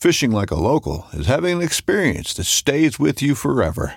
Fishing 0.00 0.30
like 0.30 0.52
a 0.52 0.54
local 0.54 1.08
is 1.12 1.26
having 1.26 1.56
an 1.56 1.62
experience 1.62 2.32
that 2.34 2.44
stays 2.44 3.00
with 3.00 3.20
you 3.20 3.34
forever. 3.34 3.94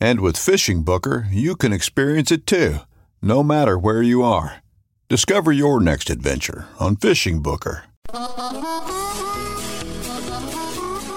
And 0.00 0.18
with 0.18 0.34
FishingBooker, 0.34 1.28
you 1.30 1.54
can 1.54 1.72
experience 1.72 2.32
it 2.32 2.44
too, 2.44 2.78
no 3.22 3.44
matter 3.44 3.78
where 3.78 4.02
you 4.02 4.24
are. 4.24 4.64
Discover 5.08 5.52
your 5.52 5.80
next 5.80 6.10
adventure 6.10 6.66
on 6.80 6.96
FishingBooker. 6.96 7.82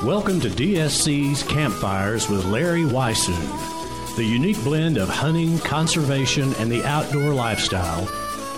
Welcome 0.05 0.39
to 0.41 0.49
DSC's 0.49 1.41
Campfires 1.41 2.29
with 2.29 2.45
Larry 2.45 2.83
Weishuhn, 2.83 4.15
the 4.17 4.23
unique 4.23 4.63
blend 4.63 4.99
of 4.99 5.09
hunting, 5.09 5.57
conservation, 5.57 6.53
and 6.59 6.71
the 6.71 6.85
outdoor 6.85 7.33
lifestyle, 7.33 8.05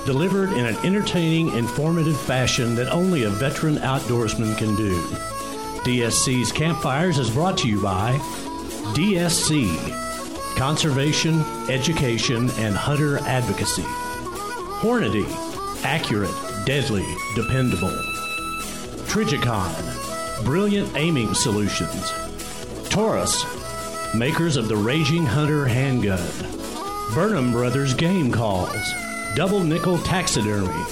delivered 0.05 0.51
in 0.51 0.65
an 0.65 0.75
entertaining, 0.85 1.55
informative 1.55 2.19
fashion 2.19 2.75
that 2.75 2.91
only 2.91 3.23
a 3.23 3.29
veteran 3.29 3.77
outdoorsman 3.77 4.57
can 4.57 4.75
do. 4.75 5.01
DSC's 5.83 6.51
Campfires 6.51 7.17
is 7.17 7.29
brought 7.29 7.57
to 7.59 7.67
you 7.67 7.81
by 7.81 8.17
DSC 8.93 9.67
Conservation, 10.57 11.39
Education, 11.69 12.49
and 12.57 12.75
Hunter 12.75 13.17
Advocacy. 13.19 13.83
Hornady 14.81 15.25
Accurate, 15.85 16.35
Deadly, 16.65 17.05
Dependable. 17.33 17.95
Trijicon, 19.07 20.43
Brilliant 20.43 20.95
Aiming 20.97 21.33
Solutions. 21.33 22.11
Taurus 22.89 23.45
Makers 24.13 24.57
of 24.57 24.67
the 24.67 24.75
Raging 24.75 25.25
Hunter 25.25 25.65
Handgun. 25.65 26.19
Burnham 27.13 27.53
Brothers 27.53 27.93
Game 27.93 28.31
Calls. 28.31 28.75
Double 29.35 29.63
Nickel 29.63 29.97
Taxidermy. 29.99 30.83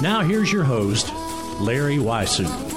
Now 0.00 0.20
here's 0.20 0.52
your 0.52 0.64
host, 0.64 1.12
Larry 1.60 1.96
Weishuhn. 1.96 2.69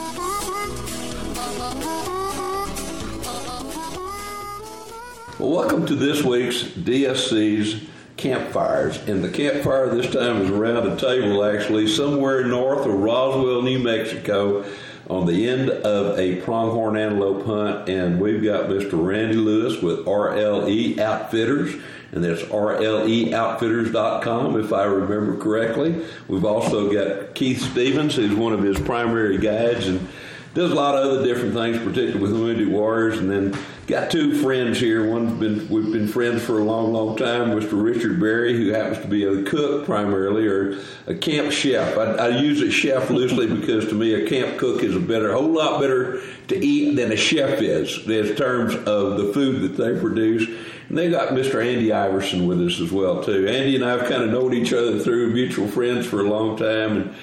Well, 5.44 5.52
welcome 5.52 5.86
to 5.88 5.96
this 5.96 6.24
week's 6.24 6.64
DSC's 6.64 7.84
Campfires. 8.16 8.98
And 9.10 9.22
the 9.22 9.30
campfire 9.30 9.94
this 9.94 10.10
time 10.10 10.42
is 10.42 10.50
around 10.50 10.88
a 10.88 10.96
table, 10.96 11.44
actually, 11.44 11.90
somewhere 11.90 12.46
north 12.46 12.86
of 12.86 12.94
Roswell, 12.94 13.62
New 13.62 13.80
Mexico, 13.80 14.64
on 15.10 15.26
the 15.26 15.50
end 15.50 15.70
of 15.70 16.18
a 16.18 16.38
pronghorn 16.38 16.96
antelope 16.96 17.46
hunt. 17.46 17.90
And 17.90 18.22
we've 18.22 18.42
got 18.42 18.70
Mr. 18.70 19.06
Randy 19.06 19.36
Lewis 19.36 19.82
with 19.82 20.06
RLE 20.06 21.00
Outfitters. 21.00 21.76
And 22.14 22.24
that's 22.24 22.44
RLEOutfitters.com, 22.44 24.60
if 24.62 24.72
I 24.72 24.86
remember 24.86 25.36
correctly. 25.36 26.06
We've 26.30 26.46
also 26.46 26.90
got 26.90 27.36
Keith 27.36 27.60
Stevens, 27.60 28.16
who's 28.16 28.34
one 28.34 28.54
of 28.54 28.64
his 28.64 28.80
primary 28.80 29.40
guides 29.40 29.90
and 29.90 30.08
does 30.54 30.72
a 30.72 30.76
lot 30.76 30.96
of 30.96 31.04
other 31.04 31.26
different 31.26 31.54
things, 31.54 31.80
particularly 31.80 32.22
with 32.22 32.32
Wounded 32.32 32.70
Warriors. 32.70 33.18
And 33.18 33.30
then 33.30 33.58
got 33.88 34.10
two 34.10 34.42
friends 34.42 34.80
here. 34.80 35.10
One's 35.10 35.40
been 35.40 35.68
we've 35.70 35.92
been 35.92 36.08
friends 36.08 36.44
for 36.44 36.60
a 36.60 36.64
long, 36.64 36.94
long 36.94 37.18
time. 37.18 37.52
Mr. 37.52 37.82
Richard 37.82 38.20
Berry, 38.20 38.56
who 38.56 38.72
happens 38.72 39.00
to 39.00 39.08
be 39.08 39.26
a 39.26 39.44
cook 39.44 39.86
primarily, 39.86 40.48
or 40.48 40.80
a 41.08 41.16
camp 41.16 41.52
chef. 41.52 41.98
I, 41.98 42.14
I 42.14 42.28
use 42.30 42.62
it 42.62 42.72
chef 42.72 43.10
loosely 43.10 43.48
because 43.48 43.88
to 43.90 43.96
me 43.96 44.14
a 44.14 44.28
camp 44.28 44.58
cook 44.58 44.84
is 44.84 44.96
a 44.96 45.00
better, 45.00 45.32
a 45.32 45.38
whole 45.38 45.52
lot 45.52 45.82
better 45.82 46.22
to 46.48 46.58
eat 46.58 46.96
than 46.96 47.12
a 47.12 47.18
chef 47.18 47.62
is 47.62 48.08
in 48.08 48.36
terms 48.36 48.76
of 48.76 49.18
the 49.18 49.32
food 49.34 49.62
that 49.62 49.82
they 49.82 50.00
produce. 50.00 50.48
And 50.90 50.98
they 50.98 51.10
got 51.10 51.30
Mr. 51.30 51.66
Andy 51.66 51.92
Iverson 51.92 52.48
with 52.48 52.62
us 52.62 52.80
as 52.80 52.92
well 52.92 53.24
too. 53.24 53.48
Andy 53.48 53.76
and 53.76 53.84
I 53.84 53.92
have 53.92 54.10
kind 54.10 54.24
of 54.24 54.30
known 54.30 54.54
each 54.54 54.74
other 54.74 55.00
through 55.00 55.34
mutual 55.34 55.68
friends 55.68 56.06
for 56.06 56.22
a 56.22 56.30
long 56.30 56.58
time, 56.58 56.98
and 56.98 57.16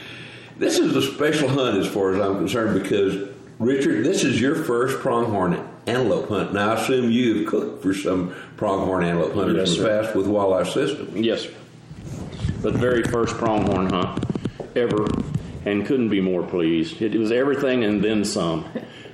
this 0.59 0.79
is 0.79 0.95
a 0.95 1.03
special 1.03 1.49
hunt 1.49 1.79
as 1.79 1.87
far 1.87 2.13
as 2.13 2.21
I'm 2.21 2.37
concerned 2.37 2.83
because 2.83 3.29
Richard, 3.59 4.05
this 4.05 4.25
is 4.25 4.41
your 4.41 4.55
first 4.55 4.99
pronghorn 5.01 5.70
antelope 5.87 6.29
hunt. 6.29 6.53
Now, 6.53 6.73
I 6.73 6.81
assume 6.81 7.11
you 7.11 7.39
have 7.39 7.47
cooked 7.47 7.83
for 7.83 7.95
some 7.95 8.35
pronghorn 8.57 9.05
antelope 9.05 9.35
hunters 9.35 9.71
Yes, 9.71 9.79
in 9.79 9.83
the 9.83 9.89
past 9.89 10.17
with 10.17 10.27
Walleye 10.27 10.67
System. 10.67 11.17
Yes, 11.17 11.43
sir. 11.43 11.51
But 12.63 12.75
very 12.75 13.03
first 13.03 13.37
pronghorn 13.37 13.91
hunt 13.91 14.25
ever, 14.77 15.07
and 15.65 15.87
couldn't 15.87 16.11
be 16.11 16.21
more 16.21 16.43
pleased. 16.43 17.01
It 17.01 17.19
was 17.19 17.33
everything 17.33 17.85
and 17.85 18.03
then 18.03 18.25
some. 18.25 18.67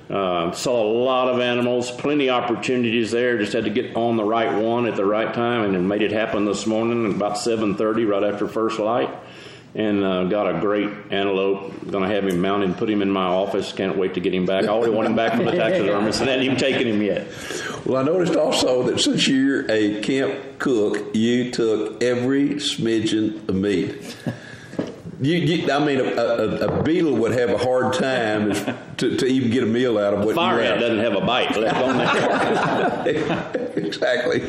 Uh, 0.09 0.51
saw 0.53 0.83
a 0.83 0.89
lot 1.03 1.27
of 1.27 1.41
animals, 1.41 1.91
plenty 1.91 2.29
of 2.29 2.41
opportunities 2.41 3.11
there. 3.11 3.37
Just 3.37 3.51
had 3.51 3.65
to 3.65 3.69
get 3.69 3.95
on 3.95 4.15
the 4.15 4.23
right 4.23 4.61
one 4.61 4.85
at 4.85 4.95
the 4.95 5.05
right 5.05 5.33
time, 5.33 5.63
and 5.63 5.75
it 5.75 5.79
made 5.79 6.01
it 6.01 6.11
happen 6.11 6.45
this 6.45 6.65
morning 6.65 7.05
at 7.05 7.15
about 7.15 7.37
7:30, 7.37 8.05
right 8.05 8.23
after 8.23 8.47
first 8.47 8.79
light. 8.79 9.09
And 9.77 10.03
uh, 10.03 10.23
got 10.23 10.53
a 10.53 10.59
great 10.59 10.89
antelope. 11.11 11.71
Going 11.91 12.03
to 12.03 12.13
have 12.13 12.25
him 12.25 12.41
mounted, 12.41 12.75
put 12.77 12.89
him 12.89 13.03
in 13.03 13.11
my 13.11 13.25
office. 13.27 13.71
Can't 13.71 13.95
wait 13.95 14.15
to 14.15 14.19
get 14.19 14.33
him 14.33 14.47
back. 14.47 14.63
I 14.63 14.69
already 14.69 14.91
want 14.91 15.07
him 15.07 15.15
back 15.15 15.35
from 15.35 15.45
the 15.45 15.51
taxidermist, 15.51 16.19
and 16.19 16.29
hadn't 16.29 16.45
even 16.45 16.57
taken 16.57 16.87
him 16.87 16.99
yet. 17.01 17.27
Well, 17.85 18.01
I 18.01 18.03
noticed 18.03 18.35
also 18.35 18.81
that 18.83 18.99
since 18.99 19.27
you're 19.27 19.69
a 19.69 20.01
camp 20.01 20.57
cook, 20.57 21.15
you 21.15 21.51
took 21.51 22.01
every 22.03 22.55
smidgen 22.55 23.47
of 23.47 23.53
meat. 23.53 24.17
You, 25.19 25.35
you, 25.35 25.71
I 25.71 25.83
mean, 25.83 25.99
a, 25.99 26.03
a, 26.03 26.79
a 26.79 26.83
beetle 26.83 27.15
would 27.15 27.31
have 27.31 27.49
a 27.49 27.57
hard 27.57 27.93
time 27.93 28.53
to, 28.97 29.17
to 29.17 29.25
even 29.25 29.49
get 29.49 29.63
a 29.63 29.67
meal 29.67 29.97
out 29.97 30.13
of 30.13 30.19
what 30.19 30.35
you 30.35 30.41
Firehead 30.41 30.71
have. 30.71 30.79
doesn't 30.79 30.99
have 30.99 31.15
a 31.15 31.21
bite 31.21 31.55
left 31.55 31.77
on 31.77 31.97
there. 31.97 33.73
exactly. 33.75 34.41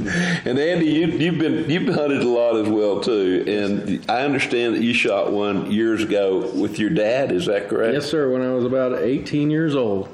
And 0.44 0.58
Andy, 0.58 0.86
you, 0.86 1.06
you've 1.06 1.38
been 1.38 1.68
you've 1.68 1.94
hunted 1.94 2.22
a 2.22 2.28
lot 2.28 2.56
as 2.56 2.68
well 2.68 3.00
too, 3.00 3.44
and 3.46 4.10
I 4.10 4.22
understand 4.22 4.74
that 4.74 4.82
you 4.82 4.94
shot 4.94 5.32
one 5.32 5.70
years 5.70 6.02
ago 6.02 6.50
with 6.52 6.78
your 6.78 6.90
dad. 6.90 7.30
Is 7.30 7.46
that 7.46 7.68
correct? 7.68 7.92
Yes, 7.94 8.10
sir. 8.10 8.30
When 8.32 8.42
I 8.42 8.52
was 8.52 8.64
about 8.64 8.98
18 8.98 9.50
years 9.50 9.74
old, 9.74 10.08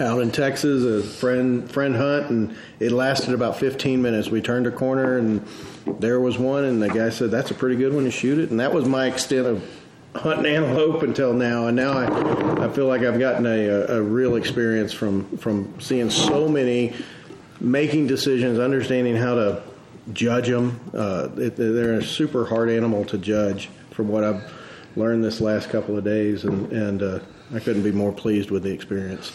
out 0.00 0.20
in 0.20 0.30
Texas, 0.30 0.84
a 0.84 1.06
friend 1.06 1.70
friend 1.70 1.94
hunt, 1.96 2.30
and 2.30 2.56
it 2.80 2.92
lasted 2.92 3.34
about 3.34 3.56
15 3.58 4.00
minutes. 4.00 4.28
We 4.28 4.40
turned 4.40 4.66
a 4.66 4.70
corner, 4.70 5.18
and 5.18 5.46
there 5.98 6.20
was 6.20 6.38
one, 6.38 6.64
and 6.64 6.82
the 6.82 6.88
guy 6.88 7.10
said, 7.10 7.30
"That's 7.30 7.50
a 7.50 7.54
pretty 7.54 7.76
good 7.76 7.92
one 7.92 8.04
to 8.04 8.10
shoot 8.10 8.38
it." 8.38 8.50
And 8.50 8.60
that 8.60 8.72
was 8.72 8.86
my 8.86 9.06
extent 9.06 9.46
of 9.46 9.64
hunting 10.14 10.46
antelope 10.46 11.02
until 11.02 11.32
now. 11.32 11.66
And 11.66 11.76
now 11.76 11.92
I, 11.92 12.64
I 12.64 12.68
feel 12.70 12.86
like 12.86 13.02
I've 13.02 13.18
gotten 13.18 13.46
a, 13.46 13.66
a, 13.66 13.98
a 13.98 14.02
real 14.02 14.36
experience 14.36 14.92
from 14.92 15.36
from 15.38 15.80
seeing 15.80 16.10
so 16.10 16.48
many, 16.48 16.94
making 17.60 18.06
decisions, 18.06 18.58
understanding 18.58 19.16
how 19.16 19.34
to 19.34 19.62
judge 20.12 20.48
them. 20.48 20.80
Uh, 20.94 21.28
it, 21.36 21.56
they're 21.56 21.94
a 21.94 22.04
super 22.04 22.44
hard 22.46 22.70
animal 22.70 23.04
to 23.06 23.18
judge, 23.18 23.68
from 23.90 24.08
what 24.08 24.24
I've 24.24 24.52
learned 24.94 25.24
this 25.24 25.40
last 25.40 25.70
couple 25.70 25.96
of 25.96 26.04
days, 26.04 26.44
and 26.44 26.72
and 26.72 27.02
uh, 27.02 27.18
I 27.54 27.60
couldn't 27.60 27.82
be 27.82 27.92
more 27.92 28.12
pleased 28.12 28.50
with 28.50 28.62
the 28.62 28.72
experience. 28.72 29.32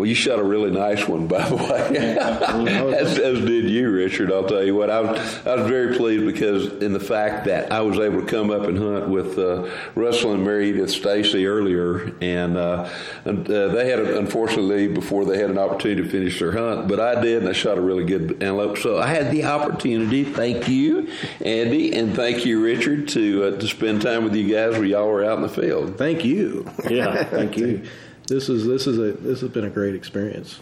Well, 0.00 0.08
you 0.08 0.14
shot 0.14 0.38
a 0.38 0.42
really 0.42 0.70
nice 0.70 1.06
one, 1.06 1.26
by 1.26 1.46
the 1.46 1.56
way, 1.56 1.98
as, 2.96 3.18
as, 3.18 3.40
did 3.40 3.68
you, 3.68 3.90
Richard. 3.90 4.32
I'll 4.32 4.48
tell 4.48 4.64
you 4.64 4.74
what, 4.74 4.88
I 4.88 5.00
was, 5.02 5.46
I 5.46 5.56
was 5.56 5.68
very 5.68 5.94
pleased 5.94 6.24
because 6.24 6.82
in 6.82 6.94
the 6.94 7.00
fact 7.00 7.44
that 7.44 7.70
I 7.70 7.82
was 7.82 7.98
able 7.98 8.22
to 8.22 8.26
come 8.26 8.50
up 8.50 8.62
and 8.62 8.78
hunt 8.78 9.10
with 9.10 9.38
uh, 9.38 9.68
Russell 9.94 10.32
and 10.32 10.42
Mary 10.42 10.70
Edith 10.70 10.90
Stacy 10.90 11.44
earlier, 11.44 12.14
and, 12.22 12.56
uh, 12.56 12.88
and 13.26 13.46
uh, 13.50 13.68
they 13.68 13.90
had, 13.90 13.98
unfortunately, 13.98 14.88
before 14.88 15.26
they 15.26 15.36
had 15.36 15.50
an 15.50 15.58
opportunity 15.58 16.02
to 16.02 16.08
finish 16.08 16.38
their 16.38 16.52
hunt, 16.52 16.88
but 16.88 16.98
I 16.98 17.20
did, 17.20 17.42
and 17.42 17.50
I 17.50 17.52
shot 17.52 17.76
a 17.76 17.82
really 17.82 18.06
good 18.06 18.42
antelope. 18.42 18.78
So 18.78 18.98
I 18.98 19.08
had 19.08 19.30
the 19.30 19.44
opportunity. 19.44 20.24
Thank 20.24 20.66
you, 20.66 21.10
Andy, 21.44 21.94
and 21.94 22.16
thank 22.16 22.46
you, 22.46 22.64
Richard, 22.64 23.08
to 23.08 23.44
uh, 23.44 23.60
to 23.60 23.68
spend 23.68 24.00
time 24.00 24.24
with 24.24 24.34
you 24.34 24.50
guys 24.50 24.78
where 24.78 24.86
y'all 24.86 25.08
were 25.08 25.26
out 25.26 25.36
in 25.36 25.42
the 25.42 25.50
field. 25.50 25.98
Thank 25.98 26.24
you. 26.24 26.66
Yeah, 26.88 27.24
thank 27.24 27.58
you 27.58 27.86
this 28.30 28.48
is 28.48 28.64
this 28.64 28.86
is 28.86 28.96
a 28.96 29.12
this 29.20 29.40
has 29.40 29.50
been 29.50 29.64
a 29.64 29.70
great 29.70 29.96
experience. 29.96 30.60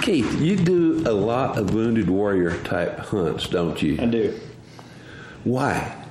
Keith, 0.00 0.40
you 0.40 0.56
do 0.56 1.02
a 1.04 1.12
lot 1.12 1.58
of 1.58 1.74
wounded 1.74 2.08
warrior 2.08 2.56
type 2.62 2.96
hunts, 2.98 3.48
don't 3.48 3.82
you? 3.82 3.98
I 4.00 4.06
do. 4.06 4.38
Why? 5.42 6.06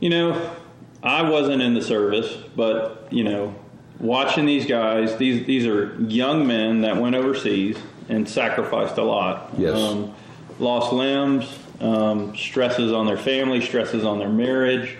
You 0.00 0.08
know, 0.08 0.56
I 1.02 1.28
wasn't 1.28 1.60
in 1.60 1.74
the 1.74 1.82
service, 1.82 2.38
but 2.56 3.06
you 3.10 3.22
know, 3.22 3.54
watching 4.00 4.46
these 4.46 4.64
guys, 4.64 5.16
these 5.18 5.46
these 5.46 5.66
are 5.66 5.94
young 6.00 6.46
men 6.46 6.80
that 6.80 6.96
went 6.96 7.14
overseas 7.14 7.76
and 8.08 8.26
sacrificed 8.26 8.96
a 8.96 9.04
lot. 9.04 9.50
Yes. 9.58 9.76
Um, 9.76 10.14
lost 10.58 10.92
limbs, 10.94 11.58
um, 11.80 12.34
stresses 12.34 12.92
on 12.92 13.04
their 13.04 13.18
family, 13.18 13.60
stresses 13.60 14.04
on 14.04 14.18
their 14.18 14.30
marriage, 14.30 14.96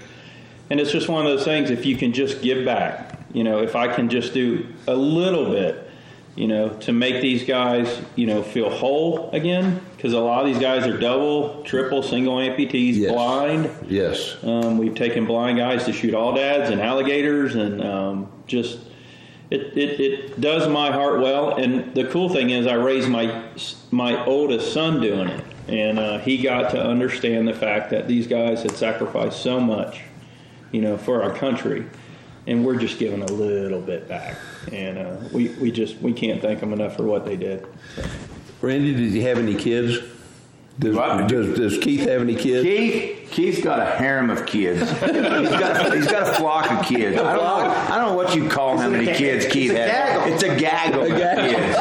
and 0.69 0.79
it's 0.79 0.93
just 0.93 1.09
one 1.09 1.27
of 1.27 1.33
those 1.33 1.47
things. 1.47 1.71
If 1.71 1.87
you 1.87 1.97
can 1.97 2.13
just 2.13 2.43
give 2.43 2.67
back, 2.67 3.18
you 3.33 3.45
know, 3.45 3.63
if 3.63 3.77
I 3.77 3.95
can 3.95 4.09
just 4.09 4.33
do 4.33 4.67
a 4.87 4.95
little 4.95 5.51
bit, 5.51 5.89
you 6.35 6.47
know, 6.47 6.69
to 6.69 6.93
make 6.93 7.21
these 7.21 7.45
guys, 7.45 8.01
you 8.15 8.27
know, 8.27 8.43
feel 8.43 8.71
whole 8.71 9.29
again, 9.33 9.81
because 9.97 10.13
a 10.13 10.21
lot 10.21 10.47
of 10.47 10.47
these 10.47 10.63
guys 10.63 10.87
are 10.87 10.97
double, 10.97 11.63
triple, 11.65 12.03
single 12.03 12.37
amputees, 12.37 12.95
yes. 12.95 13.13
blind. 13.13 13.71
Yes. 13.89 14.37
Um, 14.45 14.79
we've 14.79 14.95
taken 14.95 15.27
blind 15.27 15.59
guys 15.59 15.85
to 15.87 15.93
shoot 15.93 16.15
aoudads 16.15 16.71
and 16.71 16.81
alligators, 16.81 17.57
and 17.57 17.83
um, 17.83 18.33
just 18.47 18.79
it, 19.51 19.77
it, 19.77 20.01
it 20.01 20.41
does 20.41 20.69
my 20.69 20.93
heart 20.93 21.21
well. 21.21 21.57
And 21.57 21.93
the 21.95 22.05
cool 22.05 22.29
thing 22.29 22.51
is, 22.51 22.69
I 22.69 22.75
raised 22.75 23.09
my 23.09 23.45
my 23.91 24.25
oldest 24.25 24.73
son 24.73 25.01
doing 25.01 25.29
it, 25.29 25.45
and 25.67 25.99
uh, 25.99 26.19
he 26.19 26.41
got 26.41 26.71
to 26.71 26.81
understand 26.81 27.49
the 27.49 27.55
fact 27.55 27.91
that 27.91 28.07
these 28.07 28.29
guys 28.29 28.63
had 28.63 28.77
sacrificed 28.77 29.43
so 29.43 29.59
much, 29.59 30.03
you 30.71 30.83
know, 30.83 30.97
for 30.97 31.21
our 31.21 31.35
country 31.35 31.85
and 32.49 32.65
we're 32.65 32.79
just 32.79 32.99
giving 32.99 33.23
a 33.23 33.27
little 33.27 33.81
bit 33.81 34.09
back. 34.09 34.37
And 34.73 34.99
uh, 34.99 35.17
we, 35.33 35.49
we 35.51 35.71
just 35.71 35.99
we 35.99 36.13
can't 36.13 36.41
thank 36.41 36.61
them 36.61 36.73
enough 36.73 36.97
for 36.97 37.05
what 37.05 37.25
they 37.25 37.37
did. 37.37 37.67
So. 37.95 38.05
Randy, 38.63 38.95
did 38.95 39.13
you 39.13 39.23
have 39.23 39.39
any 39.39 39.55
kids? 39.55 39.99
Does, 40.79 40.97
does, 41.29 41.59
does, 41.59 41.79
Keith 41.79 42.09
have 42.09 42.21
any 42.21 42.37
kids? 42.37 42.63
Keith, 42.63 43.29
Keith's 43.33 43.61
got 43.61 43.81
a 43.81 43.97
harem 43.97 44.31
of 44.31 44.47
kids. 44.47 44.81
he's, 45.01 45.01
got, 45.01 45.93
he's 45.93 46.07
got 46.07 46.23
a 46.23 46.35
flock 46.35 46.71
of 46.71 46.87
kids. 46.87 47.21
I 47.21 47.35
don't 47.35 47.45
know. 47.45 47.71
I 47.71 47.99
don't 47.99 48.11
know 48.11 48.15
what 48.15 48.35
you 48.35 48.49
call 48.49 48.79
how 48.79 48.89
many 48.89 49.07
kids 49.07 49.47
Keith 49.47 49.73
has. 49.73 49.91
Gaggle. 49.91 50.33
It's 50.33 50.43
a 50.45 50.57
gaggle 50.57 51.03
of 51.03 51.09
kids. 51.09 51.77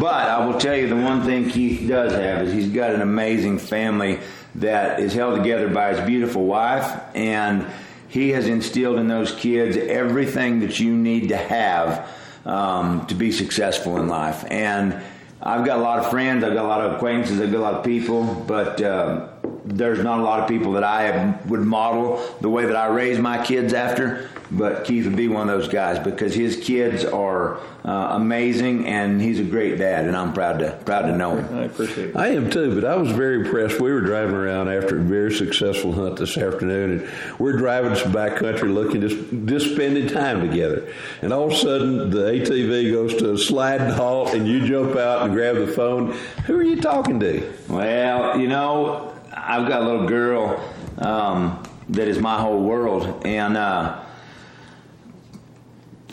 But 0.00 0.28
I 0.28 0.44
will 0.44 0.60
tell 0.60 0.76
you 0.76 0.86
the 0.86 0.96
one 0.96 1.22
thing 1.22 1.48
Keith 1.48 1.88
does 1.88 2.12
have 2.12 2.46
is 2.46 2.52
he's 2.52 2.68
got 2.68 2.94
an 2.94 3.00
amazing 3.00 3.58
family 3.58 4.20
that 4.56 5.00
is 5.00 5.14
held 5.14 5.38
together 5.38 5.68
by 5.68 5.94
his 5.94 6.06
beautiful 6.06 6.44
wife 6.44 7.00
and 7.14 7.66
he 8.08 8.30
has 8.30 8.46
instilled 8.46 8.98
in 8.98 9.08
those 9.08 9.32
kids 9.32 9.76
everything 9.76 10.60
that 10.60 10.78
you 10.78 10.94
need 10.94 11.28
to 11.28 11.36
have 11.36 12.08
um, 12.44 13.06
to 13.06 13.14
be 13.14 13.32
successful 13.32 13.96
in 13.96 14.08
life. 14.08 14.44
And 14.50 15.02
I've 15.42 15.64
got 15.66 15.78
a 15.78 15.82
lot 15.82 15.98
of 15.98 16.10
friends, 16.10 16.44
I've 16.44 16.54
got 16.54 16.64
a 16.64 16.68
lot 16.68 16.80
of 16.80 16.94
acquaintances, 16.94 17.40
I've 17.40 17.52
got 17.52 17.58
a 17.58 17.60
lot 17.60 17.74
of 17.74 17.84
people, 17.84 18.24
but 18.46 18.80
uh, 18.80 19.28
there's 19.66 20.02
not 20.02 20.20
a 20.20 20.22
lot 20.22 20.40
of 20.40 20.48
people 20.48 20.72
that 20.72 20.84
I 20.84 21.38
would 21.46 21.60
model 21.60 22.24
the 22.40 22.48
way 22.48 22.66
that 22.66 22.76
I 22.76 22.86
raise 22.86 23.18
my 23.18 23.44
kids 23.44 23.72
after. 23.72 24.28
But 24.50 24.84
Keith 24.84 25.06
would 25.06 25.16
be 25.16 25.26
one 25.26 25.48
of 25.48 25.58
those 25.58 25.68
guys 25.68 25.98
because 25.98 26.32
his 26.32 26.56
kids 26.56 27.04
are 27.04 27.58
uh, 27.84 28.10
amazing, 28.12 28.86
and 28.86 29.20
he's 29.20 29.40
a 29.40 29.44
great 29.44 29.76
dad, 29.76 30.06
and 30.06 30.16
I'm 30.16 30.32
proud 30.32 30.60
to 30.60 30.70
proud 30.84 31.02
to 31.02 31.16
know 31.16 31.36
him. 31.36 31.58
I 31.58 31.64
appreciate 31.64 32.10
it. 32.10 32.16
I 32.16 32.28
am 32.28 32.48
too, 32.48 32.72
but 32.74 32.84
I 32.84 32.94
was 32.94 33.10
very 33.10 33.44
impressed. 33.44 33.80
We 33.80 33.92
were 33.92 34.02
driving 34.02 34.36
around 34.36 34.68
after 34.68 34.98
a 34.98 35.02
very 35.02 35.32
successful 35.34 35.92
hunt 35.92 36.16
this 36.16 36.38
afternoon, 36.38 37.00
and 37.00 37.10
we're 37.40 37.56
driving 37.56 37.96
some 37.96 38.12
backcountry, 38.12 38.72
looking 38.72 39.00
just 39.00 39.16
just 39.46 39.74
spending 39.74 40.06
time 40.08 40.48
together. 40.48 40.92
And 41.22 41.32
all 41.32 41.48
of 41.48 41.52
a 41.52 41.56
sudden, 41.56 42.10
the 42.10 42.30
ATV 42.30 42.92
goes 42.92 43.16
to 43.16 43.32
a 43.32 43.38
slide 43.38 43.80
and 43.80 43.92
halt, 43.92 44.32
and 44.32 44.46
you 44.46 44.64
jump 44.64 44.94
out 44.94 45.22
and 45.22 45.34
grab 45.34 45.56
the 45.56 45.66
phone. 45.66 46.12
Who 46.46 46.56
are 46.56 46.62
you 46.62 46.80
talking 46.80 47.18
to? 47.18 47.52
Well, 47.68 48.38
you 48.38 48.46
know, 48.46 49.15
I've 49.46 49.68
got 49.68 49.82
a 49.82 49.84
little 49.84 50.06
girl 50.08 50.60
um, 50.98 51.62
that 51.90 52.08
is 52.08 52.18
my 52.18 52.40
whole 52.40 52.62
world, 52.62 53.24
and 53.24 53.56
uh, 53.56 54.02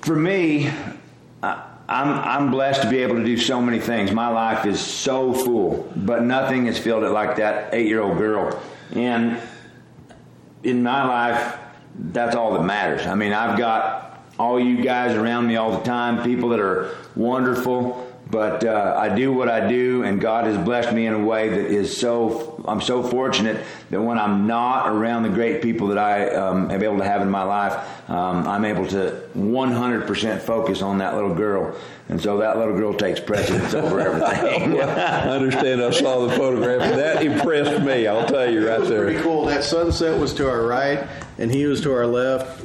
for 0.01 0.15
me, 0.15 0.67
I, 1.41 1.65
I'm 1.89 2.09
I'm 2.09 2.51
blessed 2.51 2.83
to 2.83 2.89
be 2.89 2.99
able 2.99 3.15
to 3.15 3.23
do 3.23 3.35
so 3.37 3.59
many 3.59 3.79
things. 3.79 4.11
My 4.11 4.27
life 4.27 4.67
is 4.67 4.79
so 4.79 5.33
full, 5.33 5.91
but 5.95 6.21
nothing 6.23 6.67
has 6.67 6.77
filled 6.77 7.03
it 7.03 7.09
like 7.09 7.35
that 7.37 7.73
eight-year-old 7.73 8.17
girl. 8.17 8.61
And 8.91 9.41
in 10.63 10.83
my 10.83 11.03
life, 11.03 11.57
that's 12.11 12.35
all 12.35 12.53
that 12.53 12.63
matters. 12.63 13.07
I 13.07 13.15
mean, 13.15 13.33
I've 13.33 13.57
got 13.57 14.23
all 14.37 14.59
you 14.59 14.83
guys 14.83 15.15
around 15.15 15.47
me 15.47 15.55
all 15.55 15.71
the 15.77 15.83
time, 15.83 16.23
people 16.23 16.49
that 16.49 16.59
are 16.59 16.95
wonderful 17.15 18.02
but 18.33 18.65
uh, 18.65 18.95
I 18.97 19.13
do 19.13 19.31
what 19.31 19.47
I 19.47 19.67
do, 19.67 20.01
and 20.01 20.19
God 20.19 20.45
has 20.45 20.57
blessed 20.57 20.91
me 20.91 21.05
in 21.05 21.13
a 21.13 21.23
way 21.23 21.49
that 21.49 21.65
is 21.67 21.95
so. 21.95 22.59
I'm 22.67 22.81
so 22.81 23.03
fortunate 23.03 23.63
that 23.91 24.01
when 24.01 24.17
I'm 24.17 24.47
not 24.47 24.89
around 24.89 25.21
the 25.21 25.29
great 25.29 25.61
people 25.61 25.89
that 25.89 25.99
I 25.99 26.29
um, 26.29 26.71
am 26.71 26.81
able 26.81 26.97
to 26.97 27.03
have 27.03 27.21
in 27.21 27.29
my 27.29 27.43
life, 27.43 27.73
um, 28.09 28.47
I'm 28.47 28.65
able 28.65 28.87
to 28.87 29.21
100% 29.37 30.41
focus 30.41 30.81
on 30.81 30.97
that 30.97 31.13
little 31.13 31.35
girl, 31.35 31.77
and 32.09 32.21
so 32.21 32.37
that 32.37 32.57
little 32.57 32.75
girl 32.75 32.93
takes 32.93 33.19
precedence 33.19 33.73
over 33.73 33.99
everything. 33.99 34.79
I 34.81 35.29
understand. 35.29 35.81
I 35.81 35.91
saw 35.91 36.27
the 36.27 36.35
photograph, 36.35 36.79
that 36.95 37.23
impressed 37.23 37.81
me. 37.81 38.07
I'll 38.07 38.27
tell 38.27 38.51
you 38.51 38.67
right 38.67 38.83
there. 38.83 39.05
Pretty 39.05 39.21
cool. 39.21 39.45
That 39.45 39.63
sunset 39.63 40.19
was 40.19 40.33
to 40.35 40.49
our 40.49 40.63
right, 40.63 41.07
and 41.37 41.49
he 41.49 41.65
was 41.65 41.81
to 41.81 41.93
our 41.93 42.05
left 42.05 42.61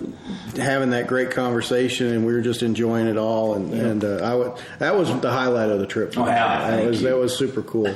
having 0.57 0.91
that 0.91 1.07
great 1.07 1.31
conversation, 1.31 2.09
and 2.09 2.27
we 2.27 2.33
were 2.33 2.41
just 2.41 2.63
enjoying 2.63 3.07
it 3.07 3.17
all. 3.17 3.55
And, 3.55 3.71
yeah. 3.71 3.85
and 3.85 4.05
uh, 4.05 4.17
I 4.17 4.35
would, 4.35 4.53
that 4.81 4.97
was 4.97 5.09
the 5.21 5.31
highlight 5.31 5.71
of 5.71 5.79
the 5.79 5.87
trip. 5.87 6.15
Oh, 6.17 6.27
yeah, 6.27 6.71
that 6.71 6.85
was, 6.85 7.03
that 7.03 7.17
was 7.17 7.37
super 7.37 7.63
cool. 7.63 7.95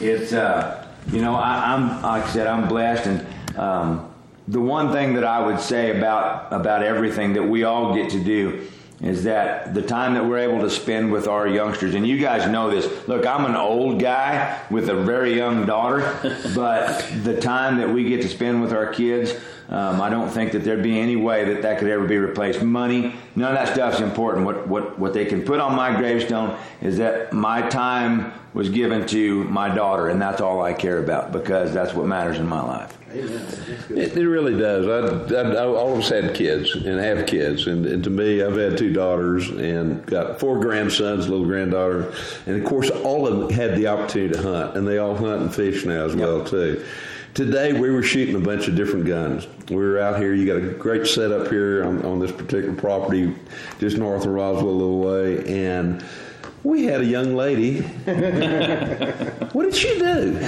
It's 0.00 0.32
uh, 0.32 0.86
you 1.12 1.20
know 1.20 1.34
I, 1.34 1.74
am 1.74 2.02
like 2.02 2.24
I 2.24 2.30
said 2.30 2.46
I'm 2.46 2.68
blessed, 2.68 3.06
and 3.06 3.58
um, 3.58 4.12
the 4.48 4.60
one 4.60 4.92
thing 4.92 5.14
that 5.14 5.24
I 5.24 5.46
would 5.46 5.60
say 5.60 5.96
about 5.96 6.52
about 6.52 6.82
everything 6.82 7.34
that 7.34 7.44
we 7.44 7.64
all 7.64 7.94
get 7.94 8.10
to 8.10 8.20
do 8.22 8.66
is 9.02 9.24
that 9.24 9.72
the 9.72 9.82
time 9.82 10.14
that 10.14 10.26
we're 10.26 10.38
able 10.38 10.60
to 10.60 10.70
spend 10.70 11.10
with 11.10 11.26
our 11.26 11.48
youngsters, 11.48 11.94
and 11.94 12.06
you 12.06 12.18
guys 12.18 12.50
know 12.50 12.70
this. 12.70 13.08
Look, 13.08 13.26
I'm 13.26 13.46
an 13.46 13.56
old 13.56 13.98
guy 13.98 14.60
with 14.70 14.90
a 14.90 14.94
very 14.94 15.34
young 15.34 15.64
daughter, 15.64 16.18
but 16.54 17.06
the 17.22 17.40
time 17.40 17.78
that 17.78 17.88
we 17.88 18.04
get 18.04 18.22
to 18.22 18.28
spend 18.28 18.60
with 18.60 18.72
our 18.72 18.86
kids, 18.92 19.32
um, 19.70 20.00
I 20.00 20.10
don't 20.10 20.28
think 20.28 20.50
that 20.52 20.64
there'd 20.64 20.82
be 20.82 20.98
any 20.98 21.14
way 21.14 21.44
that 21.44 21.62
that 21.62 21.78
could 21.78 21.88
ever 21.88 22.04
be 22.04 22.18
replaced. 22.18 22.60
Money, 22.60 23.14
none 23.36 23.52
of 23.52 23.54
that 23.54 23.72
stuff's 23.72 24.00
important. 24.00 24.44
What 24.44 24.66
what 24.66 24.98
what 24.98 25.14
they 25.14 25.24
can 25.24 25.42
put 25.42 25.60
on 25.60 25.76
my 25.76 25.96
gravestone 25.96 26.58
is 26.82 26.98
that 26.98 27.32
my 27.32 27.62
time 27.68 28.32
was 28.52 28.68
given 28.68 29.06
to 29.06 29.44
my 29.44 29.72
daughter, 29.72 30.08
and 30.08 30.20
that's 30.20 30.40
all 30.40 30.60
I 30.60 30.72
care 30.72 30.98
about 30.98 31.30
because 31.30 31.72
that's 31.72 31.94
what 31.94 32.06
matters 32.06 32.38
in 32.38 32.48
my 32.48 32.60
life. 32.60 32.98
It, 33.12 34.16
it, 34.16 34.26
really 34.26 34.56
does. 34.56 34.86
I, 34.86 35.34
I, 35.34 35.52
I, 35.54 35.66
always 35.66 36.08
had 36.08 36.34
kids 36.34 36.74
and 36.74 36.98
have 37.00 37.26
kids, 37.26 37.66
and, 37.66 37.84
and, 37.86 38.04
to 38.04 38.10
me, 38.10 38.40
I've 38.40 38.56
had 38.56 38.78
two 38.78 38.92
daughters 38.92 39.50
and 39.50 40.04
got 40.06 40.38
four 40.38 40.60
grandsons, 40.60 41.28
little 41.28 41.46
granddaughter, 41.46 42.12
and 42.46 42.60
of 42.60 42.68
course, 42.68 42.88
all 42.90 43.26
of 43.26 43.38
them 43.38 43.50
had 43.50 43.76
the 43.76 43.88
opportunity 43.88 44.34
to 44.34 44.42
hunt, 44.42 44.76
and 44.76 44.86
they 44.86 44.98
all 44.98 45.16
hunt 45.16 45.42
and 45.42 45.54
fish 45.54 45.84
now 45.84 46.04
as 46.04 46.14
yep. 46.14 46.22
well 46.24 46.44
too. 46.44 46.84
Today 47.34 47.72
we 47.72 47.90
were 47.90 48.02
shooting 48.02 48.34
a 48.34 48.40
bunch 48.40 48.66
of 48.66 48.74
different 48.74 49.06
guns. 49.06 49.46
We 49.68 49.76
were 49.76 50.00
out 50.00 50.18
here. 50.18 50.34
You 50.34 50.46
got 50.46 50.56
a 50.56 50.74
great 50.74 51.06
setup 51.06 51.48
here 51.48 51.84
on, 51.84 52.04
on 52.04 52.18
this 52.18 52.32
particular 52.32 52.74
property, 52.74 53.36
just 53.78 53.96
north 53.96 54.26
of 54.26 54.32
Roswell 54.32 54.68
a 54.68 54.70
little 54.70 54.98
way, 54.98 55.64
and 55.64 56.04
we 56.64 56.86
had 56.86 57.02
a 57.02 57.04
young 57.04 57.36
lady. 57.36 57.80
what 59.52 59.62
did 59.62 59.76
she 59.76 59.96
do? 59.96 60.40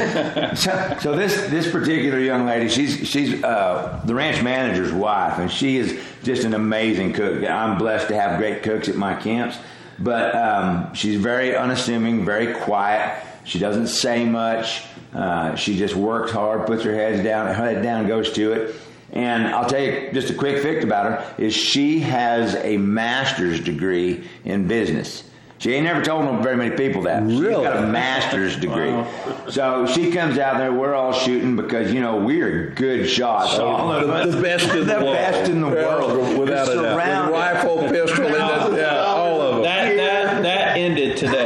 So, 0.57 0.97
so, 1.01 1.17
this 1.17 1.35
this 1.51 1.71
particular 1.71 2.19
young 2.19 2.47
lady, 2.47 2.69
she's 2.69 3.09
she's 3.09 3.43
uh, 3.45 4.03
the 4.05 4.15
ranch 4.15 4.43
manager's 4.43 4.93
wife, 4.93 5.39
and 5.39 5.51
she 5.51 5.77
is 5.77 6.01
just 6.25 6.43
an 6.43 6.53
amazing 6.53 7.13
cook. 7.13 7.45
I'm 7.45 7.79
blessed 7.79 8.09
to 8.09 8.21
have 8.21 8.39
great 8.39 8.65
cooks 8.65 8.89
at 8.89 8.97
my 8.97 9.15
camps, 9.15 9.57
but 10.01 10.35
um, 10.35 10.93
she's 10.95 11.21
very 11.21 11.57
unassuming, 11.57 12.25
very 12.25 12.55
quiet. 12.55 13.25
She 13.45 13.61
doesn't 13.61 13.87
say 13.87 14.25
much. 14.25 14.85
Uh, 15.15 15.55
she 15.57 15.77
just 15.77 15.95
works 15.95 16.31
hard, 16.33 16.67
puts 16.67 16.83
her 16.85 16.95
head 16.95 17.23
down, 17.23 17.47
her 17.47 17.55
head 17.55 17.83
down, 17.83 18.07
goes 18.07 18.33
to 18.33 18.53
it. 18.53 18.75
And 19.13 19.47
I'll 19.49 19.69
tell 19.69 19.81
you 19.83 20.11
just 20.13 20.31
a 20.31 20.35
quick 20.35 20.63
fact 20.63 20.85
about 20.85 21.05
her 21.05 21.35
is 21.37 21.53
she 21.55 22.01
has 22.01 22.55
a 22.57 22.79
master's 22.79 23.61
degree 23.61 24.27
in 24.45 24.67
business. 24.67 25.25
She 25.59 25.73
ain't 25.75 25.85
never 25.85 26.03
told 26.03 26.43
very 26.43 26.57
many 26.57 26.75
people 26.75 27.03
that. 27.03 27.23
She's 27.29 27.39
Really? 27.41 27.63
got 27.63 27.77
a 27.77 27.87
master's 27.87 28.57
degree. 28.57 29.05
So 29.49 29.87
she 29.87 30.11
comes 30.11 30.37
out 30.39 30.57
there, 30.59 30.73
we're 30.73 30.95
all 30.95 31.13
shooting 31.13 31.55
because, 31.55 31.93
you 31.93 32.01
know, 32.01 32.17
we're 32.17 32.71
good 32.71 33.09
shots. 33.09 33.59
all 33.61 33.93
of 33.93 34.09
us. 34.11 34.35
the 34.35 34.43
best 34.43 34.65
in 34.75 34.81
the, 34.89 34.95
The 34.95 35.01
world. 35.05 35.15
best 35.15 35.51
in 35.51 35.61
the 35.61 35.69
world. 35.69 36.39
without 36.39 36.69
a 36.69 36.75
doubt. 36.75 36.95
Surrounded. 36.95 37.33
Rifle, 37.33 37.79
pistol, 37.91 38.27
and 38.27 38.35
that, 38.35 38.73
yeah, 38.77 38.97
all 39.05 39.41
of 39.41 39.55
them. 39.57 39.63
That 39.63 39.97
that 39.97 40.43
that 40.43 40.77
ended 40.79 41.17
today. 41.19 41.45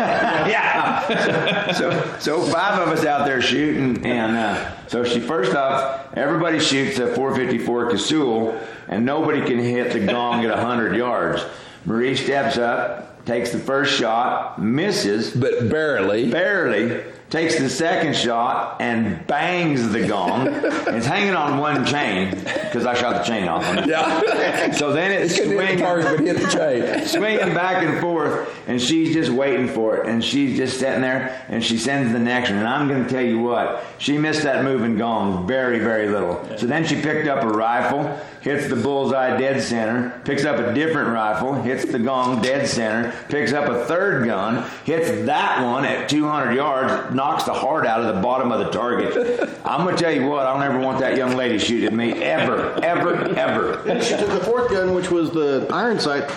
So, 1.77 2.17
so 2.21 2.43
five 2.47 2.81
of 2.81 2.89
us 2.89 3.05
out 3.05 3.27
there 3.27 3.43
shooting, 3.43 4.07
and 4.07 4.37
uh, 4.37 4.87
so 4.87 5.05
she 5.05 5.21
first 5.21 5.55
off, 5.55 6.15
everybody 6.15 6.61
shoots 6.61 6.99
a 6.99 7.13
454 7.15 7.91
Casull, 7.91 8.59
and 8.89 9.05
nobody 9.05 9.45
can 9.45 9.59
hit 9.59 9.93
the 9.93 10.07
gong 10.07 10.45
at 10.45 10.51
100 10.51 10.97
yards. 10.97 11.45
Marie 11.85 12.17
steps 12.17 12.57
up, 12.57 13.16
takes 13.27 13.51
the 13.53 13.59
first 13.59 13.93
shot, 13.93 14.61
misses, 14.61 15.35
but 15.35 15.69
barely. 15.69 16.31
barely. 16.31 17.03
Takes 17.29 17.59
the 17.59 17.69
second 17.69 18.15
shot 18.15 18.81
and 18.81 19.27
bangs 19.27 19.89
the 19.89 20.07
gong. 20.07 20.47
it's 20.47 21.07
hanging 21.07 21.35
on 21.35 21.59
one 21.59 21.85
chain 21.85 22.31
because 22.31 22.87
I 22.87 22.95
shot 22.95 23.17
the 23.17 23.25
chain 23.25 23.49
off 23.49 23.65
on 23.67 23.79
it. 23.81 23.89
Yeah. 23.89 24.71
So 24.77 24.93
then 24.93 25.11
it's 25.11 25.37
the 25.39 25.45
swinging 25.47 25.79
target, 25.79 26.19
but 26.19 26.27
hit 26.27 26.37
the 26.39 26.47
chain. 26.99 27.07
swinging 27.07 27.55
back 27.55 27.83
and 27.83 28.01
forth, 28.01 28.49
and 28.69 28.81
she's 28.81 29.13
just 29.13 29.31
waiting 29.31 29.67
for 29.69 29.97
it. 29.97 30.07
And 30.07 30.23
she's 30.25 30.57
just 30.57 30.79
sitting 30.79 31.01
there, 31.01 31.45
and 31.49 31.65
she 31.65 31.79
sends 31.79 32.13
the 32.13 32.19
next 32.19 32.51
one. 32.51 32.59
And 32.61 32.69
I'm 32.69 32.87
going 32.89 33.03
to 33.05 33.09
tell 33.11 33.25
you 33.25 33.41
what, 33.41 33.83
she 33.99 34.19
missed 34.19 34.43
that 34.43 34.63
moving 34.65 34.97
gong 34.97 35.47
very, 35.49 35.79
very 35.79 36.09
little. 36.09 36.45
So 36.59 36.67
then 36.67 36.87
she 36.87 37.01
picked 37.01 37.27
up 37.27 37.43
a 37.43 37.49
rifle, 37.49 38.21
hits 38.41 38.69
the 38.69 38.77
bullseye 38.77 39.37
dead 39.37 39.63
center, 39.63 40.21
picks 40.25 40.45
up 40.45 40.59
a 40.61 40.73
different 40.75 41.09
rifle, 41.11 41.55
hits 41.55 41.85
the 41.87 41.99
gong 41.99 42.43
dead 42.43 42.69
center, 42.69 43.13
picks 43.29 43.53
up 43.53 43.69
a 43.69 43.85
third 43.87 44.25
gun, 44.27 44.69
hits 44.85 45.11
that 45.27 45.63
one 45.65 45.85
at 45.85 46.09
200 46.09 46.53
yards, 46.55 47.15
knocks 47.15 47.45
the 47.45 47.53
heart 47.55 47.87
out 47.87 48.01
of 48.01 48.15
the 48.15 48.21
bottom 48.21 48.53
of 48.53 48.59
the 48.61 48.71
target. 48.71 49.49
I'm 49.65 49.85
going 49.85 49.97
to 49.97 50.03
tell 50.03 50.13
you 50.13 50.27
what, 50.27 50.47
I 50.47 50.53
don't 50.53 50.63
ever 50.63 50.79
want 50.79 51.01
that 51.01 51.17
young 51.17 51.37
lady 51.37 51.59
shooting 51.59 51.87
at 51.87 51.93
me 51.93 52.13
ever, 52.23 52.73
ever, 52.83 53.25
ever. 53.37 53.89
And 53.89 54.03
she 54.03 54.17
took 54.17 54.29
the 54.31 54.41
fourth 54.41 54.71
gun, 54.71 54.95
which 54.95 55.11
was 55.11 55.31
the 55.31 55.67
iron 55.71 55.99
sight, 56.01 56.31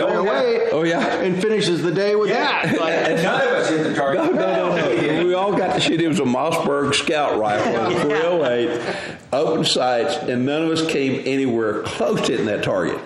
Oh, 0.00 0.06
threw 0.12 0.20
it 0.20 0.24
yeah. 0.26 0.30
away. 0.30 0.70
Oh, 0.70 0.82
yeah. 0.84 1.14
And 1.22 1.42
finishes 1.42 1.82
the 1.82 1.90
day 1.90 2.14
with 2.14 2.30
Yeah, 2.30 2.66
that. 2.66 2.80
Like, 2.80 2.92
and 2.94 3.20
none 3.20 3.40
of 3.40 3.48
us 3.48 3.68
hit 3.68 3.82
the 3.82 3.94
target. 3.96 4.26
No, 4.26 4.30
no, 4.30 4.76
no, 4.76 4.76
no. 4.76 4.90
We 5.38 5.44
all 5.44 5.56
got 5.56 5.74
to 5.74 5.80
shoot. 5.80 6.00
It 6.00 6.08
was 6.08 6.18
a 6.18 6.24
Mossberg 6.24 6.94
scout 6.94 7.38
rifle, 7.38 7.76
a 7.76 8.00
308, 8.02 9.06
open 9.32 9.64
sights, 9.64 10.16
and 10.16 10.44
none 10.44 10.64
of 10.64 10.70
us 10.70 10.84
came 10.90 11.22
anywhere 11.24 11.84
close 11.84 12.20
to 12.22 12.32
hitting 12.32 12.46
that 12.46 12.64
target 12.64 12.96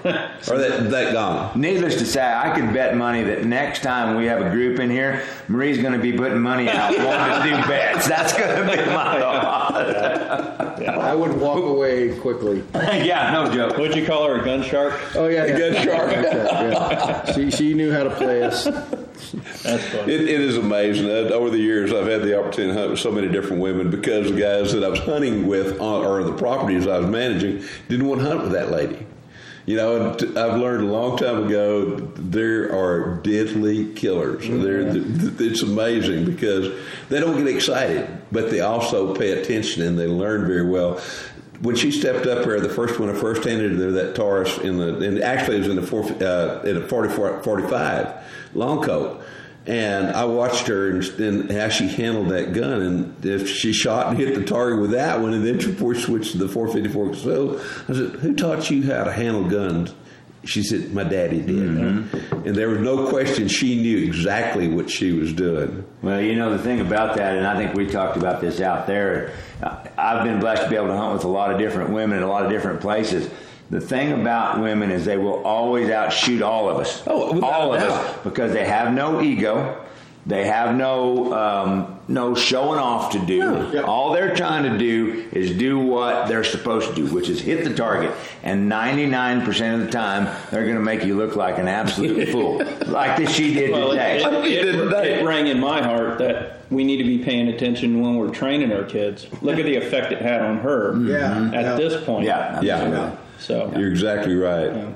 or 0.49 0.57
that, 0.57 0.91
that 0.91 1.13
gong. 1.13 1.61
Needless 1.61 1.97
to 1.97 2.07
say, 2.07 2.23
I 2.23 2.59
could 2.59 2.73
bet 2.73 2.97
money 2.97 3.23
that 3.25 3.45
next 3.45 3.83
time 3.83 4.17
we 4.17 4.25
have 4.27 4.41
a 4.41 4.49
group 4.49 4.81
in 4.81 4.89
here, 4.89 5.27
Marie's 5.49 5.83
going 5.83 5.93
to 5.93 5.99
be 5.99 6.15
putting 6.15 6.41
money 6.41 6.71
out, 6.71 6.97
wanting 6.97 7.51
to 7.51 7.57
do 7.63 7.69
bets. 7.69 8.09
That's 8.09 8.33
going 8.33 8.49
to 8.49 8.63
be 8.63 8.79
my 8.91 9.21
thought. 9.21 10.83
I 10.89 11.15
would 11.15 11.39
walk 11.39 11.63
away 11.63 12.19
quickly. 12.19 12.65
yeah, 12.75 13.31
no 13.31 13.53
joke. 13.53 13.77
Would 13.77 13.95
you 13.95 14.07
call 14.07 14.27
her 14.27 14.41
a 14.41 14.45
gun 14.45 14.63
shark? 14.63 14.99
Oh 15.15 15.27
yeah, 15.27 15.45
yeah. 15.45 15.59
Gun 15.59 15.85
shark. 15.85 16.13
Yeah. 16.13 17.33
She 17.35 17.51
she 17.51 17.75
knew 17.75 17.93
how 17.93 18.05
to 18.05 18.11
play 18.11 18.43
us. 18.43 18.67
That's 19.31 19.85
funny. 19.89 20.13
It, 20.13 20.21
it 20.23 20.41
is 20.41 20.57
amazing. 20.57 21.09
Over 21.09 21.51
the 21.51 21.59
years, 21.59 21.93
I've 21.93 22.07
had 22.07 22.23
the 22.23 22.39
opportunity 22.39 22.75
to 22.75 22.79
hunt 22.79 22.91
with 22.91 23.01
so 23.01 23.13
many 23.13 23.29
different 23.29 23.63
women 23.63 23.91
because 23.91 24.31
the 24.31 24.39
guys 24.39 24.73
that 24.73 24.85
I 24.85 24.89
was 24.89 25.01
hunting 25.01 25.47
with 25.47 25.81
on, 25.81 26.05
or 26.05 26.23
the 26.25 26.35
properties 26.35 26.87
I 26.87 26.99
was 26.99 27.09
managing 27.09 27.65
didn't 27.89 28.07
want 28.07 28.21
to 28.21 28.27
hunt 28.29 28.43
with 28.43 28.53
that 28.53 28.71
lady. 28.71 29.07
You 29.65 29.77
know, 29.77 30.11
and 30.11 30.19
t- 30.19 30.37
I've 30.37 30.59
learned 30.59 30.83
a 30.83 30.93
long 30.93 31.17
time 31.17 31.47
ago 31.47 31.95
there 32.17 32.75
are 32.77 33.21
deadly 33.23 33.95
killers. 33.95 34.49
They're, 34.49 34.93
th- 34.93 35.41
it's 35.41 35.63
amazing 35.63 36.25
because 36.25 36.77
they 37.09 37.21
don't 37.21 37.37
get 37.37 37.47
excited, 37.47 38.09
but 38.33 38.51
they 38.51 38.61
also 38.61 39.15
pay 39.15 39.41
attention 39.41 39.83
and 39.85 39.97
they 39.97 40.09
learn 40.09 40.47
very 40.49 40.69
well. 40.69 41.01
When 41.61 41.77
she 41.77 41.93
stepped 41.93 42.27
up 42.27 42.45
there, 42.45 42.61
the 42.61 42.69
first 42.69 42.99
one 42.99 43.09
I 43.09 43.13
first 43.13 43.45
handed 43.45 43.79
her 43.79 43.93
that 43.93 44.17
Taurus 44.17 44.59
in 44.59 44.79
the, 44.79 44.99
and 44.99 45.23
actually 45.23 45.59
it 45.59 45.61
was 45.61 45.69
in 45.69 45.77
the 45.77 45.87
four, 45.87 46.03
uh, 46.21 46.63
in 46.63 46.79
a 46.79 46.89
44, 46.89 47.45
45 47.45 48.15
Long 48.55 48.83
Colt. 48.83 49.23
And 49.65 50.09
I 50.09 50.25
watched 50.25 50.67
her 50.67 50.91
and, 50.91 51.05
and 51.21 51.51
how 51.53 51.69
she 51.69 51.87
handled 51.87 52.31
that 52.31 52.53
gun. 52.53 52.83
And 52.83 53.25
if 53.25 53.49
she 53.49 53.73
shot 53.73 54.09
and 54.09 54.19
hit 54.19 54.35
the 54.35 54.45
target 54.45 54.81
with 54.81 54.91
that 54.91 55.21
one, 55.21 55.35
and 55.35 55.47
then 55.47 55.59
before 55.59 55.95
she 55.95 56.03
switched 56.03 56.33
to 56.33 56.39
the 56.39 56.49
454 56.49 57.15
so 57.15 57.61
I 57.89 57.93
said, 57.93 58.21
"Who 58.21 58.35
taught 58.35 58.71
you 58.71 58.83
how 58.93 59.05
to 59.05 59.13
handle 59.13 59.45
guns?" 59.45 59.95
She 60.45 60.65
said, 60.65 60.93
"My 60.93 61.05
daddy 61.05 61.41
did." 61.41 61.55
And 61.55 62.57
there 62.57 62.69
was 62.71 62.81
no 62.81 63.07
question; 63.09 63.47
she 63.47 63.81
knew 63.81 63.99
exactly 63.99 64.67
what 64.67 64.91
she 64.91 65.13
was 65.13 65.33
doing. 65.33 65.85
Well, 66.03 66.21
you 66.21 66.35
know, 66.35 66.51
the 66.51 66.59
thing 66.59 66.81
about 66.81 67.17
that, 67.19 67.37
and 67.37 67.47
I 67.47 67.57
think 67.57 67.75
we 67.75 67.87
talked 67.87 68.17
about 68.17 68.41
this 68.41 68.61
out 68.61 68.89
there, 68.89 69.33
uh, 69.63 69.77
I've 69.97 70.25
been 70.25 70.41
blessed 70.41 70.65
to 70.65 70.71
be 70.71 70.75
able 70.75 70.89
to 70.89 70.97
hunt 70.97 71.15
with 71.15 71.25
a 71.25 71.29
lot 71.29 71.53
of 71.53 71.59
different 71.59 71.91
women 71.91 72.19
in 72.19 72.25
a 72.25 72.29
lot 72.29 72.45
of 72.45 72.51
different 72.51 72.81
places. 72.81 73.31
The 73.73 73.81
thing 73.81 74.13
about 74.13 74.61
women 74.61 74.91
is 74.91 75.07
they 75.07 75.17
will 75.17 75.43
always 75.45 75.89
outshoot 75.89 76.43
all 76.43 76.69
of 76.69 76.77
us. 76.77 77.03
Oh, 77.07 77.41
all 77.41 77.73
of 77.73 77.81
doubt. 77.81 77.91
us. 77.91 78.17
Because 78.23 78.53
they 78.53 78.67
have 78.67 78.93
no 78.93 79.23
ego. 79.23 79.83
They 80.27 80.45
have 80.45 80.77
no 80.77 81.33
um, 81.33 81.99
no 82.07 82.35
showing 82.35 82.79
off 82.79 83.13
to 83.13 83.19
do. 83.19 83.81
All 83.83 84.13
they're 84.13 84.37
trying 84.37 84.71
to 84.71 84.77
do 84.79 85.27
is 85.33 85.51
do 85.57 85.79
what 85.81 86.29
they're 86.29 86.45
supposed 86.45 86.91
to 86.91 86.95
do, 86.95 87.07
which 87.07 87.29
is 87.31 87.41
hit 87.41 87.65
the 87.65 87.75
target. 87.75 88.13
And 88.45 88.71
99% 88.71 89.75
of 89.75 89.81
the 89.81 89.91
time, 89.91 90.29
they're 90.51 90.63
going 90.65 90.77
to 90.77 90.83
make 90.83 91.03
you 91.05 91.17
look 91.17 91.35
like 91.35 91.59
an 91.59 91.67
absolute 91.67 92.29
fool, 92.33 92.59
like 92.87 93.17
that 93.17 93.31
she 93.31 93.55
did 93.55 93.73
Well, 93.73 93.91
today. 93.91 94.23
it, 94.23 94.45
it, 94.45 94.75
it, 94.93 94.93
it 94.93 95.25
rang 95.25 95.47
in 95.49 95.59
my 95.59 95.83
heart 95.83 96.19
that 96.19 96.61
we 96.71 96.85
need 96.85 96.99
to 96.99 97.05
be 97.05 97.19
paying 97.25 97.49
attention 97.49 98.01
when 98.03 98.15
we're 98.17 98.31
training 98.31 98.71
our 98.73 98.85
kids. 98.85 99.27
Look 99.41 99.59
at 99.59 99.65
the 99.65 99.77
effect 99.77 100.13
it 100.13 100.21
had 100.21 100.43
on 100.43 100.59
her. 100.59 100.95
Yeah. 101.01 101.47
At 101.55 101.65
Yeah. 101.65 101.75
this 101.75 102.05
point. 102.05 102.27
yeah, 102.27 102.61
Yeah. 102.61 103.17
So 103.43 103.73
You're 103.77 103.91
exactly 103.91 104.37
right. 104.37 104.95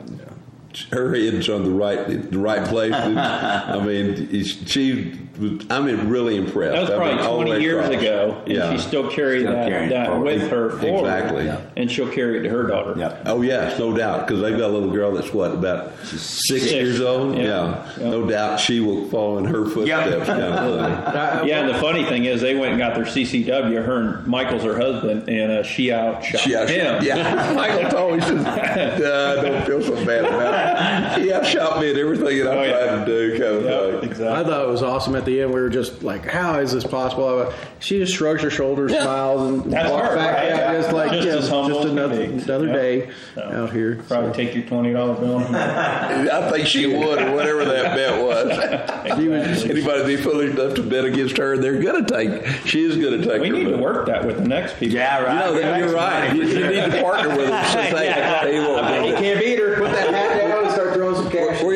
Her 0.93 1.15
head's 1.15 1.49
on 1.49 1.65
the 1.65 1.71
right, 1.71 2.31
the 2.31 2.39
right 2.39 2.67
place. 2.69 2.93
I 2.95 3.81
mean, 3.85 4.45
she. 4.45 5.19
Was, 5.39 5.67
I'm 5.71 6.09
really 6.09 6.37
impressed. 6.37 6.73
that 6.73 6.81
was 6.81 6.91
I 6.91 7.09
mean, 7.15 7.19
probably 7.19 7.45
20 7.47 7.61
years 7.63 7.85
across. 7.87 8.03
ago, 8.03 8.43
and 8.47 8.55
Yeah. 8.55 8.73
she 8.73 8.79
still 8.79 9.11
carried 9.11 9.41
Still 9.43 9.53
that, 9.53 9.89
that 9.91 10.21
with 10.21 10.49
her 10.51 10.71
forward. 10.71 11.09
Exactly. 11.09 11.53
And 11.77 11.91
she'll 11.91 12.09
carry 12.11 12.39
it 12.39 12.43
to 12.45 12.49
her 12.49 12.63
daughter. 12.67 12.95
Yep. 12.99 13.23
Oh 13.27 13.43
yes, 13.43 13.79
no 13.79 13.95
doubt, 13.97 14.27
because 14.27 14.41
they've 14.43 14.57
got 14.57 14.71
a 14.71 14.73
little 14.73 14.91
girl 14.91 15.13
that's 15.13 15.33
what 15.35 15.53
about 15.53 15.93
six, 16.05 16.23
Six. 16.63 16.73
years 16.73 17.01
old. 17.01 17.37
Yeah. 17.37 17.43
Yeah, 17.45 17.87
Yeah. 18.01 18.11
no 18.11 18.27
doubt 18.29 18.61
she 18.61 18.81
will 18.81 19.09
follow 19.09 19.39
in 19.39 19.45
her 19.45 19.65
footsteps. 19.67 20.27
kind 20.27 20.43
of 20.43 21.11
thing. 21.43 21.49
Yeah, 21.49 21.61
and 21.61 21.69
the 21.69 21.79
funny 21.79 22.05
thing 22.05 22.25
is, 22.25 22.41
they 22.41 22.55
went 22.55 22.71
and 22.73 22.79
got 22.79 22.95
their 22.95 23.05
CCW. 23.05 23.83
Her 23.85 23.97
and 24.01 24.27
Michael's 24.27 24.63
her 24.65 24.77
husband, 24.79 25.29
and 25.29 25.53
uh, 25.53 25.63
she 25.63 25.93
outshot 25.93 26.41
She 26.41 26.55
outshot, 26.57 26.69
him. 26.71 27.05
yeah. 27.05 27.53
Michael 27.57 27.91
told 27.91 28.13
me, 28.17 28.21
he 28.21 28.27
says, 28.27 29.03
"Uh, 29.03 29.43
don't 29.43 29.67
feel 29.67 29.83
so 29.83 30.05
bad 30.05 30.25
about 30.25 31.19
it. 31.19 31.23
He 31.25 31.33
outshot 31.33 31.81
me 31.81 31.91
at 31.91 31.97
everything 31.97 32.39
that 32.45 32.53
I'm 32.53 32.59
Oh, 32.59 32.63
yeah. 32.63 33.05
to 33.05 33.07
do, 33.07 33.31
kind 33.39 33.43
of 33.43 33.65
Yeah, 33.65 34.01
thing. 34.01 34.11
exactly. 34.11 34.29
I 34.29 34.45
thought 34.45 34.65
it 34.65 34.71
was 34.71 34.83
awesome. 34.83 35.15
At 35.27 35.33
the 35.33 35.43
end, 35.43 35.53
we 35.53 35.61
were 35.61 35.69
just 35.69 36.05
like, 36.05 36.25
"How 36.25 36.61
is 36.61 36.71
this 36.71 36.85
possible?" 36.85 37.53
She 37.81 37.99
just 37.99 38.15
shrugs 38.15 38.43
her 38.45 38.49
shoulders, 38.51 38.93
smiles, 38.93 39.51
and 39.65 39.73
That's 39.73 39.91
walks 39.91 40.11
her, 40.11 40.15
back 40.15 40.37
right? 40.37 40.53
out. 40.53 40.59
Yeah. 40.73 40.81
Just 40.81 40.93
like 40.93 41.11
Just 41.11 41.27
yeah, 41.27 41.35
as 41.35 41.49
humble 41.49 41.81
just 41.83 41.89
another 41.89 42.23
another 42.23 42.67
Yeah. 42.69 42.73
day 42.73 43.11
So, 43.35 43.41
out 43.43 43.73
here. 43.73 43.99
Probably 44.07 44.33
take 44.35 44.55
your 44.55 44.65
twenty 44.67 44.93
dollar 44.93 45.15
bill. 45.15 45.39
I 45.53 46.49
think 46.53 46.69
she 46.69 46.87
would, 46.87 47.21
or 47.21 47.35
whatever 47.35 47.65
that 47.65 47.97
bet 47.97 48.23
was. 48.25 49.19
She 49.19 49.69
Anybody 49.69 50.05
be 50.05 50.17
foolish 50.17 50.53
enough 50.53 50.75
to 50.77 50.85
bet 50.85 51.05
against 51.05 51.37
her, 51.39 51.59
they're 51.59 51.83
going 51.83 52.05
to 52.07 52.15
take. 52.15 52.47
She 52.65 52.85
is 52.85 52.97
going 52.97 53.21
to 53.21 53.27
take. 53.27 53.41
we 53.43 53.49
her 53.49 53.55
need 53.57 53.65
to 53.65 53.79
work 53.79 54.07
that 54.07 54.25
with 54.25 54.37
the 54.39 54.47
next 54.47 54.79
people. 54.79 54.95
Yeah, 54.95 55.23
right. 55.23 55.33
You 55.33 55.41
know, 55.41 55.61
that- 55.61 55.79
you're 55.81 55.93
right. 55.93 56.37
You, 56.37 56.43
you 56.45 56.67
need 56.71 56.93
to 56.93 57.03
partner 57.03 57.37
with 57.37 57.49
her. 57.49 57.65
Say, 57.73 58.13
hey, 58.13 58.13
hey, 58.13 58.55
you 58.55 58.61
look, 58.63 58.81
can't 59.19 59.41
beat 59.41 59.59
her. 59.59 59.75
Put 59.75 59.91
that 59.91 60.15
hat 60.15 60.39
down 60.49 60.65
and 60.67 60.73
start 60.73 60.95
throwing 60.95 61.17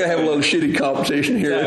some 0.00 0.08
cash. 0.08 0.08
we're 0.08 0.08
going 0.08 0.10
to 0.10 0.16
have 0.16 0.18
a 0.18 0.22
little 0.22 0.42
shitty 0.42 0.76
competition 0.76 1.36
here. 1.36 1.58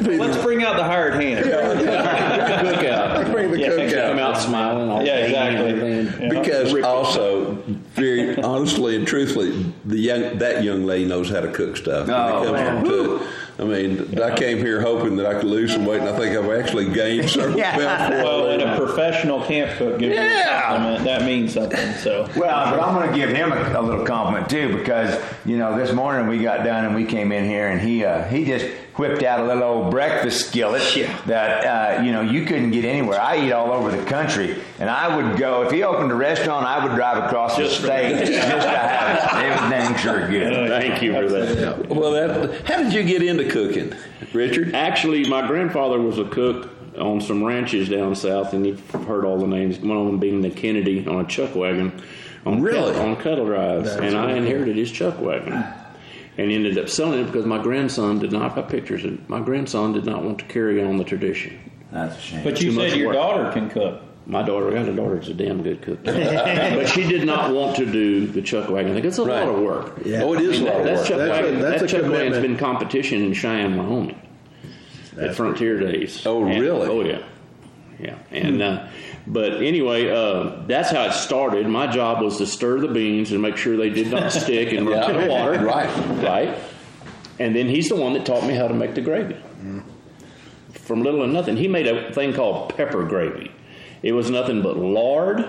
Let's 0.18 0.42
bring 0.42 0.62
out 0.62 0.76
the 0.76 0.84
hired 0.84 1.14
hand. 1.14 1.44
Cookout. 1.46 3.32
Bring 3.32 3.50
the 3.50 3.60
Yeah, 3.60 3.68
cookout. 3.68 4.08
Come 4.10 4.18
out 4.18 4.38
smiling 4.38 4.88
all 4.88 5.04
Yeah, 5.04 5.16
exactly. 5.16 5.70
and 5.70 5.80
everything. 5.80 6.22
Yeah. 6.22 6.40
Because 6.40 6.74
also, 6.82 7.54
very 7.94 8.36
honestly 8.42 8.96
and 8.96 9.06
truthfully, 9.06 9.72
the 9.84 9.98
young 9.98 10.38
that 10.38 10.64
young 10.64 10.84
lady 10.84 11.04
knows 11.04 11.30
how 11.30 11.40
to 11.40 11.50
cook 11.50 11.76
stuff. 11.76 12.08
Oh, 12.08 12.52
when 12.52 12.54
it 12.54 12.66
oh, 12.66 12.70
comes 12.70 12.82
man. 12.82 12.84
to 12.84 13.26
I 13.60 13.64
mean, 13.64 14.20
I 14.22 14.36
came 14.36 14.58
here 14.58 14.80
hoping 14.80 15.16
that 15.16 15.26
I 15.26 15.34
could 15.34 15.44
lose 15.50 15.72
some 15.72 15.84
weight, 15.84 15.98
and 16.00 16.08
I 16.08 16.16
think 16.16 16.36
I've 16.36 16.48
actually 16.64 16.92
gained 16.92 17.28
several 17.30 17.58
Yeah. 17.58 17.72
pounds. 17.76 18.22
Well, 18.22 18.46
and 18.50 18.62
a 18.62 18.76
professional 18.76 19.42
camp 19.44 19.76
cook 19.78 19.98
gives 19.98 20.14
you 20.14 20.20
a 20.20 20.24
Yeah. 20.24 20.62
compliment. 20.62 21.04
That 21.04 21.22
means 21.24 21.54
something. 21.54 21.92
So. 21.94 22.28
Well, 22.36 22.70
but 22.70 22.78
I'm 22.80 22.94
going 22.94 23.10
to 23.10 23.16
give 23.16 23.30
him 23.30 23.50
a, 23.50 23.80
a 23.80 23.82
little 23.82 24.04
compliment 24.06 24.48
too 24.48 24.76
because 24.76 25.20
you 25.44 25.56
know 25.58 25.76
this 25.76 25.92
morning 25.92 26.28
we 26.28 26.38
got 26.38 26.64
done 26.64 26.84
and 26.84 26.94
we 26.94 27.04
came 27.04 27.32
in 27.32 27.44
here 27.46 27.66
and 27.68 27.80
he 27.80 28.04
uh, 28.04 28.22
he 28.28 28.44
just 28.44 28.66
whipped 28.98 29.22
out 29.22 29.40
a 29.40 29.44
little 29.44 29.62
old 29.62 29.90
breakfast 29.90 30.48
skillet 30.48 30.82
that 31.26 31.64
uh, 31.64 32.02
you 32.02 32.12
know 32.12 32.20
you 32.20 32.44
couldn't 32.44 32.70
get 32.72 32.84
anywhere. 32.84 33.20
I 33.20 33.46
eat 33.46 33.52
all 33.52 33.72
over 33.72 33.90
the 33.96 34.04
country 34.04 34.60
and 34.78 34.90
I 34.90 35.14
would 35.16 35.38
go 35.38 35.62
if 35.62 35.70
he 35.72 35.82
opened 35.84 36.10
a 36.10 36.14
restaurant 36.14 36.66
I 36.66 36.84
would 36.84 36.94
drive 36.94 37.24
across 37.24 37.56
Just 37.56 37.80
the 37.82 37.86
state 37.88 38.26
just 38.26 38.32
to 38.32 38.68
have 38.68 39.42
it. 39.42 39.52
Everything 39.52 39.96
sure 39.96 40.28
good. 40.28 40.68
Thank 40.68 41.02
you 41.02 41.12
for 41.12 41.28
that. 41.28 41.88
Well, 41.88 42.10
that, 42.12 42.66
how 42.66 42.82
did 42.82 42.92
you 42.92 43.02
get 43.04 43.22
into 43.22 43.48
cooking, 43.48 43.94
Richard? 44.32 44.74
Actually, 44.74 45.28
my 45.28 45.46
grandfather 45.46 46.00
was 46.00 46.18
a 46.18 46.24
cook 46.24 46.70
on 46.98 47.20
some 47.20 47.44
ranches 47.44 47.88
down 47.88 48.14
south, 48.16 48.52
and 48.52 48.66
you've 48.66 48.90
heard 48.90 49.24
all 49.24 49.38
the 49.38 49.46
names. 49.46 49.78
One 49.78 49.96
of 49.96 50.06
them 50.06 50.18
being 50.18 50.40
the 50.42 50.50
Kennedy 50.50 51.06
on 51.06 51.24
a 51.24 51.28
chuck 51.28 51.54
wagon, 51.54 52.02
on 52.44 52.60
Really? 52.60 52.92
cattle, 52.92 53.08
on 53.10 53.16
cattle 53.22 53.46
drives, 53.46 53.90
and 53.90 54.16
I 54.16 54.32
inherited 54.32 54.76
his 54.76 54.90
chuck 54.90 55.20
wagon, 55.20 55.64
and 56.38 56.50
ended 56.52 56.78
up 56.78 56.88
selling 56.88 57.20
it 57.20 57.24
because 57.24 57.44
my 57.44 57.60
grandson 57.62 58.18
did 58.20 58.32
not. 58.32 58.56
I've 58.56 58.68
pictures. 58.68 59.04
of 59.04 59.14
it. 59.14 59.28
My 59.28 59.40
grandson 59.40 59.92
did 59.92 60.04
not 60.06 60.22
want 60.22 60.38
to 60.38 60.44
carry 60.46 60.82
on 60.82 60.96
the 60.96 61.04
tradition. 61.04 61.58
That's 61.92 62.16
a 62.16 62.20
shame. 62.20 62.44
But 62.44 62.62
you 62.62 62.70
Too 62.70 62.76
said 62.88 62.96
your 62.98 63.08
work. 63.08 63.16
daughter 63.16 63.52
can 63.52 63.68
cook. 63.68 64.02
My 64.26 64.42
daughter, 64.42 64.68
I 64.70 64.74
got 64.74 64.88
a 64.88 64.94
daughter 64.94 65.14
that's 65.14 65.28
a 65.28 65.34
damn 65.34 65.62
good 65.62 65.80
cook, 65.80 66.00
but 66.04 66.86
she 66.88 67.08
did 67.08 67.24
not 67.26 67.50
want 67.54 67.76
to 67.78 67.86
do 67.86 68.26
the 68.26 68.42
chuck 68.42 68.68
wagon. 68.68 68.90
I 68.90 68.94
think 68.94 69.06
it's 69.06 69.16
a 69.18 69.24
Right. 69.24 69.42
lot 69.42 69.54
of 69.54 69.60
work. 69.62 69.94
Yeah. 70.04 70.22
Oh, 70.22 70.34
it 70.34 70.42
is 70.42 70.60
a 70.60 70.64
lot 70.64 70.76
of 70.80 70.84
That 70.84 70.96
work. 70.98 71.06
chuck 71.06 71.16
That's 71.16 71.38
a- 71.38 71.42
wagon, 71.44 71.60
that's 71.60 71.80
that 71.80 71.84
a 71.84 71.88
chuck 71.88 72.02
wagon's 72.02 72.18
commitment. 72.36 72.42
been 72.42 72.56
competition 72.58 73.22
in 73.24 73.32
Cheyenne, 73.32 73.78
Wyoming, 73.78 74.20
at 75.18 75.34
Frontier 75.34 75.80
Days. 75.80 76.26
Oh, 76.26 76.44
And- 76.44 76.60
really? 76.60 76.86
oh, 76.88 77.00
yeah, 77.02 77.22
yeah. 77.98 78.16
And 78.30 78.60
uh, 78.60 78.86
but 79.28 79.62
anyway, 79.62 80.10
uh, 80.10 80.62
that's 80.66 80.90
how 80.90 81.04
it 81.04 81.12
started. 81.12 81.66
My 81.68 81.86
job 81.86 82.22
was 82.22 82.38
to 82.38 82.46
stir 82.46 82.80
the 82.80 82.88
beans 82.88 83.30
and 83.30 83.42
make 83.42 83.56
sure 83.56 83.76
they 83.76 83.90
did 83.90 84.10
not 84.10 84.32
stick 84.32 84.72
and 84.72 84.88
run 84.88 85.02
out 85.02 85.22
of 85.22 85.28
water. 85.28 85.64
Right. 85.64 86.22
right. 86.22 86.58
And 87.38 87.54
then 87.54 87.68
he's 87.68 87.88
the 87.88 87.96
one 87.96 88.14
that 88.14 88.24
taught 88.24 88.44
me 88.44 88.54
how 88.54 88.68
to 88.68 88.74
make 88.74 88.94
the 88.94 89.00
gravy. 89.00 89.36
From 90.72 91.02
little 91.02 91.22
and 91.22 91.32
nothing, 91.32 91.56
he 91.56 91.68
made 91.68 91.86
a 91.86 92.12
thing 92.12 92.32
called 92.32 92.74
pepper 92.74 93.04
gravy. 93.04 93.52
It 94.02 94.12
was 94.12 94.30
nothing 94.30 94.62
but 94.62 94.76
lard, 94.76 95.44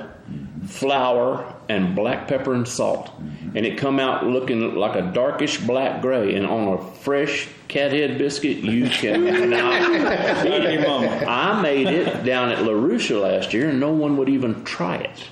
flour, 0.68 1.56
and 1.70 1.96
black 1.96 2.28
pepper 2.28 2.56
and 2.56 2.68
salt, 2.68 3.06
mm-hmm. 3.06 3.56
and 3.56 3.66
it 3.66 3.78
come 3.78 4.00
out 4.00 4.26
looking 4.26 4.76
like 4.76 4.96
a 4.96 5.04
darkish 5.04 5.60
black 5.60 6.02
gray. 6.02 6.34
And 6.36 6.46
on 6.46 6.74
a 6.74 6.84
fresh 6.96 7.48
cathead 7.68 8.18
biscuit, 8.18 8.58
you 8.58 8.90
cannot 8.90 10.44
beat 10.44 10.64
it. 10.64 11.28
I 11.28 11.62
made 11.62 11.88
it 11.88 12.26
down 12.26 12.50
at 12.50 12.58
LaRusha 12.58 13.22
last 13.22 13.54
year, 13.54 13.70
and 13.70 13.80
no 13.80 13.92
one 13.92 14.18
would 14.18 14.30
even 14.30 14.64
try 14.66 14.96
it. 14.96 15.28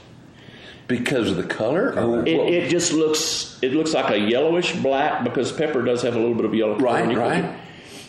Because 0.87 1.31
of 1.31 1.35
the 1.35 1.43
color? 1.43 2.23
It, 2.25 2.29
it 2.29 2.69
just 2.69 2.93
looks 2.93 3.59
it 3.61 3.73
looks 3.73 3.93
like 3.93 4.09
a 4.09 4.17
yellowish 4.17 4.73
black 4.77 5.25
because 5.25 5.51
pepper 5.51 5.81
does 5.83 6.01
have 6.03 6.15
a 6.15 6.19
little 6.19 6.35
bit 6.35 6.45
of 6.45 6.53
yellow. 6.53 6.77
Right, 6.77 7.13
right. 7.17 7.43
it. 7.43 7.59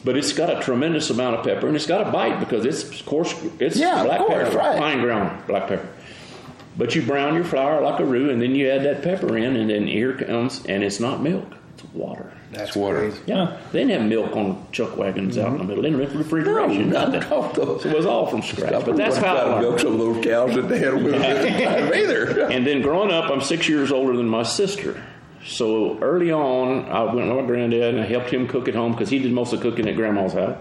But 0.04 0.16
it's 0.16 0.32
got 0.32 0.56
a 0.56 0.62
tremendous 0.62 1.11
amount 1.11 1.37
of 1.37 1.44
pepper, 1.44 1.66
and 1.66 1.75
it's 1.75 1.87
got 1.87 2.06
a 2.06 2.12
bite 2.12 2.38
because 2.38 2.64
it's 2.64 3.02
coarse. 3.02 3.35
It's 3.58 3.76
Yeah, 3.76 4.04
black 4.04 4.20
course, 4.20 4.44
pepper, 4.44 4.58
right. 4.58 4.78
fine 4.78 5.00
ground 5.00 5.44
black 5.49 5.66
pepper. 5.66 5.88
But 6.78 6.94
you 6.94 7.02
brown 7.02 7.35
your 7.35 7.44
flour 7.44 7.82
like 7.82 8.00
a 8.00 8.04
roux, 8.04 8.30
and 8.30 8.40
then 8.40 8.54
you 8.54 8.70
add 8.70 8.85
that 8.85 9.02
pepper 9.02 9.37
in, 9.37 9.56
and 9.56 9.68
then 9.68 9.87
here 9.87 10.14
comes, 10.14 10.64
and 10.64 10.82
it's 10.82 11.00
not 11.00 11.20
milk; 11.20 11.52
it's 11.75 11.85
water. 11.92 12.32
That's 12.52 12.75
water. 12.75 13.12
Yeah, 13.26 13.61
they 13.73 13.80
didn't 13.80 14.00
have 14.00 14.08
milk 14.08 14.35
on 14.35 14.66
chuck 14.73 14.97
wagons 14.97 15.37
out 15.37 15.49
in 15.49 15.52
the 15.52 15.58
mm-hmm. 15.58 15.68
middle. 15.68 15.82
They 15.82 15.90
didn't 15.90 16.08
have 16.08 16.16
refrigeration. 16.16 16.88
No, 16.88 17.06
nothing. 17.06 17.28
no, 17.28 17.52
no. 17.52 17.78
So 17.78 17.88
it 17.90 17.97
was 17.97 18.06
all 18.06 18.26
from 18.26 18.42
scratch. 18.42 18.85
But 18.87 18.97
that's 18.97 19.16
how 19.18 19.37
I 19.37 19.40
I 19.40 19.44
learned. 19.44 19.61
milk 19.61 19.78
some 19.80 19.92
of 19.92 19.99
those 19.99 20.25
cows 20.25 20.54
that 20.54 20.68
they 20.68 20.78
had 20.78 20.94
with 20.94 21.12
them 21.20 21.92
either. 21.94 22.49
And 22.49 22.66
then 22.66 22.80
growing 22.80 23.11
up, 23.11 23.30
I'm 23.30 23.42
six 23.42 23.68
years 23.68 23.92
older 23.92 24.16
than 24.16 24.28
my 24.28 24.44
sister. 24.44 25.02
So 25.44 25.99
early 25.99 26.32
on, 26.32 26.87
I 26.87 27.02
went 27.02 27.28
with 27.28 27.37
my 27.37 27.47
granddad 27.47 27.94
and 27.94 28.02
I 28.02 28.06
helped 28.06 28.30
him 28.30 28.49
cook 28.49 28.68
at 28.68 28.75
home 28.75 28.92
because 28.92 29.08
he 29.08 29.18
did 29.18 29.32
most 29.32 29.52
of 29.52 29.61
the 29.61 29.70
cooking 29.70 29.88
at 29.88 29.97
grandma's 29.97 30.32
house. 30.32 30.58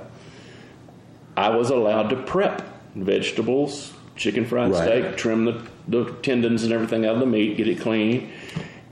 I 1.35 1.49
was 1.49 1.69
allowed 1.69 2.09
to 2.09 2.15
prep 2.15 2.63
vegetables, 2.95 3.93
chicken 4.17 4.45
fried 4.45 4.71
Right. 4.71 4.83
steak, 4.83 5.17
trim 5.17 5.45
the, 5.45 5.61
the 5.87 6.11
tendons 6.21 6.63
and 6.63 6.73
everything 6.73 7.05
out 7.05 7.13
of 7.13 7.19
the 7.19 7.25
meat, 7.25 7.57
get 7.57 7.67
it 7.67 7.79
clean, 7.79 8.29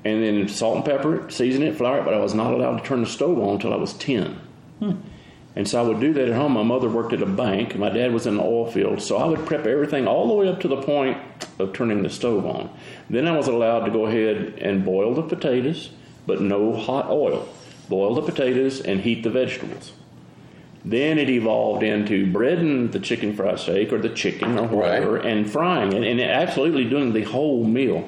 and 0.03 0.23
then 0.23 0.47
salt 0.47 0.77
and 0.77 0.85
pepper 0.85 1.25
it, 1.25 1.31
season 1.31 1.63
it, 1.63 1.75
flour 1.75 1.99
it. 1.99 2.05
But 2.05 2.13
I 2.13 2.19
was 2.19 2.33
not 2.33 2.53
allowed 2.53 2.77
to 2.77 2.83
turn 2.83 3.01
the 3.01 3.09
stove 3.09 3.39
on 3.39 3.55
until 3.55 3.73
I 3.73 3.77
was 3.77 3.93
10. 3.93 4.39
Hmm. 4.79 4.91
And 5.57 5.67
so 5.67 5.79
I 5.83 5.87
would 5.87 6.01
do 6.01 6.13
that 6.13 6.27
at 6.27 6.35
home. 6.35 6.51
My 6.51 6.63
mother 6.63 6.89
worked 6.89 7.13
at 7.13 7.21
a 7.21 7.25
bank. 7.25 7.77
My 7.77 7.89
dad 7.89 8.11
was 8.13 8.27
in 8.27 8.35
the 8.35 8.43
oil 8.43 8.69
field. 8.69 9.01
So 9.01 9.15
I 9.15 9.25
would 9.25 9.45
prep 9.45 9.65
everything 9.65 10.05
all 10.05 10.27
the 10.27 10.33
way 10.33 10.49
up 10.49 10.59
to 10.61 10.67
the 10.67 10.81
point 10.81 11.17
of 11.59 11.71
turning 11.71 12.03
the 12.03 12.09
stove 12.09 12.45
on. 12.45 12.69
Then 13.09 13.25
I 13.25 13.37
was 13.37 13.47
allowed 13.47 13.85
to 13.85 13.91
go 13.91 14.05
ahead 14.05 14.55
and 14.59 14.83
boil 14.83 15.13
the 15.13 15.21
potatoes, 15.21 15.91
but 16.27 16.41
no 16.41 16.75
hot 16.75 17.09
oil. 17.09 17.47
Boil 17.87 18.15
the 18.15 18.21
potatoes 18.21 18.81
and 18.81 18.99
heat 18.99 19.23
the 19.23 19.29
vegetables. 19.29 19.93
Then 20.85 21.17
it 21.17 21.31
evolved 21.31 21.81
into 21.81 22.31
breading 22.31 22.91
the 22.91 22.99
chicken 22.99 23.35
fried 23.35 23.59
steak 23.59 23.91
or 23.91 23.97
the 23.97 24.09
chicken 24.09 24.59
or 24.59 24.67
whatever 24.67 25.17
and 25.17 25.49
frying 25.49 25.91
it 25.93 26.03
and 26.03 26.21
absolutely 26.21 26.87
doing 26.87 27.11
the 27.11 27.23
whole 27.23 27.63
meal. 27.63 28.07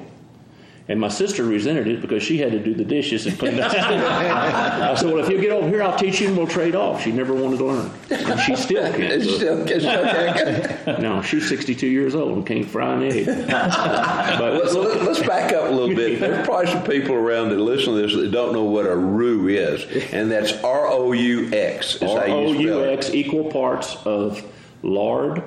And 0.90 0.98
my 0.98 1.08
sister 1.08 1.44
resented 1.44 1.86
it 1.86 2.00
because 2.00 2.22
she 2.22 2.38
had 2.38 2.52
to 2.52 2.58
do 2.58 2.72
the 2.72 2.84
dishes 2.84 3.26
and 3.26 3.38
clean 3.38 3.60
up. 3.60 3.70
I 3.74 4.94
said, 4.94 5.12
"Well, 5.12 5.22
if 5.22 5.28
you 5.28 5.38
get 5.38 5.50
over 5.50 5.68
here, 5.68 5.82
I'll 5.82 5.98
teach 5.98 6.18
you, 6.20 6.28
and 6.28 6.36
we'll 6.36 6.46
trade 6.46 6.74
off." 6.74 7.02
She 7.02 7.12
never 7.12 7.34
wanted 7.34 7.58
to 7.58 7.66
learn, 7.66 7.90
and 8.10 8.40
she 8.40 8.56
still 8.56 8.90
can't. 8.94 9.22
Still, 9.28 9.66
still 9.66 10.08
okay. 10.08 10.96
No, 10.98 11.20
she's 11.20 11.46
62 11.48 11.86
years 11.86 12.14
old 12.14 12.32
and 12.38 12.46
can't 12.46 12.66
fry 12.66 12.94
an 12.94 13.02
egg. 13.02 13.26
but 13.48 14.54
Let's, 14.54 14.74
let's 14.74 15.20
back 15.20 15.52
up 15.52 15.68
a 15.68 15.72
little 15.72 15.94
bit. 15.94 16.20
There's 16.20 16.46
probably 16.46 16.66
some 16.68 16.84
people 16.84 17.14
around 17.14 17.50
that 17.50 17.58
listen 17.58 17.94
to 17.94 18.00
this 18.00 18.14
that 18.14 18.30
don't 18.30 18.52
know 18.52 18.64
what 18.64 18.86
a 18.86 18.96
roux 18.96 19.48
is, 19.48 19.84
and 20.12 20.30
that's 20.30 20.52
R 20.64 20.86
O 20.86 21.12
U 21.12 21.50
X. 21.52 22.02
R 22.02 22.28
O 22.28 22.52
U. 22.52 22.84
X 22.84 23.10
equal 23.10 23.50
parts 23.50 23.96
of 24.06 24.42
lard, 24.82 25.42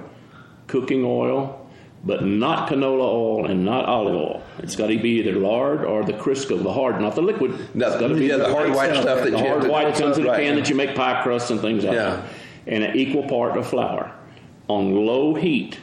cooking 0.68 1.04
oil, 1.04 1.61
but 2.04 2.26
not 2.26 2.68
canola 2.70 3.04
oil 3.04 3.46
and 3.46 3.64
not 3.64 3.86
olive 3.86 4.16
oil. 4.16 4.44
It's 4.60 4.76
got 4.76 4.88
to 4.88 4.98
be 5.00 5.20
either 5.20 5.34
lard 5.34 5.84
or 5.84 6.04
the 6.04 6.14
Crisco, 6.14 6.62
the 6.62 6.74
hard, 6.74 7.00
not 7.00 7.16
the 7.16 7.22
liquid. 7.22 7.76
No, 7.76 7.88
It's 7.88 8.00
gotta 8.00 8.16
be 8.16 8.26
yeah, 8.26 8.38
the 8.38 8.52
hard 8.52 8.72
white 8.74 8.92
stuff 8.96 9.24
that 9.24 9.32
the 9.32 9.38
you 9.38 9.46
hard 9.46 9.62
to- 9.64 9.70
white 9.70 9.94
that 9.94 10.02
comes 10.02 10.18
in 10.18 10.26
a 10.26 10.30
right. 10.30 10.40
pan 10.44 10.56
that 10.56 10.70
you 10.70 10.76
make 10.76 10.96
pie 10.96 11.22
crusts 11.22 11.52
and 11.52 11.60
things 11.62 11.86
out 11.86 11.94
Yeah. 11.94 12.14
of. 12.14 12.34
And 12.68 12.84
an 12.84 12.96
equal 12.98 13.24
part 13.28 13.58
of 13.58 13.68
flour 13.68 14.12
on 14.68 15.06
low 15.06 15.34
heat. 15.36 15.78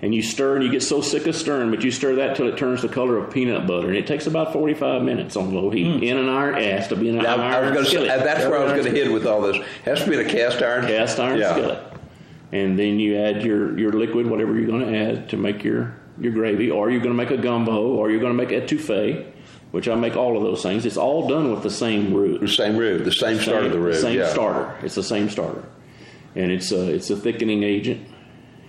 And 0.00 0.14
you 0.14 0.22
stir, 0.22 0.54
and 0.54 0.64
you 0.64 0.70
get 0.70 0.84
so 0.84 1.00
sick 1.00 1.26
of 1.26 1.34
stirring, 1.34 1.70
but 1.72 1.82
you 1.82 1.90
stir 1.90 2.14
that 2.16 2.36
till 2.36 2.46
it 2.46 2.56
turns 2.56 2.82
the 2.82 2.88
color 2.88 3.18
of 3.18 3.32
peanut 3.32 3.66
butter, 3.66 3.88
and 3.88 3.96
it 3.96 4.06
takes 4.06 4.28
about 4.28 4.52
forty-five 4.52 5.02
minutes 5.02 5.34
on 5.34 5.52
low 5.52 5.70
heat 5.70 5.92
hmm. 5.96 6.02
in 6.04 6.16
an 6.16 6.28
iron. 6.28 6.54
It 6.56 6.72
has 6.72 6.86
to 6.88 6.96
be 6.96 7.08
in 7.08 7.16
an 7.16 7.24
Now, 7.24 7.36
iron 7.36 7.42
I 7.42 7.60
was 7.62 7.70
going 7.72 7.84
to 7.84 7.90
say 7.90 7.96
skillet. 8.06 8.24
that's 8.24 8.44
where 8.44 8.58
I 8.58 8.62
was 8.62 8.72
going 8.74 8.84
to 8.84 8.90
hit 8.92 9.10
with 9.12 9.26
all 9.26 9.40
this. 9.40 9.56
Has 9.84 10.04
to 10.04 10.08
be 10.08 10.14
in 10.20 10.24
a 10.24 10.30
cast 10.30 10.62
iron. 10.62 10.86
cast 10.86 11.18
iron 11.18 11.40
Yeah. 11.40 11.50
skillet, 11.52 11.78
and 12.52 12.78
then 12.78 12.98
you 12.98 13.16
add 13.18 13.42
your, 13.42 13.78
your 13.78 13.92
liquid, 13.92 14.26
whatever 14.26 14.56
you're 14.56 14.66
going 14.66 14.86
to 14.90 14.98
add 14.98 15.28
to 15.30 15.36
make 15.36 15.62
your, 15.64 15.96
your 16.18 16.32
gravy, 16.32 16.70
or 16.70 16.90
you're 16.90 17.00
going 17.00 17.16
to 17.16 17.22
make 17.22 17.30
a 17.30 17.36
gumbo, 17.40 17.88
or 17.88 18.10
you're 18.10 18.20
going 18.20 18.36
to 18.36 18.44
make 18.44 18.52
a 18.52 18.60
etouffee, 18.60 19.30
which 19.70 19.86
I 19.88 19.94
make 19.94 20.16
all 20.16 20.36
of 20.36 20.42
those 20.42 20.62
things. 20.62 20.86
It's 20.86 20.96
all 20.96 21.28
done 21.28 21.50
with 21.52 21.62
the 21.62 21.70
same 21.70 22.14
roux, 22.14 22.38
The 22.38 22.48
same 22.48 22.76
roux, 22.76 22.98
the 22.98 23.12
same 23.12 23.38
start 23.38 23.64
of 23.64 23.72
the 23.72 23.78
roux. 23.78 23.94
same 23.94 24.18
yeah. 24.18 24.30
starter. 24.30 24.74
It's 24.82 24.94
the 24.94 25.02
same 25.02 25.28
starter, 25.28 25.62
and 26.34 26.50
it's 26.50 26.72
a 26.72 26.88
it's 26.94 27.10
a 27.10 27.16
thickening 27.16 27.62
agent, 27.64 28.07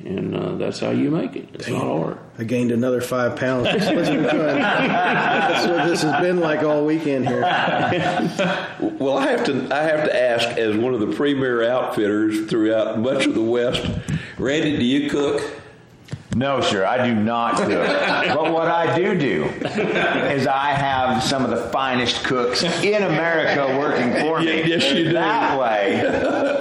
and 0.06 0.36
uh, 0.36 0.56
that's 0.56 0.80
how 0.80 0.92
you 0.92 1.12
make 1.12 1.36
it. 1.36 1.50
It's 1.54 1.68
not 1.68 1.82
hard. 1.82 2.18
I 2.38 2.44
gained 2.44 2.72
another 2.72 3.02
five 3.02 3.36
pounds. 3.36 3.66
That's 3.66 3.86
what's 3.94 4.10
been 4.10 4.24
doing. 4.24 4.60
That's 4.60 5.68
what 5.68 5.88
this 5.88 6.02
has 6.04 6.22
been 6.22 6.40
like 6.40 6.64
all 6.64 6.86
weekend 6.86 7.28
here. 7.28 7.42
Well, 9.00 9.18
I 9.18 9.28
have 9.32 9.46
to 9.46 9.74
I 9.74 9.84
have 9.84 10.06
to 10.06 10.16
ask, 10.16 10.48
as 10.58 10.76
one 10.78 10.94
of 10.94 11.00
the 11.00 11.14
premier 11.14 11.64
outfitters 11.70 12.50
throughout 12.50 13.00
much 13.00 13.26
of 13.26 13.34
the 13.34 13.42
West, 13.42 13.86
Randy, 14.38 14.78
do 14.78 14.84
you 14.86 15.10
cook? 15.10 15.42
No, 16.36 16.62
sir, 16.62 16.86
I 16.86 17.08
do 17.08 17.16
not 17.16 17.58
cook. 17.58 17.68
but 18.36 18.54
what 18.54 18.68
I 18.68 18.96
do 18.96 19.18
do 19.18 19.46
is 19.46 20.46
I 20.46 20.72
have 20.72 21.24
some 21.24 21.44
of 21.44 21.50
the 21.50 21.70
finest 21.70 22.24
cooks 22.24 22.64
in 22.64 23.02
America 23.02 23.78
working 23.80 24.14
for 24.22 24.40
me. 24.40 24.64
Yes, 24.70 24.94
you 24.94 25.06
do. 25.06 25.14
That 25.14 25.60
way, 25.60 26.06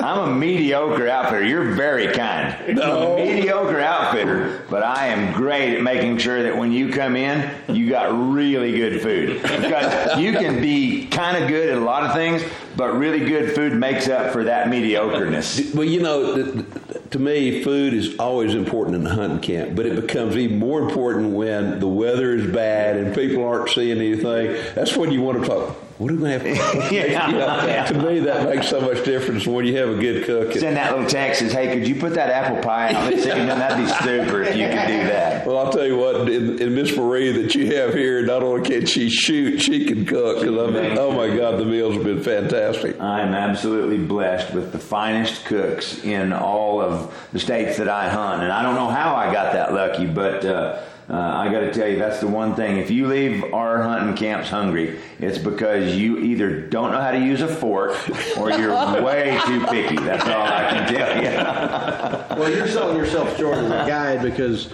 I'm 0.00 0.31
a 0.31 0.35
mediocre 0.35 1.09
outfitter. 1.09 1.44
You're 1.44 1.74
very 1.74 2.14
kind. 2.14 2.76
No. 2.76 3.16
Mediocre 3.16 3.81
outfitter, 3.81 4.64
but 4.70 4.83
I 4.83 5.09
am 5.09 5.35
great 5.35 5.76
at 5.76 5.83
making 5.83 6.16
sure 6.18 6.42
that 6.44 6.57
when 6.57 6.72
you 6.72 6.90
come 6.90 7.14
in, 7.14 7.50
you 7.68 7.90
got 7.90 8.09
really 8.33 8.72
good 8.72 9.02
food. 9.02 9.42
Because 9.42 10.18
you 10.18 10.33
can 10.33 10.62
be 10.62 11.07
kind 11.09 11.42
of 11.42 11.48
good 11.48 11.68
at 11.68 11.76
a 11.76 11.85
lot 11.85 12.04
of 12.04 12.14
things, 12.14 12.42
but 12.78 12.96
really 12.96 13.18
good 13.18 13.56
food 13.56 13.74
makes 13.74 14.08
up 14.08 14.32
for 14.32 14.44
that 14.44 14.68
mediocreness. 14.68 15.74
Well, 15.74 15.84
you 15.84 16.00
know, 16.00 16.62
to 17.10 17.18
me, 17.18 17.64
food 17.64 17.92
is 17.92 18.16
always 18.20 18.54
important 18.54 18.94
in 18.94 19.02
the 19.02 19.10
hunting 19.10 19.40
camp, 19.40 19.74
but 19.74 19.84
it 19.84 20.00
becomes 20.00 20.36
even 20.36 20.60
more 20.60 20.80
important 20.80 21.32
when 21.34 21.80
the 21.80 21.88
weather 21.88 22.36
is 22.36 22.46
bad 22.54 22.96
and 22.96 23.12
people 23.12 23.44
aren't 23.44 23.68
seeing 23.70 23.98
anything. 23.98 24.56
That's 24.76 24.96
when 24.96 25.10
you 25.10 25.22
want 25.22 25.42
to 25.42 25.48
talk. 25.48 25.76
What 25.98 26.12
are 26.12 26.14
we 26.14 26.20
going 26.20 26.40
to 26.40 26.54
have? 26.54 26.92
Yeah. 26.92 27.28
You 27.88 27.94
To 27.94 28.06
me, 28.06 28.20
that 28.20 28.48
makes 28.48 28.68
so 28.68 28.80
much 28.80 29.04
difference 29.04 29.46
when 29.46 29.66
you 29.66 29.76
have 29.76 29.88
a 29.90 29.96
good 29.96 30.24
cook. 30.24 30.52
Send 30.52 30.76
that 30.76 30.92
little 30.92 31.08
text 31.08 31.40
says, 31.40 31.52
"Hey, 31.52 31.72
could 31.74 31.87
you 31.87 31.96
put 31.96 32.14
that 32.14 32.30
apple 32.30 32.62
pie 32.62 32.92
out?" 32.92 33.11
They 33.11 33.20
say, 33.20 33.44
"That'd 33.46 33.78
be 33.78 33.92
super 34.04 34.42
if 34.42 34.56
you 34.56 34.66
could 34.68 34.87
do 34.87 35.08
that." 35.08 35.46
Well, 35.46 35.58
I'll 35.58 35.72
tell 35.72 35.87
you 35.87 35.96
what, 35.96 36.28
in, 36.28 36.61
in 36.61 36.74
Miss 36.74 36.96
Marie 36.96 37.32
that 37.32 37.54
you 37.54 37.74
have 37.76 37.94
here, 37.94 38.22
not 38.24 38.42
only 38.42 38.68
can 38.68 38.87
she 38.87 39.11
shoot, 39.11 39.61
she 39.61 39.84
can 39.87 40.06
cook. 40.06 40.40
Because 40.40 40.68
I 40.68 40.70
mean, 40.70 40.96
oh 40.98 41.11
my 41.11 41.34
God, 41.34 41.58
the 41.58 41.64
meals 41.64 41.94
have 41.94 42.04
been 42.04 42.22
fantastic. 42.22 43.00
I'm 43.00 43.34
absolutely 43.34 43.98
blessed 43.98 44.54
with 44.54 44.72
the 44.72 44.78
finest 44.78 45.44
cooks 45.46 46.04
in 46.04 46.32
all 46.32 46.80
of 46.80 47.12
the 47.32 47.40
states 47.40 47.76
that 47.78 47.88
I 47.88 48.08
hunt, 48.08 48.42
and 48.42 48.52
I 48.52 48.62
don't 48.62 48.76
know 48.76 48.88
how 48.88 49.14
I 49.16 49.32
got 49.32 49.52
that 49.52 49.72
lucky, 49.74 50.06
but. 50.06 50.44
Uh, 50.44 50.80
uh, 51.11 51.14
I 51.14 51.51
got 51.51 51.61
to 51.61 51.73
tell 51.73 51.88
you, 51.88 51.99
that's 51.99 52.21
the 52.21 52.27
one 52.27 52.55
thing. 52.55 52.77
If 52.77 52.90
you 52.90 53.07
leave 53.07 53.55
our 53.55 53.83
hunting 53.83 54.14
camps 54.14 54.51
hungry, 54.51 54.99
it's 55.18 55.38
because 55.38 55.97
you 55.97 56.18
either 56.18 56.61
don't 56.61 56.92
know 56.92 57.01
how 57.01 57.12
to 57.12 57.18
use 57.18 57.40
a 57.40 57.49
fork 57.49 57.97
or 58.37 58.51
you're 58.51 58.73
way 59.03 59.40
too 59.47 59.64
picky. 59.66 59.97
That's 59.97 60.25
all 60.25 60.42
I 60.42 60.68
can 60.71 60.94
tell 60.94 61.23
you. 61.23 62.40
Well, 62.40 62.53
you're 62.53 62.68
selling 62.68 62.99
yourself 62.99 63.38
short 63.38 63.57
as 63.57 63.71
a 63.71 63.88
guide 63.88 64.23
because 64.23 64.71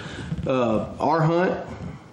uh, 0.46 0.92
our 0.98 1.20
hunt, 1.22 1.52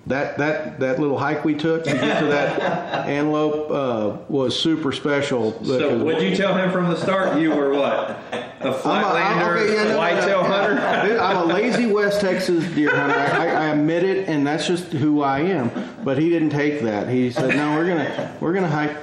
that 0.08 0.38
that 0.40 0.80
that 0.80 1.00
little 1.00 1.18
hike 1.18 1.46
we 1.46 1.54
took 1.54 1.84
to 1.84 1.92
get 1.94 2.20
to 2.20 2.26
that 2.26 2.60
antelope 3.08 3.70
uh, 3.70 4.18
was 4.30 4.60
super 4.60 4.92
special. 4.92 5.64
So, 5.64 6.04
would 6.04 6.22
you 6.22 6.36
tell 6.36 6.56
him 6.58 6.72
from 6.72 6.90
the 6.90 6.96
start 6.96 7.40
you 7.40 7.52
were 7.52 7.72
what? 7.74 8.10
A 8.10 8.18
I'm 8.34 8.64
a- 8.64 8.68
I'm- 8.68 8.74
flatlander, 8.74 9.58
okay, 9.62 9.74
yeah, 9.74 9.84
no, 9.84 9.90
no, 9.92 9.98
whitetail 9.98 10.42
no. 10.42 10.48
hunter? 10.50 11.08
Dude, 11.08 11.20
I'm 11.20 11.38
a 11.38 11.54
lazy 11.54 11.86
West 11.86 12.20
Texas 12.22 12.64
deer 12.74 12.96
hunter. 12.96 13.16
I, 13.18 13.48
I 13.48 13.66
admit 13.70 14.04
it, 14.04 14.28
and 14.28 14.46
that's 14.46 14.66
just 14.68 14.86
who 14.86 15.22
I 15.22 15.40
am. 15.42 15.70
But 16.04 16.18
he 16.18 16.30
didn't 16.30 16.50
take 16.52 16.82
that. 16.82 17.08
He 17.08 17.32
said, 17.32 17.56
"No, 17.56 17.76
we're 17.76 17.88
gonna 17.88 18.38
we're 18.40 18.54
gonna 18.54 18.68
hike 18.70 18.98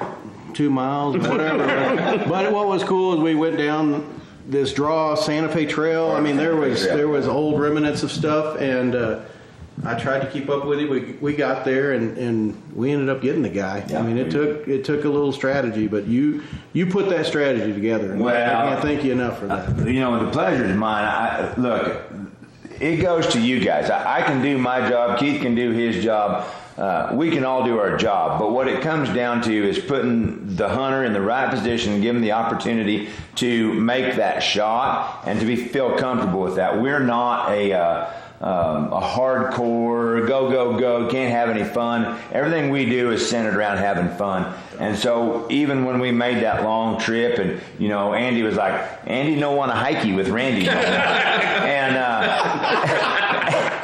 two 0.55 0.69
miles, 0.71 1.17
whatever." 1.17 1.65
but 2.29 2.53
what 2.53 2.67
was 2.67 2.83
cool 2.83 3.15
is 3.15 3.21
we 3.21 3.37
went 3.37 3.57
down 3.57 4.21
this 4.47 4.73
draw 4.73 5.15
Santa 5.15 5.49
Fe 5.49 5.67
Trail. 5.67 6.11
I 6.11 6.21
mean, 6.21 6.37
there 6.37 6.57
was 6.57 6.83
there 6.83 7.09
was 7.09 7.29
old 7.29 7.61
remnants 7.61 8.03
of 8.03 8.11
stuff, 8.11 8.61
and 8.61 8.95
uh, 8.97 9.21
I 9.85 9.99
tried 9.99 10.21
to 10.21 10.31
keep 10.31 10.49
up 10.49 10.65
with 10.67 10.81
it. 10.81 10.89
We 10.89 11.13
we 11.21 11.35
got 11.35 11.65
there, 11.65 11.93
and, 11.93 12.17
and 12.19 12.75
we 12.75 12.91
ended 12.91 13.09
up 13.09 13.23
getting 13.23 13.43
the 13.43 13.49
guy. 13.49 13.85
I 13.95 14.03
mean, 14.03 14.19
it 14.19 14.31
took 14.31 14.67
it 14.69 14.85
took 14.85 15.05
a 15.05 15.09
little 15.09 15.33
strategy, 15.33 15.87
but 15.87 16.07
you 16.07 16.43
you 16.73 16.87
put 16.87 17.09
that 17.11 17.27
strategy 17.27 17.73
together. 17.73 18.13
And 18.13 18.23
I 18.29 18.71
can't 18.71 18.83
thank 18.83 19.05
you 19.05 19.13
enough 19.13 19.39
for 19.39 19.47
that. 19.47 19.87
you 19.87 20.01
know, 20.01 20.25
the 20.25 20.31
pleasure 20.31 20.65
is 20.65 20.77
mine. 20.77 21.05
I, 21.05 21.55
look, 21.57 22.03
it 22.81 22.97
goes 22.97 23.29
to 23.29 23.41
you 23.41 23.61
guys. 23.61 23.91
I, 23.91 24.19
I 24.19 24.23
can 24.23 24.43
do 24.43 24.59
my 24.59 24.89
job. 24.89 25.19
Keith 25.19 25.41
can 25.41 25.55
do 25.55 25.71
his 25.71 26.03
job. 26.03 26.47
Uh, 26.77 27.11
we 27.13 27.29
can 27.29 27.45
all 27.45 27.65
do 27.65 27.77
our 27.81 27.97
job, 27.97 28.39
but 28.39 28.53
what 28.53 28.69
it 28.69 28.81
comes 28.83 29.09
down 29.09 29.43
to 29.43 29.69
is 29.69 29.81
putting 29.81 30.55
the 30.55 30.69
hunter 30.69 31.03
in 31.03 31.13
the 31.13 31.21
right 31.21 31.51
position 31.51 31.95
and 31.95 32.03
give 32.03 32.15
him 32.15 32.23
the 32.23 32.31
opportunity 32.31 33.09
to 33.35 33.75
make 33.75 34.15
that 34.15 34.39
shot 34.39 35.25
and 35.27 35.41
to 35.41 35.47
be 35.47 35.57
feel 35.57 35.99
comfortable 35.99 36.39
with 36.41 36.55
that. 36.55 36.81
We're 36.81 37.01
not 37.01 37.51
a 37.51 37.73
uh, 37.73 38.13
um, 38.41 38.93
a 38.93 39.01
hardcore 39.01 40.27
go 40.29 40.49
go 40.51 40.79
go 40.79 41.11
can't 41.11 41.33
have 41.33 41.49
any 41.49 41.65
fun. 41.65 42.21
Everything 42.33 42.71
we 42.71 42.85
do 42.85 43.11
is 43.11 43.29
centered 43.29 43.57
around 43.57 43.79
having 43.79 44.09
fun. 44.17 44.55
And 44.79 44.97
so 44.97 45.47
even 45.51 45.85
when 45.85 45.99
we 45.99 46.13
made 46.13 46.45
that 46.45 46.63
long 46.63 47.01
trip, 47.01 47.41
and 47.41 47.61
you 47.81 47.89
know, 47.89 48.15
Andy 48.15 48.43
was 48.43 48.55
like, 48.55 48.81
Andy 49.07 49.39
don't 49.41 49.57
want 49.57 49.73
to 49.73 49.77
hikey 49.77 50.15
with 50.15 50.29
Randy, 50.29 50.67
no 50.67 50.73
and, 50.73 51.97
uh, 51.97 52.21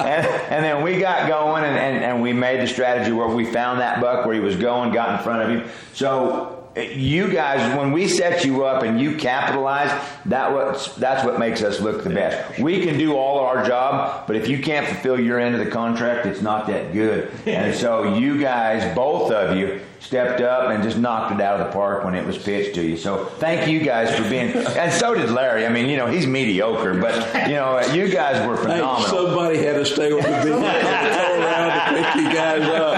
and 0.05 0.27
and 0.55 0.65
then 0.65 0.83
we 0.85 1.01
got 1.01 1.29
going, 1.29 1.65
and, 1.65 1.77
and 1.77 2.05
and 2.05 2.23
we 2.23 2.33
made 2.33 2.61
the 2.61 2.69
strategy 2.69 3.11
where 3.11 3.27
we 3.29 3.45
found 3.45 3.81
that 3.81 4.01
buck 4.01 4.25
where 4.25 4.35
he 4.37 4.41
was 4.41 4.55
going, 4.55 4.93
got 4.93 5.19
in 5.19 5.25
front 5.25 5.43
of 5.43 5.49
him. 5.49 5.69
So 5.95 6.64
you 6.77 7.31
guys, 7.33 7.77
when 7.79 7.93
we 7.93 8.09
set 8.09 8.45
you 8.45 8.65
up 8.65 8.83
and 8.83 9.01
you 9.01 9.17
capitalize, 9.17 9.91
that 10.27 10.53
what's 10.53 10.95
that's 10.97 11.25
what 11.25 11.39
makes 11.39 11.63
us 11.63 11.81
look 11.81 12.03
the 12.03 12.11
best. 12.11 12.59
We 12.59 12.85
can 12.85 12.99
do 12.99 13.15
all 13.17 13.39
our 13.41 13.65
job, 13.67 14.27
but 14.27 14.37
if 14.37 14.49
you 14.49 14.59
can't 14.61 14.87
fulfill 14.87 15.21
your 15.21 15.39
end 15.39 15.55
of 15.55 15.65
the 15.65 15.71
contract, 15.71 16.27
it's 16.27 16.41
not 16.43 16.67
that 16.67 16.93
good. 16.93 17.31
And 17.47 17.75
so 17.75 18.17
you 18.17 18.41
guys, 18.41 18.95
both 18.95 19.31
of 19.31 19.57
you, 19.57 19.81
stepped 20.01 20.43
up 20.43 20.69
and 20.71 20.83
just 20.85 20.99
knocked 20.99 21.33
it 21.35 21.41
out 21.41 21.59
of 21.61 21.67
the 21.67 21.73
park 21.73 22.05
when 22.05 22.15
it 22.15 22.27
was 22.27 22.37
pitched 22.37 22.75
to 22.75 22.83
you. 22.83 22.95
So 22.97 23.25
thank 23.39 23.67
you 23.71 23.81
guys 23.81 24.15
for 24.15 24.29
being, 24.29 24.51
and 24.55 24.93
so 24.93 25.15
did 25.15 25.31
Larry. 25.31 25.65
I 25.65 25.71
mean, 25.71 25.89
you 25.89 25.97
know, 25.97 26.07
he's 26.07 26.27
mediocre, 26.27 26.93
but 27.01 27.15
you 27.49 27.55
know, 27.55 27.81
you 27.95 28.09
guys 28.11 28.47
were 28.47 28.57
Hey, 28.57 28.63
phenomenal. 28.65 29.09
somebody 29.09 29.59
had 29.59 29.75
to 29.77 29.87
stay 29.87 30.13
on 30.13 30.19
the 30.21 30.45
go 30.45 30.61
around 30.61 31.95
to 31.95 32.03
pick 32.03 32.15
you 32.17 32.33
guys 32.35 32.63
up. 32.69 32.94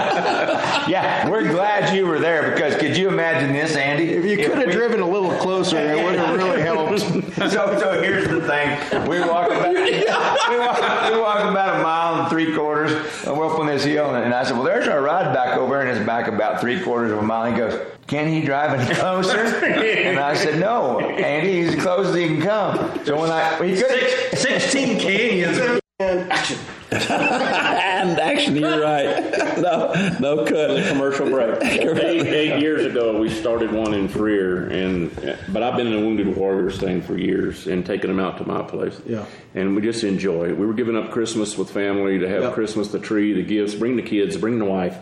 Yeah, 0.87 1.29
we're 1.29 1.47
glad 1.51 1.95
you 1.95 2.05
were 2.05 2.19
there 2.19 2.51
because 2.51 2.75
could 2.75 2.95
you 2.97 3.07
imagine 3.09 3.53
this, 3.53 3.75
Andy? 3.75 4.09
If 4.09 4.25
you 4.25 4.37
could 4.37 4.57
have 4.57 4.67
we- 4.67 4.71
driven 4.73 4.99
a 5.01 5.07
little 5.09 5.31
closer, 5.37 5.77
it 5.77 6.03
would 6.03 6.15
have 6.15 6.35
really 6.37 6.61
helped. 6.61 6.99
so, 7.01 7.79
so 7.79 8.01
here's 8.01 8.27
the 8.27 8.41
thing. 8.41 9.07
We 9.09 9.19
walk 9.21 9.47
about, 9.47 9.73
we 9.73 10.59
walk, 10.59 11.11
we 11.11 11.19
walk 11.19 11.43
about 11.49 11.79
a 11.79 11.83
mile 11.83 12.21
and 12.21 12.29
three 12.29 12.53
quarters, 12.55 12.91
and 13.25 13.37
we're 13.37 13.45
up 13.51 13.59
on 13.59 13.67
this 13.67 13.83
hill, 13.83 14.13
and, 14.15 14.23
and 14.25 14.33
I 14.33 14.43
said, 14.43 14.53
well, 14.53 14.63
there's 14.63 14.87
our 14.87 15.01
ride 15.01 15.33
back 15.33 15.57
over, 15.57 15.81
and 15.81 15.89
it's 15.89 16.05
back 16.05 16.27
about 16.27 16.61
three 16.61 16.81
quarters 16.81 17.11
of 17.11 17.19
a 17.19 17.21
mile. 17.21 17.51
He 17.51 17.57
goes, 17.57 17.79
can 18.07 18.27
he 18.29 18.41
drive 18.41 18.79
any 18.79 18.93
closer? 18.95 19.37
and 19.65 20.17
I 20.19 20.33
said, 20.33 20.59
no, 20.59 20.99
Andy, 20.99 21.61
he's 21.61 21.75
as 21.75 21.83
close 21.83 22.07
as 22.07 22.15
he 22.15 22.27
can 22.27 22.41
come. 22.41 23.05
So 23.05 23.19
when 23.19 23.29
I, 23.31 23.55
he 23.65 23.75
could, 23.75 24.37
16 24.37 24.99
canyons. 24.99 25.81
And 25.99 26.31
action. 26.31 26.59
and 26.91 28.19
actually 28.19 28.59
you're 28.59 28.81
right. 28.81 29.33
No, 29.57 29.91
no 30.19 30.45
cut. 30.45 30.87
commercial 30.89 31.27
break. 31.27 31.63
eight, 31.63 32.27
eight 32.27 32.59
years 32.61 32.85
ago, 32.85 33.19
we 33.19 33.27
started 33.31 33.71
one 33.71 33.95
in 33.95 34.07
Freer, 34.07 34.67
and 34.67 35.09
but 35.51 35.63
I've 35.63 35.75
been 35.75 35.87
in 35.87 35.93
the 35.93 35.99
Wounded 36.05 36.37
Warriors 36.37 36.77
thing 36.79 37.01
for 37.01 37.17
years 37.17 37.65
and 37.65 37.83
taking 37.83 38.09
them 38.11 38.19
out 38.19 38.37
to 38.37 38.45
my 38.47 38.61
place. 38.61 39.01
Yeah. 39.07 39.25
and 39.55 39.75
we 39.75 39.81
just 39.81 40.03
enjoy 40.03 40.49
it. 40.49 40.57
We 40.57 40.67
were 40.67 40.75
giving 40.75 40.95
up 40.95 41.09
Christmas 41.09 41.57
with 41.57 41.71
family 41.71 42.19
to 42.19 42.29
have 42.29 42.43
Yep. 42.43 42.53
Christmas, 42.53 42.89
the 42.89 42.99
tree, 42.99 43.33
the 43.33 43.41
gifts, 43.41 43.73
bring 43.73 43.95
the 43.95 44.03
kids, 44.03 44.37
bring 44.37 44.59
the 44.59 44.65
wife, 44.65 44.95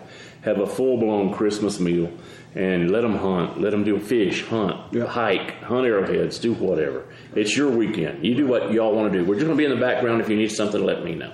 have 0.44 0.60
a 0.62 0.68
full 0.68 0.96
blown 0.98 1.34
Christmas 1.34 1.78
meal, 1.82 2.10
and 2.56 2.90
let 2.90 3.02
them 3.02 3.16
hunt, 3.18 3.60
let 3.60 3.72
them 3.72 3.84
do 3.84 4.00
fish, 4.00 4.46
hunt, 4.46 4.76
Yeah. 4.94 5.06
hike, 5.06 5.62
hunt 5.62 5.86
arrowheads, 5.86 6.40
do 6.40 6.54
whatever. 6.54 7.04
It's 7.36 7.56
your 7.58 7.70
weekend. 7.70 8.26
You 8.26 8.34
do 8.36 8.48
what 8.48 8.72
y'all 8.72 8.96
want 8.96 9.12
to 9.12 9.20
do. 9.20 9.26
We're 9.26 9.36
just 9.36 9.46
going 9.46 9.58
to 9.58 9.62
be 9.62 9.66
in 9.72 9.78
the 9.78 9.86
background. 9.86 10.22
If 10.22 10.30
you 10.30 10.38
need 10.38 10.52
something, 10.52 10.82
let 10.84 11.04
me 11.04 11.16
know. 11.16 11.32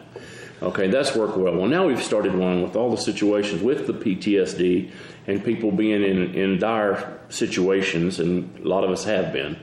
Okay, 0.63 0.87
that's 0.89 1.15
worked 1.15 1.37
well. 1.37 1.55
Well, 1.55 1.67
now 1.67 1.87
we've 1.87 2.01
started 2.01 2.35
one 2.35 2.61
with 2.63 2.75
all 2.75 2.89
the 2.91 2.97
situations 2.97 3.61
with 3.63 3.87
the 3.87 3.93
PTSD 3.93 4.91
and 5.27 5.43
people 5.43 5.71
being 5.71 6.03
in, 6.03 6.33
in 6.35 6.59
dire 6.59 7.19
situations, 7.29 8.19
and 8.19 8.59
a 8.63 8.67
lot 8.67 8.83
of 8.83 8.89
us 8.91 9.03
have 9.05 9.31
been. 9.33 9.57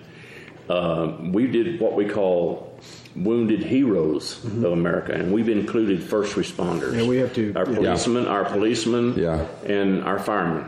Uh, 0.68 1.16
we 1.32 1.46
did 1.46 1.80
what 1.80 1.94
we 1.94 2.04
call 2.04 2.78
Wounded 3.16 3.62
Heroes 3.64 4.44
of 4.44 4.64
America, 4.64 5.12
and 5.12 5.32
we've 5.32 5.48
included 5.48 6.02
first 6.02 6.34
responders. 6.36 6.90
Mm-hmm. 6.90 6.98
Yeah, 7.00 7.06
we 7.08 7.16
have 7.18 7.32
to- 7.34 7.52
Our 7.56 7.68
yeah. 7.68 7.76
policemen, 7.76 8.26
our 8.26 8.44
policemen, 8.44 9.14
Yeah. 9.16 9.46
and 9.66 10.02
our 10.04 10.18
firemen. 10.18 10.64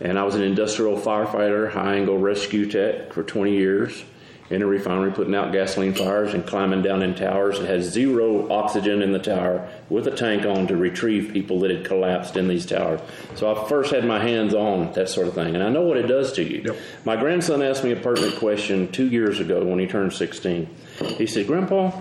And 0.00 0.18
I 0.18 0.24
was 0.24 0.34
an 0.34 0.42
industrial 0.42 0.96
firefighter, 0.96 1.70
high 1.70 1.96
angle 1.96 2.18
rescue 2.18 2.70
tech 2.70 3.12
for 3.12 3.22
20 3.22 3.52
years 3.52 4.04
in 4.50 4.62
a 4.62 4.66
refinery, 4.66 5.12
putting 5.12 5.34
out 5.34 5.52
gasoline 5.52 5.94
fires 5.94 6.34
and 6.34 6.44
climbing 6.44 6.82
down 6.82 7.02
in 7.02 7.14
towers. 7.14 7.60
that 7.60 7.68
had 7.68 7.84
zero 7.84 8.50
oxygen 8.50 9.00
in 9.00 9.12
the 9.12 9.18
tower 9.18 9.68
with 9.88 10.08
a 10.08 10.10
tank 10.10 10.44
on 10.44 10.66
to 10.66 10.76
retrieve 10.76 11.32
people 11.32 11.60
that 11.60 11.70
had 11.70 11.84
collapsed 11.84 12.36
in 12.36 12.48
these 12.48 12.66
towers. 12.66 13.00
So 13.36 13.54
I 13.54 13.68
first 13.68 13.92
had 13.92 14.04
my 14.04 14.18
hands 14.18 14.52
on 14.52 14.92
that 14.94 15.08
sort 15.08 15.28
of 15.28 15.34
thing, 15.34 15.54
and 15.54 15.62
I 15.62 15.68
know 15.68 15.82
what 15.82 15.96
it 15.96 16.08
does 16.08 16.32
to 16.32 16.42
you. 16.42 16.76
My 17.04 17.14
grandson 17.14 17.62
asked 17.62 17.84
me 17.84 17.92
a 17.92 17.96
pertinent 17.96 18.36
question 18.36 18.90
two 18.90 19.06
years 19.06 19.38
ago 19.38 19.64
when 19.64 19.78
he 19.78 19.86
turned 19.86 20.12
16. 20.12 20.68
He 21.16 21.26
said, 21.28 21.46
Grandpa, 21.46 21.92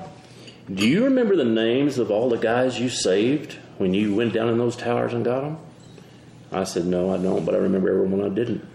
do 0.73 0.87
you 0.87 1.03
remember 1.03 1.35
the 1.35 1.45
names 1.45 1.99
of 1.99 2.09
all 2.09 2.29
the 2.29 2.37
guys 2.37 2.79
you 2.79 2.89
saved 2.89 3.57
when 3.77 3.93
you 3.93 4.15
went 4.15 4.33
down 4.33 4.49
in 4.49 4.57
those 4.57 4.75
towers 4.75 5.13
and 5.13 5.23
got 5.23 5.41
them? 5.41 5.57
I 6.51 6.63
said, 6.63 6.85
No, 6.85 7.13
I 7.13 7.17
don't, 7.17 7.45
but 7.45 7.55
I 7.55 7.59
remember 7.59 7.89
everyone 7.89 8.23
I 8.25 8.33
didn't. 8.33 8.65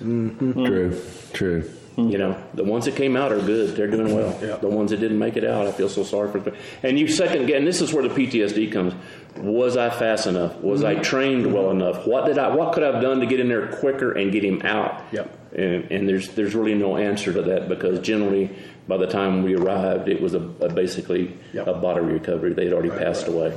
Mm-hmm. 0.00 0.64
True, 0.64 1.02
true. 1.32 1.70
You 1.96 2.18
know, 2.18 2.36
the 2.52 2.62
ones 2.62 2.84
that 2.84 2.94
came 2.94 3.16
out 3.16 3.32
are 3.32 3.40
good; 3.40 3.74
they're 3.74 3.86
doing 3.86 4.14
well. 4.14 4.58
The 4.58 4.68
ones 4.68 4.90
that 4.90 5.00
didn't 5.00 5.18
make 5.18 5.38
it 5.38 5.44
out, 5.44 5.66
I 5.66 5.72
feel 5.72 5.88
so 5.88 6.04
sorry 6.04 6.30
for 6.30 6.40
them. 6.40 6.54
And 6.82 6.98
you 6.98 7.08
second, 7.08 7.42
again, 7.44 7.64
this 7.64 7.80
is 7.80 7.90
where 7.94 8.06
the 8.06 8.14
PTSD 8.14 8.70
comes. 8.70 8.92
Was 9.38 9.78
I 9.78 9.88
fast 9.88 10.26
enough? 10.26 10.56
Was 10.56 10.84
I 10.84 10.94
mm-hmm. 10.94 11.02
trained 11.02 11.54
well 11.54 11.70
enough? 11.70 12.06
What 12.06 12.26
did 12.26 12.36
I? 12.36 12.54
What 12.54 12.74
could 12.74 12.82
I 12.82 12.92
have 12.92 13.02
done 13.02 13.20
to 13.20 13.26
get 13.26 13.40
in 13.40 13.48
there 13.48 13.68
quicker 13.68 14.12
and 14.12 14.30
get 14.30 14.44
him 14.44 14.60
out? 14.62 15.06
Yep. 15.12 15.54
And, 15.56 15.90
and 15.90 16.08
there's 16.08 16.28
there's 16.30 16.54
really 16.54 16.74
no 16.74 16.98
answer 16.98 17.32
to 17.32 17.40
that 17.40 17.66
because 17.66 17.98
generally, 18.00 18.54
by 18.86 18.98
the 18.98 19.06
time 19.06 19.42
we 19.42 19.56
arrived, 19.56 20.10
it 20.10 20.20
was 20.20 20.34
a, 20.34 20.40
a 20.40 20.70
basically 20.70 21.38
Yep. 21.54 21.66
a 21.66 21.74
body 21.74 22.00
recovery. 22.00 22.52
They 22.52 22.64
had 22.64 22.74
already 22.74 22.90
passed 22.90 23.26
away. 23.26 23.56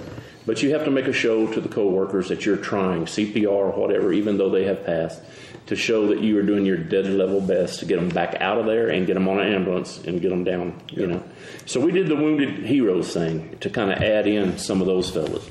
But 0.49 0.63
you 0.63 0.73
have 0.73 0.83
to 0.85 0.89
make 0.89 1.05
a 1.05 1.13
show 1.13 1.45
to 1.53 1.61
the 1.61 1.69
coworkers 1.69 2.29
that 2.29 2.43
you're 2.43 2.57
trying 2.57 3.05
CPR 3.05 3.47
or 3.47 3.69
whatever, 3.69 4.11
even 4.11 4.39
though 4.39 4.49
they 4.49 4.63
have 4.63 4.83
passed, 4.83 5.21
to 5.67 5.75
show 5.75 6.07
that 6.07 6.21
you 6.21 6.39
are 6.39 6.41
doing 6.41 6.65
your 6.65 6.75
dead 6.75 7.05
level 7.05 7.39
best 7.39 7.81
to 7.81 7.85
get 7.85 7.97
them 7.97 8.09
back 8.09 8.33
out 8.41 8.57
of 8.57 8.65
there 8.65 8.89
and 8.89 9.05
get 9.05 9.13
them 9.13 9.27
on 9.27 9.39
an 9.39 9.53
ambulance 9.53 10.03
and 10.05 10.19
get 10.19 10.29
them 10.29 10.43
down. 10.43 10.81
You 10.89 11.05
know, 11.05 11.23
so 11.67 11.79
we 11.79 11.91
did 11.91 12.07
the 12.07 12.15
wounded 12.15 12.65
heroes 12.65 13.13
thing 13.13 13.59
to 13.59 13.69
kind 13.69 13.91
of 13.91 13.99
add 13.99 14.25
in 14.25 14.57
some 14.57 14.81
of 14.81 14.87
those 14.87 15.11
fellas, 15.11 15.47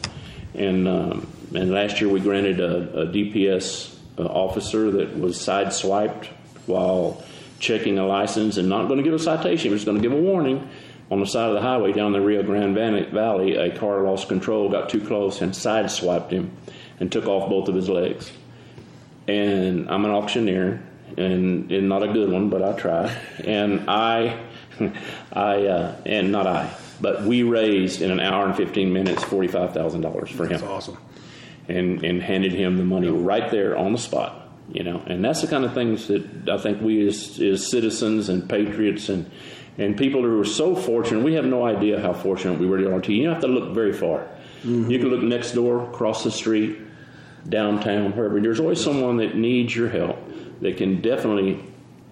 and 0.55 0.89
um, 0.89 1.33
and 1.55 1.71
last 1.71 2.01
year 2.01 2.11
we 2.11 2.19
granted 2.19 2.59
a, 2.59 3.03
a 3.03 3.07
DPS 3.07 3.97
uh, 4.19 4.25
officer 4.25 4.91
that 4.91 5.17
was 5.17 5.39
sideswiped 5.39 6.27
while 6.67 7.23
checking 7.61 8.01
a 8.01 8.05
license 8.05 8.57
and 8.57 8.69
not 8.69 8.89
going 8.89 8.99
to 8.99 9.05
give 9.05 9.15
a 9.15 9.19
citation, 9.21 9.69
he 9.69 9.73
was 9.73 9.85
going 9.85 9.97
to 9.97 10.03
give 10.03 10.13
a 10.13 10.21
warning. 10.21 10.69
On 11.11 11.21
the 11.21 11.27
side 11.27 11.49
of 11.49 11.55
the 11.55 11.63
highway 11.63 11.93
down 11.93 12.13
the 12.13 12.21
Rio 12.21 12.43
Grande 12.43 12.75
Valley, 12.75 13.57
a 13.57 13.77
car 13.77 14.03
lost 14.03 14.29
control, 14.29 14.69
got 14.69 14.91
too 14.91 15.01
close, 15.01 15.41
and 15.41 15.53
sideswiped 15.53 16.31
him 16.31 16.55
and 17.01 17.11
took 17.11 17.27
off 17.27 17.49
both 17.49 17.69
of 17.69 17.75
his 17.75 17.89
legs. 17.89 18.31
And 19.27 19.91
I'm 19.91 20.05
an 20.05 20.11
auctioneer, 20.11 20.83
and, 21.17 21.71
and 21.73 21.89
not 21.89 22.03
a 22.03 22.13
good 22.13 22.31
one, 22.31 22.51
but 22.51 22.63
I 22.63 22.73
try. 22.73 23.17
And 23.43 23.89
I, 23.89 24.39
I, 25.33 25.67
uh, 25.67 25.97
and 26.05 26.31
not 26.31 26.47
I, 26.47 26.75
but 27.01 27.23
we 27.25 27.43
raised 27.43 28.03
in 28.03 28.11
an 28.11 28.21
hour 28.21 28.45
and 28.45 28.57
15 28.57 28.93
minutes 28.93 29.25
$45,000 29.25 30.29
for 30.29 30.45
him. 30.45 30.51
That's 30.51 30.63
awesome. 30.63 30.99
And, 31.69 32.05
and 32.05 32.23
handed 32.23 32.53
him 32.53 32.77
the 32.77 32.85
money 32.85 33.09
right 33.09 33.51
there 33.51 33.77
on 33.77 33.93
the 33.93 33.99
spot 33.99 34.45
you 34.71 34.83
know 34.83 35.03
and 35.07 35.25
that's 35.25 35.41
the 35.41 35.47
kind 35.47 35.65
of 35.65 35.73
things 35.73 36.09
that 36.09 36.49
i 36.49 36.59
think 36.59 36.81
we 36.83 37.07
as, 37.07 37.41
as 37.41 37.67
citizens 37.71 38.29
and 38.29 38.49
patriots 38.49 39.09
and 39.09 39.31
and 39.79 39.97
people 39.97 40.23
who 40.23 40.41
are 40.41 40.45
so 40.45 40.75
fortunate 40.75 41.23
we 41.23 41.35
have 41.35 41.45
no 41.45 41.65
idea 41.65 42.01
how 42.01 42.13
fortunate 42.13 42.59
we 42.59 42.67
really 42.67 42.91
are 42.91 43.01
to 43.01 43.13
you 43.13 43.25
don't 43.25 43.35
have 43.35 43.43
to 43.43 43.49
look 43.49 43.73
very 43.75 43.93
far 43.93 44.21
mm-hmm. 44.63 44.91
you 44.91 44.99
can 44.99 45.09
look 45.09 45.23
next 45.23 45.53
door 45.53 45.85
across 45.85 46.25
the 46.25 46.31
street 46.31 46.79
downtown 47.49 48.15
wherever 48.17 48.41
there's 48.41 48.61
always 48.61 48.83
someone 48.83 49.17
that 49.17 49.35
needs 49.37 49.75
your 49.75 49.89
help 49.89 50.19
that 50.61 50.77
can 50.77 51.01
definitely 51.01 51.63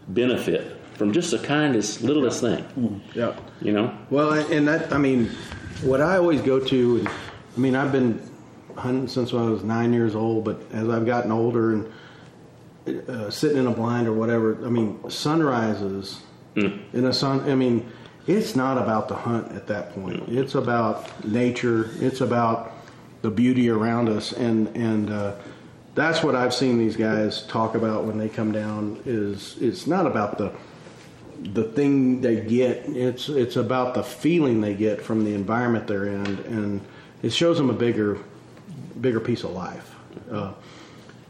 benefit 0.09 0.76
from 0.94 1.12
just 1.12 1.31
the 1.31 1.38
kindest 1.38 2.02
littlest 2.02 2.40
thing 2.40 2.62
mm-hmm. 2.79 3.18
yeah 3.18 3.37
you 3.61 3.72
know 3.72 3.96
well 4.11 4.33
and 4.33 4.68
that 4.68 4.92
i 4.92 4.98
mean 4.98 5.26
what 5.83 6.00
i 6.00 6.16
always 6.16 6.40
go 6.40 6.59
to 6.59 6.98
and 6.98 7.09
i 7.09 7.59
mean 7.59 7.74
i've 7.74 7.92
been 7.92 8.20
hunting 8.76 9.09
since 9.09 9.33
i 9.33 9.42
was 9.42 9.62
nine 9.64 9.92
years 9.92 10.14
old 10.14 10.44
but 10.44 10.61
as 10.72 10.88
i've 10.88 11.07
gotten 11.07 11.33
older 11.33 11.72
and 11.72 11.92
uh, 13.09 13.31
sitting 13.31 13.59
in 13.59 13.66
a 13.66 13.70
blind 13.70 14.07
or 14.07 14.12
whatever. 14.12 14.64
I 14.64 14.68
mean, 14.68 14.98
sunrises 15.11 16.22
mm. 16.57 16.95
in 16.95 17.05
a 17.05 17.12
sun. 17.12 17.49
I 17.49 17.55
mean, 17.55 17.88
it's 18.27 18.57
not 18.57 18.79
about 18.79 19.09
the 19.09 19.14
hunt 19.14 19.53
at 19.53 19.66
that 19.69 19.95
point. 19.95 20.29
Mm. 20.29 20.37
It's 20.37 20.55
about 20.55 21.25
nature. 21.25 21.90
It's 22.01 22.21
about 22.21 22.73
the 23.23 23.31
beauty 23.31 23.69
around 23.69 24.09
us, 24.09 24.33
and 24.33 24.69
and 24.77 25.11
uh, 25.11 25.35
that's 25.95 26.23
what 26.23 26.35
I've 26.35 26.55
seen 26.55 26.79
these 26.79 26.97
guys 26.97 27.42
talk 27.47 27.75
about 27.75 28.05
when 28.05 28.19
they 28.19 28.29
come 28.29 28.53
down. 28.53 29.01
Is 29.07 29.57
it's 29.61 29.87
not 29.87 30.07
about 30.07 30.38
the 30.38 30.53
the 31.40 31.64
thing 31.64 32.21
they 32.21 32.40
get. 32.40 32.85
It's 32.88 33.29
it's 33.29 33.57
about 33.57 33.95
the 33.95 34.03
feeling 34.03 34.61
they 34.61 34.75
get 34.75 35.03
from 35.03 35.25
the 35.25 35.35
environment 35.35 35.87
they're 35.87 36.07
in, 36.07 36.27
and 36.27 36.81
it 37.23 37.31
shows 37.31 37.57
them 37.59 37.71
a 37.71 37.75
bigger 37.75 38.19
bigger 39.01 39.21
piece 39.21 39.45
of 39.45 39.51
life. 39.51 39.95
Uh, 40.31 40.53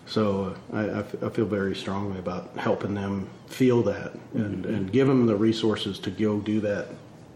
so 0.07 0.57
uh, 0.73 0.77
I, 0.77 1.27
I, 1.27 1.31
feel 1.31 1.47
very 1.47 1.75
strongly 1.75 2.19
about 2.19 2.57
helping 2.57 2.95
them 2.95 3.29
feel 3.49 3.83
that 3.83 4.15
and, 4.35 4.65
mm-hmm. 4.65 4.75
and 4.75 4.93
give 4.93 5.09
them 5.09 5.27
the 5.27 5.35
resources 5.35 5.99
to 6.01 6.11
go 6.11 6.39
do 6.39 6.61
that 6.61 6.89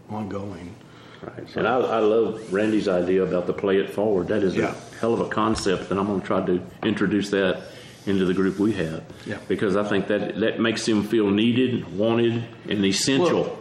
ongoing. 0.09 0.73
Right. 1.21 1.49
So, 1.49 1.59
and 1.59 1.67
I, 1.67 1.75
I, 1.75 1.99
love 1.99 2.51
Randy's 2.51 2.87
idea 2.87 3.23
about 3.23 3.45
the 3.45 3.53
play 3.53 3.77
it 3.77 3.89
forward. 3.89 4.29
That 4.29 4.41
is 4.41 4.55
yeah. 4.55 4.73
a 4.73 4.95
hell 4.95 5.13
of 5.13 5.19
a 5.19 5.29
concept, 5.29 5.91
and 5.91 5.99
I'm 5.99 6.07
going 6.07 6.21
to 6.21 6.25
try 6.25 6.45
to 6.45 6.61
introduce 6.83 7.29
that 7.31 7.61
into 8.05 8.25
the 8.25 8.33
group 8.33 8.57
we 8.57 8.73
have. 8.73 9.03
Yeah. 9.25 9.37
Because 9.47 9.75
I 9.75 9.83
think 9.83 10.07
that 10.07 10.39
that 10.39 10.59
makes 10.59 10.85
them 10.85 11.03
feel 11.03 11.29
needed, 11.29 11.95
wanted, 11.97 12.43
and 12.69 12.83
essential. 12.85 13.41
Well, 13.43 13.57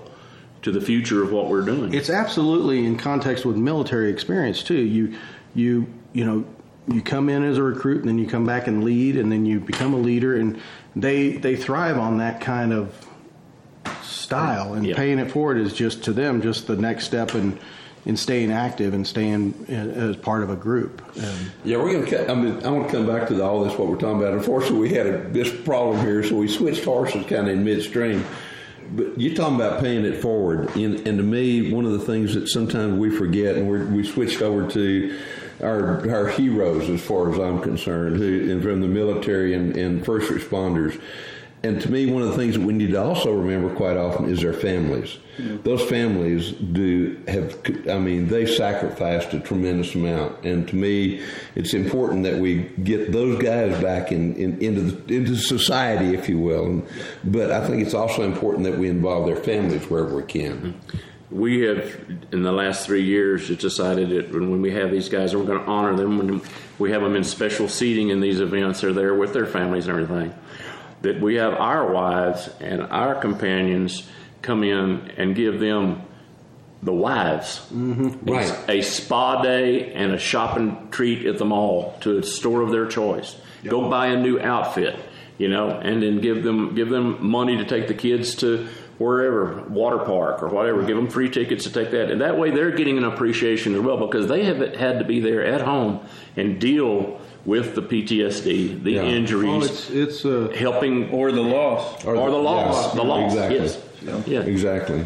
to 0.62 0.70
the 0.70 0.80
future 0.80 1.22
of 1.22 1.32
what 1.32 1.48
we're 1.48 1.64
doing. 1.64 1.94
It's 1.94 2.10
absolutely 2.10 2.84
in 2.84 2.98
context 2.98 3.46
with 3.46 3.56
military 3.56 4.10
experience 4.10 4.62
too. 4.62 4.74
You 4.74 5.16
you 5.54 5.86
you 6.12 6.22
know 6.22 6.44
you 6.92 7.02
come 7.02 7.28
in 7.28 7.44
as 7.44 7.58
a 7.58 7.62
recruit 7.62 8.00
and 8.00 8.08
then 8.08 8.18
you 8.18 8.26
come 8.26 8.44
back 8.44 8.66
and 8.66 8.84
lead 8.84 9.16
and 9.16 9.30
then 9.30 9.46
you 9.46 9.60
become 9.60 9.94
a 9.94 9.98
leader 9.98 10.36
and 10.36 10.60
they 10.96 11.32
they 11.32 11.56
thrive 11.56 11.98
on 11.98 12.18
that 12.18 12.40
kind 12.40 12.72
of 12.72 13.06
style 14.02 14.74
and 14.74 14.94
paying 14.94 15.18
it 15.18 15.30
forward 15.30 15.58
is 15.58 15.72
just 15.72 16.04
to 16.04 16.12
them 16.12 16.42
just 16.42 16.66
the 16.66 16.76
next 16.76 17.04
step 17.04 17.34
in 17.34 17.58
in 18.06 18.16
staying 18.16 18.50
active 18.50 18.94
and 18.94 19.06
staying 19.06 19.54
uh, 19.68 19.72
as 19.72 20.16
part 20.16 20.42
of 20.42 20.50
a 20.50 20.56
group. 20.56 21.02
And 21.16 21.50
yeah, 21.64 21.76
we're 21.76 21.92
going 21.92 22.06
to. 22.06 22.30
I 22.30 22.34
mean, 22.34 22.64
I 22.64 22.70
want 22.70 22.88
to 22.88 22.96
come 22.96 23.06
back 23.06 23.28
to 23.28 23.34
the, 23.34 23.44
all 23.44 23.62
this 23.62 23.76
what 23.78 23.88
we're 23.88 23.96
talking 23.96 24.22
about. 24.22 24.32
Unfortunately, 24.32 24.78
we 24.78 24.90
had 24.90 25.06
a, 25.06 25.28
this 25.28 25.54
problem 25.62 26.00
here, 26.00 26.22
so 26.24 26.36
we 26.36 26.48
switched 26.48 26.84
horses 26.84 27.26
kind 27.26 27.46
of 27.46 27.48
in 27.48 27.64
midstream. 27.64 28.24
But 28.92 29.20
you're 29.20 29.34
talking 29.34 29.56
about 29.56 29.80
paying 29.80 30.04
it 30.04 30.20
forward, 30.20 30.74
and, 30.74 31.06
and 31.06 31.18
to 31.18 31.22
me, 31.22 31.72
one 31.72 31.84
of 31.84 31.92
the 31.92 32.00
things 32.00 32.34
that 32.34 32.48
sometimes 32.48 32.98
we 32.98 33.10
forget, 33.10 33.56
and 33.56 33.68
we 33.68 33.84
we 33.84 34.04
switched 34.04 34.42
over 34.42 34.68
to 34.70 35.18
our 35.62 36.10
our 36.10 36.28
heroes, 36.28 36.88
as 36.88 37.00
far 37.00 37.32
as 37.32 37.38
I'm 37.38 37.60
concerned, 37.60 38.16
who 38.16 38.50
and 38.50 38.62
from 38.62 38.80
the 38.80 38.88
military 38.88 39.54
and, 39.54 39.76
and 39.76 40.04
first 40.04 40.30
responders. 40.30 41.00
And 41.62 41.78
to 41.82 41.90
me, 41.90 42.10
one 42.10 42.22
of 42.22 42.28
the 42.28 42.36
things 42.36 42.54
that 42.54 42.62
we 42.62 42.72
need 42.72 42.92
to 42.92 43.02
also 43.02 43.34
remember 43.34 43.74
quite 43.74 43.98
often 43.98 44.30
is 44.30 44.40
their 44.40 44.54
families. 44.54 45.18
Mm-hmm. 45.36 45.62
Those 45.62 45.82
families 45.82 46.52
do 46.52 47.22
have, 47.28 47.54
I 47.86 47.98
mean, 47.98 48.28
they 48.28 48.46
sacrificed 48.46 49.34
a 49.34 49.40
tremendous 49.40 49.94
amount. 49.94 50.42
And 50.42 50.66
to 50.68 50.74
me, 50.76 51.22
it's 51.54 51.74
important 51.74 52.22
that 52.22 52.38
we 52.38 52.62
get 52.82 53.12
those 53.12 53.42
guys 53.42 53.78
back 53.82 54.10
in, 54.10 54.34
in 54.36 54.58
into 54.60 54.80
the, 54.80 55.14
into 55.14 55.36
society, 55.36 56.14
if 56.14 56.30
you 56.30 56.38
will. 56.38 56.64
And, 56.64 56.88
but 57.24 57.50
I 57.50 57.66
think 57.66 57.82
it's 57.82 57.94
also 57.94 58.22
important 58.22 58.64
that 58.64 58.78
we 58.78 58.88
involve 58.88 59.26
their 59.26 59.36
families 59.36 59.88
wherever 59.90 60.16
we 60.16 60.22
can. 60.22 60.56
Mm-hmm 60.56 61.06
we 61.30 61.60
have 61.60 62.00
in 62.32 62.42
the 62.42 62.52
last 62.52 62.86
three 62.86 63.04
years 63.04 63.46
just 63.46 63.60
decided 63.60 64.10
that 64.10 64.32
when 64.32 64.60
we 64.60 64.72
have 64.72 64.90
these 64.90 65.08
guys, 65.08 65.34
we're 65.34 65.44
going 65.44 65.60
to 65.60 65.66
honor 65.66 65.96
them 65.96 66.18
when 66.18 66.42
we 66.78 66.90
have 66.90 67.02
them 67.02 67.14
in 67.14 67.22
special 67.22 67.68
seating 67.68 68.10
in 68.10 68.20
these 68.20 68.40
events. 68.40 68.80
They're 68.80 68.92
there 68.92 69.14
with 69.14 69.32
their 69.32 69.46
families 69.46 69.86
and 69.86 70.00
everything. 70.00 70.34
That 71.02 71.20
we 71.20 71.36
have 71.36 71.54
our 71.54 71.90
wives 71.92 72.48
and 72.60 72.82
our 72.82 73.14
companions 73.14 74.08
come 74.42 74.64
in 74.64 75.12
and 75.16 75.34
give 75.36 75.60
them 75.60 76.02
the 76.82 76.92
wives 76.92 77.60
mm-hmm. 77.72 78.30
right. 78.30 78.68
a 78.68 78.82
spa 78.82 79.42
day 79.42 79.92
and 79.92 80.12
a 80.12 80.18
shopping 80.18 80.88
treat 80.90 81.26
at 81.26 81.38
the 81.38 81.44
mall 81.44 81.96
to 82.00 82.18
a 82.18 82.22
store 82.22 82.62
of 82.62 82.70
their 82.70 82.86
choice. 82.86 83.36
Yep. 83.62 83.70
Go 83.70 83.90
buy 83.90 84.08
a 84.08 84.16
new 84.16 84.40
outfit, 84.40 84.98
you 85.36 85.48
know, 85.48 85.70
and 85.70 86.02
then 86.02 86.20
give 86.20 86.42
them 86.42 86.74
give 86.74 86.88
them 86.88 87.24
money 87.24 87.58
to 87.58 87.64
take 87.66 87.86
the 87.86 87.94
kids 87.94 88.34
to 88.36 88.66
wherever, 89.00 89.62
water 89.62 89.96
park 89.96 90.42
or 90.42 90.48
whatever, 90.48 90.84
give 90.84 90.94
them 90.94 91.08
free 91.08 91.30
tickets 91.30 91.64
to 91.64 91.72
take 91.72 91.90
that. 91.90 92.10
And 92.10 92.20
that 92.20 92.36
way 92.36 92.50
they're 92.50 92.70
getting 92.70 92.98
an 92.98 93.04
appreciation 93.04 93.74
as 93.74 93.80
well 93.80 93.96
because 93.96 94.28
they 94.28 94.44
have 94.44 94.58
had 94.74 94.98
to 94.98 95.06
be 95.06 95.20
there 95.20 95.42
at 95.42 95.62
home 95.62 96.06
and 96.36 96.60
deal 96.60 97.18
with 97.46 97.74
the 97.74 97.80
PTSD, 97.80 98.82
the 98.82 98.92
yeah. 98.92 99.02
injuries, 99.02 99.46
well, 99.46 99.64
it's, 99.64 99.88
it's 99.88 100.24
uh, 100.26 100.52
helping 100.54 101.10
or 101.12 101.32
the 101.32 101.40
loss, 101.40 102.04
or, 102.04 102.14
or 102.14 102.26
the, 102.26 102.36
the, 102.36 102.42
loss, 102.42 102.88
yeah, 102.88 102.94
the 102.94 103.02
loss. 103.02 103.32
Exactly. 103.32 103.56
Yes. 103.56 103.82
Yeah. 104.02 104.22
yeah. 104.26 104.40
Exactly. 104.40 105.04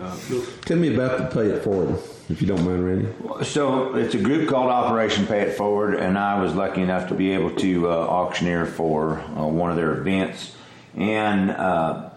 Uh, 0.00 0.16
Tell 0.60 0.76
me 0.76 0.94
about 0.94 1.18
the 1.18 1.24
Pay 1.34 1.48
It 1.48 1.64
Forward, 1.64 1.98
if 2.28 2.40
you 2.40 2.46
don't 2.46 2.64
mind, 2.64 2.86
Randy. 2.86 3.44
So 3.44 3.96
it's 3.96 4.14
a 4.14 4.18
group 4.18 4.48
called 4.48 4.70
Operation 4.70 5.26
Pay 5.26 5.40
It 5.40 5.56
Forward, 5.56 5.94
and 5.96 6.16
I 6.16 6.40
was 6.40 6.54
lucky 6.54 6.82
enough 6.82 7.08
to 7.08 7.14
be 7.14 7.32
able 7.32 7.50
to 7.56 7.90
uh, 7.90 7.94
auctioneer 7.94 8.64
for 8.64 9.18
uh, 9.18 9.44
one 9.44 9.70
of 9.70 9.76
their 9.76 9.98
events, 9.98 10.54
and 10.94 11.50
uh, 11.50 12.07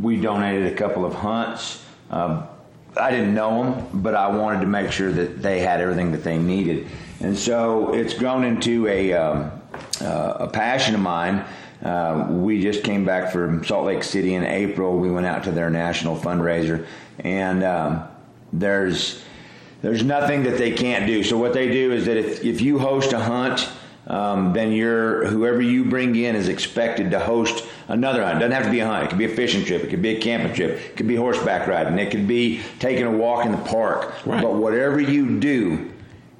we 0.00 0.20
donated 0.20 0.72
a 0.72 0.76
couple 0.76 1.04
of 1.04 1.14
hunts. 1.14 1.84
Uh, 2.10 2.46
I 2.96 3.10
didn't 3.10 3.34
know 3.34 3.62
them, 3.62 4.02
but 4.02 4.14
I 4.14 4.28
wanted 4.28 4.60
to 4.60 4.66
make 4.66 4.90
sure 4.90 5.12
that 5.12 5.42
they 5.42 5.60
had 5.60 5.80
everything 5.80 6.12
that 6.12 6.24
they 6.24 6.38
needed. 6.38 6.86
And 7.20 7.36
so 7.36 7.92
it's 7.92 8.14
grown 8.14 8.44
into 8.44 8.86
a, 8.88 9.12
um, 9.12 9.50
uh, 10.00 10.36
a 10.40 10.48
passion 10.48 10.94
of 10.94 11.00
mine. 11.00 11.44
Uh, 11.82 12.26
we 12.30 12.62
just 12.62 12.82
came 12.82 13.04
back 13.04 13.32
from 13.32 13.64
Salt 13.64 13.86
Lake 13.86 14.02
City 14.02 14.34
in 14.34 14.44
April. 14.44 14.98
We 14.98 15.10
went 15.10 15.26
out 15.26 15.44
to 15.44 15.50
their 15.50 15.68
national 15.68 16.16
fundraiser, 16.16 16.86
and 17.18 17.62
um, 17.62 18.08
there's 18.52 19.22
there's 19.82 20.02
nothing 20.02 20.42
that 20.44 20.56
they 20.56 20.72
can't 20.72 21.06
do. 21.06 21.22
So 21.22 21.36
what 21.36 21.52
they 21.52 21.70
do 21.70 21.92
is 21.92 22.06
that 22.06 22.16
if, 22.16 22.42
if 22.42 22.60
you 22.62 22.78
host 22.78 23.12
a 23.12 23.20
hunt, 23.20 23.68
um, 24.06 24.52
then 24.52 24.72
you're 24.72 25.26
whoever 25.26 25.60
you 25.60 25.84
bring 25.84 26.14
in 26.14 26.36
is 26.36 26.48
expected 26.48 27.10
to 27.10 27.18
host 27.18 27.64
another 27.88 28.22
hunt. 28.24 28.36
It 28.36 28.40
doesn't 28.40 28.52
have 28.52 28.64
to 28.64 28.70
be 28.70 28.80
a 28.80 28.86
hunt. 28.86 29.04
It 29.04 29.08
could 29.08 29.18
be 29.18 29.24
a 29.24 29.34
fishing 29.34 29.64
trip. 29.64 29.82
It 29.82 29.90
could 29.90 30.02
be 30.02 30.16
a 30.16 30.20
camping 30.20 30.54
trip. 30.54 30.78
It 30.78 30.96
could 30.96 31.08
be 31.08 31.16
horseback 31.16 31.66
riding. 31.66 31.98
It 31.98 32.10
could 32.10 32.28
be 32.28 32.60
taking 32.78 33.04
a 33.04 33.10
walk 33.10 33.44
in 33.44 33.52
the 33.52 33.58
park. 33.58 34.14
Right. 34.24 34.42
But 34.42 34.54
whatever 34.54 35.00
you 35.00 35.40
do, 35.40 35.90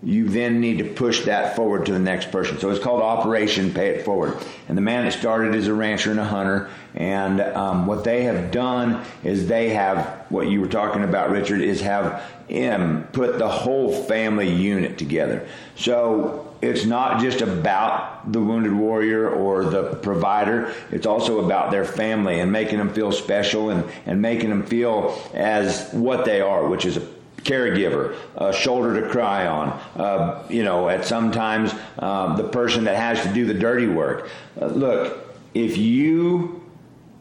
you 0.03 0.29
then 0.29 0.61
need 0.61 0.79
to 0.79 0.85
push 0.85 1.25
that 1.25 1.57
forward 1.57 1.87
to 1.87 1.93
the 1.93 1.99
next 1.99 2.31
person. 2.31 2.61
So 2.61 2.71
it's 2.71 2.83
called 2.83 3.03
Operation 3.03 3.75
Pay 3.75 3.89
It 3.89 4.05
Forward. 4.05 4.37
And 4.69 4.79
the 4.79 4.83
man 4.83 5.05
that 5.05 5.13
started 5.13 5.55
is 5.57 5.67
a 5.67 5.75
rancher 5.75 6.13
and 6.13 6.21
a 6.21 6.25
hunter. 6.25 6.71
And 6.95 7.41
um, 7.41 7.87
what 7.87 8.05
they 8.05 8.23
have 8.25 8.53
done 8.53 9.05
is 9.25 9.49
they 9.49 9.71
have 9.71 10.27
what 10.29 10.49
you 10.49 10.61
were 10.61 10.69
talking 10.69 11.03
about, 11.03 11.31
Richard, 11.31 11.61
is 11.61 11.81
have 11.81 12.23
him 12.47 13.09
put 13.13 13.39
the 13.39 13.49
whole 13.49 13.93
family 14.05 14.49
unit 14.49 14.97
together. 14.97 15.49
So 15.75 16.46
it's 16.67 16.85
not 16.85 17.21
just 17.21 17.41
about 17.41 18.33
the 18.33 18.41
wounded 18.41 18.73
warrior 18.73 19.29
or 19.31 19.65
the 19.65 19.95
provider. 19.97 20.75
It's 20.91 21.07
also 21.07 21.45
about 21.45 21.71
their 21.71 21.85
family 21.85 22.41
and 22.41 22.51
making 22.51 22.79
them 22.79 22.93
feel 22.93 23.13
special 23.13 23.71
and, 23.71 23.85
and 24.05 24.21
making 24.21 24.51
them 24.51 24.67
feel 24.67 25.17
as 25.33 25.91
what 25.93 26.25
they 26.25 26.41
are, 26.41 26.67
which 26.67 26.85
is 26.85 26.97
a 26.97 27.09
caregiver, 27.39 28.17
a 28.37 28.53
shoulder 28.53 29.01
to 29.01 29.09
cry 29.09 29.47
on. 29.47 29.69
Uh, 29.95 30.45
you 30.51 30.65
know, 30.65 30.89
at 30.89 31.05
sometimes 31.05 31.73
um, 32.01 32.37
the 32.37 32.49
person 32.49 32.85
that 32.85 32.97
has 32.97 33.23
to 33.23 33.33
do 33.33 33.47
the 33.47 33.55
dirty 33.55 33.87
work. 33.87 34.29
Uh, 34.61 34.67
look, 34.67 35.37
if 35.55 35.77
you 35.79 36.63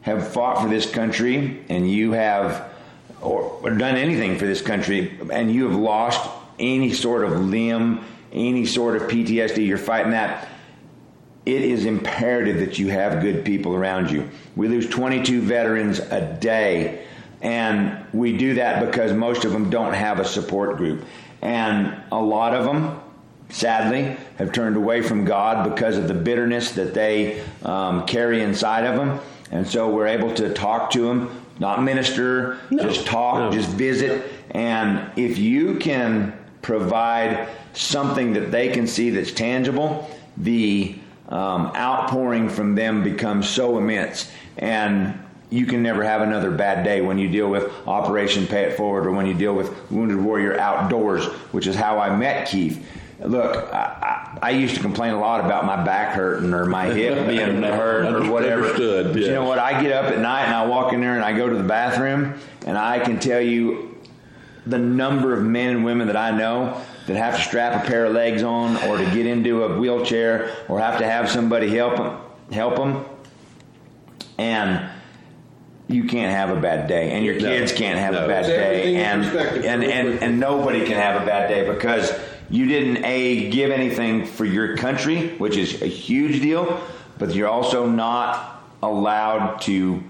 have 0.02 0.26
fought 0.26 0.60
for 0.60 0.68
this 0.68 0.90
country 0.90 1.64
and 1.68 1.90
you 1.90 2.12
have 2.12 2.72
or, 3.20 3.42
or 3.62 3.70
done 3.70 3.96
anything 3.96 4.38
for 4.38 4.46
this 4.46 4.60
country 4.60 5.18
and 5.30 5.52
you 5.52 5.68
have 5.68 5.78
lost 5.78 6.28
any 6.58 6.92
sort 6.92 7.24
of 7.24 7.40
limb, 7.40 8.04
any 8.36 8.66
sort 8.66 8.96
of 8.96 9.02
PTSD, 9.04 9.66
you're 9.66 9.78
fighting 9.78 10.12
that. 10.12 10.48
It 11.46 11.62
is 11.62 11.86
imperative 11.86 12.58
that 12.58 12.78
you 12.78 12.88
have 12.88 13.22
good 13.22 13.44
people 13.44 13.74
around 13.74 14.10
you. 14.10 14.28
We 14.56 14.68
lose 14.68 14.88
22 14.88 15.40
veterans 15.42 16.00
a 16.00 16.36
day, 16.40 17.06
and 17.40 18.04
we 18.12 18.36
do 18.36 18.54
that 18.54 18.84
because 18.84 19.12
most 19.12 19.44
of 19.44 19.52
them 19.52 19.70
don't 19.70 19.94
have 19.94 20.18
a 20.18 20.24
support 20.24 20.76
group. 20.76 21.04
And 21.42 22.02
a 22.10 22.20
lot 22.20 22.54
of 22.54 22.64
them, 22.64 23.00
sadly, 23.48 24.16
have 24.38 24.52
turned 24.52 24.76
away 24.76 25.02
from 25.02 25.24
God 25.24 25.70
because 25.70 25.96
of 25.96 26.08
the 26.08 26.14
bitterness 26.14 26.72
that 26.72 26.94
they 26.94 27.42
um, 27.62 28.06
carry 28.06 28.42
inside 28.42 28.84
of 28.84 28.96
them. 28.96 29.20
And 29.52 29.66
so 29.66 29.88
we're 29.88 30.08
able 30.08 30.34
to 30.34 30.52
talk 30.52 30.90
to 30.92 31.02
them, 31.02 31.46
not 31.60 31.82
minister, 31.82 32.58
no. 32.70 32.82
just 32.82 33.06
talk, 33.06 33.38
no. 33.38 33.52
just 33.52 33.68
visit. 33.70 34.32
And 34.50 35.12
if 35.16 35.38
you 35.38 35.76
can 35.76 36.36
provide 36.66 37.48
something 37.74 38.32
that 38.32 38.50
they 38.50 38.68
can 38.68 38.88
see 38.88 39.10
that's 39.10 39.30
tangible, 39.30 40.10
the 40.36 40.96
um, 41.28 41.66
outpouring 41.76 42.48
from 42.48 42.74
them 42.74 43.04
becomes 43.04 43.48
so 43.48 43.78
immense. 43.78 44.28
And 44.58 45.16
you 45.48 45.64
can 45.64 45.84
never 45.84 46.02
have 46.02 46.22
another 46.22 46.50
bad 46.50 46.82
day 46.82 47.02
when 47.02 47.18
you 47.18 47.28
deal 47.28 47.48
with 47.48 47.72
Operation 47.86 48.48
Pay 48.48 48.64
It 48.64 48.76
Forward 48.76 49.06
or 49.06 49.12
when 49.12 49.26
you 49.26 49.34
deal 49.34 49.54
with 49.54 49.72
Wounded 49.92 50.18
Warrior 50.18 50.58
Outdoors, 50.58 51.26
which 51.52 51.68
is 51.68 51.76
how 51.76 52.00
I 52.00 52.16
met 52.16 52.48
Keith. 52.48 52.84
Look, 53.20 53.72
I, 53.72 54.36
I, 54.42 54.50
used 54.50 54.74
to 54.74 54.80
complain 54.80 55.14
a 55.14 55.20
lot 55.20 55.42
about 55.42 55.64
my 55.64 55.82
back 55.84 56.14
hurting 56.14 56.52
or 56.52 56.66
my 56.66 56.86
hip 56.86 57.26
being 57.28 57.62
hurt 57.62 58.12
or 58.12 58.30
whatever. 58.30 58.64
Understood, 58.64 59.12
but 59.12 59.20
yes. 59.20 59.28
you 59.28 59.34
know 59.34 59.44
what? 59.44 59.60
I 59.60 59.80
get 59.80 59.92
up 59.92 60.12
at 60.12 60.18
night 60.18 60.46
and 60.46 60.54
I 60.54 60.66
walk 60.66 60.92
in 60.92 61.00
there 61.00 61.14
and 61.14 61.24
I 61.24 61.34
go 61.34 61.48
to 61.48 61.56
the 61.56 61.64
bathroom 61.64 62.34
and 62.66 62.76
I 62.76 62.98
can 62.98 63.20
tell 63.20 63.40
you 63.40 63.95
the 64.66 64.78
number 64.78 65.32
of 65.32 65.42
men 65.42 65.76
and 65.76 65.84
women 65.84 66.08
that 66.08 66.16
I 66.16 66.32
know 66.32 66.80
that 67.06 67.16
have 67.16 67.36
to 67.36 67.42
strap 67.42 67.84
a 67.84 67.86
pair 67.86 68.06
of 68.06 68.12
legs 68.12 68.42
on 68.42 68.76
or 68.88 68.98
to 68.98 69.04
get 69.12 69.26
into 69.26 69.62
a 69.62 69.78
wheelchair 69.78 70.54
or 70.68 70.80
have 70.80 70.98
to 70.98 71.06
have 71.06 71.30
somebody 71.30 71.74
help 71.74 71.96
them, 71.96 72.20
help 72.50 72.76
them. 72.76 73.04
And 74.38 74.90
you 75.88 76.04
can't 76.04 76.32
have 76.32 76.56
a 76.56 76.60
bad 76.60 76.88
day, 76.88 77.12
and 77.12 77.24
your 77.24 77.38
kids 77.38 77.72
no, 77.72 77.78
can't 77.78 77.98
have 77.98 78.14
no. 78.14 78.24
a 78.24 78.28
bad 78.28 78.46
day, 78.46 78.96
and 78.96 79.24
and, 79.24 79.84
and 79.84 80.22
and 80.22 80.40
nobody 80.40 80.84
can 80.84 80.96
have 80.96 81.22
a 81.22 81.24
bad 81.24 81.48
day 81.48 81.72
because 81.72 82.12
you 82.50 82.66
didn't 82.66 83.04
a 83.04 83.50
give 83.50 83.70
anything 83.70 84.26
for 84.26 84.44
your 84.44 84.76
country, 84.76 85.36
which 85.38 85.56
is 85.56 85.82
a 85.82 85.86
huge 85.86 86.42
deal, 86.42 86.80
but 87.18 87.34
you're 87.34 87.48
also 87.48 87.88
not 87.88 88.62
allowed 88.82 89.60
to 89.62 90.02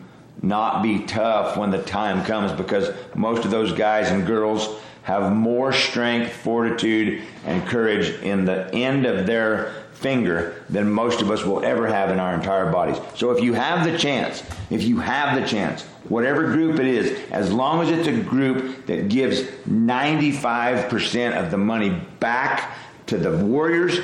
not 0.42 0.82
be 0.82 1.00
tough 1.00 1.56
when 1.56 1.70
the 1.70 1.82
time 1.82 2.24
comes 2.24 2.52
because 2.52 2.90
most 3.14 3.44
of 3.44 3.50
those 3.50 3.72
guys 3.72 4.10
and 4.10 4.26
girls 4.26 4.80
have 5.02 5.32
more 5.32 5.72
strength, 5.72 6.32
fortitude, 6.32 7.22
and 7.44 7.64
courage 7.66 8.10
in 8.22 8.44
the 8.44 8.72
end 8.74 9.06
of 9.06 9.26
their 9.26 9.72
finger 9.92 10.62
than 10.68 10.90
most 10.90 11.22
of 11.22 11.30
us 11.30 11.44
will 11.44 11.64
ever 11.64 11.86
have 11.86 12.10
in 12.10 12.18
our 12.18 12.34
entire 12.34 12.70
bodies. 12.70 12.98
So 13.14 13.30
if 13.30 13.42
you 13.42 13.54
have 13.54 13.90
the 13.90 13.96
chance, 13.96 14.42
if 14.68 14.82
you 14.82 14.98
have 14.98 15.40
the 15.40 15.46
chance, 15.46 15.84
whatever 16.08 16.44
group 16.52 16.78
it 16.78 16.86
is, 16.86 17.18
as 17.30 17.52
long 17.52 17.82
as 17.82 17.90
it's 17.90 18.08
a 18.08 18.20
group 18.20 18.86
that 18.86 19.08
gives 19.08 19.42
95% 19.68 21.42
of 21.42 21.50
the 21.50 21.56
money 21.56 21.90
back 22.20 22.76
to 23.06 23.16
the 23.16 23.36
warriors, 23.44 24.00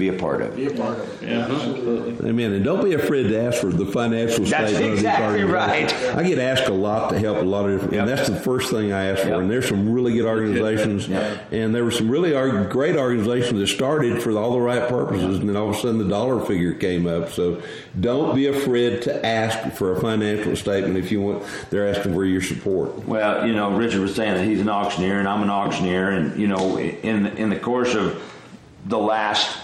be 0.00 0.08
a 0.08 0.12
part 0.12 0.42
of 0.42 0.52
it. 0.52 0.56
Be 0.56 0.66
a 0.66 0.82
part 0.82 0.98
of 0.98 1.22
it. 1.22 1.28
Yeah, 1.28 1.46
absolutely. 1.46 2.28
Amen. 2.28 2.52
And 2.52 2.64
don't 2.64 2.82
be 2.82 2.94
afraid 2.94 3.24
to 3.24 3.40
ask 3.40 3.60
for 3.60 3.68
the 3.68 3.86
financial 3.86 4.44
that's 4.44 4.72
statement. 4.72 4.94
exactly 4.94 5.44
right. 5.44 5.92
I 6.16 6.22
get 6.22 6.38
asked 6.38 6.68
a 6.68 6.74
lot 6.74 7.10
to 7.10 7.18
help 7.18 7.38
a 7.38 7.42
lot 7.42 7.66
of 7.66 7.72
different, 7.72 7.92
yep. 7.92 8.00
and 8.00 8.08
that's 8.08 8.28
the 8.28 8.40
first 8.40 8.70
thing 8.70 8.92
I 8.92 9.10
ask 9.10 9.22
for. 9.22 9.28
Yep. 9.28 9.40
And 9.40 9.50
there's 9.50 9.68
some 9.68 9.92
really 9.92 10.14
good 10.14 10.24
organizations, 10.24 11.06
yep. 11.06 11.52
and 11.52 11.74
there 11.74 11.84
were 11.84 11.90
some 11.90 12.10
really 12.10 12.30
great 12.68 12.96
organizations 12.96 13.60
that 13.60 13.66
started 13.68 14.22
for 14.22 14.36
all 14.36 14.52
the 14.52 14.60
right 14.60 14.88
purposes, 14.88 15.38
and 15.38 15.48
then 15.48 15.56
all 15.56 15.68
of 15.70 15.76
a 15.76 15.78
sudden 15.78 15.98
the 15.98 16.08
dollar 16.08 16.44
figure 16.44 16.72
came 16.72 17.06
up. 17.06 17.30
So 17.30 17.62
don't 17.98 18.34
be 18.34 18.46
afraid 18.46 19.02
to 19.02 19.24
ask 19.24 19.76
for 19.76 19.92
a 19.92 20.00
financial 20.00 20.56
statement 20.56 20.96
if 20.96 21.12
you 21.12 21.20
want. 21.20 21.44
They're 21.68 21.88
asking 21.88 22.14
for 22.14 22.24
your 22.24 22.42
support. 22.42 23.06
Well, 23.06 23.46
you 23.46 23.52
know, 23.52 23.70
Richard 23.76 24.00
was 24.00 24.14
saying 24.14 24.34
that 24.34 24.44
he's 24.44 24.60
an 24.60 24.70
auctioneer, 24.70 25.18
and 25.18 25.28
I'm 25.28 25.42
an 25.42 25.50
auctioneer, 25.50 26.10
and 26.10 26.40
you 26.40 26.46
know, 26.46 26.78
in 26.78 27.26
in 27.26 27.50
the 27.50 27.58
course 27.58 27.94
of 27.94 28.22
the 28.86 28.98
last 28.98 29.59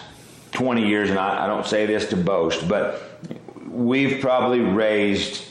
20 0.56 0.88
years, 0.88 1.10
and 1.10 1.18
I, 1.18 1.44
I 1.44 1.46
don't 1.46 1.66
say 1.66 1.84
this 1.84 2.08
to 2.08 2.16
boast, 2.16 2.66
but 2.66 3.20
we've 3.68 4.22
probably 4.22 4.60
raised 4.60 5.44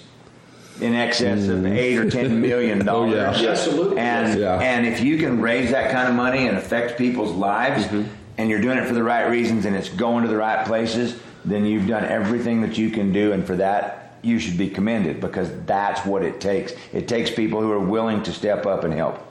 in 0.81 0.95
excess 0.95 1.47
of 1.47 1.59
mm. 1.59 1.77
eight 1.77 1.97
or 1.97 2.09
ten 2.09 2.41
million 2.41 2.83
dollars. 2.83 3.13
oh, 3.37 3.41
yeah. 3.43 3.49
Absolutely. 3.51 3.99
And 3.99 4.39
yeah. 4.39 4.59
and 4.59 4.87
if 4.87 5.01
you 5.01 5.19
can 5.19 5.39
raise 5.39 5.69
that 5.69 5.91
kind 5.91 6.09
of 6.09 6.15
money 6.15 6.47
and 6.47 6.57
affect 6.57 6.97
people's 6.97 7.31
lives, 7.31 7.85
mm-hmm. 7.85 8.09
and 8.39 8.49
you're 8.49 8.59
doing 8.59 8.79
it 8.79 8.87
for 8.87 8.95
the 8.95 9.03
right 9.03 9.29
reasons, 9.29 9.65
and 9.65 9.75
it's 9.75 9.89
going 9.89 10.23
to 10.23 10.27
the 10.27 10.35
right 10.35 10.65
places, 10.65 11.19
then 11.45 11.67
you've 11.67 11.87
done 11.87 12.03
everything 12.03 12.61
that 12.61 12.75
you 12.75 12.89
can 12.89 13.13
do, 13.13 13.31
and 13.31 13.45
for 13.45 13.55
that 13.57 14.17
you 14.23 14.39
should 14.39 14.57
be 14.57 14.71
commended 14.71 15.21
because 15.21 15.51
that's 15.67 16.03
what 16.03 16.23
it 16.23 16.41
takes. 16.41 16.73
It 16.93 17.07
takes 17.07 17.29
people 17.29 17.61
who 17.61 17.71
are 17.71 17.79
willing 17.79 18.23
to 18.23 18.33
step 18.33 18.65
up 18.65 18.83
and 18.83 18.91
help. 18.91 19.21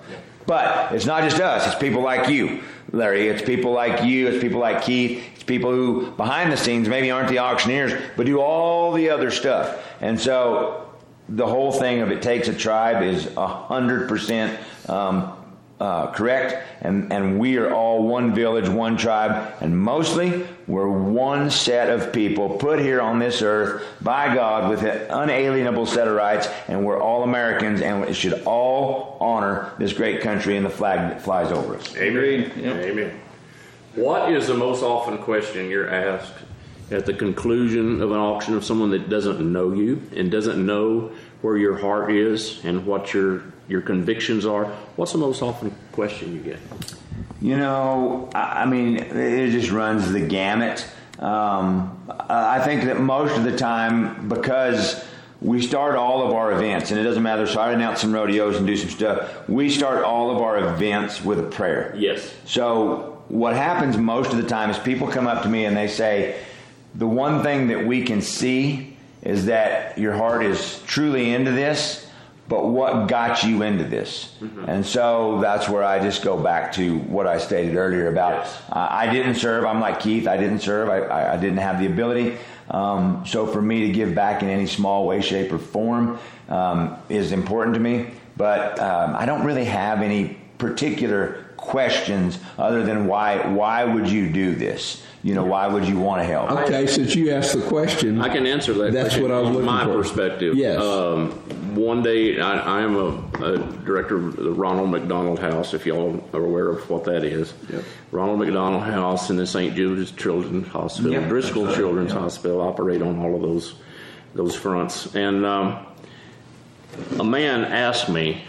But 0.47 0.95
it's 0.95 1.05
not 1.05 1.25
just 1.25 1.41
us; 1.41 1.67
it's 1.67 1.75
people 1.75 2.03
like 2.03 2.29
you, 2.29 2.63
Larry. 2.93 3.27
It's 3.27 3.43
people 3.43 3.73
like 3.73 4.05
you. 4.05 4.29
It's 4.29 4.41
people 4.41 4.61
like 4.61 4.85
Keith 4.85 5.34
people 5.47 5.71
who 5.71 6.11
behind 6.13 6.53
the 6.53 6.57
scenes 6.57 6.89
maybe 6.89 7.11
aren't 7.11 7.29
the 7.29 7.39
auctioneers, 7.39 7.93
but 8.17 8.27
do 8.27 8.41
all 8.41 8.93
the 8.93 9.11
other 9.11 9.31
stuff. 9.31 9.83
And 10.01 10.19
so 10.19 10.93
the 11.29 11.47
whole 11.47 11.73
thing 11.73 12.01
of 12.01 12.11
it 12.11 12.23
takes 12.23 12.49
a 12.49 12.55
tribe 12.55 13.03
is 13.03 13.29
a 13.37 13.47
hundred 13.47 14.09
percent 14.09 14.59
um, 14.89 15.33
uh, 15.81 16.07
correct, 16.13 16.57
and, 16.83 17.13
and 17.13 17.39
we 17.39 17.57
are 17.57 17.73
all 17.73 18.07
one 18.07 18.35
village, 18.35 18.69
one 18.69 18.97
tribe, 18.97 19.55
and 19.61 19.77
mostly 19.77 20.47
we're 20.67 20.89
one 20.89 21.51
set 21.51 21.91
of 21.91 22.13
people 22.13 22.49
put 22.49 22.79
here 22.79 23.01
on 23.01 23.19
this 23.19 23.43
earth 23.43 23.85
by 24.01 24.33
God 24.35 24.71
with 24.71 24.83
an 24.83 25.11
unalienable 25.11 25.85
set 25.85 26.07
of 26.07 26.15
rights, 26.15 26.49
and 26.69 26.85
we're 26.87 27.01
all 27.01 27.25
Americans, 27.25 27.81
and 27.81 28.07
we 28.07 28.13
should 28.15 28.41
all 28.45 29.19
honor 29.21 29.73
this 29.79 29.93
great 29.93 30.21
country 30.21 30.57
and 30.57 30.65
the 30.65 30.71
flag 30.71 30.99
that 31.11 31.21
flies 31.21 31.51
over 31.51 31.77
us. 31.77 31.97
Amen. 31.97 32.53
Yep. 32.57 32.77
Amen. 32.77 33.21
What 33.95 34.33
is 34.33 34.49
the 34.49 34.55
most 34.55 34.83
often 34.83 35.19
question 35.19 35.71
you're 35.71 35.89
asked 35.89 36.35
at 36.91 37.07
the 37.07 37.15
conclusion 37.15 38.03
of 38.03 38.11
an 38.11 38.19
auction 38.19 38.57
of 38.57 38.65
someone 38.65 38.91
that 38.91 39.09
doesn't 39.09 39.41
know 39.41 39.73
you 39.73 40.03
and 40.17 40.31
doesn't 40.31 40.65
know 40.65 41.13
where 41.43 41.57
your 41.57 41.79
heart 41.79 42.11
is 42.11 42.65
and 42.65 42.87
what 42.87 43.15
your 43.15 43.43
your 43.69 43.81
convictions 43.81 44.45
are? 44.45 44.67
What's 44.97 45.13
the 45.13 45.19
most 45.19 45.43
often 45.43 45.75
question 45.93 46.35
you 46.35 46.41
get? 46.41 46.59
You 47.41 47.57
know, 47.57 48.31
I 48.35 48.67
mean, 48.67 48.97
it 48.97 49.51
just 49.53 49.71
runs 49.71 50.11
the 50.11 50.21
gamut. 50.21 50.87
Um, 51.19 51.97
I 52.29 52.61
think 52.61 52.85
that 52.85 53.01
most 53.01 53.37
of 53.37 53.45
the 53.45 53.57
time, 53.57 54.29
because 54.29 55.05
we 55.41 55.63
start 55.63 55.95
all 55.95 56.27
of 56.27 56.33
our 56.33 56.53
events, 56.53 56.91
and 56.91 56.99
it 56.99 57.05
doesn't 57.05 57.23
matter. 57.23 57.47
So 57.47 57.61
I 57.61 57.73
announce 57.73 58.01
some 58.01 58.13
rodeos 58.13 58.57
and 58.57 58.67
do 58.67 58.77
some 58.77 58.91
stuff. 58.91 59.49
We 59.49 59.71
start 59.71 60.03
all 60.05 60.35
of 60.35 60.43
our 60.43 60.75
events 60.75 61.25
with 61.25 61.39
a 61.39 61.45
prayer. 61.45 61.95
Yes. 61.97 62.35
So 62.45 63.14
what 63.29 63.57
happens 63.57 63.97
most 63.97 64.33
of 64.33 64.37
the 64.37 64.49
time 64.49 64.71
is 64.71 64.79
people 64.79 65.09
come 65.09 65.27
up 65.27 65.43
to 65.43 65.49
me 65.49 65.65
and 65.65 65.77
they 65.77 65.89
say, 65.89 66.41
the 66.95 67.07
one 67.07 67.43
thing 67.43 67.69
that 67.69 67.87
we 67.87 68.05
can 68.05 68.21
see 68.21 68.97
is 69.23 69.47
that 69.47 69.99
your 69.99 70.13
heart 70.13 70.45
is 70.45 70.83
truly 70.87 71.31
into 71.33 71.51
this, 71.51 72.07
but 72.47 72.67
what 72.67 73.09
got 73.09 73.43
you 73.43 73.63
into 73.63 73.85
this? 73.85 74.37
Mm-hmm. 74.41 74.69
And 74.69 74.87
so 74.87 75.41
that's 75.41 75.69
where 75.69 75.83
I 75.83 75.99
just 75.99 76.23
go 76.23 76.41
back 76.41 76.73
to 76.75 76.99
what 76.99 77.27
I 77.27 77.39
stated 77.39 77.75
earlier 77.75 78.09
about 78.09 78.45
yes. 78.45 78.63
uh, 78.71 78.87
I 78.91 79.11
didn't 79.11 79.37
serve. 79.37 79.65
I'm 79.65 79.81
like 79.81 80.01
Keith. 80.01 80.29
I 80.29 80.37
didn't 80.37 80.61
serve. 80.61 80.91
I, 80.91 80.99
I, 80.99 81.35
I 81.35 81.37
didn't 81.39 81.59
have 81.59 81.81
the 81.81 81.87
ability. 81.87 82.37
Um, 82.71 83.25
so 83.27 83.47
for 83.47 83.63
me 83.63 83.87
to 83.87 83.93
give 83.93 84.15
back 84.15 84.43
in 84.43 84.51
any 84.51 84.67
small 84.67 85.07
way, 85.07 85.21
shape, 85.23 85.53
or 85.53 85.59
form 85.59 86.19
um, 86.49 86.97
is 87.09 87.33
important 87.33 87.75
to 87.75 87.81
me. 87.81 88.11
But 88.37 88.79
um, 88.79 89.17
I 89.17 89.27
don't 89.27 89.45
really 89.45 89.65
have 89.65 90.03
any 90.03 90.37
particular 90.59 91.44
questions 91.65 92.39
other 92.59 92.85
than 92.85 93.07
why 93.07 93.47
why 93.49 93.85
would 93.85 94.09
you 94.09 94.29
do 94.29 94.55
this? 94.55 95.03
You 95.23 95.35
know, 95.35 95.45
why 95.45 95.67
would 95.67 95.89
you 95.89 95.99
want 95.99 96.21
to 96.21 96.27
help? 96.27 96.51
Okay, 96.51 96.87
since 96.87 97.15
you 97.15 97.31
asked 97.31 97.55
the 97.55 97.67
question, 97.67 98.21
I 98.21 98.29
can 98.29 98.47
answer 98.47 98.75
that. 98.75 98.93
That's 98.93 99.17
what 99.17 99.31
I 99.31 99.41
was 99.41 99.49
looking 99.49 99.65
my 99.65 99.87
for. 99.87 99.97
perspective. 99.97 100.55
Yes. 100.55 100.79
Um, 100.79 101.31
one 101.75 102.03
day, 102.03 102.39
I, 102.39 102.81
I 102.81 102.83
am 102.83 102.95
a, 102.97 103.43
a, 103.43 103.59
director 103.85 104.17
of 104.17 104.37
the 104.37 104.51
Ronald 104.53 104.91
McDonald 104.91 105.39
House. 105.39 105.73
If 105.73 105.87
y'all 105.87 106.23
are 106.35 106.45
aware 106.45 106.69
of 106.69 106.89
what 106.91 107.05
that 107.05 107.25
is, 107.25 107.55
yep. 107.73 107.83
Ronald 108.13 108.41
McDonald 108.41 108.83
House 108.83 109.31
and 109.31 109.39
the 109.39 109.47
St. 109.47 109.75
Jude's 109.75 110.11
Children's 110.11 110.69
Hospital, 110.69 111.13
yep. 111.13 111.29
Driscoll 111.29 111.67
right. 111.67 111.75
Children's 111.75 112.13
yep. 112.13 112.21
Hospital 112.21 112.61
operate 112.61 113.01
on 113.01 113.19
all 113.19 113.35
of 113.35 113.41
those 113.41 113.77
those 114.35 114.55
fronts. 114.55 115.15
And 115.15 115.47
um, 115.47 115.87
a 117.19 117.25
man 117.25 117.65
asked 117.65 118.11
me 118.11 118.43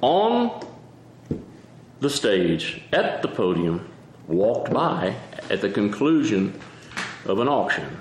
on 0.00 0.66
the 2.00 2.10
stage 2.10 2.82
at 2.92 3.22
the 3.22 3.28
podium 3.28 3.88
walked 4.26 4.72
by 4.72 5.16
at 5.50 5.60
the 5.60 5.70
conclusion 5.70 6.58
of 7.26 7.38
an 7.38 7.48
auction. 7.48 7.98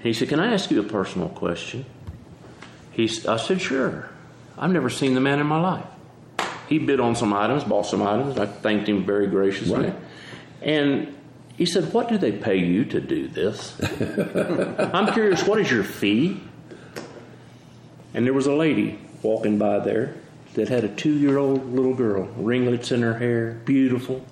He 0.00 0.12
said, 0.12 0.28
Can 0.28 0.40
I 0.40 0.52
ask 0.52 0.70
you 0.70 0.80
a 0.80 0.84
personal 0.84 1.28
question? 1.28 1.86
He, 2.90 3.04
I 3.28 3.36
said, 3.36 3.60
Sure. 3.60 4.10
I've 4.58 4.72
never 4.72 4.90
seen 4.90 5.14
the 5.14 5.20
man 5.20 5.38
in 5.38 5.46
my 5.46 5.60
life. 5.60 5.86
He 6.68 6.78
bid 6.78 6.98
on 6.98 7.14
some 7.14 7.32
items, 7.32 7.62
bought 7.64 7.86
some 7.86 8.02
items. 8.02 8.38
I 8.38 8.46
thanked 8.46 8.88
him 8.88 9.04
very 9.04 9.26
graciously. 9.26 9.86
Right. 9.86 9.94
And 10.62 11.14
he 11.56 11.66
said, 11.66 11.92
What 11.92 12.08
do 12.08 12.18
they 12.18 12.32
pay 12.32 12.56
you 12.56 12.84
to 12.86 13.00
do 13.00 13.28
this? 13.28 13.76
I'm 14.94 15.12
curious, 15.12 15.46
what 15.46 15.60
is 15.60 15.70
your 15.70 15.84
fee? 15.84 16.40
And 18.14 18.26
there 18.26 18.32
was 18.32 18.46
a 18.46 18.54
lady 18.54 18.98
walking 19.22 19.58
by 19.58 19.78
there 19.80 20.14
that 20.56 20.68
had 20.68 20.84
a 20.84 20.88
two 20.88 21.12
year 21.12 21.38
old 21.38 21.72
little 21.72 21.94
girl, 21.94 22.24
ringlets 22.36 22.90
in 22.90 23.02
her 23.02 23.18
hair, 23.18 23.60
beautiful. 23.64 24.24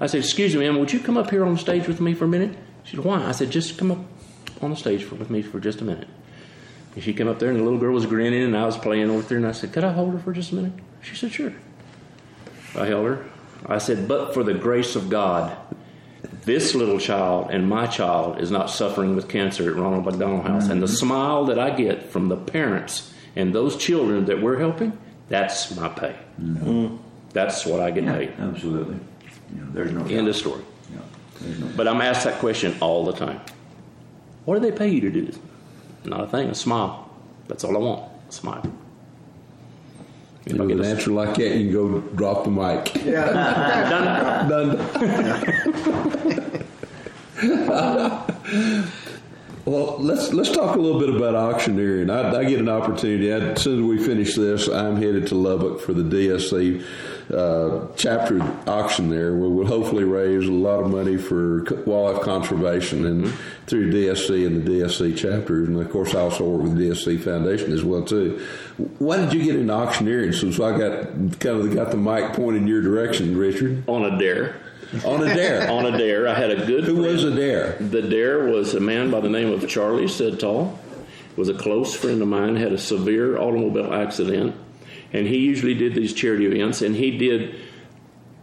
I 0.00 0.06
said, 0.06 0.20
Excuse 0.20 0.54
me, 0.54 0.64
ma'am, 0.64 0.78
would 0.78 0.92
you 0.92 1.00
come 1.00 1.16
up 1.16 1.30
here 1.30 1.44
on 1.44 1.52
the 1.52 1.58
stage 1.58 1.86
with 1.86 2.00
me 2.00 2.14
for 2.14 2.24
a 2.24 2.28
minute? 2.28 2.56
She 2.84 2.96
said, 2.96 3.04
Why? 3.04 3.24
I 3.24 3.32
said, 3.32 3.50
Just 3.50 3.78
come 3.78 3.90
up 3.90 3.98
on 4.60 4.70
the 4.70 4.76
stage 4.76 5.04
for, 5.04 5.16
with 5.16 5.30
me 5.30 5.42
for 5.42 5.60
just 5.60 5.80
a 5.80 5.84
minute. 5.84 6.08
And 6.94 7.02
she 7.02 7.12
came 7.12 7.28
up 7.28 7.38
there, 7.38 7.50
and 7.50 7.58
the 7.58 7.62
little 7.62 7.78
girl 7.78 7.94
was 7.94 8.06
grinning, 8.06 8.42
and 8.42 8.56
I 8.56 8.64
was 8.64 8.76
playing 8.76 9.14
with 9.14 9.28
her, 9.30 9.36
and 9.36 9.46
I 9.46 9.52
said, 9.52 9.72
Could 9.72 9.84
I 9.84 9.92
hold 9.92 10.14
her 10.14 10.18
for 10.18 10.32
just 10.32 10.52
a 10.52 10.54
minute? 10.54 10.72
She 11.02 11.14
said, 11.14 11.32
Sure. 11.32 11.52
I 12.74 12.86
held 12.86 13.06
her. 13.06 13.26
I 13.66 13.78
said, 13.78 14.08
But 14.08 14.34
for 14.34 14.42
the 14.42 14.54
grace 14.54 14.96
of 14.96 15.10
God, 15.10 15.56
this 16.44 16.74
little 16.74 16.98
child 16.98 17.50
and 17.50 17.68
my 17.68 17.86
child 17.86 18.40
is 18.40 18.50
not 18.50 18.70
suffering 18.70 19.14
with 19.14 19.28
cancer 19.28 19.70
at 19.70 19.76
Ronald 19.76 20.04
McDonald 20.04 20.46
House. 20.46 20.68
And 20.68 20.82
the 20.82 20.86
mm-hmm. 20.86 20.94
smile 20.94 21.44
that 21.46 21.58
I 21.58 21.70
get 21.70 22.10
from 22.10 22.28
the 22.28 22.36
parents 22.36 23.12
and 23.36 23.54
those 23.54 23.76
children 23.76 24.24
that 24.26 24.42
we're 24.42 24.58
helping, 24.58 24.98
that's 25.32 25.74
my 25.74 25.88
pay. 25.88 26.14
That's 27.32 27.64
what 27.64 27.80
I 27.80 27.90
get 27.90 28.04
paid. 28.04 28.32
Absolutely. 28.38 28.96
Yeah, 29.56 29.62
there's 29.72 29.90
no 29.92 30.00
End 30.02 30.10
doubt. 30.10 30.28
of 30.28 30.36
story. 30.36 30.62
Yeah, 30.92 30.98
no 31.58 31.66
But 31.76 31.88
I'm 31.88 32.02
asked 32.02 32.24
that 32.24 32.38
question 32.38 32.74
all 32.80 33.04
the 33.06 33.12
time. 33.14 33.40
What 34.44 34.54
do 34.56 34.60
they 34.60 34.76
pay 34.76 34.88
you 34.88 35.00
to 35.00 35.10
do 35.10 35.24
this? 35.24 35.38
Not 36.04 36.20
a 36.20 36.26
thing, 36.26 36.48
a 36.50 36.54
smile. 36.54 37.08
That's 37.48 37.64
all 37.64 37.74
I 37.76 37.80
want, 37.80 38.12
a 38.28 38.32
smile. 38.32 38.62
If 40.44 40.60
I 40.60 40.66
get 40.66 40.78
an 40.78 40.84
a- 40.84 40.88
answer 40.88 41.10
like 41.12 41.34
that, 41.36 41.56
you 41.56 41.64
can 41.64 41.72
go 41.72 42.00
drop 42.14 42.44
the 42.44 42.50
mic. 42.50 42.94
Yeah. 43.04 43.88
Done. 44.50 44.76
Done. 47.40 48.88
well, 49.64 49.96
let's 49.98 50.32
let's 50.32 50.50
talk 50.50 50.74
a 50.74 50.78
little 50.78 50.98
bit 50.98 51.14
about 51.14 51.36
auctioneering. 51.36 52.10
I, 52.10 52.36
I 52.36 52.44
get 52.44 52.58
an 52.58 52.68
opportunity. 52.68 53.32
I, 53.32 53.38
as 53.38 53.62
soon 53.62 53.78
as 53.78 53.84
we 53.84 54.04
finish 54.04 54.34
this, 54.34 54.68
I'm 54.68 54.96
headed 54.96 55.28
to 55.28 55.36
Lubbock 55.36 55.80
for 55.80 55.92
the 55.92 56.02
DSC 56.02 56.84
uh, 57.32 57.86
chapter 57.96 58.42
auction 58.66 59.08
there, 59.08 59.36
where 59.36 59.48
we'll 59.48 59.66
hopefully 59.66 60.02
raise 60.02 60.48
a 60.48 60.52
lot 60.52 60.82
of 60.82 60.90
money 60.90 61.16
for 61.16 61.62
wildlife 61.86 62.22
conservation 62.22 63.06
and 63.06 63.32
through 63.68 63.92
DSC 63.92 64.46
and 64.46 64.64
the 64.64 64.70
DSC 64.70 65.16
chapters, 65.16 65.68
and 65.68 65.80
of 65.80 65.90
course 65.90 66.14
I 66.14 66.20
also 66.20 66.44
work 66.44 66.64
with 66.64 66.76
the 66.76 66.88
DSC 66.88 67.22
Foundation 67.22 67.72
as 67.72 67.84
well 67.84 68.04
too. 68.04 68.44
Why 68.98 69.18
did 69.18 69.32
you 69.32 69.44
get 69.44 69.54
into 69.54 69.72
auctioneering? 69.72 70.32
So, 70.32 70.50
so 70.50 70.64
I 70.64 70.76
got 70.76 71.38
kind 71.38 71.60
of 71.60 71.72
got 71.72 71.92
the 71.92 71.96
mic 71.96 72.32
pointed 72.32 72.62
in 72.62 72.68
your 72.68 72.82
direction, 72.82 73.36
Richard. 73.36 73.84
On 73.86 74.04
a 74.04 74.18
dare. 74.18 74.56
On 75.04 75.22
a 75.22 75.34
dare. 75.34 75.70
On 75.70 75.86
a 75.86 75.96
dare. 75.96 76.28
I 76.28 76.34
had 76.34 76.50
a 76.50 76.66
good 76.66 76.84
Who 76.84 76.96
friend. 77.02 77.12
was 77.14 77.24
a 77.24 77.34
dare? 77.34 77.72
The 77.80 78.02
dare 78.02 78.44
was 78.46 78.74
a 78.74 78.80
man 78.80 79.10
by 79.10 79.20
the 79.20 79.28
name 79.30 79.50
of 79.52 79.66
Charlie 79.68 80.04
Sedtall. 80.06 80.76
Was 81.36 81.48
a 81.48 81.54
close 81.54 81.94
friend 81.94 82.20
of 82.20 82.28
mine. 82.28 82.56
Had 82.56 82.72
a 82.72 82.78
severe 82.78 83.38
automobile 83.38 83.92
accident, 83.94 84.54
and 85.14 85.26
he 85.26 85.38
usually 85.38 85.72
did 85.74 85.94
these 85.94 86.12
charity 86.12 86.44
events. 86.46 86.82
And 86.82 86.94
he 86.94 87.16
did 87.16 87.54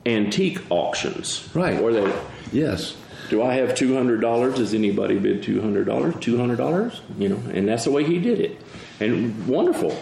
antique 0.06 0.60
auctions. 0.72 1.48
Right. 1.54 1.82
Where 1.82 1.94
they 1.94 2.14
Yes. 2.52 2.96
do 3.30 3.44
I 3.44 3.54
have 3.56 3.76
two 3.76 3.94
hundred 3.96 4.22
dollars? 4.22 4.56
Does 4.56 4.74
anybody 4.74 5.20
bid 5.20 5.44
two 5.44 5.62
hundred 5.62 5.86
dollars? 5.86 6.16
Two 6.20 6.38
hundred 6.38 6.58
dollars? 6.58 7.02
You 7.20 7.30
know, 7.30 7.40
and 7.54 7.68
that's 7.68 7.84
the 7.84 7.92
way 7.92 8.04
he 8.04 8.18
did 8.18 8.40
it, 8.40 8.60
and 9.00 9.48
wonderful. 9.48 9.96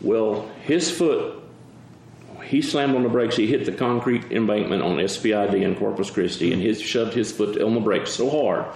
Well, 0.00 0.48
his 0.64 0.90
foot, 0.90 1.34
he 2.44 2.62
slammed 2.62 2.94
on 2.94 3.02
the 3.02 3.08
brakes. 3.08 3.36
He 3.36 3.46
hit 3.46 3.64
the 3.64 3.72
concrete 3.72 4.30
embankment 4.30 4.82
on 4.82 5.06
SPID 5.06 5.54
in 5.54 5.74
Corpus 5.76 6.10
Christi, 6.10 6.52
and 6.52 6.62
he 6.62 6.74
shoved 6.74 7.14
his 7.14 7.32
foot 7.32 7.60
on 7.60 7.74
the 7.74 7.80
brakes 7.80 8.12
so 8.12 8.30
hard 8.30 8.66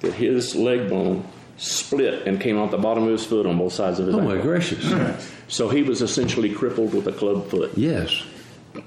that 0.00 0.14
his 0.14 0.54
leg 0.54 0.88
bone 0.88 1.26
split 1.56 2.26
and 2.26 2.40
came 2.40 2.56
out 2.56 2.70
the 2.70 2.78
bottom 2.78 3.04
of 3.04 3.10
his 3.10 3.24
foot 3.24 3.44
on 3.46 3.58
both 3.58 3.72
sides 3.72 3.98
of 3.98 4.06
his 4.06 4.14
leg. 4.14 4.24
Oh 4.24 4.30
ankle. 4.30 4.38
my 4.38 4.42
gracious. 4.42 5.32
So 5.48 5.68
he 5.68 5.82
was 5.82 6.02
essentially 6.02 6.50
crippled 6.52 6.94
with 6.94 7.06
a 7.08 7.12
club 7.12 7.48
foot. 7.48 7.72
Yes. 7.76 8.22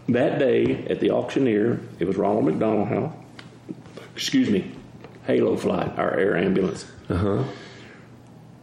That 0.10 0.40
day 0.40 0.86
at 0.86 1.00
the 1.00 1.12
auctioneer, 1.12 1.80
it 2.00 2.06
was 2.06 2.16
Ronald 2.16 2.46
McDonald 2.46 2.88
House. 2.88 3.14
Excuse 4.16 4.50
me, 4.50 4.72
Halo 5.26 5.58
Flight, 5.58 5.98
our 5.98 6.16
air 6.18 6.38
ambulance. 6.38 6.86
Uh 7.10 7.16
huh. 7.16 7.44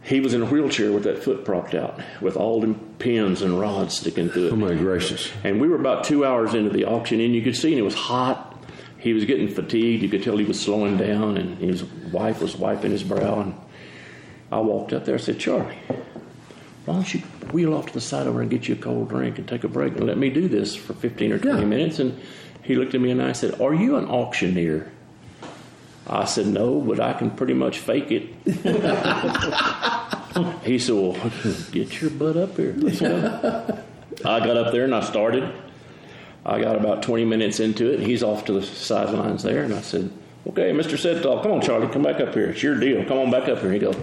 He 0.09 0.19
was 0.19 0.33
in 0.33 0.41
a 0.41 0.45
wheelchair 0.45 0.91
with 0.91 1.03
that 1.03 1.23
foot 1.23 1.45
propped 1.45 1.75
out, 1.75 1.99
with 2.19 2.35
all 2.35 2.59
the 2.61 2.73
pins 2.97 3.43
and 3.43 3.59
rods 3.59 3.95
sticking 3.95 4.27
through 4.27 4.47
it. 4.47 4.53
Oh 4.53 4.55
my 4.55 4.73
gracious. 4.73 5.31
And 5.43 5.61
we 5.61 5.67
were 5.67 5.75
about 5.75 6.03
two 6.03 6.25
hours 6.25 6.55
into 6.55 6.71
the 6.71 6.85
auction, 6.85 7.19
and 7.19 7.35
you 7.35 7.43
could 7.43 7.55
see, 7.55 7.69
and 7.73 7.77
it 7.79 7.83
was 7.83 7.93
hot. 7.93 8.59
He 8.97 9.13
was 9.13 9.25
getting 9.25 9.47
fatigued. 9.47 10.01
You 10.01 10.09
could 10.09 10.23
tell 10.23 10.35
he 10.37 10.45
was 10.45 10.59
slowing 10.59 10.97
down, 10.97 11.37
and 11.37 11.59
his 11.59 11.83
wife 12.11 12.41
was 12.41 12.55
wiping 12.57 12.89
his 12.89 13.03
brow. 13.03 13.41
And 13.41 13.53
I 14.51 14.59
walked 14.61 14.93
up 14.93 15.05
there 15.05 15.13
and 15.15 15.23
said, 15.23 15.37
Charlie, 15.39 15.77
why 16.85 16.95
don't 16.95 17.13
you 17.13 17.19
wheel 17.51 17.75
off 17.75 17.85
to 17.85 17.93
the 17.93 18.01
side 18.01 18.25
over 18.25 18.41
and 18.41 18.49
get 18.49 18.67
you 18.67 18.73
a 18.73 18.77
cold 18.79 19.09
drink 19.09 19.37
and 19.37 19.47
take 19.47 19.63
a 19.63 19.67
break 19.67 19.93
and 19.95 20.07
let 20.07 20.17
me 20.17 20.31
do 20.31 20.47
this 20.47 20.75
for 20.75 20.95
15 20.95 21.33
or 21.33 21.37
20 21.37 21.59
Yeah. 21.59 21.65
minutes? 21.65 21.99
And 21.99 22.19
he 22.63 22.73
looked 22.73 22.95
at 22.95 23.01
me 23.01 23.11
and 23.11 23.21
I 23.21 23.33
said, 23.33 23.61
Are 23.61 23.75
you 23.75 23.95
an 23.97 24.05
auctioneer? 24.05 24.91
I 26.09 26.25
said, 26.25 26.47
No, 26.47 26.81
but 26.81 26.99
I 26.99 27.13
can 27.13 27.31
pretty 27.31 27.53
much 27.53 27.79
fake 27.79 28.11
it. 28.11 28.33
he 30.63 30.79
said, 30.79 30.95
Well, 30.95 31.13
get 31.71 32.01
your 32.01 32.11
butt 32.11 32.35
up 32.35 32.57
here. 32.57 32.73
Let's 32.77 32.99
go. 32.99 33.83
I 34.25 34.39
got 34.39 34.57
up 34.57 34.73
there 34.73 34.83
and 34.85 34.95
I 34.95 35.01
started. 35.01 35.53
I 36.45 36.61
got 36.61 36.75
about 36.75 37.03
20 37.03 37.25
minutes 37.25 37.59
into 37.59 37.91
it, 37.91 37.99
and 37.99 38.07
he's 38.07 38.23
off 38.23 38.45
to 38.45 38.53
the 38.53 38.63
sidelines 38.63 39.43
there. 39.43 39.63
And 39.63 39.73
I 39.73 39.81
said, 39.81 40.09
Okay, 40.47 40.71
Mr. 40.71 40.97
Sedtall, 40.97 41.43
come 41.43 41.51
on, 41.51 41.61
Charlie, 41.61 41.89
come 41.89 42.01
back 42.01 42.19
up 42.19 42.33
here. 42.33 42.49
It's 42.49 42.63
your 42.63 42.79
deal. 42.79 43.05
Come 43.05 43.19
on 43.19 43.29
back 43.29 43.47
up 43.47 43.59
here. 43.59 43.71
He 43.71 43.79
goes, 43.79 43.95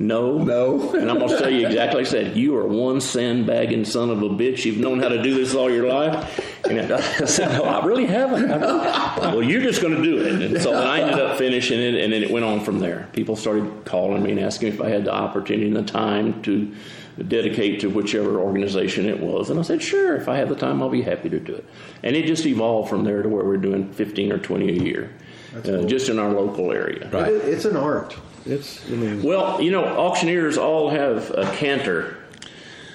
No. 0.00 0.38
No. 0.38 0.94
And 1.00 1.08
I'm 1.10 1.18
going 1.18 1.30
to 1.30 1.38
tell 1.38 1.50
you 1.50 1.66
exactly 1.66 2.00
what 2.00 2.08
I 2.08 2.10
said. 2.10 2.36
You 2.36 2.56
are 2.56 2.66
one 2.66 3.00
sandbagging 3.00 3.84
son 3.84 4.10
of 4.10 4.22
a 4.22 4.28
bitch. 4.28 4.64
You've 4.64 4.78
known 4.78 4.98
how 5.00 5.08
to 5.08 5.22
do 5.22 5.34
this 5.34 5.54
all 5.54 5.70
your 5.70 5.86
life. 5.88 6.40
And 6.68 6.92
I 6.92 7.00
said, 7.26 7.52
No, 7.52 7.64
I 7.64 7.84
really 7.84 8.06
haven't. 8.06 8.50
I 8.50 8.56
really- 8.56 9.36
well, 9.36 9.42
you're 9.42 9.62
just 9.62 9.80
going 9.80 9.94
to 9.94 10.02
do 10.02 10.18
it. 10.24 10.42
And 10.42 10.60
so 10.62 10.72
I 10.72 11.00
ended 11.00 11.20
up 11.20 11.36
finishing 11.38 11.78
it, 11.80 11.94
and 12.02 12.12
then 12.12 12.22
it 12.22 12.30
went 12.30 12.44
on 12.44 12.60
from 12.64 12.80
there. 12.80 13.08
People 13.12 13.36
started 13.36 13.84
calling 13.84 14.22
me 14.22 14.32
and 14.32 14.40
asking 14.40 14.70
me 14.70 14.74
if 14.74 14.80
I 14.80 14.88
had 14.88 15.04
the 15.04 15.12
opportunity 15.14 15.66
and 15.68 15.76
the 15.76 15.82
time 15.82 16.42
to 16.42 16.74
dedicate 17.28 17.80
to 17.80 17.88
whichever 17.90 18.38
organization 18.40 19.06
it 19.06 19.20
was. 19.20 19.50
And 19.50 19.58
I 19.60 19.62
said, 19.62 19.82
Sure, 19.82 20.16
if 20.16 20.28
I 20.28 20.36
have 20.36 20.48
the 20.48 20.56
time, 20.56 20.82
I'll 20.82 20.88
be 20.88 21.02
happy 21.02 21.28
to 21.28 21.38
do 21.40 21.54
it. 21.54 21.64
And 22.02 22.16
it 22.16 22.26
just 22.26 22.46
evolved 22.46 22.88
from 22.88 23.04
there 23.04 23.22
to 23.22 23.28
where 23.28 23.44
we're 23.44 23.58
doing 23.58 23.92
15 23.92 24.32
or 24.32 24.38
20 24.38 24.68
a 24.68 24.82
year, 24.82 25.12
uh, 25.54 25.82
just 25.84 26.08
in 26.08 26.18
our 26.18 26.30
local 26.32 26.72
area. 26.72 27.08
Right. 27.10 27.30
It, 27.32 27.44
it's 27.46 27.64
an 27.66 27.76
art. 27.76 28.16
It's 28.50 28.84
I 28.86 28.90
mean, 28.94 29.22
Well, 29.22 29.60
you 29.60 29.70
know, 29.70 29.84
auctioneers 29.84 30.58
all 30.58 30.90
have 30.90 31.30
a 31.30 31.50
canter 31.56 32.16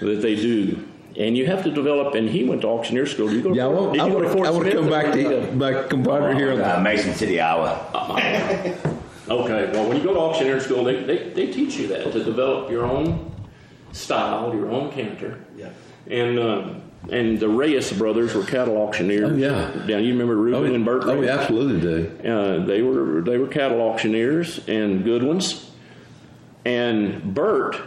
that 0.02 0.22
they 0.22 0.36
do, 0.36 0.86
and 1.18 1.38
you 1.38 1.46
have 1.46 1.64
to 1.64 1.72
develop. 1.72 2.16
And 2.16 2.30
he 2.30 2.44
went 2.44 2.62
to 2.62 2.68
auctioneer 2.68 3.06
school. 3.06 3.28
Did 3.28 3.38
you 3.38 3.42
go? 3.44 3.54
Yeah, 3.54 3.66
I 3.66 3.70
to, 3.70 3.76
want, 3.76 3.94
did 3.94 4.02
I 4.02 4.06
you 4.08 4.12
go 4.12 4.18
want, 4.20 4.28
to 4.28 4.34
Fort 4.34 4.48
I 4.48 4.52
want 4.52 4.66
to 4.66 4.72
Smith 4.72 4.82
come 4.82 4.90
back 4.92 5.14
to 5.14 5.52
my 5.56 5.84
compadre 5.88 6.36
here. 6.36 6.52
On 6.54 6.62
Uh, 6.62 6.80
Mason 6.82 7.14
City, 7.14 7.40
Iowa. 7.40 7.80
Okay, 9.28 9.72
well, 9.72 9.88
when 9.88 9.98
you 9.98 10.04
go 10.04 10.14
to 10.14 10.20
auctioneer 10.20 10.60
school, 10.60 10.84
they, 10.84 11.02
they, 11.02 11.30
they 11.30 11.48
teach 11.52 11.78
you 11.78 11.88
that 11.88 12.12
to 12.12 12.24
develop 12.24 12.70
your 12.70 12.86
own 12.86 13.32
style, 13.92 14.54
your 14.54 14.70
own 14.70 14.92
canter. 14.92 15.40
Yeah. 15.58 15.70
And 16.08 16.38
um, 16.38 16.82
and 17.12 17.40
the 17.40 17.50
Reyes 17.50 17.92
brothers 17.92 18.34
were 18.34 18.44
cattle 18.44 18.78
auctioneers. 18.78 19.32
Oh, 19.32 19.36
yeah. 19.36 19.72
Down, 19.86 20.04
you 20.04 20.14
remember 20.14 20.36
Reuben 20.36 20.76
and 20.76 20.86
Bert? 20.86 21.04
oh, 21.06 21.20
we 21.20 21.30
absolutely 21.30 21.82
do. 21.82 22.30
Uh, 22.30 22.66
they 22.66 22.82
were 22.82 23.22
they 23.22 23.38
were 23.38 23.48
cattle 23.48 23.82
auctioneers 23.82 24.68
and 24.68 25.04
good 25.04 25.24
ones. 25.24 25.72
And 26.66 27.34
Bert, 27.36 27.78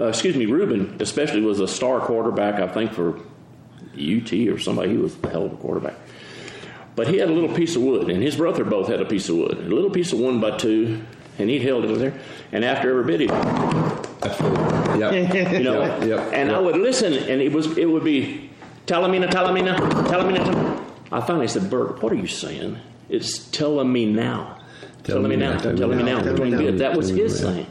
uh, 0.00 0.06
excuse 0.06 0.36
me, 0.36 0.46
Reuben 0.46 0.96
especially 1.00 1.42
was 1.42 1.60
a 1.60 1.68
star 1.68 2.00
quarterback. 2.00 2.60
I 2.60 2.68
think 2.72 2.92
for 2.92 3.18
UT 3.94 4.32
or 4.48 4.58
somebody. 4.58 4.90
He 4.90 4.96
was 4.96 5.16
a 5.22 5.28
hell 5.28 5.44
of 5.44 5.52
a 5.52 5.56
quarterback. 5.56 5.94
But 6.94 7.08
he 7.08 7.16
had 7.18 7.30
a 7.30 7.32
little 7.32 7.54
piece 7.54 7.74
of 7.76 7.82
wood, 7.82 8.10
and 8.10 8.22
his 8.22 8.36
brother 8.36 8.64
both 8.64 8.88
had 8.88 9.00
a 9.00 9.04
piece 9.06 9.28
of 9.28 9.36
wood, 9.36 9.58
a 9.58 9.62
little 9.62 9.90
piece 9.90 10.12
of 10.12 10.18
one 10.18 10.40
by 10.40 10.56
two, 10.58 11.02
and 11.38 11.48
he 11.48 11.58
held 11.58 11.84
it 11.86 11.98
there. 11.98 12.14
And 12.52 12.64
after 12.64 12.90
every 12.90 13.04
bit, 13.04 13.20
he 13.20 13.26
Yep. 14.98 15.34
you 15.52 15.60
know. 15.60 15.82
Yep, 15.82 16.04
yep, 16.04 16.32
and 16.32 16.52
I 16.52 16.58
would 16.58 16.76
listen, 16.76 17.12
and 17.14 17.40
it 17.40 17.52
was 17.52 17.76
it 17.78 17.86
would 17.86 18.04
be 18.04 18.50
Talamina, 18.86 19.28
Talamina, 19.28 19.76
Talamina. 19.76 20.44
Tal-" 20.44 20.86
I 21.12 21.20
finally 21.26 21.48
said, 21.48 21.68
Bert, 21.70 22.02
what 22.02 22.12
are 22.12 22.16
you 22.16 22.26
saying? 22.26 22.78
It's 23.08 23.38
telling 23.50 23.92
me 23.92 24.06
now. 24.06 24.58
Telling 25.04 25.28
me 25.28 25.36
now. 25.36 25.58
Telling 25.58 25.98
me 25.98 26.02
now. 26.02 26.20
Tell 26.22 26.32
me 26.34 26.50
Between 26.50 26.76
now. 26.76 26.78
That 26.78 26.96
was 26.96 27.08
his 27.08 27.42
now. 27.42 27.52
thing. 27.52 27.66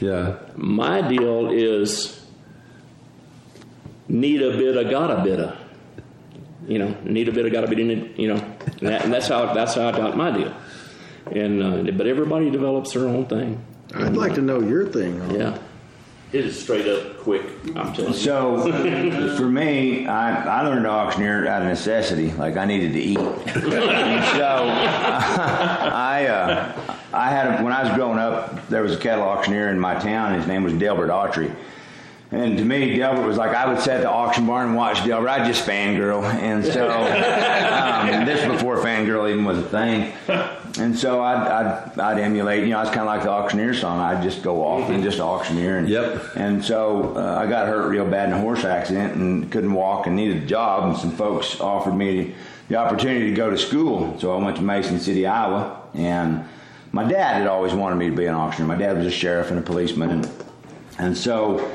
Yeah. 0.00 0.38
My 0.56 1.00
deal 1.02 1.50
is 1.50 2.24
need 4.08 4.42
a 4.42 4.56
bit, 4.56 4.76
of, 4.76 4.90
got 4.90 5.10
a 5.10 5.22
bit. 5.22 5.38
of. 5.40 5.56
you 6.66 6.78
know, 6.78 6.94
need 7.04 7.28
a 7.28 7.32
bit 7.32 7.46
of 7.46 7.52
got 7.52 7.62
to 7.62 7.68
bit 7.68 7.78
in 7.78 7.90
it, 7.90 8.18
you 8.18 8.28
know, 8.28 8.36
and, 8.36 8.88
that, 8.88 9.04
and 9.04 9.12
that's 9.12 9.28
how 9.28 9.54
that's 9.54 9.74
how 9.74 9.88
I 9.88 9.92
got 9.92 10.16
my 10.16 10.30
deal. 10.30 10.54
And 11.32 11.62
uh, 11.62 11.92
but 11.92 12.06
everybody 12.06 12.50
develops 12.50 12.92
their 12.92 13.08
own 13.08 13.26
thing. 13.26 13.64
I'd 13.94 14.16
like 14.16 14.34
to 14.34 14.42
know 14.42 14.60
your 14.60 14.86
thing. 14.86 15.18
Yeah. 15.30 15.58
It 16.30 16.44
is 16.44 16.60
straight 16.60 16.86
up 16.86 17.18
quick. 17.20 17.42
I'm 17.74 17.94
telling 17.94 18.12
you. 18.12 18.18
So, 18.18 19.36
for 19.38 19.46
me, 19.46 20.06
I, 20.06 20.60
I 20.60 20.62
learned 20.62 20.84
to 20.84 20.90
auctioneer 20.90 21.46
out 21.48 21.62
of 21.62 21.68
necessity. 21.68 22.32
Like 22.32 22.58
I 22.58 22.66
needed 22.66 22.92
to 22.92 23.00
eat. 23.00 23.16
so, 23.16 24.68
I 25.94 26.26
uh, 26.28 26.96
I 27.14 27.30
had 27.30 27.60
a, 27.60 27.64
when 27.64 27.72
I 27.72 27.82
was 27.84 27.92
growing 27.94 28.18
up, 28.18 28.68
there 28.68 28.82
was 28.82 28.94
a 28.94 28.98
cattle 28.98 29.24
auctioneer 29.24 29.70
in 29.70 29.80
my 29.80 29.94
town. 29.94 30.34
His 30.34 30.46
name 30.46 30.64
was 30.64 30.74
Delbert 30.74 31.08
Autry. 31.08 31.54
And 32.30 32.58
to 32.58 32.64
me, 32.64 32.94
Delbert 32.98 33.26
was 33.26 33.38
like 33.38 33.56
I 33.56 33.66
would 33.66 33.80
sit 33.80 33.94
at 33.94 34.00
the 34.02 34.10
auction 34.10 34.46
barn 34.46 34.68
and 34.68 34.76
watch 34.76 35.02
Delbert. 35.06 35.30
I'd 35.30 35.46
just 35.46 35.66
fangirl, 35.66 36.22
and 36.24 36.62
so 36.62 36.90
um, 36.90 38.26
this 38.26 38.46
before 38.46 38.76
fangirl 38.76 39.30
even 39.30 39.46
was 39.46 39.58
a 39.58 39.62
thing. 39.62 40.12
And 40.78 40.98
so 40.98 41.22
I'd, 41.22 41.46
I'd, 41.48 41.98
I'd 41.98 42.18
emulate. 42.18 42.64
You 42.64 42.70
know, 42.70 42.78
I 42.78 42.82
was 42.82 42.90
kind 42.90 43.00
of 43.00 43.06
like 43.06 43.22
the 43.22 43.30
auctioneer 43.30 43.74
song. 43.74 44.00
I'd 44.00 44.22
just 44.22 44.42
go 44.42 44.64
off 44.64 44.88
and 44.90 45.02
just 45.02 45.20
auctioneer. 45.20 45.78
And, 45.78 45.88
Yep. 45.88 46.36
And 46.36 46.64
so 46.64 47.14
uh, 47.16 47.38
I 47.38 47.46
got 47.46 47.68
hurt 47.68 47.88
real 47.88 48.06
bad 48.06 48.28
in 48.28 48.34
a 48.34 48.40
horse 48.40 48.64
accident 48.64 49.14
and 49.14 49.50
couldn't 49.50 49.72
walk 49.72 50.06
and 50.06 50.16
needed 50.16 50.42
a 50.42 50.46
job. 50.46 50.88
And 50.88 50.96
some 50.96 51.12
folks 51.12 51.60
offered 51.60 51.94
me 51.94 52.34
the 52.68 52.76
opportunity 52.76 53.30
to 53.30 53.34
go 53.36 53.50
to 53.50 53.58
school. 53.58 54.18
So 54.20 54.36
I 54.36 54.42
went 54.42 54.56
to 54.56 54.62
Mason 54.62 55.00
City, 55.00 55.26
Iowa, 55.26 55.80
and 55.94 56.46
my 56.92 57.04
dad 57.04 57.38
had 57.38 57.46
always 57.46 57.74
wanted 57.74 57.96
me 57.96 58.10
to 58.10 58.16
be 58.16 58.26
an 58.26 58.34
auctioneer. 58.34 58.68
My 58.68 58.76
dad 58.76 58.96
was 58.96 59.06
a 59.06 59.10
sheriff 59.10 59.50
and 59.50 59.58
a 59.58 59.62
policeman, 59.62 60.10
and 60.10 60.30
and 60.98 61.16
so 61.16 61.70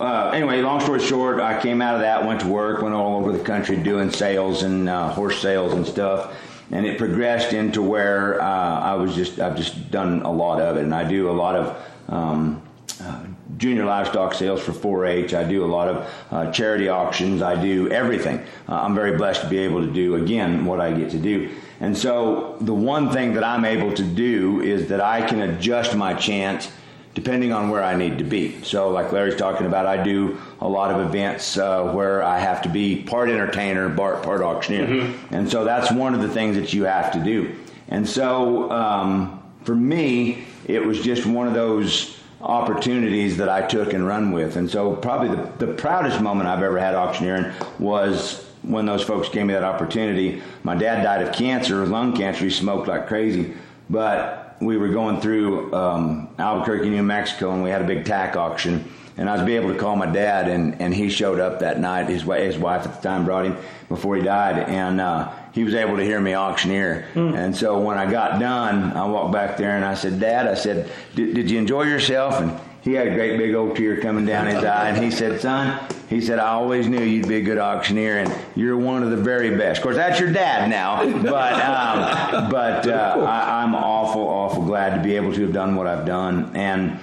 uh, 0.00 0.30
anyway, 0.32 0.62
long 0.62 0.80
story 0.80 1.00
short, 1.00 1.40
I 1.40 1.60
came 1.60 1.82
out 1.82 1.96
of 1.96 2.02
that, 2.02 2.24
went 2.24 2.40
to 2.42 2.46
work, 2.46 2.82
went 2.82 2.94
all 2.94 3.20
over 3.20 3.32
the 3.36 3.42
country 3.42 3.76
doing 3.76 4.10
sales 4.10 4.62
and 4.62 4.88
uh, 4.88 5.08
horse 5.10 5.40
sales 5.40 5.72
and 5.72 5.84
stuff, 5.84 6.34
and 6.70 6.86
it 6.86 6.98
progressed 6.98 7.52
into 7.52 7.82
where 7.82 8.40
uh, 8.40 8.80
I 8.80 8.94
was 8.94 9.14
just 9.14 9.38
I've 9.38 9.56
just 9.56 9.90
done 9.90 10.22
a 10.22 10.30
lot 10.30 10.60
of 10.60 10.76
it, 10.76 10.84
and 10.84 10.94
I 10.94 11.08
do 11.08 11.30
a 11.30 11.32
lot 11.32 11.56
of. 11.56 11.82
Um, 12.08 12.62
uh, 13.00 13.24
junior 13.58 13.84
livestock 13.84 14.34
sales 14.34 14.60
for 14.60 14.72
4-H. 14.72 15.32
I 15.32 15.44
do 15.44 15.64
a 15.64 15.66
lot 15.66 15.88
of 15.88 16.10
uh, 16.30 16.50
charity 16.50 16.88
auctions. 16.88 17.42
I 17.42 17.60
do 17.60 17.88
everything. 17.90 18.38
Uh, 18.68 18.80
I'm 18.82 18.94
very 18.94 19.16
blessed 19.16 19.42
to 19.42 19.48
be 19.48 19.58
able 19.58 19.86
to 19.86 19.92
do 19.92 20.16
again 20.16 20.64
what 20.64 20.80
I 20.80 20.92
get 20.92 21.10
to 21.10 21.18
do. 21.18 21.54
And 21.80 21.96
so 21.96 22.56
the 22.60 22.74
one 22.74 23.10
thing 23.10 23.34
that 23.34 23.44
I'm 23.44 23.64
able 23.64 23.92
to 23.94 24.02
do 24.02 24.62
is 24.62 24.88
that 24.88 25.00
I 25.00 25.26
can 25.26 25.40
adjust 25.40 25.94
my 25.94 26.14
chance 26.14 26.70
depending 27.18 27.52
on 27.52 27.68
where 27.68 27.82
I 27.82 27.96
need 27.96 28.18
to 28.18 28.24
be. 28.24 28.62
So, 28.62 28.90
like 28.90 29.10
Larry's 29.10 29.34
talking 29.34 29.66
about, 29.66 29.86
I 29.86 30.00
do 30.00 30.38
a 30.60 30.68
lot 30.68 30.92
of 30.92 31.04
events 31.04 31.58
uh, 31.58 31.90
where 31.92 32.22
I 32.22 32.38
have 32.38 32.62
to 32.62 32.68
be 32.68 33.02
part 33.02 33.28
entertainer, 33.28 33.92
part, 33.92 34.22
part 34.22 34.40
auctioneer. 34.40 35.12
And 35.32 35.50
so 35.50 35.64
that's 35.64 35.90
one 35.90 36.14
of 36.14 36.22
the 36.22 36.28
things 36.28 36.54
that 36.54 36.72
you 36.72 36.84
have 36.84 37.10
to 37.14 37.18
do. 37.18 37.56
And 37.88 38.08
so 38.08 38.70
um, 38.70 39.42
for 39.64 39.74
me, 39.74 40.44
it 40.66 40.84
was 40.84 41.00
just 41.00 41.26
one 41.26 41.48
of 41.48 41.54
those 41.54 42.20
opportunities 42.40 43.36
that 43.38 43.48
I 43.48 43.62
took 43.66 43.92
and 43.94 44.06
run 44.06 44.30
with. 44.30 44.54
And 44.54 44.70
so 44.70 44.94
probably 44.94 45.34
the, 45.34 45.66
the 45.66 45.72
proudest 45.74 46.20
moment 46.20 46.48
I've 46.48 46.62
ever 46.62 46.78
had 46.78 46.94
auctioneering 46.94 47.52
was 47.80 48.44
when 48.62 48.86
those 48.86 49.02
folks 49.02 49.28
gave 49.28 49.44
me 49.44 49.54
that 49.54 49.64
opportunity. 49.64 50.40
My 50.62 50.76
dad 50.76 51.02
died 51.02 51.26
of 51.26 51.34
cancer, 51.34 51.84
lung 51.84 52.16
cancer. 52.16 52.44
He 52.44 52.50
smoked 52.50 52.86
like 52.86 53.08
crazy. 53.08 53.54
But 53.90 54.47
we 54.60 54.76
were 54.76 54.88
going 54.88 55.20
through 55.20 55.72
um, 55.74 56.28
Albuquerque, 56.38 56.90
New 56.90 57.02
Mexico, 57.02 57.52
and 57.52 57.62
we 57.62 57.70
had 57.70 57.82
a 57.82 57.86
big 57.86 58.04
tack 58.04 58.36
auction. 58.36 58.90
And 59.16 59.28
I 59.28 59.32
was 59.36 59.48
able 59.48 59.72
to 59.72 59.78
call 59.78 59.96
my 59.96 60.06
dad, 60.06 60.48
and, 60.48 60.80
and 60.80 60.94
he 60.94 61.08
showed 61.10 61.40
up 61.40 61.58
that 61.60 61.80
night. 61.80 62.08
His, 62.08 62.22
his 62.22 62.56
wife 62.56 62.86
at 62.86 62.94
the 62.94 63.08
time 63.08 63.24
brought 63.24 63.46
him 63.46 63.56
before 63.88 64.14
he 64.14 64.22
died, 64.22 64.58
and 64.68 65.00
uh, 65.00 65.32
he 65.52 65.64
was 65.64 65.74
able 65.74 65.96
to 65.96 66.04
hear 66.04 66.20
me 66.20 66.34
auctioneer. 66.36 67.08
And 67.34 67.56
so 67.56 67.80
when 67.80 67.98
I 67.98 68.08
got 68.08 68.38
done, 68.38 68.92
I 68.96 69.06
walked 69.06 69.32
back 69.32 69.56
there 69.56 69.74
and 69.74 69.84
I 69.84 69.94
said, 69.94 70.20
Dad, 70.20 70.46
I 70.46 70.54
said, 70.54 70.88
did, 71.16 71.34
did 71.34 71.50
you 71.50 71.58
enjoy 71.58 71.82
yourself? 71.82 72.40
And 72.40 72.52
he 72.82 72.92
had 72.92 73.08
a 73.08 73.14
great 73.14 73.36
big 73.38 73.54
old 73.54 73.76
tear 73.76 74.00
coming 74.00 74.24
down 74.24 74.46
his 74.46 74.64
eye, 74.64 74.88
and 74.88 75.02
he 75.02 75.10
said, 75.10 75.40
Son, 75.40 75.78
he 76.08 76.20
said, 76.20 76.38
I 76.38 76.48
always 76.48 76.88
knew 76.88 77.02
you'd 77.02 77.28
be 77.28 77.36
a 77.36 77.42
good 77.42 77.58
auctioneer, 77.58 78.18
and 78.18 78.34
you're 78.56 78.76
one 78.76 79.02
of 79.02 79.10
the 79.10 79.16
very 79.16 79.56
best. 79.56 79.78
Of 79.78 79.82
course, 79.82 79.96
that's 79.96 80.18
your 80.20 80.32
dad 80.32 80.70
now, 80.70 81.04
but 81.22 81.52
um, 81.54 82.50
but 82.50 82.86
uh, 82.88 83.24
I, 83.26 83.62
I'm 83.62 83.74
awful, 83.74 84.22
awful 84.22 84.64
glad 84.64 84.96
to 84.96 85.02
be 85.02 85.16
able 85.16 85.32
to 85.34 85.42
have 85.42 85.52
done 85.52 85.76
what 85.76 85.86
I've 85.86 86.06
done, 86.06 86.54
and 86.54 86.98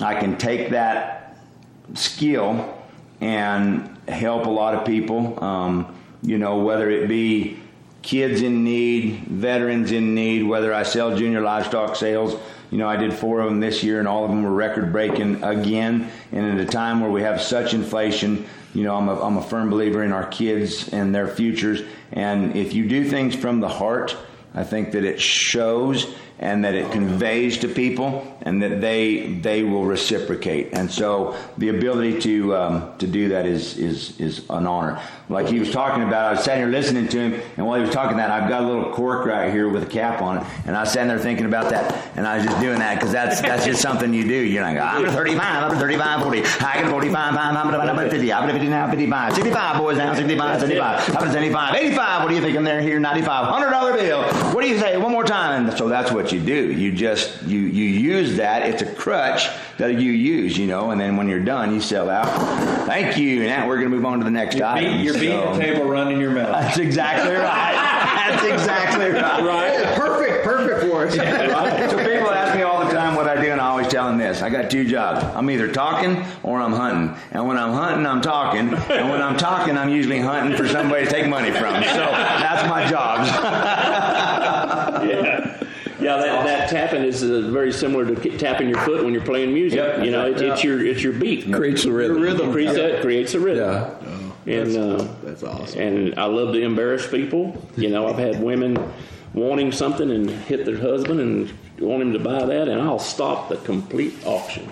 I 0.00 0.18
can 0.18 0.36
take 0.36 0.70
that 0.70 1.38
skill 1.94 2.76
and 3.20 3.96
help 4.08 4.46
a 4.46 4.50
lot 4.50 4.74
of 4.74 4.84
people. 4.84 5.42
Um, 5.42 5.96
you 6.22 6.38
know, 6.38 6.58
whether 6.58 6.90
it 6.90 7.08
be 7.08 7.60
kids 8.02 8.42
in 8.42 8.64
need, 8.64 9.24
veterans 9.26 9.92
in 9.92 10.14
need, 10.14 10.42
whether 10.42 10.72
I 10.72 10.82
sell 10.82 11.16
junior 11.16 11.40
livestock 11.40 11.96
sales. 11.96 12.36
You 12.70 12.78
know, 12.78 12.88
I 12.88 12.96
did 12.96 13.12
four 13.12 13.40
of 13.40 13.48
them 13.48 13.60
this 13.60 13.82
year, 13.82 13.98
and 13.98 14.06
all 14.06 14.24
of 14.24 14.30
them 14.30 14.44
were 14.44 14.52
record 14.52 14.92
breaking 14.92 15.42
again. 15.42 16.10
And 16.30 16.46
at 16.46 16.64
a 16.64 16.70
time 16.70 17.00
where 17.00 17.10
we 17.10 17.22
have 17.22 17.42
such 17.42 17.74
inflation, 17.74 18.46
you 18.74 18.84
know, 18.84 18.94
I'm 18.94 19.08
a, 19.08 19.20
I'm 19.20 19.36
a 19.36 19.42
firm 19.42 19.70
believer 19.70 20.04
in 20.04 20.12
our 20.12 20.26
kids 20.26 20.88
and 20.92 21.12
their 21.14 21.26
futures. 21.26 21.82
And 22.12 22.56
if 22.56 22.72
you 22.72 22.88
do 22.88 23.08
things 23.08 23.34
from 23.34 23.60
the 23.60 23.68
heart, 23.68 24.16
I 24.54 24.62
think 24.62 24.92
that 24.92 25.04
it 25.04 25.20
shows 25.20 26.14
and 26.40 26.64
that 26.64 26.74
it 26.74 26.90
conveys 26.90 27.58
to 27.58 27.68
people 27.68 28.26
and 28.40 28.62
that 28.62 28.80
they 28.80 29.34
they 29.34 29.62
will 29.62 29.84
reciprocate. 29.84 30.70
And 30.72 30.90
so 30.90 31.36
the 31.58 31.68
ability 31.68 32.18
to 32.22 32.56
um, 32.56 32.98
to 32.98 33.06
do 33.06 33.28
that 33.28 33.46
is 33.46 33.76
is 33.76 34.18
is 34.18 34.48
an 34.50 34.66
honor. 34.66 35.00
Like 35.28 35.46
he 35.46 35.60
was 35.60 35.70
talking 35.70 36.02
about, 36.02 36.24
I 36.26 36.30
was 36.32 36.42
sitting 36.42 36.58
here 36.58 36.68
listening 36.68 37.06
to 37.06 37.18
him, 37.20 37.40
and 37.56 37.64
while 37.64 37.76
he 37.78 37.84
was 37.84 37.94
talking 37.94 38.16
that, 38.16 38.32
I've 38.32 38.48
got 38.48 38.64
a 38.64 38.66
little 38.66 38.92
cork 38.92 39.26
right 39.26 39.52
here 39.52 39.68
with 39.68 39.84
a 39.84 39.86
cap 39.86 40.20
on 40.20 40.38
it, 40.38 40.46
and 40.66 40.76
I 40.76 40.80
was 40.80 40.92
sitting 40.92 41.06
there 41.06 41.20
thinking 41.20 41.46
about 41.46 41.70
that, 41.70 42.16
and 42.16 42.26
I 42.26 42.38
was 42.38 42.46
just 42.46 42.60
doing 42.60 42.80
that 42.80 42.96
because 42.96 43.12
that's 43.12 43.40
that's 43.40 43.64
just 43.64 43.80
something 43.80 44.12
you 44.12 44.24
do. 44.24 44.34
You're 44.34 44.62
like, 44.62 44.78
I'm 44.78 45.04
a 45.04 45.12
35, 45.12 45.40
I'm 45.40 45.76
a 45.76 45.78
35, 45.78 46.22
40, 46.22 46.38
I 46.40 46.82
got 46.82 46.90
45, 46.90 47.36
I'm 47.36 47.98
a 47.98 48.10
50, 48.10 48.32
I'm 48.32 48.48
a 48.48 48.52
50 48.52 48.68
now, 48.68 48.90
55, 48.90 49.34
65 49.34 49.78
boys 49.78 49.98
now, 49.98 50.14
65, 50.14 50.60
75, 50.60 51.16
I'm 51.16 51.28
a 51.28 51.32
75, 51.32 51.74
85. 51.76 52.22
What 52.22 52.28
do 52.28 52.34
you 52.34 52.40
think? 52.40 52.56
I'm 52.56 52.64
there 52.64 52.80
here, 52.80 52.98
95, 52.98 53.46
hundred 53.46 53.70
dollar 53.70 53.92
bill. 53.92 54.22
What 54.52 54.62
do 54.62 54.68
you 54.68 54.78
say? 54.78 54.96
One 54.96 55.12
more 55.12 55.24
time. 55.24 55.70
So 55.76 55.88
that's 55.88 56.10
what 56.10 56.29
you 56.32 56.40
do. 56.40 56.72
You 56.72 56.92
just 56.92 57.42
you 57.44 57.60
you 57.60 57.84
use 57.84 58.36
that. 58.36 58.62
It's 58.62 58.82
a 58.82 58.92
crutch 58.94 59.48
that 59.78 59.94
you 60.00 60.12
use, 60.12 60.56
you 60.58 60.66
know, 60.66 60.90
and 60.90 61.00
then 61.00 61.16
when 61.16 61.28
you're 61.28 61.42
done, 61.44 61.72
you 61.74 61.80
sell 61.80 62.10
out. 62.10 62.26
Thank 62.86 63.16
you. 63.16 63.44
Now 63.44 63.66
we're 63.66 63.76
going 63.78 63.90
to 63.90 63.96
move 63.96 64.04
on 64.04 64.18
to 64.18 64.24
the 64.24 64.30
next 64.30 64.60
item. 64.60 65.00
You're 65.00 65.14
beating 65.14 65.40
So- 65.40 65.54
the 65.54 65.58
table, 65.60 65.84
running 65.86 66.20
your 66.20 66.30
mouth. 66.32 66.52
That's 66.52 66.78
exactly 66.78 67.32
right. 67.34 67.72
That's 68.28 68.44
exactly 68.44 69.10
right. 69.10 69.42
Right. 69.50 69.96
Perfect, 69.96 70.44
perfect 70.44 70.80
for 70.82 71.06
us. 71.06 71.14
So 71.90 71.96
people 71.96 72.30
ask 72.30 72.54
me 72.56 72.62
all 72.62 72.84
the 72.84 72.92
time 72.92 73.14
what 73.16 73.26
I 73.26 73.40
do, 73.42 73.50
and 73.50 73.60
I 73.60 73.66
always 73.68 73.88
tell 73.88 74.06
them 74.06 74.18
this: 74.18 74.42
I 74.42 74.50
got 74.50 74.70
two 74.70 74.84
jobs. 74.84 75.24
I'm 75.34 75.48
either 75.50 75.70
talking 75.72 76.22
or 76.42 76.60
I'm 76.60 76.72
hunting. 76.72 77.16
And 77.32 77.46
when 77.48 77.56
I'm 77.56 77.72
hunting, 77.72 78.06
I'm 78.06 78.20
talking. 78.20 78.68
And 78.74 79.10
when 79.10 79.22
I'm 79.22 79.36
talking, 79.36 79.76
I'm 79.78 79.88
usually 79.88 80.20
hunting 80.20 80.56
for 80.56 80.68
somebody 80.68 81.04
to 81.06 81.10
take 81.10 81.26
money 81.28 81.50
from. 81.50 81.82
So 81.82 81.98
that's 81.98 82.68
my 82.68 82.86
jobs. 82.88 83.28
yeah. 85.08 85.56
Yeah, 86.00 86.16
that, 86.16 86.46
that 86.46 86.70
tapping 86.70 87.02
is 87.02 87.22
uh, 87.22 87.48
very 87.50 87.72
similar 87.72 88.06
to 88.06 88.20
ki- 88.20 88.36
tapping 88.38 88.68
your 88.68 88.80
foot 88.80 89.04
when 89.04 89.12
you're 89.12 89.24
playing 89.24 89.52
music. 89.52 89.78
Yep. 89.78 90.04
You 90.04 90.10
know, 90.10 90.26
it, 90.30 90.40
it's 90.40 90.64
your 90.64 90.84
it's 90.84 91.02
your 91.02 91.12
beat. 91.12 91.52
Creates 91.52 91.84
the 91.84 91.92
rhythm. 91.92 92.22
It 92.24 92.52
creates, 92.52 92.74
that, 92.74 93.02
creates 93.02 93.34
a 93.34 93.40
rhythm. 93.40 93.68
Yeah. 94.46 94.54
And 94.54 94.76
uh, 94.76 95.06
That's 95.22 95.42
awesome. 95.42 95.80
and 95.80 96.18
I 96.18 96.24
love 96.24 96.54
to 96.54 96.62
embarrass 96.62 97.06
people. 97.06 97.62
You 97.76 97.90
know, 97.90 98.08
I've 98.08 98.18
had 98.18 98.42
women 98.42 98.92
wanting 99.34 99.70
something 99.70 100.10
and 100.10 100.28
hit 100.28 100.64
their 100.64 100.78
husband 100.78 101.20
and 101.20 101.52
want 101.78 102.02
him 102.02 102.12
to 102.14 102.18
buy 102.18 102.44
that, 102.44 102.68
and 102.68 102.80
I'll 102.80 102.98
stop 102.98 103.48
the 103.48 103.56
complete 103.58 104.14
auction 104.26 104.68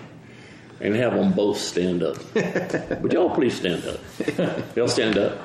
and 0.81 0.95
have 0.95 1.15
them 1.15 1.33
both 1.33 1.59
stand 1.59 2.03
up. 2.03 2.17
Would 3.03 3.13
y'all 3.13 3.35
please 3.35 3.57
stand 3.57 3.85
up? 3.87 4.75
They'll 4.75 4.89
stand 4.89 5.19
up. 5.19 5.39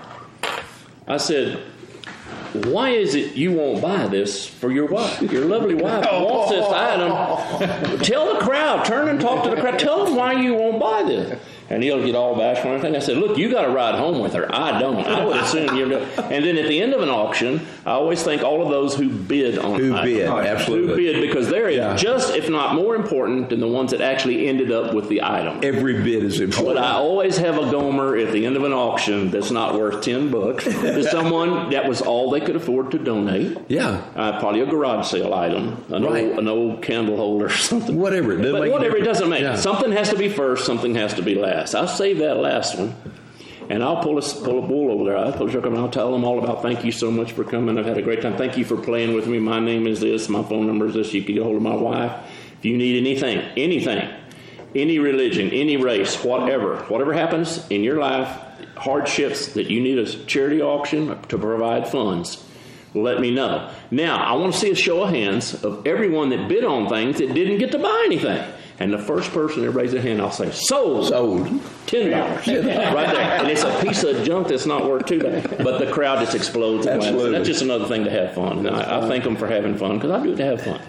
I 1.08 1.18
said, 1.18 1.60
why 2.54 2.90
is 2.90 3.16
it 3.16 3.36
you 3.36 3.52
won't 3.52 3.82
buy 3.82 4.08
this 4.08 4.46
for 4.46 4.72
your 4.72 4.86
wife? 4.86 5.22
Your 5.22 5.46
lovely 5.46 5.76
wife 5.76 6.06
wants 6.12 6.52
this 6.52 6.66
item. 6.66 8.00
Tell 8.04 8.34
the 8.34 8.40
crowd, 8.40 8.86
turn 8.86 9.10
and 9.10 9.20
talk 9.20 9.44
to 9.44 9.50
the 9.50 9.60
crowd. 9.60 9.80
Tell 9.80 10.06
them 10.06 10.16
why 10.16 10.34
you 10.34 10.54
won't 10.54 10.80
buy 10.80 11.04
this. 11.04 11.40
And 11.70 11.82
he'll 11.82 12.04
get 12.06 12.14
all 12.16 12.36
bashful 12.36 12.72
and 12.72 12.78
everything. 12.78 12.96
I 12.96 13.00
said, 13.04 13.18
look, 13.18 13.38
you 13.38 13.50
got 13.52 13.64
to 13.64 13.70
ride 13.72 13.96
home 13.96 14.20
with 14.20 14.34
her. 14.34 14.54
I 14.54 14.80
don't. 14.80 14.98
I 15.08 15.26
would 15.26 15.38
assume 15.38 15.76
you 15.78 15.86
know. 15.88 16.00
And 16.34 16.44
then 16.46 16.58
at 16.58 16.68
the 16.68 16.82
end 16.82 16.94
of 16.94 17.02
an 17.02 17.10
auction, 17.10 17.66
I 17.86 17.92
always 17.92 18.22
thank 18.24 18.44
all 18.44 18.62
of 18.64 18.70
those 18.70 18.96
who 18.96 19.10
bid 19.10 19.58
on 19.60 19.80
Who 19.80 19.96
it. 19.96 20.04
bid, 20.04 20.28
Who 20.28 20.38
absolutely. 20.38 20.96
bid 20.96 21.22
because 21.22 21.50
they're 21.50 21.70
Yeah. 21.70 21.96
just, 21.96 22.36
if 22.36 22.50
not 22.50 22.76
more 22.76 22.96
important, 22.96 23.50
than 23.50 23.60
the 23.60 23.68
ones 23.68 23.92
that 23.92 24.02
actually 24.02 24.48
ended 24.48 24.72
up 24.72 24.94
with 24.94 25.10
the 25.10 25.22
item. 25.24 25.60
Every 25.64 26.02
bid 26.02 26.24
is 26.24 26.40
important. 26.40 26.76
But. 26.76 26.84
I 26.84 26.94
always 26.94 27.38
have 27.38 27.58
a 27.58 27.70
gomer 27.72 28.16
at 28.18 28.32
the 28.32 28.46
end 28.46 28.56
of 28.56 28.64
an 28.64 28.74
auction 28.74 29.32
that's 29.32 29.52
not 29.52 29.76
worth 29.76 30.04
ten 30.04 30.30
bucks 30.32 30.66
to 30.66 31.04
someone 31.04 31.70
that 31.72 31.88
was 31.88 32.02
all 32.02 32.30
they 32.30 32.42
could 32.42 32.56
afford 32.56 32.92
to 32.92 33.00
donate. 33.00 33.58
Yeah. 33.68 34.02
Uh, 34.16 34.40
probably 34.40 34.62
a 34.62 34.66
garage 34.66 35.08
sale 35.08 35.34
item, 35.34 35.84
an, 35.90 36.04
Right. 36.04 36.26
old, 36.30 36.40
an 36.40 36.48
old 36.48 36.82
candle 36.82 37.18
holder 37.18 37.46
or 37.46 37.50
something. 37.50 37.98
Whatever, 37.98 38.34
it 38.34 38.38
doesn't 38.42 38.60
But 38.60 38.72
whatever, 38.72 38.98
it 38.98 39.04
doesn't 39.04 39.30
make. 39.30 39.42
Yeah. 39.42 39.56
Something 39.56 39.92
has 39.94 40.10
to 40.10 40.18
be 40.18 40.30
first, 40.30 40.66
something 40.66 40.96
has 40.96 41.14
to 41.16 41.22
be 41.22 41.36
last. 41.36 41.53
I'll 41.54 41.88
save 41.88 42.20
that 42.20 42.38
last 42.38 42.78
one. 42.78 42.96
And 43.70 43.84
I'll 43.84 44.04
pull 44.04 44.18
a, 44.18 44.22
pull 44.22 44.64
a 44.64 44.68
bull 44.68 44.92
over 44.92 45.06
there. 45.06 45.18
I'll 45.18 45.32
pull 45.32 45.48
a 45.48 45.52
truck 45.52 45.66
and 45.66 45.78
I'll 45.78 45.90
tell 45.90 46.12
them 46.12 46.26
all 46.26 46.44
about 46.44 46.62
thank 46.62 46.84
you 46.84 46.92
so 46.92 47.10
much 47.10 47.32
for 47.32 47.44
coming. 47.44 47.78
I've 47.78 47.86
had 47.86 47.98
a 47.98 48.02
great 48.02 48.22
time. 48.22 48.36
Thank 48.36 48.58
you 48.58 48.66
for 48.66 48.76
playing 48.76 49.14
with 49.14 49.28
me. 49.28 49.40
My 49.40 49.60
name 49.60 49.88
is 49.88 50.00
this. 50.00 50.28
My 50.28 50.44
phone 50.44 50.68
number 50.68 50.88
is 50.88 50.96
this. 50.96 51.14
You 51.14 51.24
can 51.24 51.36
get 51.36 51.44
hold 51.44 51.56
of 51.56 51.62
my 51.62 51.76
wife. 51.76 52.12
If 52.60 52.66
you 52.66 52.78
need 52.78 52.98
anything, 52.98 53.40
anything, 53.58 54.10
any 54.76 55.00
religion, 55.00 55.50
any 55.52 55.78
race, 55.78 56.24
whatever, 56.24 56.78
whatever 56.84 57.14
happens 57.14 57.66
in 57.70 57.84
your 57.84 58.00
life, 58.00 58.28
hardships 58.76 59.54
that 59.54 59.70
you 59.70 59.82
need 59.82 59.98
a 59.98 60.06
charity 60.26 60.62
auction 60.62 61.22
to 61.30 61.38
provide 61.38 61.88
funds, 61.88 62.44
let 62.94 63.20
me 63.20 63.32
know. 63.32 63.72
Now, 63.92 64.18
I 64.18 64.34
want 64.34 64.54
to 64.54 64.60
see 64.60 64.72
a 64.72 64.76
show 64.76 65.04
of 65.04 65.10
hands 65.10 65.64
of 65.64 65.88
everyone 65.88 66.30
that 66.30 66.48
bid 66.48 66.64
on 66.64 66.90
things 66.90 67.18
that 67.18 67.34
didn't 67.34 67.58
get 67.58 67.72
to 67.72 67.80
buy 67.80 68.04
anything. 68.06 68.44
And 68.80 68.92
the 68.92 68.98
first 68.98 69.32
person 69.32 69.62
that 69.62 69.72
raises 69.72 69.94
their 69.94 70.02
hand, 70.02 70.22
I'll 70.22 70.32
say, 70.32 70.50
sold. 70.52 71.08
Sold. 71.08 71.48
Ten 71.86 72.10
dollars. 72.12 72.48
right 72.48 73.12
there. 73.12 73.40
And 73.40 73.48
it's 73.48 73.64
a 73.64 73.82
piece 73.82 74.04
of 74.04 74.24
junk 74.26 74.48
that's 74.48 74.66
not 74.66 74.86
worth 74.90 75.06
two 75.06 75.20
dollars. 75.20 75.46
But 75.60 75.78
the 75.80 75.92
crowd 75.92 76.20
just 76.20 76.36
explodes. 76.36 76.88
Absolutely. 76.88 77.32
That's 77.32 77.48
just 77.48 77.62
another 77.62 77.86
thing 77.88 78.04
to 78.06 78.10
have 78.10 78.34
fun. 78.34 78.66
And 78.66 78.76
I, 78.76 79.00
I 79.06 79.08
thank 79.08 79.24
them 79.24 79.36
for 79.36 79.48
having 79.48 79.78
fun 79.78 79.98
because 80.00 80.12
I 80.12 80.24
do 80.24 80.34
it 80.34 80.38
to 80.38 80.46
have 80.46 80.62
fun. 80.62 80.82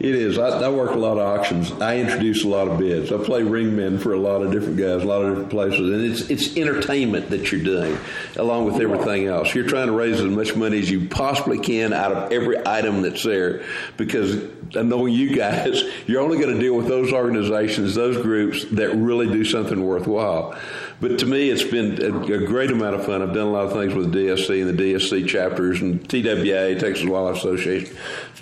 It 0.00 0.14
is. 0.14 0.38
I, 0.38 0.50
I 0.60 0.68
work 0.68 0.92
a 0.92 0.98
lot 0.98 1.18
of 1.18 1.40
auctions. 1.40 1.72
I 1.72 1.96
introduce 1.96 2.44
a 2.44 2.48
lot 2.48 2.68
of 2.68 2.78
bids. 2.78 3.10
I 3.10 3.16
play 3.18 3.42
ringmen 3.42 3.98
for 3.98 4.12
a 4.12 4.20
lot 4.20 4.42
of 4.42 4.52
different 4.52 4.76
guys, 4.76 5.02
a 5.02 5.06
lot 5.06 5.22
of 5.22 5.30
different 5.30 5.50
places, 5.50 5.80
and 5.80 6.04
it's 6.04 6.30
it's 6.30 6.56
entertainment 6.56 7.30
that 7.30 7.50
you're 7.50 7.64
doing, 7.64 7.98
along 8.36 8.66
with 8.66 8.80
everything 8.80 9.26
else. 9.26 9.52
You're 9.56 9.66
trying 9.66 9.88
to 9.88 9.92
raise 9.92 10.20
as 10.20 10.30
much 10.30 10.54
money 10.54 10.78
as 10.78 10.88
you 10.88 11.08
possibly 11.08 11.58
can 11.58 11.92
out 11.92 12.12
of 12.12 12.32
every 12.32 12.64
item 12.64 13.02
that's 13.02 13.24
there, 13.24 13.64
because 13.96 14.40
I 14.76 14.82
know 14.82 15.06
you 15.06 15.34
guys, 15.34 15.82
you're 16.06 16.22
only 16.22 16.38
going 16.38 16.54
to 16.54 16.60
deal 16.60 16.76
with 16.76 16.86
those 16.86 17.12
organizations, 17.12 17.96
those 17.96 18.22
groups 18.22 18.66
that 18.72 18.94
really 18.94 19.26
do 19.26 19.44
something 19.44 19.84
worthwhile. 19.84 20.56
But 21.00 21.20
to 21.20 21.26
me, 21.26 21.48
it's 21.48 21.62
been 21.62 22.02
a, 22.02 22.34
a 22.34 22.46
great 22.46 22.70
amount 22.72 22.96
of 22.96 23.06
fun. 23.06 23.22
I've 23.22 23.32
done 23.32 23.46
a 23.46 23.50
lot 23.50 23.66
of 23.66 23.72
things 23.72 23.94
with 23.94 24.12
DSC 24.12 24.60
and 24.60 24.76
the 24.76 24.82
DSC 24.94 25.28
chapters 25.28 25.80
and 25.80 26.08
TWA, 26.08 26.74
Texas 26.74 27.04
Wildlife 27.04 27.36
Association. 27.36 27.96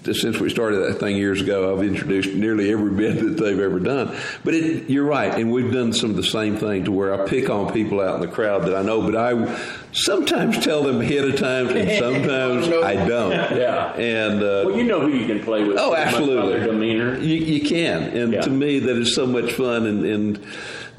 Since 0.04 0.38
we 0.38 0.50
started 0.50 0.78
that 0.84 1.00
thing 1.00 1.16
years 1.16 1.40
ago, 1.40 1.74
I've 1.76 1.82
introduced 1.84 2.28
nearly 2.34 2.70
every 2.70 2.90
bit 2.92 3.18
that 3.20 3.42
they've 3.42 3.58
ever 3.58 3.80
done. 3.80 4.16
But 4.44 4.54
it, 4.54 4.88
you're 4.90 5.04
right, 5.04 5.34
and 5.34 5.50
we've 5.50 5.72
done 5.72 5.92
some 5.92 6.10
of 6.10 6.16
the 6.16 6.22
same 6.22 6.56
thing 6.56 6.84
to 6.84 6.92
where 6.92 7.12
I 7.14 7.26
pick 7.28 7.50
on 7.50 7.72
people 7.72 8.00
out 8.00 8.14
in 8.16 8.20
the 8.20 8.28
crowd 8.28 8.64
that 8.66 8.76
I 8.76 8.82
know, 8.82 9.02
but 9.02 9.16
I 9.16 9.58
sometimes 9.92 10.62
tell 10.62 10.82
them 10.82 11.00
ahead 11.00 11.24
of 11.24 11.36
time, 11.36 11.68
and 11.68 11.90
sometimes 11.98 12.68
I 12.68 12.94
don't. 13.06 13.32
Yeah. 13.32 13.92
And 13.94 14.42
uh, 14.42 14.62
Well, 14.66 14.76
you 14.76 14.84
know 14.84 15.00
who 15.00 15.08
you 15.08 15.26
can 15.26 15.42
play 15.42 15.64
with. 15.64 15.76
Oh, 15.78 15.94
absolutely. 15.94 16.60
Demeanor. 16.60 17.18
You, 17.18 17.34
you 17.36 17.68
can, 17.68 18.02
and 18.04 18.32
Yeah. 18.34 18.40
to 18.42 18.50
me, 18.50 18.78
that 18.80 18.96
is 18.96 19.14
so 19.14 19.26
much 19.26 19.52
fun. 19.54 19.86
And, 19.86 20.04
and 20.04 20.46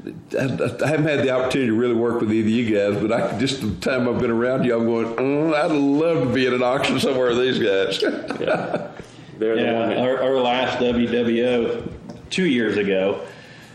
I, 0.06 0.44
I 0.44 0.86
haven't 0.88 1.06
had 1.06 1.22
the 1.22 1.30
opportunity 1.30 1.66
to 1.70 1.74
really 1.74 1.94
work 1.94 2.20
with 2.20 2.32
either 2.32 2.46
of 2.46 2.52
you 2.52 2.74
guys, 2.76 3.02
but 3.02 3.12
I 3.12 3.38
just 3.38 3.60
the 3.60 3.74
time 3.80 4.08
I've 4.08 4.20
been 4.20 4.30
around 4.30 4.64
you, 4.64 4.76
I'm 4.76 4.86
going. 4.86 5.06
Mm, 5.16 5.54
I'd 5.54 5.72
love 5.72 6.28
to 6.28 6.32
be 6.32 6.46
at 6.46 6.52
an 6.52 6.62
auction 6.62 7.00
somewhere 7.00 7.28
with 7.28 7.38
these 7.38 7.58
guys. 7.58 8.00
Yeah. 8.40 8.90
They're 9.38 9.56
the 9.56 9.62
one 9.62 9.74
Yeah, 9.74 9.86
that, 9.88 9.98
our, 9.98 10.22
our 10.22 10.36
last 10.40 10.78
WWO 10.78 11.90
two 12.30 12.46
years 12.46 12.76
ago, 12.76 13.20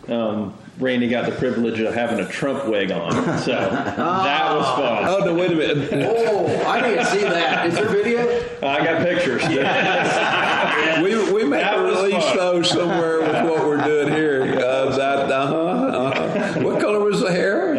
um, 0.07 0.53
Randy 0.79 1.07
got 1.07 1.25
the 1.25 1.31
privilege 1.33 1.79
of 1.79 1.93
having 1.93 2.19
a 2.19 2.27
Trump 2.27 2.65
wig 2.67 2.91
on, 2.91 3.11
so 3.39 3.51
that 3.51 4.55
was 4.55 4.65
fun. 4.75 5.05
oh 5.07 5.19
no! 5.25 5.35
Wait 5.35 5.51
a 5.51 5.55
minute. 5.55 6.09
Oh, 6.33 6.65
I 6.67 6.81
didn't 6.81 7.05
see 7.05 7.21
that. 7.21 7.67
Is 7.67 7.75
there 7.75 7.87
video? 7.87 8.21
I 8.61 8.83
got 8.83 9.01
pictures. 9.01 9.43
We 11.03 11.33
we 11.33 11.43
may 11.43 11.79
release 11.79 12.23
fun. 12.23 12.37
those 12.37 12.69
somewhere 12.69 13.19
with 13.21 13.49
what 13.49 13.65
we're 13.65 13.83
doing 13.83 14.09
here. 14.13 14.43
Uh, 14.59 14.63
uh 14.63 15.47
huh. 15.47 15.55
Uh-huh. 15.55 16.59
What 16.61 16.79
color 16.81 16.99
was 16.99 17.21
the 17.21 17.31
hair? 17.31 17.75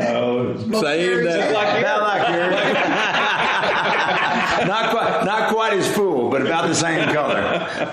Saying 0.84 1.24
that. 1.24 1.50
About 1.50 2.02
like 2.02 3.34
not 4.66 4.90
quite, 4.90 5.24
not 5.24 5.50
quite 5.50 5.72
as 5.72 5.90
full, 5.94 6.30
but 6.30 6.42
about 6.42 6.68
the 6.68 6.74
same 6.74 7.12
color. 7.12 7.38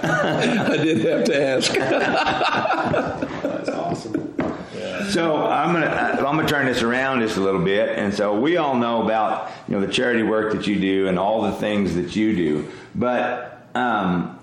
I 0.03 0.77
did 0.77 1.05
have 1.05 1.23
to 1.25 1.41
ask. 1.41 1.73
That's 1.73 3.69
awesome. 3.69 4.33
So 5.09 5.45
I'm 5.45 5.73
gonna 5.73 5.87
I'm 5.87 6.35
gonna 6.35 6.47
turn 6.47 6.65
this 6.65 6.81
around 6.81 7.21
just 7.21 7.37
a 7.37 7.41
little 7.41 7.63
bit, 7.63 7.97
and 7.97 8.13
so 8.13 8.39
we 8.39 8.57
all 8.57 8.75
know 8.75 9.03
about 9.03 9.51
you 9.67 9.75
know 9.75 9.85
the 9.85 9.91
charity 9.91 10.23
work 10.23 10.53
that 10.53 10.67
you 10.67 10.79
do 10.79 11.07
and 11.07 11.17
all 11.19 11.41
the 11.41 11.51
things 11.53 11.95
that 11.95 12.15
you 12.15 12.35
do, 12.35 12.69
but 12.95 13.67
um, 13.73 14.39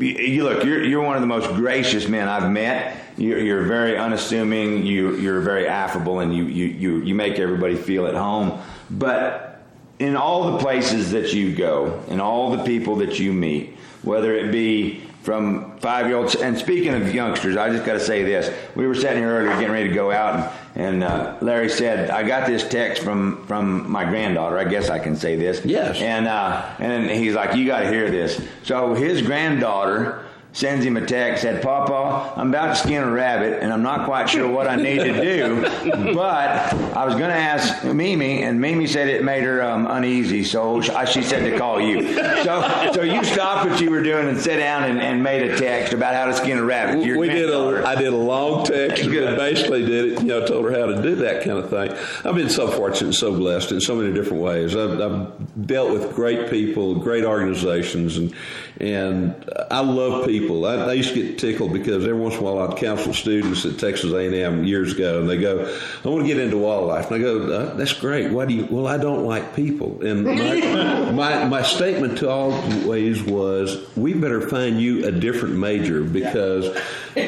you, 0.00 0.44
look 0.44 0.64
you're 0.64 0.82
you're 0.82 1.02
one 1.02 1.16
of 1.16 1.20
the 1.20 1.26
most 1.26 1.48
gracious 1.54 2.08
men 2.08 2.28
I've 2.28 2.50
met. 2.50 2.96
You're, 3.16 3.38
you're 3.38 3.62
very 3.64 3.96
unassuming. 3.96 4.84
You 4.84 5.16
you're 5.16 5.40
very 5.40 5.66
affable, 5.66 6.20
and 6.20 6.34
you 6.34 6.44
you 6.44 6.66
you 6.66 7.02
you 7.02 7.14
make 7.14 7.38
everybody 7.38 7.76
feel 7.76 8.06
at 8.06 8.14
home. 8.14 8.60
But 8.90 9.62
in 9.98 10.16
all 10.16 10.52
the 10.52 10.58
places 10.58 11.12
that 11.12 11.32
you 11.32 11.54
go, 11.54 12.02
and 12.08 12.20
all 12.20 12.56
the 12.56 12.64
people 12.64 12.96
that 12.96 13.18
you 13.18 13.32
meet, 13.32 13.76
whether 14.02 14.34
it 14.34 14.50
be 14.50 15.02
from 15.22 15.76
five 15.78 16.06
year 16.06 16.16
olds, 16.16 16.34
and 16.34 16.56
speaking 16.56 16.94
of 16.94 17.14
youngsters, 17.14 17.56
I 17.56 17.70
just 17.70 17.84
got 17.84 17.94
to 17.94 18.00
say 18.00 18.22
this: 18.22 18.54
we 18.74 18.86
were 18.86 18.94
sitting 18.94 19.18
here 19.18 19.30
earlier, 19.30 19.52
getting 19.52 19.70
ready 19.70 19.88
to 19.88 19.94
go 19.94 20.10
out, 20.10 20.52
and, 20.74 21.02
and 21.02 21.04
uh, 21.04 21.36
Larry 21.40 21.68
said, 21.68 22.10
"I 22.10 22.22
got 22.22 22.46
this 22.46 22.66
text 22.66 23.02
from 23.02 23.46
from 23.46 23.90
my 23.90 24.04
granddaughter. 24.04 24.58
I 24.58 24.64
guess 24.64 24.88
I 24.88 24.98
can 24.98 25.16
say 25.16 25.36
this." 25.36 25.64
Yes. 25.64 26.00
And 26.00 26.26
uh, 26.26 26.74
and 26.78 27.10
he's 27.10 27.34
like, 27.34 27.54
"You 27.54 27.66
got 27.66 27.80
to 27.80 27.90
hear 27.90 28.10
this." 28.10 28.42
So 28.62 28.94
his 28.94 29.20
granddaughter 29.20 30.24
sends 30.52 30.84
him 30.84 30.96
a 30.96 31.06
text 31.06 31.42
said 31.42 31.62
papa 31.62 32.32
i'm 32.36 32.48
about 32.48 32.68
to 32.68 32.76
skin 32.76 33.02
a 33.02 33.10
rabbit 33.10 33.62
and 33.62 33.72
i'm 33.72 33.82
not 33.82 34.04
quite 34.04 34.28
sure 34.28 34.48
what 34.48 34.66
i 34.66 34.76
need 34.76 34.98
to 34.98 35.12
do 35.20 35.62
but 36.14 36.72
i 36.96 37.04
was 37.04 37.14
going 37.14 37.30
to 37.30 37.36
ask 37.36 37.84
mimi 37.84 38.42
and 38.42 38.60
mimi 38.60 38.86
said 38.86 39.08
it 39.08 39.24
made 39.24 39.42
her 39.42 39.62
um, 39.62 39.86
uneasy 39.86 40.42
so 40.44 40.80
she, 40.80 40.92
she 41.06 41.22
said 41.22 41.48
to 41.48 41.56
call 41.56 41.80
you 41.80 42.12
so 42.42 42.90
so 42.92 43.02
you 43.02 43.22
stopped 43.24 43.68
what 43.68 43.80
you 43.80 43.90
were 43.90 44.02
doing 44.02 44.28
and 44.28 44.38
sat 44.38 44.58
down 44.58 44.84
and, 44.84 45.00
and 45.00 45.22
made 45.22 45.48
a 45.48 45.56
text 45.56 45.92
about 45.92 46.14
how 46.14 46.26
to 46.26 46.34
skin 46.34 46.58
a 46.58 46.64
rabbit 46.64 47.04
your 47.04 47.18
we 47.18 47.28
did 47.28 47.50
a 47.50 47.70
I 47.86 47.94
did 47.94 48.12
a 48.12 48.16
long 48.16 48.64
text 48.64 49.04
and 49.04 49.36
basically 49.36 49.84
did 49.84 50.12
it. 50.12 50.20
You 50.20 50.28
know, 50.28 50.46
told 50.46 50.64
her 50.66 50.78
how 50.78 50.86
to 50.86 51.02
do 51.02 51.14
that 51.16 51.44
kind 51.44 51.58
of 51.58 51.70
thing. 51.70 51.92
I've 52.24 52.34
been 52.34 52.48
so 52.48 52.70
fortunate 52.70 53.08
and 53.08 53.14
so 53.14 53.36
blessed 53.36 53.72
in 53.72 53.80
so 53.80 53.94
many 53.94 54.12
different 54.12 54.42
ways. 54.42 54.76
I've, 54.76 55.00
I've 55.00 55.66
dealt 55.66 55.92
with 55.92 56.14
great 56.14 56.50
people, 56.50 56.94
great 56.94 57.24
organizations, 57.24 58.16
and 58.16 58.34
and 58.80 59.34
I 59.70 59.80
love 59.80 60.26
people. 60.26 60.64
I, 60.64 60.76
I 60.76 60.92
used 60.94 61.12
to 61.14 61.22
get 61.22 61.38
tickled 61.38 61.72
because 61.72 62.04
every 62.04 62.18
once 62.18 62.34
in 62.34 62.40
a 62.40 62.42
while 62.42 62.70
I'd 62.70 62.78
counsel 62.78 63.12
students 63.12 63.66
at 63.66 63.78
Texas 63.78 64.12
A&M 64.12 64.64
years 64.64 64.94
ago, 64.94 65.20
and 65.20 65.28
they 65.28 65.36
go, 65.36 65.72
"I 66.04 66.08
want 66.08 66.22
to 66.22 66.26
get 66.26 66.38
into 66.38 66.56
wildlife," 66.56 67.10
and 67.10 67.16
I 67.16 67.18
go, 67.18 67.42
uh, 67.52 67.74
"That's 67.74 67.92
great. 67.92 68.30
Why 68.30 68.46
do 68.46 68.54
you?" 68.54 68.66
Well, 68.70 68.86
I 68.86 68.96
don't 68.96 69.24
like 69.24 69.54
people, 69.54 70.02
and 70.02 70.24
my 70.24 71.10
my, 71.12 71.44
my 71.44 71.62
statement 71.62 72.18
to 72.18 72.30
all 72.30 72.50
ways 72.86 73.22
was, 73.22 73.76
"We 73.96 74.14
better 74.14 74.48
find 74.48 74.80
you 74.80 75.06
a 75.06 75.12
different 75.12 75.56
major 75.56 76.02
because." 76.02 76.76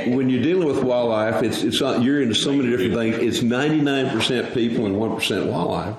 when 0.06 0.30
you're 0.30 0.42
dealing 0.42 0.68
with 0.68 0.82
wildlife, 0.84 1.42
it's 1.42 1.64
it's 1.64 1.80
not, 1.80 2.02
you're 2.02 2.22
into 2.22 2.36
so 2.36 2.52
many 2.52 2.70
different 2.70 2.94
things. 2.94 3.16
It's 3.16 3.40
99% 3.40 4.54
people 4.54 4.86
and 4.86 4.94
1% 4.94 5.46
wildlife. 5.46 5.96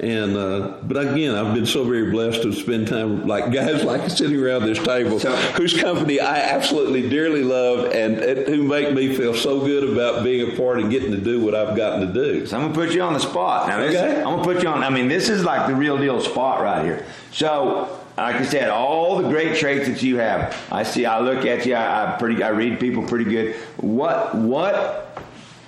And 0.00 0.36
uh, 0.36 0.78
but 0.82 0.96
again, 0.96 1.34
I've 1.34 1.54
been 1.54 1.66
so 1.66 1.84
very 1.84 2.10
blessed 2.10 2.42
to 2.42 2.52
spend 2.52 2.88
time 2.88 3.20
with, 3.20 3.26
like 3.28 3.52
guys 3.52 3.84
like 3.84 4.10
sitting 4.10 4.36
around 4.42 4.64
this 4.64 4.78
table, 4.82 5.20
So- 5.20 5.34
whose 5.54 5.78
company 5.80 6.18
I 6.20 6.36
absolutely 6.40 7.08
dearly 7.08 7.44
love, 7.44 7.92
and, 7.92 8.18
and 8.18 8.46
who 8.48 8.64
make 8.64 8.92
me 8.92 9.14
feel 9.14 9.34
so 9.34 9.60
good 9.60 9.88
about 9.88 10.24
being 10.24 10.52
a 10.52 10.56
part 10.56 10.80
and 10.80 10.90
getting 10.90 11.12
to 11.12 11.18
do 11.18 11.40
what 11.44 11.54
I've 11.54 11.76
gotten 11.76 12.06
to 12.08 12.12
do. 12.12 12.44
So 12.46 12.56
I'm 12.56 12.62
gonna 12.64 12.74
put 12.74 12.92
you 12.94 13.02
on 13.02 13.12
the 13.12 13.20
spot. 13.20 13.68
Now, 13.68 13.78
this, 13.78 13.94
Okay. 13.94 14.18
I'm 14.18 14.24
gonna 14.24 14.42
put 14.44 14.62
you 14.62 14.68
on. 14.68 14.82
I 14.82 14.90
mean, 14.90 15.08
this 15.08 15.28
is 15.28 15.44
like 15.44 15.68
the 15.68 15.74
real 15.74 15.96
deal 15.96 16.20
spot 16.20 16.60
right 16.60 16.84
here. 16.84 17.06
So, 17.30 18.00
like 18.16 18.36
I 18.36 18.44
said, 18.44 18.70
all 18.70 19.18
the 19.22 19.28
great 19.28 19.56
traits 19.56 19.88
that 19.88 20.02
you 20.02 20.16
have. 20.18 20.56
I 20.70 20.82
see. 20.82 21.04
I 21.06 21.20
look 21.20 21.44
at 21.46 21.66
you. 21.66 21.74
I, 21.74 22.14
I 22.14 22.18
pretty. 22.18 22.42
I 22.42 22.48
read 22.50 22.78
people 22.80 23.04
pretty 23.06 23.24
good. 23.24 23.54
What? 23.76 24.34
What? 24.34 25.13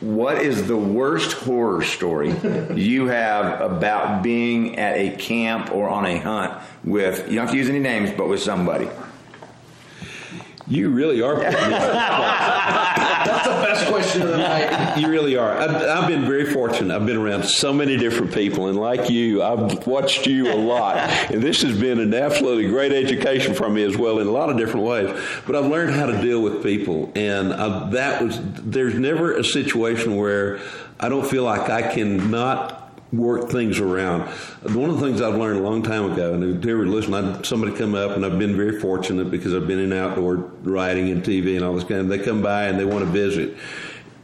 What 0.01 0.43
is 0.43 0.67
the 0.67 0.77
worst 0.77 1.33
horror 1.33 1.83
story 1.83 2.29
you 2.75 3.07
have 3.07 3.61
about 3.63 4.23
being 4.23 4.79
at 4.79 4.99
a 4.99 5.17
camp 5.17 5.73
or 5.73 5.89
on 5.89 6.05
a 6.05 6.19
hunt 6.19 6.53
with? 6.85 7.29
You 7.29 7.37
don't 7.37 7.47
have 7.47 7.53
to 7.53 7.57
use 7.57 7.71
any 7.71 7.79
names, 7.79 8.11
but 8.11 8.29
with 8.29 8.43
somebody. 8.43 8.89
You 10.69 10.91
really 10.91 11.23
are. 11.23 11.37
putting 11.37 11.53
me 11.53 11.59
on 11.59 11.71
the 11.71 11.77
That's 13.27 13.45
the 13.45 13.55
best 13.55 13.87
question 13.87 14.23
of 14.23 14.29
the 14.29 14.39
night. 14.39 14.99
You 14.99 15.09
really 15.09 15.37
are. 15.37 15.53
I've, 15.53 15.75
I've 15.75 16.09
been 16.09 16.25
very 16.25 16.47
fortunate. 16.47 16.95
I've 16.95 17.07
been 17.07 17.17
around 17.17 17.45
so 17.45 17.73
many 17.73 17.97
different 17.97 18.33
people, 18.33 18.69
and 18.69 18.79
like 18.79 19.11
you, 19.11 19.43
I've 19.43 19.87
watched 19.87 20.27
you 20.27 20.53
a 20.53 20.55
lot. 20.55 20.97
And 20.97 21.43
this 21.43 21.63
has 21.63 21.79
been 21.79 22.01
an 22.01 22.15
absolutely 22.15 22.69
great 22.69 22.93
education 22.93 23.55
for 23.55 23.69
me 23.69 23.83
as 23.85 23.97
well 23.97 24.19
in 24.19 24.27
a 24.27 24.31
lot 24.31 24.51
of 24.51 24.57
different 24.57 24.87
ways. 24.87 25.21
But 25.47 25.57
I've 25.57 25.67
learned 25.67 25.95
how 25.95 26.07
to 26.07 26.21
deal 26.21 26.41
with 26.41 26.63
people, 26.63 27.13
and 27.15 27.53
I, 27.53 27.91
that 27.91 28.23
was. 28.23 28.41
There's 28.43 28.95
never 28.95 29.33
a 29.33 29.45
situation 29.45 30.17
where 30.17 30.61
I 30.99 31.09
don't 31.09 31.27
feel 31.27 31.45
like 31.45 31.69
I 31.71 31.93
can 31.95 32.31
not 32.31 32.86
work 33.13 33.51
things 33.51 33.79
around. 33.79 34.23
One 34.75 34.91
of 34.91 34.99
the 34.99 35.07
things 35.07 35.21
I've 35.21 35.37
learned 35.37 35.61
a 35.61 35.63
long 35.63 35.83
time 35.83 36.11
ago, 36.11 36.35
and 36.35 36.43
if 36.43 36.65
you 36.65 36.73
ever 36.73 36.87
listen, 36.87 37.15
I 37.15 37.43
somebody 37.43 37.73
come 37.73 37.95
up, 37.95 38.13
and 38.13 38.27
I've 38.27 38.39
been 38.39 38.57
very 38.57 38.81
fortunate 38.81 39.31
because 39.31 39.55
I've 39.55 39.67
been 39.69 39.79
in 39.79 39.93
outdoor 39.93 40.37
writing 40.63 41.11
and 41.11 41.23
TV 41.23 41.57
and 41.57 41.65
all 41.65 41.75
this 41.75 41.85
kind 41.85 42.01
of. 42.01 42.09
They 42.09 42.19
come 42.19 42.43
by 42.43 42.65
and 42.65 42.79
they 42.79 42.85
want 42.85 43.05
to 43.05 43.11
visit 43.11 43.57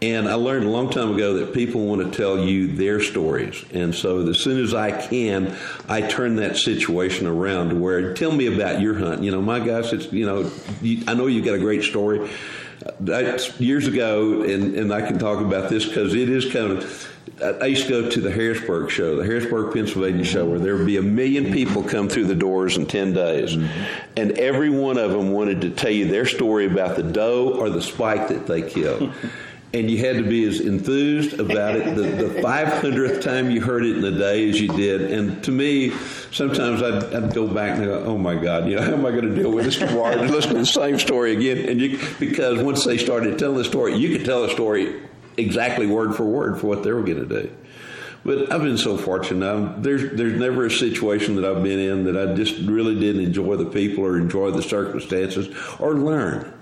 And 0.03 0.29
I 0.29 0.35
learned 0.35 0.67
a 0.67 0.69
long 0.69 0.91
time 0.91 1.15
ago 1.15 1.35
that 1.35 1.55
people 1.55 1.87
want 1.87 2.03
to 2.03 2.11
tell 2.17 2.45
you 2.45 2.67
their 2.67 3.01
stories. 3.01 3.65
And 3.73 3.95
so 3.95 4.27
as 4.29 4.41
soon 4.41 4.61
as 4.61 4.75
I 4.75 4.91
can, 4.91 5.57
I 5.89 6.01
turn 6.01 6.35
that 6.37 6.57
situation 6.57 7.29
around 7.29 7.69
to 7.69 7.77
where, 7.77 8.13
tell 8.13 8.33
me 8.33 8.53
about 8.53 8.81
your 8.81 8.95
hunt. 8.95 9.23
You 9.23 9.31
know, 9.31 9.41
my 9.41 9.61
gosh, 9.61 9.93
it's, 9.93 10.13
you 10.13 10.27
know, 10.27 10.51
you, 10.81 11.05
I 11.07 11.15
know 11.15 11.29
you've 11.29 11.45
got 11.45 11.55
a 11.55 11.61
great 11.61 11.85
story. 11.85 12.29
Years 13.61 13.87
ago, 13.87 14.43
and, 14.43 14.75
and 14.75 14.93
I 14.93 15.07
can 15.07 15.21
talk 15.21 15.41
about 15.41 15.71
this 15.71 15.87
because 15.87 16.17
it 16.17 16.29
is 16.29 16.53
kind 16.53 16.73
of, 16.73 17.12
I 17.43 17.67
used 17.67 17.87
to 17.87 18.03
go 18.03 18.11
to 18.11 18.21
the 18.21 18.31
Harrisburg 18.31 18.91
show, 18.91 19.17
the 19.17 19.25
Harrisburg, 19.25 19.73
Pennsylvania 19.73 20.25
show, 20.25 20.45
where 20.45 20.59
there 20.59 20.77
would 20.77 20.87
be 20.87 20.97
a 20.97 21.03
million 21.03 21.53
people 21.53 21.83
come 21.83 22.09
through 22.09 22.27
the 22.27 22.35
doors 22.35 22.77
in 22.77 22.87
10 22.87 23.15
days. 23.15 23.57
Mm-hmm. 23.57 24.13
And 24.17 24.33
every 24.33 24.71
one 24.71 24.99
of 24.99 25.11
them 25.11 25.33
wanted 25.33 25.61
to 25.63 25.71
tell 25.71 25.91
you 25.91 26.07
their 26.07 26.27
story 26.27 26.67
about 26.67 26.97
the 26.97 27.03
doe 27.03 27.55
or 27.55 27.69
the 27.69 27.83
spike 27.83 28.29
that 28.29 28.47
they 28.47 28.63
killed. 28.63 29.13
and 29.75 29.91
you 29.91 29.99
had 29.99 30.17
to 30.17 30.23
be 30.23 30.45
as 30.45 30.61
enthused 30.61 31.41
about 31.41 31.75
it 31.77 31.95
the, 31.97 32.03
the 32.03 32.41
500th 32.43 33.23
time 33.23 33.51
you 33.51 33.61
heard 33.61 33.85
it 33.85 33.97
in 33.97 34.05
a 34.05 34.17
day 34.17 34.49
as 34.49 34.61
you 34.61 34.69
did. 34.69 35.11
And 35.11 35.43
to 35.45 35.51
me, 35.51 35.91
sometimes 36.31 36.83
I'd, 36.83 37.15
I'd 37.15 37.35
go 37.35 37.47
back 37.47 37.79
and 37.79 37.87
go, 37.87 38.05
oh 38.05 38.19
my 38.19 38.35
God, 38.35 38.69
you 38.69 38.77
know, 38.77 38.83
how 38.87 38.93
am 38.93 39.07
I 39.07 39.11
going 39.11 39.29
to 39.29 39.35
deal 39.35 39.51
with 39.51 39.65
this 39.65 39.79
tomorrow 39.79 40.19
and 40.19 40.31
listen 40.31 40.53
to 40.53 40.59
the 40.59 40.67
same 40.67 40.99
story 40.99 41.35
again? 41.35 41.69
And 41.69 41.81
you, 41.81 41.99
because 42.21 42.63
once 42.63 42.85
they 42.85 42.99
started 42.99 43.39
telling 43.39 43.57
the 43.57 43.65
story, 43.65 43.97
you 43.97 44.17
could 44.17 44.27
tell 44.27 44.43
the 44.43 44.51
story 44.51 45.01
exactly 45.37 45.87
word 45.87 46.15
for 46.15 46.25
word 46.25 46.61
for 46.61 46.67
what 46.67 46.83
they 46.83 46.93
were 46.93 47.03
going 47.03 47.29
to 47.29 47.43
do. 47.43 47.57
But 48.25 48.53
I've 48.53 48.63
been 48.63 48.79
so 48.79 48.97
fortunate. 48.97 49.45
I'm, 49.45 49.83
there's 49.83 50.17
there's 50.17 50.39
never 50.39 50.67
a 50.67 50.71
situation 50.71 51.35
that 51.37 51.45
I've 51.45 51.63
been 51.63 51.81
in 51.81 52.05
that 52.05 52.17
I 52.17 52.35
just 52.35 52.57
really 52.59 52.99
didn't 52.99 53.23
enjoy 53.23 53.57
the 53.57 53.67
people 53.67 54.05
or 54.05 54.17
enjoy 54.17 54.53
the 54.53 54.63
circumstances 54.63 55.49
or 55.81 55.95
learn. 55.95 56.55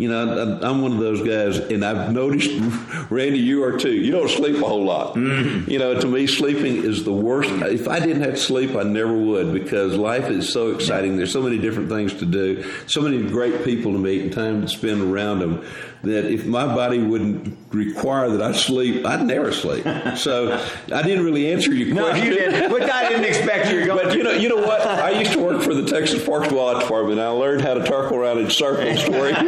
You 0.00 0.08
know, 0.08 0.58
I'm 0.62 0.80
one 0.80 0.92
of 0.92 0.98
those 0.98 1.20
guys, 1.20 1.58
and 1.58 1.84
I've 1.84 2.10
noticed, 2.10 2.50
Randy, 3.10 3.38
you 3.38 3.64
are 3.64 3.78
too. 3.78 3.92
You 3.92 4.10
don't 4.12 4.30
sleep 4.30 4.56
a 4.56 4.66
whole 4.66 4.84
lot. 4.84 5.14
Mm-hmm. 5.14 5.70
You 5.70 5.78
know, 5.78 6.00
to 6.00 6.06
me, 6.06 6.26
sleeping 6.26 6.76
is 6.84 7.04
the 7.04 7.12
worst. 7.12 7.50
If 7.50 7.86
I 7.86 8.00
didn't 8.00 8.22
have 8.22 8.32
to 8.32 8.40
sleep, 8.40 8.76
I 8.76 8.82
never 8.82 9.12
would 9.12 9.52
because 9.52 9.96
life 9.96 10.30
is 10.30 10.50
so 10.50 10.70
exciting. 10.70 11.18
There's 11.18 11.32
so 11.32 11.42
many 11.42 11.58
different 11.58 11.90
things 11.90 12.14
to 12.14 12.24
do, 12.24 12.64
so 12.86 13.02
many 13.02 13.22
great 13.22 13.62
people 13.62 13.92
to 13.92 13.98
meet, 13.98 14.22
and 14.22 14.32
time 14.32 14.62
to 14.62 14.68
spend 14.68 15.02
around 15.02 15.40
them 15.40 15.66
that 16.02 16.32
if 16.32 16.46
my 16.46 16.66
body 16.66 16.98
wouldn't 16.98 17.56
require 17.72 18.30
that 18.30 18.42
I 18.42 18.52
sleep, 18.52 19.04
I'd 19.04 19.22
never 19.22 19.52
sleep. 19.52 19.84
So 20.16 20.52
I 20.92 21.02
didn't 21.02 21.24
really 21.24 21.52
answer 21.52 21.72
your 21.72 21.94
no, 21.94 22.08
question. 22.08 22.26
you 22.26 22.34
didn't. 22.34 22.70
But 22.70 22.90
I 22.90 23.08
didn't 23.08 23.24
expect 23.24 23.70
you 23.70 23.80
to 23.80 23.86
go. 23.86 23.96
But 23.96 24.16
you 24.16 24.22
know, 24.22 24.32
you 24.32 24.48
know 24.48 24.56
what? 24.56 24.80
I 24.80 25.10
used 25.10 25.32
to 25.32 25.38
work 25.38 25.62
for 25.62 25.74
the 25.74 25.84
Texas 25.84 26.24
Parks 26.24 26.48
and 26.48 26.56
Wildlife 26.56 26.84
Department. 26.84 27.20
I 27.20 27.28
learned 27.28 27.62
how 27.62 27.74
to 27.74 27.86
circle 27.86 28.16
around 28.16 28.38
in 28.38 28.50
circles. 28.50 29.00
Story. 29.00 29.34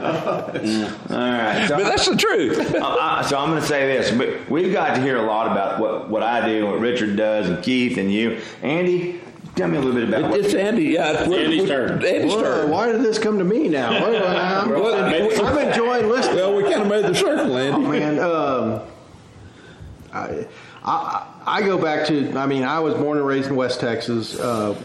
All 0.00 1.16
right, 1.16 1.66
so, 1.68 1.76
but 1.76 1.84
that's 1.84 2.08
the 2.08 2.16
truth. 2.16 2.58
uh, 2.74 3.22
so 3.22 3.38
I'm 3.38 3.50
going 3.50 3.60
to 3.60 3.66
say 3.66 3.86
this: 3.86 4.10
but 4.10 4.48
we've 4.50 4.72
got 4.72 4.94
to 4.94 5.02
hear 5.02 5.16
a 5.16 5.22
lot 5.22 5.50
about 5.50 5.80
what 5.80 6.08
what 6.08 6.22
I 6.22 6.46
do, 6.46 6.66
what 6.66 6.80
Richard 6.80 7.16
does, 7.16 7.48
and 7.48 7.62
Keith 7.62 7.96
and 7.98 8.12
you, 8.12 8.40
Andy. 8.62 9.20
Tell 9.56 9.68
me 9.68 9.76
a 9.76 9.80
little 9.80 10.00
bit 10.00 10.08
about 10.08 10.32
it, 10.32 10.44
it's 10.44 10.54
Andy. 10.54 10.84
Yeah, 10.84 11.24
it's 11.24 11.32
Andy's 11.32 11.68
turn. 11.68 12.04
Andy's 12.04 12.34
turn. 12.34 12.70
Why 12.70 12.92
did 12.92 13.02
this 13.02 13.18
come 13.18 13.38
to 13.38 13.44
me 13.44 13.68
now? 13.68 13.90
I'm, 13.90 14.72
I'm 14.72 15.68
enjoying 15.68 16.08
listening. 16.08 16.36
Well, 16.36 16.54
we 16.54 16.62
kind 16.62 16.82
of 16.82 16.88
made 16.88 17.04
the 17.04 17.14
circle, 17.14 17.56
Andy. 17.56 17.74
Oh, 17.74 17.90
man, 17.90 18.18
um, 18.20 18.82
I, 20.12 20.46
I, 20.84 21.26
I 21.46 21.62
go 21.62 21.78
back 21.78 22.06
to. 22.08 22.38
I 22.38 22.46
mean, 22.46 22.62
I 22.62 22.80
was 22.80 22.94
born 22.94 23.18
and 23.18 23.26
raised 23.26 23.48
in 23.48 23.56
West 23.56 23.80
Texas. 23.80 24.38
Uh, 24.38 24.80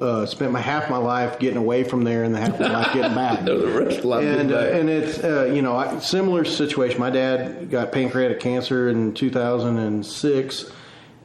uh, 0.00 0.26
spent 0.26 0.52
my 0.52 0.60
half 0.60 0.90
my 0.90 0.96
life 0.96 1.38
getting 1.38 1.58
away 1.58 1.84
from 1.84 2.02
there, 2.02 2.24
and 2.24 2.34
the 2.34 2.40
half 2.40 2.58
my 2.58 2.68
life 2.68 2.92
getting 2.92 3.14
back. 3.14 3.42
no, 3.42 3.58
the 3.66 3.84
rest 3.84 3.98
of 4.00 4.10
and 4.12 4.52
uh, 4.52 4.58
and 4.58 4.88
it's 4.88 5.22
uh, 5.22 5.44
you 5.52 5.62
know 5.62 5.76
I, 5.76 5.98
similar 5.98 6.44
situation. 6.44 6.98
My 6.98 7.10
dad 7.10 7.70
got 7.70 7.92
pancreatic 7.92 8.40
cancer 8.40 8.88
in 8.88 9.14
2006 9.14 10.72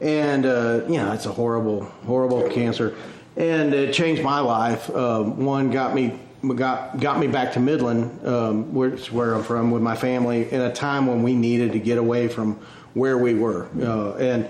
and 0.04 0.44
uh, 0.44 0.82
you 0.86 0.98
know 0.98 1.12
it's 1.12 1.26
a 1.26 1.32
horrible, 1.32 1.84
horrible 2.06 2.48
cancer, 2.50 2.94
and 3.36 3.72
it 3.72 3.94
changed 3.94 4.22
my 4.22 4.38
life. 4.38 4.94
Um, 4.94 5.44
one 5.44 5.70
got 5.70 5.94
me 5.94 6.20
got 6.54 7.00
got 7.00 7.18
me 7.18 7.26
back 7.26 7.54
to 7.54 7.60
Midland, 7.60 8.24
um, 8.26 8.74
which 8.74 9.10
where 9.10 9.34
I'm 9.34 9.42
from, 9.42 9.70
with 9.70 9.82
my 9.82 9.96
family 9.96 10.52
in 10.52 10.60
a 10.60 10.72
time 10.72 11.06
when 11.06 11.22
we 11.22 11.34
needed 11.34 11.72
to 11.72 11.78
get 11.78 11.96
away 11.96 12.28
from 12.28 12.58
where 12.92 13.16
we 13.16 13.34
were, 13.34 13.66
uh, 13.80 14.14
and 14.16 14.48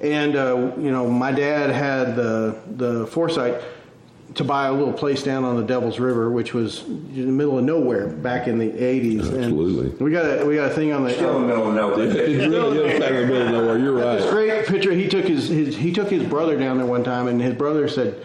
and 0.00 0.36
uh, 0.36 0.72
you 0.78 0.90
know 0.90 1.06
my 1.08 1.32
dad 1.32 1.70
had 1.70 2.16
the 2.16 2.58
the 2.76 3.06
foresight 3.08 3.60
to 4.34 4.42
buy 4.42 4.66
a 4.66 4.72
little 4.72 4.92
place 4.92 5.22
down 5.22 5.44
on 5.44 5.56
the 5.56 5.62
Devil's 5.62 6.00
River, 6.00 6.30
which 6.30 6.54
was 6.54 6.82
in 6.82 7.26
the 7.26 7.32
middle 7.32 7.58
of 7.58 7.64
nowhere 7.64 8.08
back 8.08 8.48
in 8.48 8.58
the 8.58 8.70
'80s. 8.70 9.20
Absolutely. 9.20 9.90
And 9.90 10.00
we 10.00 10.10
got 10.10 10.24
a 10.24 10.44
we 10.44 10.56
got 10.56 10.72
a 10.72 10.74
thing 10.74 10.92
on 10.92 11.04
the 11.04 11.10
still 11.10 11.36
in 11.36 11.42
the 11.42 11.48
middle 11.48 11.68
of 11.68 11.74
nowhere. 11.74 12.08
It's 12.08 12.46
really 12.46 12.78
is 12.78 13.00
back 13.00 13.10
in 13.10 13.16
the 13.16 13.26
middle 13.26 13.46
of 13.46 13.52
nowhere. 13.52 13.78
You're 13.78 13.92
right. 13.92 14.18
This 14.18 14.30
great 14.30 14.66
picture. 14.66 14.92
He 14.92 15.08
took 15.08 15.26
his, 15.26 15.48
his 15.48 15.76
he 15.76 15.92
took 15.92 16.10
his 16.10 16.24
brother 16.24 16.58
down 16.58 16.78
there 16.78 16.86
one 16.86 17.04
time, 17.04 17.28
and 17.28 17.40
his 17.40 17.54
brother 17.54 17.88
said. 17.88 18.24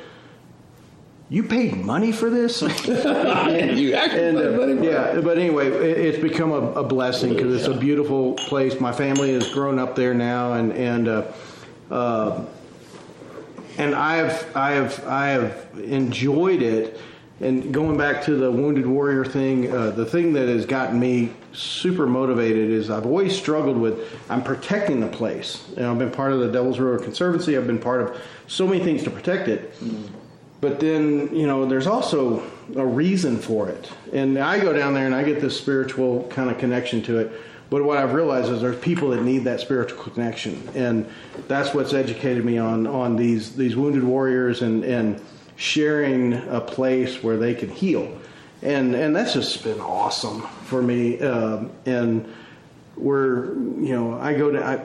You 1.31 1.43
paid 1.43 1.77
money 1.77 2.11
for 2.11 2.31
this? 2.31 2.61
you 2.87 3.93
actually 3.93 4.23
and, 4.23 4.37
uh, 4.39 4.57
money 4.57 4.75
for 4.77 4.83
Yeah, 4.83 5.21
but 5.21 5.37
anyway, 5.37 5.67
it, 5.67 5.99
it's 5.99 6.17
become 6.17 6.51
a, 6.51 6.71
a 6.71 6.83
blessing 6.83 7.35
because 7.35 7.53
it's 7.53 7.67
a 7.67 7.79
beautiful 7.79 8.33
place. 8.33 8.79
My 8.79 8.91
family 8.91 9.33
has 9.33 9.53
grown 9.53 9.77
up 9.77 9.95
there 9.95 10.15
now, 10.15 10.53
and 10.53 10.73
and 10.73 11.07
uh, 11.07 11.31
uh, 11.91 12.45
and 13.79 13.95
I 13.95 14.17
have 14.17 14.55
I 14.55 14.71
have 14.71 15.07
I 15.07 15.27
have 15.29 15.67
enjoyed 15.79 16.61
it. 16.61 16.99
And 17.41 17.73
going 17.73 17.97
back 17.97 18.21
to 18.25 18.35
the 18.35 18.51
wounded 18.51 18.85
warrior 18.85 19.23
thing, 19.23 19.71
uh, 19.71 19.91
the 19.91 20.05
thing 20.05 20.33
that 20.33 20.49
has 20.49 20.65
gotten 20.65 20.99
me 20.99 21.31
super 21.53 22.05
motivated 22.05 22.69
is 22.69 22.89
I've 22.89 23.05
always 23.05 23.35
struggled 23.35 23.77
with 23.77 24.19
I'm 24.29 24.43
protecting 24.43 24.99
the 24.99 25.07
place. 25.07 25.69
And 25.77 25.85
I've 25.85 25.97
been 25.97 26.11
part 26.11 26.33
of 26.33 26.41
the 26.41 26.51
Devil's 26.51 26.79
River 26.79 27.01
Conservancy. 27.01 27.57
I've 27.57 27.65
been 27.65 27.79
part 27.79 28.01
of 28.01 28.21
so 28.47 28.67
many 28.67 28.83
things 28.83 29.03
to 29.03 29.09
protect 29.09 29.47
it. 29.47 29.73
But 30.59 30.81
then 30.81 31.33
you 31.33 31.47
know 31.47 31.65
there's 31.65 31.87
also 31.87 32.43
a 32.75 32.85
reason 32.85 33.37
for 33.37 33.69
it, 33.69 33.89
and 34.11 34.37
I 34.37 34.59
go 34.59 34.73
down 34.73 34.93
there 34.93 35.05
and 35.05 35.15
I 35.15 35.23
get 35.23 35.39
this 35.39 35.57
spiritual 35.57 36.27
kind 36.27 36.49
of 36.49 36.57
connection 36.57 37.01
to 37.03 37.19
it. 37.19 37.31
But 37.69 37.83
what 37.83 37.97
I've 37.97 38.13
realized 38.13 38.51
is 38.51 38.61
there's 38.61 38.79
people 38.79 39.09
that 39.09 39.21
need 39.21 39.43
that 39.43 39.59
spiritual 39.59 40.01
connection, 40.01 40.67
and 40.73 41.07
that's 41.47 41.73
what's 41.73 41.93
educated 41.93 42.43
me 42.43 42.57
on 42.57 42.87
on 42.87 43.15
these 43.15 43.55
these 43.55 43.75
wounded 43.75 44.03
warriors 44.03 44.61
and 44.61 44.83
and 44.83 45.21
sharing 45.55 46.33
a 46.33 46.61
place 46.61 47.21
where 47.21 47.37
they 47.37 47.53
can 47.53 47.69
heal, 47.69 48.17
and 48.63 48.95
and 48.95 49.15
that's 49.15 49.33
just 49.33 49.63
been 49.63 49.79
awesome 49.79 50.41
for 50.63 50.81
me. 50.81 51.19
Um, 51.21 51.71
and 51.85 52.33
we're 52.97 53.53
you 53.53 53.95
know 53.95 54.19
I 54.19 54.33
go 54.33 54.51
to 54.51 54.65
I, 54.65 54.83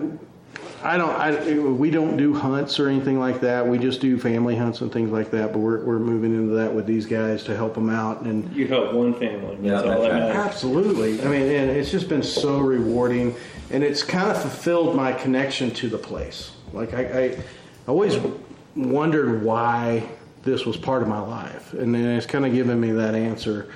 I 0.83 0.99
don't. 0.99 1.11
I, 1.11 1.59
we 1.59 1.91
don't 1.91 2.17
do 2.17 2.35
hunts 2.35 2.79
or 2.79 2.89
anything 2.89 3.19
like 3.19 3.41
that. 3.41 3.67
We 3.67 3.79
just 3.79 4.01
do 4.01 4.19
family 4.19 4.55
hunts 4.55 4.83
and 4.83 4.93
things 4.93 5.11
like 5.11 5.31
that. 5.31 5.53
But 5.53 5.61
we're, 5.61 5.83
we're 5.83 5.99
moving 5.99 6.35
into 6.35 6.55
that 6.57 6.75
with 6.75 6.87
these 6.87 7.07
guys 7.07 7.43
to 7.45 7.57
help 7.57 7.75
them 7.75 7.89
out. 7.89 8.23
And 8.23 8.55
you 8.55 8.69
help 8.69 8.93
one 8.93 9.15
family. 9.15 9.57
Yeah, 9.63 9.77
that's 9.77 9.87
all 9.87 10.03
that 10.03 10.13
matters. 10.13 10.37
Absolutely. 10.37 11.23
I 11.23 11.25
mean, 11.25 11.43
and 11.43 11.71
it's 11.71 11.91
just 11.91 12.09
been 12.09 12.23
so 12.23 12.59
rewarding, 12.59 13.35
and 13.71 13.83
it's 13.83 14.03
kind 14.03 14.31
of 14.31 14.41
fulfilled 14.41 14.95
my 14.95 15.13
connection 15.13 15.71
to 15.73 15.89
the 15.89 15.99
place. 15.99 16.53
Like 16.75 16.93
I, 16.93 17.29
I 17.29 17.39
always 17.87 18.19
wondered 18.77 19.43
why 19.43 20.07
this 20.43 20.67
was 20.67 20.77
part 20.77 21.01
of 21.01 21.09
my 21.09 21.21
life, 21.21 21.73
and 21.73 21.95
then 21.95 22.05
it's 22.05 22.27
kind 22.27 22.45
of 22.45 22.53
given 22.53 22.79
me 22.79 22.91
that 22.93 23.15
answer. 23.15 23.73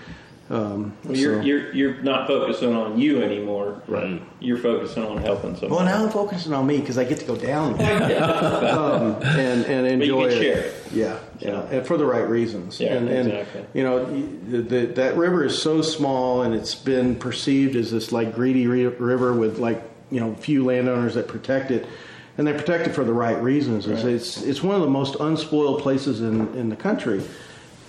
Um, 0.50 0.96
well, 1.04 1.14
you're, 1.16 1.34
so. 1.34 1.46
you're 1.46 1.72
you're 1.74 2.02
not 2.02 2.26
focusing 2.26 2.74
on 2.74 2.98
you 2.98 3.22
anymore. 3.22 3.82
Right. 3.86 4.22
You're 4.40 4.56
focusing 4.56 5.04
on 5.04 5.18
helping 5.18 5.56
someone. 5.56 5.76
Well, 5.76 5.84
now 5.84 6.04
I'm 6.04 6.10
focusing 6.10 6.54
on 6.54 6.66
me 6.66 6.78
because 6.78 6.96
I 6.96 7.04
get 7.04 7.18
to 7.20 7.26
go 7.26 7.36
down 7.36 7.76
there 7.78 8.22
um, 8.22 9.16
and 9.22 9.66
and 9.66 9.86
enjoy 9.86 10.28
but 10.28 10.32
you 10.34 10.52
can 10.52 10.58
it. 10.58 10.74
Yeah, 10.90 11.18
yeah, 11.38 11.60
and 11.70 11.86
for 11.86 11.98
the 11.98 12.06
right 12.06 12.26
reasons. 12.26 12.80
Yeah, 12.80 12.94
and, 12.94 13.08
and 13.10 13.28
exactly. 13.30 13.66
you 13.74 13.82
know, 13.82 14.06
the, 14.06 14.62
the, 14.62 14.86
that 14.94 15.16
river 15.18 15.44
is 15.44 15.60
so 15.60 15.82
small, 15.82 16.42
and 16.42 16.54
it's 16.54 16.74
been 16.74 17.16
perceived 17.16 17.76
as 17.76 17.90
this 17.90 18.10
like 18.10 18.34
greedy 18.34 18.66
re- 18.66 18.86
river 18.86 19.34
with 19.34 19.58
like 19.58 19.82
you 20.10 20.20
know 20.20 20.34
few 20.34 20.64
landowners 20.64 21.14
that 21.14 21.28
protect 21.28 21.70
it. 21.70 21.86
And 22.38 22.46
they 22.46 22.52
protect 22.52 22.86
it 22.86 22.94
for 22.94 23.02
the 23.02 23.12
right 23.12 23.42
reasons. 23.42 23.88
It's, 23.88 24.04
Right. 24.04 24.12
it's 24.14 24.40
it's 24.42 24.62
one 24.62 24.76
of 24.76 24.80
the 24.82 24.88
most 24.88 25.16
unspoiled 25.18 25.82
places 25.82 26.20
in, 26.20 26.54
in 26.54 26.68
the 26.68 26.76
country 26.76 27.20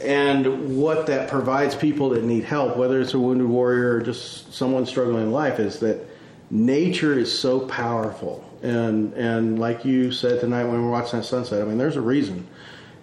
and 0.02 0.78
what 0.78 1.08
that 1.08 1.30
provides 1.30 1.76
people 1.76 2.10
that 2.10 2.24
need 2.24 2.44
help, 2.44 2.78
whether 2.78 3.02
it's 3.02 3.14
a 3.14 3.20
wounded 3.20 3.48
warrior 3.48 3.96
or 3.96 4.02
just 4.02 4.54
someone 4.54 4.86
struggling 4.86 5.24
in 5.24 5.32
life, 5.32 5.60
is 5.60 5.80
that 5.80 6.08
nature 6.50 7.18
is 7.18 7.38
so 7.38 7.62
powerful. 7.62 8.46
And 8.62 9.14
and 9.14 9.60
like 9.60 9.86
you 9.86 10.12
said 10.12 10.42
tonight 10.42 10.64
when 10.66 10.74
we 10.74 10.80
were 10.82 10.90
watching 10.90 11.20
that 11.20 11.26
sunset, 11.26 11.62
I 11.62 11.66
mean, 11.66 11.78
there's 11.78 11.96
a 11.96 12.02
reason. 12.02 12.48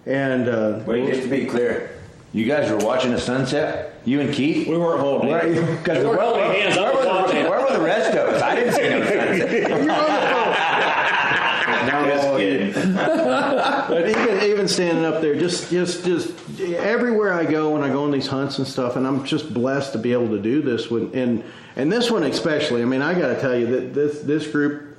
And 0.05 0.47
uh, 0.47 0.83
Wait, 0.85 1.07
just 1.07 1.23
to 1.23 1.29
be 1.29 1.45
clear, 1.45 1.91
you 2.33 2.45
guys 2.45 2.69
were 2.71 2.77
watching 2.77 3.11
the 3.11 3.19
sunset. 3.19 3.99
You 4.05 4.21
and 4.21 4.33
Keith. 4.33 4.67
We 4.67 4.77
weren't 4.77 5.01
holding 5.01 5.29
Where, 5.31 5.77
because 5.77 5.99
We 5.99 6.09
where, 6.09 6.17
weren't 6.17 6.55
hands. 6.55 6.77
Where, 6.77 6.93
were 6.93 7.03
the, 7.03 7.49
where 7.49 7.61
were 7.61 7.77
the 7.77 7.83
rest 7.83 8.15
of 8.15 8.29
us? 8.29 8.41
I 8.41 8.55
didn't 8.55 8.73
see 8.73 8.89
no 8.89 9.03
sunset. 9.03 9.51
you're 9.69 9.71
on 9.71 9.85
the 9.85 9.93
phone. 9.95 10.47
Just 12.17 12.37
kidding. 12.37 12.93
but 12.95 14.09
even 14.09 14.43
even 14.43 14.67
standing 14.67 15.05
up 15.05 15.21
there, 15.21 15.35
just 15.35 15.69
just 15.69 16.05
just 16.05 16.33
everywhere 16.59 17.33
I 17.33 17.45
go 17.45 17.71
when 17.71 17.83
I 17.83 17.89
go 17.89 18.03
on 18.03 18.11
these 18.11 18.27
hunts 18.27 18.57
and 18.57 18.67
stuff, 18.67 18.95
and 18.95 19.07
I'm 19.07 19.23
just 19.25 19.53
blessed 19.53 19.93
to 19.93 19.99
be 19.99 20.13
able 20.13 20.29
to 20.29 20.39
do 20.39 20.61
this 20.61 20.89
one, 20.89 21.11
and 21.13 21.43
and 21.75 21.91
this 21.91 22.11
one 22.11 22.23
especially. 22.23 22.81
I 22.81 22.85
mean, 22.85 23.01
I 23.01 23.17
got 23.17 23.27
to 23.27 23.39
tell 23.39 23.57
you 23.57 23.67
that 23.67 23.93
this 23.93 24.21
this 24.21 24.47
group, 24.47 24.97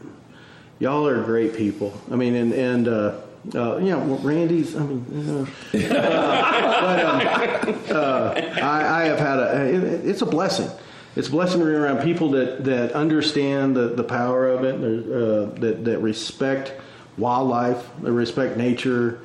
y'all 0.78 1.06
are 1.06 1.22
great 1.22 1.54
people. 1.54 1.92
I 2.10 2.16
mean, 2.16 2.34
and 2.34 2.52
and. 2.52 2.88
Uh, 2.88 3.20
uh, 3.54 3.78
you 3.78 3.90
know, 3.90 4.00
Randy's. 4.22 4.76
I 4.76 4.80
mean, 4.80 5.06
know, 5.26 5.42
uh, 5.42 5.46
but 5.72 7.04
um, 7.04 7.78
uh, 7.90 8.32
I, 8.60 9.02
I 9.02 9.04
have 9.04 9.18
had 9.18 9.38
a. 9.38 9.64
It, 9.64 10.06
it's 10.06 10.22
a 10.22 10.26
blessing. 10.26 10.68
It's 11.16 11.28
a 11.28 11.30
blessing 11.30 11.60
to 11.60 11.66
be 11.66 11.72
around 11.72 12.02
people 12.02 12.30
that, 12.32 12.64
that 12.64 12.92
understand 12.92 13.76
the, 13.76 13.88
the 13.88 14.04
power 14.04 14.48
of 14.48 14.64
it, 14.64 14.74
uh, 14.76 15.58
that 15.60 15.84
that 15.84 15.98
respect 15.98 16.72
wildlife, 17.18 17.88
that 18.02 18.12
respect 18.12 18.56
nature, 18.56 19.20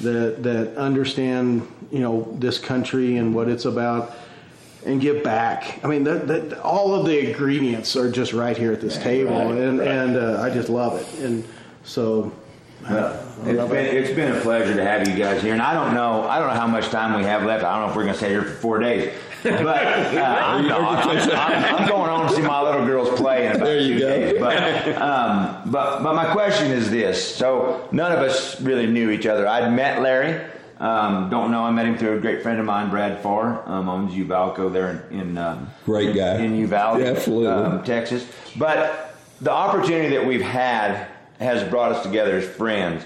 that 0.00 0.42
that 0.42 0.76
understand 0.76 1.66
you 1.90 2.00
know 2.00 2.34
this 2.38 2.58
country 2.58 3.16
and 3.16 3.34
what 3.34 3.48
it's 3.48 3.64
about, 3.64 4.14
and 4.84 5.00
give 5.00 5.22
back. 5.24 5.80
I 5.82 5.88
mean, 5.88 6.04
that, 6.04 6.28
that 6.28 6.60
all 6.60 6.94
of 6.94 7.06
the 7.06 7.30
ingredients 7.30 7.96
are 7.96 8.10
just 8.10 8.32
right 8.32 8.56
here 8.56 8.72
at 8.72 8.80
this 8.80 8.98
table, 8.98 9.32
right, 9.32 9.58
and 9.58 9.78
right. 9.78 9.88
and 9.88 10.16
uh, 10.16 10.42
I 10.42 10.50
just 10.50 10.68
love 10.68 11.00
it. 11.00 11.20
And 11.24 11.44
so. 11.84 12.32
Well, 12.88 13.12
it's 13.44 13.70
been 13.70 13.96
it's 13.96 14.14
been 14.14 14.36
a 14.36 14.40
pleasure 14.40 14.74
to 14.74 14.84
have 14.84 15.06
you 15.06 15.16
guys 15.16 15.42
here, 15.42 15.52
and 15.52 15.60
I 15.60 15.74
don't 15.74 15.94
know 15.94 16.22
I 16.22 16.38
don't 16.38 16.48
know 16.48 16.54
how 16.54 16.68
much 16.68 16.88
time 16.90 17.18
we 17.18 17.24
have 17.24 17.42
left. 17.42 17.64
I 17.64 17.72
don't 17.72 17.86
know 17.86 17.90
if 17.90 17.96
we're 17.96 18.04
going 18.04 18.14
to 18.14 18.18
stay 18.18 18.28
here 18.28 18.42
for 18.42 18.54
four 18.54 18.78
days, 18.78 19.12
but 19.42 19.56
uh, 19.56 20.40
I'm, 20.44 20.66
no, 20.66 20.78
I'm, 20.78 21.08
I'm, 21.30 21.74
I'm 21.76 21.88
going 21.88 22.10
home 22.10 22.28
to 22.28 22.34
see 22.34 22.42
my 22.42 22.60
little 22.62 22.84
girls 22.86 23.08
play 23.18 23.46
in 23.46 23.52
about 23.56 23.64
There 23.64 23.80
you 23.80 23.98
go. 23.98 24.08
days. 24.08 24.40
But 24.40 24.96
um, 25.00 25.62
but 25.70 26.02
but 26.02 26.14
my 26.14 26.26
question 26.32 26.70
is 26.72 26.90
this: 26.90 27.34
so 27.36 27.88
none 27.92 28.12
of 28.12 28.18
us 28.18 28.60
really 28.60 28.86
knew 28.86 29.10
each 29.10 29.26
other. 29.26 29.46
I'd 29.46 29.72
met 29.72 30.02
Larry. 30.02 30.44
Um, 30.80 31.28
don't 31.28 31.50
know. 31.50 31.64
I 31.64 31.72
met 31.72 31.86
him 31.86 31.98
through 31.98 32.18
a 32.18 32.20
great 32.20 32.40
friend 32.42 32.60
of 32.60 32.64
mine, 32.64 32.88
Brad 32.88 33.20
Farr, 33.20 33.68
um, 33.68 33.88
owns 33.88 34.14
Uvalco 34.14 34.72
there 34.72 35.08
in, 35.10 35.20
in 35.20 35.38
um, 35.38 35.68
Great 35.84 36.14
guy. 36.14 36.36
in 36.36 36.54
Uvalde, 36.56 37.00
Yeah, 37.00 37.06
absolutely. 37.06 37.48
um, 37.48 37.82
Texas. 37.82 38.24
But 38.56 39.16
the 39.40 39.50
opportunity 39.50 40.10
that 40.16 40.24
we've 40.24 40.40
had 40.40 41.08
has 41.40 41.68
brought 41.68 41.90
us 41.90 42.04
together 42.04 42.36
as 42.36 42.46
friends. 42.46 43.04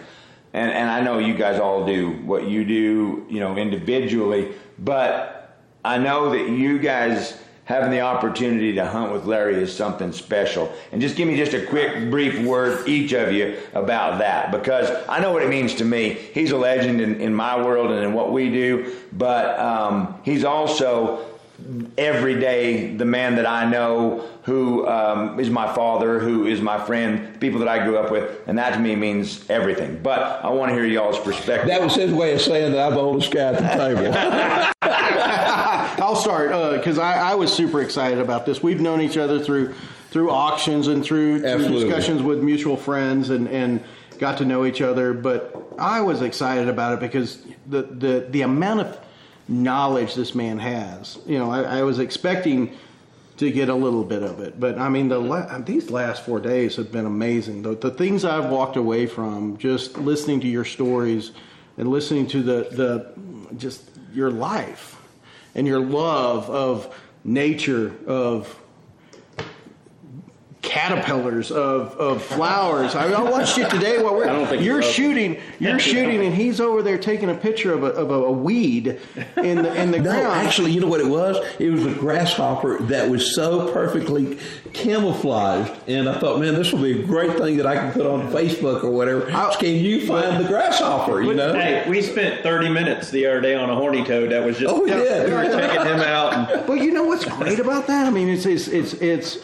And, 0.52 0.70
and 0.70 0.90
I 0.90 1.00
know 1.00 1.18
you 1.18 1.32
guys 1.32 1.58
all 1.58 1.86
do 1.86 2.10
what 2.26 2.46
you 2.46 2.62
do, 2.66 3.26
you 3.30 3.40
know, 3.40 3.56
individually, 3.56 4.52
but 4.78 5.41
I 5.84 5.98
know 5.98 6.30
that 6.30 6.48
you 6.48 6.78
guys 6.78 7.38
having 7.64 7.90
the 7.90 8.00
opportunity 8.00 8.74
to 8.74 8.84
hunt 8.84 9.12
with 9.12 9.24
Larry 9.24 9.54
is 9.54 9.74
something 9.74 10.12
special. 10.12 10.72
And 10.90 11.00
just 11.00 11.16
give 11.16 11.28
me 11.28 11.36
just 11.36 11.54
a 11.54 11.64
quick, 11.64 12.10
brief 12.10 12.44
word, 12.44 12.88
each 12.88 13.12
of 13.12 13.32
you, 13.32 13.56
about 13.72 14.18
that, 14.18 14.50
because 14.50 14.90
I 15.08 15.20
know 15.20 15.32
what 15.32 15.42
it 15.42 15.48
means 15.48 15.74
to 15.76 15.84
me. 15.84 16.10
He's 16.34 16.50
a 16.50 16.56
legend 16.56 17.00
in, 17.00 17.20
in 17.20 17.34
my 17.34 17.56
world 17.64 17.90
and 17.90 18.04
in 18.04 18.12
what 18.14 18.32
we 18.32 18.50
do, 18.50 18.94
but 19.12 19.58
um, 19.58 20.20
he's 20.24 20.44
also 20.44 21.24
every 21.96 22.40
day 22.40 22.96
the 22.96 23.04
man 23.04 23.36
that 23.36 23.46
I 23.46 23.64
know 23.70 24.28
who 24.42 24.86
um, 24.88 25.38
is 25.38 25.48
my 25.48 25.72
father, 25.72 26.18
who 26.18 26.46
is 26.46 26.60
my 26.60 26.84
friend, 26.84 27.40
people 27.40 27.60
that 27.60 27.68
I 27.68 27.84
grew 27.84 27.96
up 27.96 28.10
with, 28.10 28.40
and 28.48 28.58
that 28.58 28.74
to 28.74 28.80
me 28.80 28.96
means 28.96 29.48
everything. 29.48 30.00
But 30.02 30.44
I 30.44 30.50
want 30.50 30.70
to 30.70 30.74
hear 30.74 30.84
y'all's 30.84 31.20
perspective. 31.20 31.68
That 31.68 31.80
was 31.80 31.94
his 31.94 32.12
way 32.12 32.34
of 32.34 32.40
saying 32.40 32.72
that 32.72 32.84
I'm 32.84 32.94
the 32.94 33.00
oldest 33.00 33.30
guy 33.30 33.52
at 33.52 33.58
the 33.58 34.64
table. 34.64 34.72
I'll 36.02 36.16
start 36.16 36.50
uh, 36.50 36.76
because 36.76 36.98
I, 36.98 37.30
I 37.30 37.34
was 37.36 37.52
super 37.52 37.80
excited 37.80 38.18
about 38.18 38.44
this. 38.44 38.60
We've 38.60 38.80
known 38.80 39.00
each 39.00 39.16
other 39.16 39.38
through 39.38 39.72
through 40.10 40.30
auctions 40.30 40.88
and 40.88 41.04
through, 41.04 41.40
through 41.40 41.68
discussions 41.68 42.22
with 42.22 42.42
mutual 42.42 42.76
friends 42.76 43.30
and, 43.30 43.48
and 43.48 43.82
got 44.18 44.38
to 44.38 44.44
know 44.44 44.66
each 44.66 44.82
other. 44.82 45.14
But 45.14 45.74
I 45.78 46.00
was 46.00 46.20
excited 46.20 46.68
about 46.68 46.94
it 46.94 47.00
because 47.00 47.40
the 47.68 47.82
the, 47.82 48.26
the 48.28 48.42
amount 48.42 48.80
of 48.80 49.00
knowledge 49.46 50.16
this 50.16 50.34
man 50.34 50.58
has. 50.58 51.20
You 51.24 51.38
know, 51.38 51.52
I, 51.52 51.78
I 51.78 51.82
was 51.84 52.00
expecting 52.00 52.76
to 53.36 53.52
get 53.52 53.68
a 53.68 53.74
little 53.74 54.04
bit 54.04 54.24
of 54.24 54.40
it, 54.40 54.58
but 54.58 54.78
I 54.78 54.88
mean, 54.88 55.08
the 55.08 55.20
la- 55.20 55.58
these 55.58 55.88
last 55.88 56.24
four 56.26 56.40
days 56.40 56.74
have 56.76 56.90
been 56.90 57.06
amazing. 57.06 57.62
The, 57.62 57.76
the 57.76 57.92
things 57.92 58.24
I've 58.24 58.50
walked 58.50 58.76
away 58.76 59.06
from 59.06 59.56
just 59.56 59.96
listening 59.98 60.40
to 60.40 60.48
your 60.48 60.64
stories 60.64 61.30
and 61.78 61.88
listening 61.88 62.26
to 62.28 62.42
the 62.42 62.68
the 62.72 63.56
just 63.56 63.88
your 64.12 64.32
life 64.32 64.98
and 65.54 65.66
your 65.66 65.80
love 65.80 66.48
of 66.50 66.94
nature, 67.24 67.92
of 68.06 68.61
caterpillars, 70.62 71.50
of, 71.50 71.94
of 71.98 72.22
flowers. 72.22 72.94
I, 72.94 73.06
mean, 73.06 73.14
I 73.14 73.22
watched 73.22 73.56
you 73.58 73.68
today 73.68 74.00
while 74.02 74.14
we're 74.14 74.28
I 74.28 74.32
don't 74.32 74.46
think 74.46 74.62
you're 74.62 74.76
you 74.80 74.86
love 74.86 74.94
shooting, 74.94 75.40
you're 75.58 75.78
shooting, 75.80 76.24
and 76.24 76.34
he's 76.34 76.60
over 76.60 76.82
there 76.82 76.98
taking 76.98 77.28
a 77.30 77.34
picture 77.34 77.72
of 77.74 77.82
a, 77.82 77.88
of 77.88 78.10
a, 78.10 78.14
a 78.14 78.32
weed 78.32 78.98
in 79.36 79.62
the 79.62 79.74
in 79.74 79.90
the 79.90 79.98
No, 79.98 80.10
ground. 80.12 80.46
actually, 80.46 80.70
you 80.70 80.80
know 80.80 80.86
what 80.86 81.00
it 81.00 81.06
was? 81.08 81.36
It 81.58 81.70
was 81.70 81.84
a 81.84 81.92
grasshopper 81.94 82.78
that 82.84 83.10
was 83.10 83.34
so 83.34 83.72
perfectly 83.72 84.38
camouflaged, 84.72 85.72
and 85.88 86.08
I 86.08 86.18
thought, 86.18 86.38
man, 86.40 86.54
this 86.54 86.72
will 86.72 86.82
be 86.82 87.02
a 87.02 87.06
great 87.06 87.36
thing 87.36 87.56
that 87.58 87.66
I 87.66 87.74
can 87.76 87.92
put 87.92 88.06
on 88.06 88.30
Facebook 88.32 88.84
or 88.84 88.90
whatever. 88.90 89.30
I- 89.32 89.54
Can 89.56 89.74
you 89.76 90.06
find 90.06 90.42
the 90.42 90.48
grasshopper? 90.48 91.22
You 91.22 91.34
know? 91.34 91.52
Hey, 91.54 91.88
we 91.88 92.02
spent 92.02 92.42
30 92.42 92.68
minutes 92.68 93.10
the 93.10 93.26
other 93.26 93.40
day 93.40 93.54
on 93.54 93.68
a 93.68 93.74
horny 93.74 94.04
toad 94.04 94.30
that 94.30 94.44
was 94.44 94.58
just. 94.58 94.72
Oh, 94.72 94.82
we 94.82 94.90
did. 94.90 95.28
We 95.28 95.34
were 95.34 95.42
taking 95.44 95.86
him 95.86 96.00
out. 96.00 96.32
And, 96.50 96.66
But 96.66 96.74
you 96.74 96.92
know 96.92 97.04
what's 97.04 97.24
great 97.24 97.58
about 97.58 97.86
that? 97.88 98.06
I 98.06 98.10
mean, 98.10 98.28
it's 98.28 98.46
it's 98.46 98.68
it's 98.68 98.94
it's, 98.94 99.38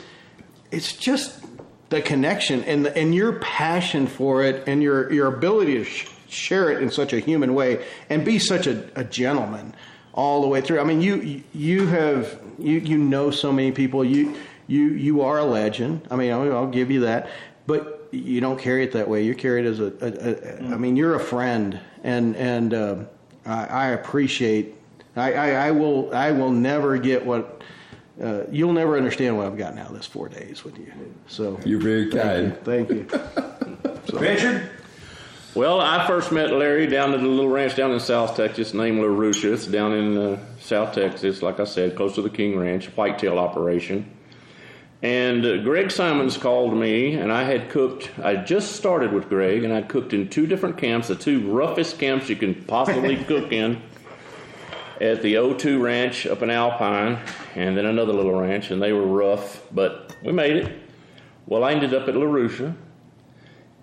it's 0.71 0.97
just 0.97 1.45
the 1.91 2.03
connection 2.03 2.65
and 2.65 2.87
the, 2.87 2.97
and 2.97 3.15
your 3.15 3.33
passion 3.41 4.07
for 4.07 4.43
it 4.43 4.65
and 4.67 4.83
your 4.83 5.13
your 5.13 5.27
ability 5.27 5.75
to 5.75 5.85
sh- 5.85 6.09
share 6.29 6.71
it 6.71 6.83
in 6.83 6.91
such 6.91 7.13
a 7.13 7.19
human 7.19 7.55
way 7.55 7.85
and 8.11 8.25
be 8.25 8.39
such 8.39 8.67
a, 8.67 8.89
a 8.95 9.05
gentleman 9.05 9.75
all 10.13 10.43
the 10.43 10.49
way 10.49 10.61
through. 10.61 10.81
I 10.81 10.85
mean, 10.85 11.01
you 11.01 11.43
you 11.55 11.87
have 11.87 12.41
you 12.59 12.79
you 12.79 12.99
know 12.99 13.31
so 13.31 13.53
many 13.53 13.73
people. 13.73 14.05
You 14.05 14.37
you 14.67 14.89
you 14.89 15.23
are 15.23 15.39
a 15.39 15.45
legend. 15.45 16.07
I 16.11 16.17
mean, 16.17 16.33
I'll, 16.33 16.53
I'll 16.55 16.67
give 16.67 16.91
you 16.91 17.01
that. 17.01 17.31
But 17.67 18.09
you 18.11 18.41
don't 18.41 18.59
carry 18.59 18.85
it 18.85 18.93
that 18.93 19.09
way. 19.09 19.23
You 19.25 19.35
carry 19.35 19.61
it 19.61 19.67
as 19.67 19.81
a. 19.81 19.93
a, 20.01 20.71
a 20.71 20.75
I 20.75 20.77
mean, 20.77 20.97
you're 20.97 21.15
a 21.15 21.21
friend, 21.21 21.81
and 22.03 22.37
and 22.37 22.75
uh, 22.75 22.97
I, 23.47 23.67
I 23.67 23.87
appreciate. 23.89 24.75
I, 25.17 25.33
I, 25.33 25.51
I 25.51 25.71
will 25.73 26.15
I 26.15 26.33
will 26.33 26.51
never 26.51 26.97
get 26.99 27.25
what 27.25 27.63
uh, 28.23 28.43
you'll 28.51 28.73
never 28.73 28.97
understand 28.97 29.37
what 29.37 29.47
I've 29.47 29.57
gotten 29.57 29.79
out 29.79 29.91
of 29.91 29.97
this 29.97 30.07
four 30.07 30.29
days 30.29 30.65
with 30.65 30.79
you. 30.79 30.93
So 31.29 31.59
You're 31.65 31.81
very 31.81 32.11
kind. 32.11 32.57
thank 32.65 32.91
you. 32.91 33.07
Richard? 34.19 34.71
Well, 35.55 35.81
I 35.81 36.07
first 36.07 36.31
met 36.31 36.53
Larry 36.53 36.87
down 36.87 37.15
at 37.15 37.21
a 37.21 37.27
little 37.27 37.49
ranch 37.49 37.75
down 37.75 37.91
in 37.91 38.01
South 38.01 38.37
Texas 38.37 38.75
named 38.75 38.99
La 39.01 39.07
Rusha. 39.09 39.55
It's 39.55 39.67
down 39.67 39.93
in 39.93 40.17
uh, 40.17 40.39
South 40.61 40.95
Texas, 40.95 41.43
like 41.43 41.59
I 41.59 41.65
said, 41.65 41.97
close 41.97 42.15
to 42.17 42.23
the 42.23 42.31
King 42.31 42.59
Ranch, 42.59 42.87
whitetail 42.97 43.39
operation. 43.39 44.15
And 45.03 45.45
uh, 45.47 45.57
Greg 45.63 45.91
Simons 45.91 46.37
called 46.37 46.77
me, 46.77 47.15
and 47.15 47.33
I 47.33 47.45
had 47.45 47.71
cooked. 47.71 48.11
I 48.23 48.37
just 48.37 48.77
started 48.77 49.13
with 49.13 49.29
Greg, 49.29 49.65
and 49.65 49.73
I'd 49.73 49.89
cooked 49.89 50.13
in 50.13 50.29
two 50.29 50.47
different 50.47 50.77
camps, 50.77 51.09
the 51.09 51.15
two 51.15 51.51
roughest 51.51 51.99
camps 51.99 52.29
you 52.29 52.37
can 52.37 52.55
possibly 52.65 53.17
cook 53.25 53.53
in, 53.53 53.81
at 55.01 55.23
the 55.23 55.35
O2 55.35 55.81
Ranch 55.81 56.27
up 56.27 56.43
in 56.43 56.51
Alpine, 56.51 57.19
and 57.55 57.77
then 57.77 57.87
another 57.87 58.13
little 58.13 58.41
ranch, 58.41 58.71
and 58.71 58.83
they 58.83 58.93
were 58.93 59.07
rough, 59.07 59.63
but 59.73 60.17
we 60.25 60.33
made 60.33 60.57
it. 60.57 60.73
Well, 61.47 61.65
I 61.65 61.73
ended 61.73 61.95
up 61.95 62.09
at 62.09 62.17
La 62.17 62.27
Rusha, 62.27 62.75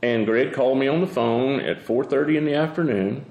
and 0.03 0.25
Greg 0.25 0.53
called 0.53 0.77
me 0.77 0.87
on 0.87 1.01
the 1.01 1.07
phone 1.07 1.59
at 1.59 1.81
4:30 1.81 2.37
in 2.37 2.45
the 2.45 2.53
afternoon, 2.53 3.25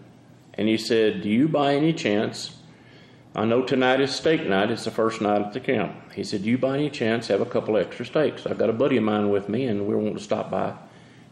and 0.55 0.67
he 0.67 0.77
said, 0.77 1.23
"Do 1.23 1.29
you 1.29 1.47
by 1.47 1.75
any 1.75 1.93
chance? 1.93 2.57
I 3.37 3.45
know 3.45 3.63
tonight 3.63 4.01
is 4.01 4.13
steak 4.13 4.47
night. 4.47 4.71
It's 4.71 4.85
the 4.85 4.91
first 4.91 5.21
night 5.21 5.43
at 5.43 5.53
the 5.53 5.61
camp." 5.61 5.93
He 6.15 6.25
said, 6.25 6.43
"Do 6.43 6.51
you 6.51 6.59
by 6.59 6.77
any 6.77 6.91
chance 6.91 7.29
have 7.29 7.41
a 7.41 7.47
couple 7.47 7.77
extra 7.77 8.07
steaks? 8.07 8.47
I've 8.47 8.59
got 8.59 8.71
a 8.71 8.73
buddy 8.73 8.97
of 8.97 9.05
mine 9.05 9.29
with 9.31 9.49
me, 9.49 9.67
and 9.67 9.87
we're 9.87 9.97
wanting 9.97 10.15
to 10.17 10.23
stop 10.23 10.51
by 10.51 10.73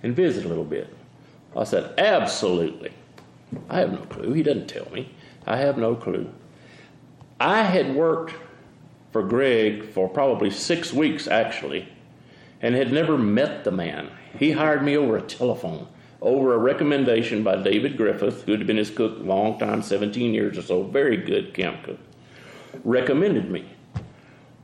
and 0.03 0.15
visit 0.15 0.45
a 0.45 0.49
little 0.49 0.65
bit." 0.65 0.89
I 1.57 1.65
said, 1.65 1.91
"Absolutely." 1.97 2.91
I 3.69 3.81
have 3.81 3.93
no 3.93 3.99
clue. 3.99 4.33
He 4.33 4.43
doesn't 4.43 4.69
tell 4.69 4.89
me. 4.93 5.11
I 5.47 5.57
have 5.57 5.77
no 5.77 5.95
clue. 5.95 6.29
I 7.43 7.65
had 7.65 7.97
worked 7.97 8.35
for 9.11 9.25
Greg 9.25 9.89
for 9.89 10.09
probably 10.09 10.49
six 10.49 10.93
weeks 10.93 11.27
actually, 11.27 11.89
and 12.61 12.77
had 12.77 12.93
never 12.93 13.19
met 13.19 13.65
the 13.65 13.73
man. 13.73 14.11
He 14.39 14.53
hired 14.53 14.85
me 14.85 14.97
over 14.97 15.17
a 15.17 15.23
telephone, 15.23 15.89
over 16.21 16.55
a 16.55 16.59
recommendation 16.59 17.43
by 17.43 17.57
David 17.57 17.97
Griffith, 17.97 18.45
who 18.45 18.53
had 18.53 18.65
been 18.65 18.77
his 18.77 18.91
cook 18.91 19.19
a 19.19 19.23
long 19.25 19.59
time, 19.59 19.83
17 19.83 20.33
years 20.33 20.57
or 20.57 20.63
so, 20.63 20.85
very 20.85 21.17
good 21.17 21.53
camp 21.53 21.83
cook, 21.83 21.99
recommended 22.85 23.51
me. 23.51 23.69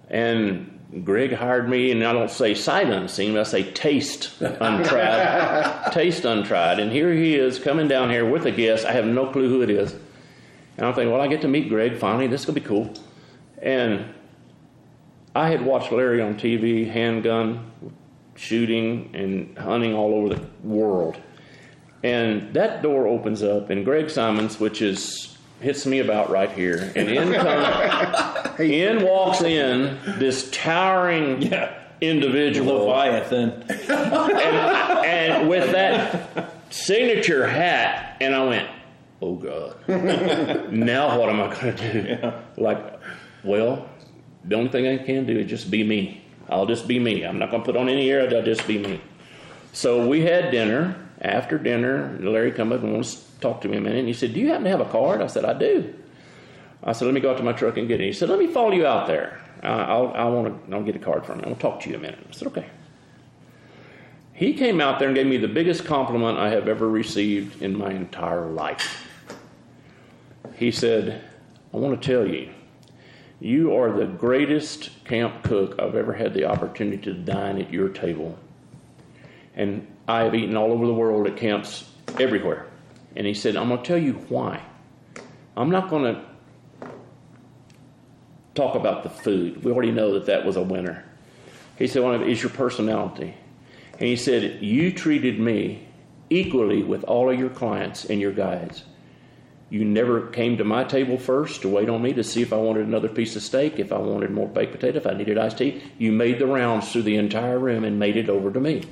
And 0.09 0.79
Greg 1.05 1.33
hired 1.35 1.68
me, 1.68 1.91
and 1.91 2.05
I 2.05 2.12
don't 2.12 2.31
say 2.31 2.55
sight 2.55 2.91
unseen, 2.91 3.37
I 3.37 3.43
say 3.43 3.72
taste 3.72 4.41
untried. 4.41 5.93
taste 5.93 6.24
untried. 6.24 6.79
And 6.79 6.93
here 6.93 7.12
he 7.12 7.35
is 7.35 7.59
coming 7.59 7.89
down 7.89 8.09
here 8.09 8.24
with 8.24 8.47
a 8.47 8.53
guest. 8.53 8.87
I 8.87 8.93
have 8.93 9.05
no 9.05 9.26
clue 9.33 9.49
who 9.49 9.62
it 9.62 9.68
is. 9.68 9.97
And 10.79 10.87
I'm 10.87 10.95
thinking, 10.95 11.12
well, 11.12 11.20
I 11.20 11.26
get 11.29 11.43
to 11.43 11.49
meet 11.49 11.68
Greg 11.68 11.97
finally. 11.99 12.26
This 12.29 12.43
is 12.43 12.47
going 12.47 12.55
to 12.55 12.61
be 12.61 12.66
cool. 12.66 12.95
And 13.61 14.07
I 15.35 15.51
had 15.51 15.64
watched 15.64 15.93
Larry 15.93 16.22
on 16.22 16.37
TV, 16.37 16.89
handgun 16.91 17.70
shooting 18.37 19.11
and 19.14 19.59
hunting 19.59 19.93
all 19.95 20.14
over 20.14 20.35
the 20.35 20.47
world. 20.62 21.16
And 22.05 22.55
that 22.55 22.81
door 22.83 23.09
opens 23.09 23.43
up, 23.43 23.70
and 23.70 23.85
Greg 23.85 24.09
Simons, 24.09 24.61
which 24.61 24.81
is 24.83 25.37
hits 25.61 25.85
me 25.85 25.99
about 25.99 26.31
right 26.31 26.53
here, 26.53 26.93
and 26.95 27.09
in 27.09 27.33
comes, 27.35 28.61
in 28.61 29.03
walks 29.05 29.43
in 29.43 29.99
this 30.20 30.49
towering 30.53 31.43
Yeah. 31.43 31.74
individual, 32.01 32.87
Leviathan. 32.87 33.64
and, 33.91 35.05
and 35.05 35.49
with 35.49 35.72
that 35.72 36.53
signature 36.70 37.45
hat, 37.45 38.16
and 38.20 38.33
I 38.37 38.45
went, 38.45 38.68
"Oh 39.21 39.35
God, 39.37 39.77
now 40.73 41.19
what 41.19 41.29
am 41.29 41.41
I 41.41 41.55
going 41.55 41.77
to 41.77 42.03
do?" 42.03 42.33
Like, 42.62 43.01
well, 43.45 43.89
the 44.45 44.57
only 44.57 44.71
thing 44.71 44.87
I 44.87 45.03
can 45.03 45.27
do 45.27 45.39
is 45.39 45.49
just 45.49 45.71
be 45.71 45.85
me. 45.85 46.23
I'll 46.49 46.66
just 46.66 46.89
be 46.89 46.99
me. 46.99 47.25
I'm 47.25 47.39
not 47.39 47.51
going 47.51 47.62
to 47.62 47.66
put 47.66 47.77
on 47.77 47.89
any 47.89 48.11
air. 48.11 48.23
I'll 48.35 48.43
just 48.43 48.66
be 48.66 48.79
me. 48.79 49.01
So 49.73 50.07
we 50.07 50.23
had 50.23 50.51
dinner. 50.51 50.97
After 51.21 51.59
dinner, 51.59 52.16
Larry 52.21 52.53
come 52.53 52.73
up 52.73 52.83
and 52.85 52.93
wants 52.93 53.16
to 53.16 53.41
talk 53.41 53.61
to 53.62 53.69
me 53.69 53.77
a 53.77 53.81
minute. 53.81 53.99
And 53.99 54.09
he 54.09 54.14
said, 54.14 54.35
"Do 54.35 54.41
you 54.41 54.49
happen 54.49 54.64
to 54.64 54.71
have 54.71 54.81
a 54.81 54.85
card?" 54.85 55.21
I 55.21 55.27
said, 55.27 55.45
"I 55.45 55.53
do." 55.53 55.93
I 56.85 56.93
said, 56.93 57.07
"Let 57.07 57.14
me 57.14 57.21
go 57.21 57.33
out 57.33 57.39
to 57.39 57.43
my 57.43 57.53
truck 57.53 57.77
and 57.77 57.89
get 57.89 58.01
it." 58.01 58.05
He 58.05 58.12
said, 58.12 58.29
"Let 58.29 58.39
me 58.39 58.47
follow 58.47 58.71
you 58.71 58.87
out 58.87 59.09
there. 59.09 59.41
I'll, 59.64 60.12
I 60.14 60.25
want 60.27 60.69
to. 60.69 60.77
I'll 60.77 60.85
get 60.85 60.95
a 60.95 61.01
card 61.01 61.27
from 61.27 61.41
you. 61.41 61.47
I'll 61.47 61.57
talk 61.57 61.81
to 61.81 61.91
you 61.91 61.97
a 61.97 61.99
minute." 61.99 62.21
I 62.29 62.33
said, 62.33 62.47
"Okay." 62.49 62.66
He 64.33 64.55
came 64.55 64.81
out 64.81 65.01
there 65.01 65.09
and 65.09 65.16
gave 65.16 65.27
me 65.27 65.37
the 65.37 65.49
biggest 65.49 65.85
compliment 65.85 66.39
I 66.39 66.51
have 66.51 66.69
ever 66.69 66.89
received 66.89 67.61
in 67.61 67.77
my 67.77 67.91
entire 67.91 68.47
life. 68.47 69.08
He 70.59 70.73
said, 70.73 71.23
I 71.73 71.77
want 71.77 72.03
to 72.03 72.07
tell 72.09 72.27
you, 72.27 72.51
you 73.39 73.77
are 73.77 73.93
the 73.93 74.07
greatest 74.07 75.05
camp 75.05 75.45
cook 75.45 75.77
I've 75.79 75.95
ever 75.95 76.13
had 76.13 76.35
the 76.35 76.47
opportunity 76.47 77.01
to 77.03 77.15
dine 77.15 77.61
at 77.61 77.73
your 77.73 77.89
table. 77.89 78.37
And 79.55 79.87
I 80.09 80.25
have 80.25 80.35
eaten 80.35 80.57
all 80.57 80.73
over 80.73 80.85
the 80.85 80.93
world 80.95 81.29
at 81.29 81.37
camps 81.37 81.89
everywhere. 82.19 82.67
And 83.15 83.25
he 83.25 83.35
said, 83.35 83.55
I'm 83.55 83.69
going 83.69 83.81
to 83.81 83.87
tell 83.87 83.99
you 83.99 84.15
why. 84.29 84.61
I'm 85.57 85.71
not 85.71 85.89
going 85.91 86.15
to 86.15 86.25
talk 88.57 88.75
about 88.75 89.05
the 89.05 89.11
food. 89.11 89.63
We 89.63 89.71
already 89.71 89.93
know 89.93 90.15
that 90.15 90.27
that 90.27 90.45
was 90.45 90.57
a 90.57 90.63
winner. 90.63 91.05
He 91.77 91.87
said, 91.87 92.03
well, 92.03 92.21
is 92.21 92.43
your 92.43 92.51
personality. 92.51 93.35
And 93.93 94.09
he 94.09 94.17
said, 94.17 94.61
You 94.61 94.93
treated 94.93 95.39
me 95.39 95.87
equally 96.31 96.83
with 96.83 97.05
all 97.05 97.31
of 97.31 97.39
your 97.39 97.51
clients 97.51 98.05
and 98.05 98.21
your 98.21 98.33
guides. 98.33 98.83
You 99.71 99.85
never 99.85 100.29
came 100.29 100.57
to 100.57 100.64
my 100.64 100.85
table 100.85 101.19
first 101.19 101.62
to 101.62 101.69
wait 101.69 101.89
on 101.89 102.01
me 102.01 102.14
to 102.14 102.25
see 102.25 102.41
if 102.41 102.53
I 102.53 102.57
wanted 102.57 102.87
another 102.87 103.09
piece 103.09 103.37
of 103.37 103.43
steak, 103.43 103.79
if 103.79 103.93
I 103.93 103.99
wanted 103.99 104.31
more 104.31 104.49
baked 104.49 104.73
potato, 104.73 104.97
if 104.97 105.07
I 105.07 105.12
needed 105.12 105.37
iced 105.37 105.59
tea. 105.59 105.83
You 105.99 106.11
made 106.11 106.39
the 106.39 106.47
rounds 106.47 106.91
through 106.91 107.03
the 107.03 107.16
entire 107.16 107.59
room 107.59 107.85
and 107.85 107.99
made 107.99 108.16
it 108.16 108.31
over 108.31 108.51
to 108.51 108.61
me. 108.61 108.85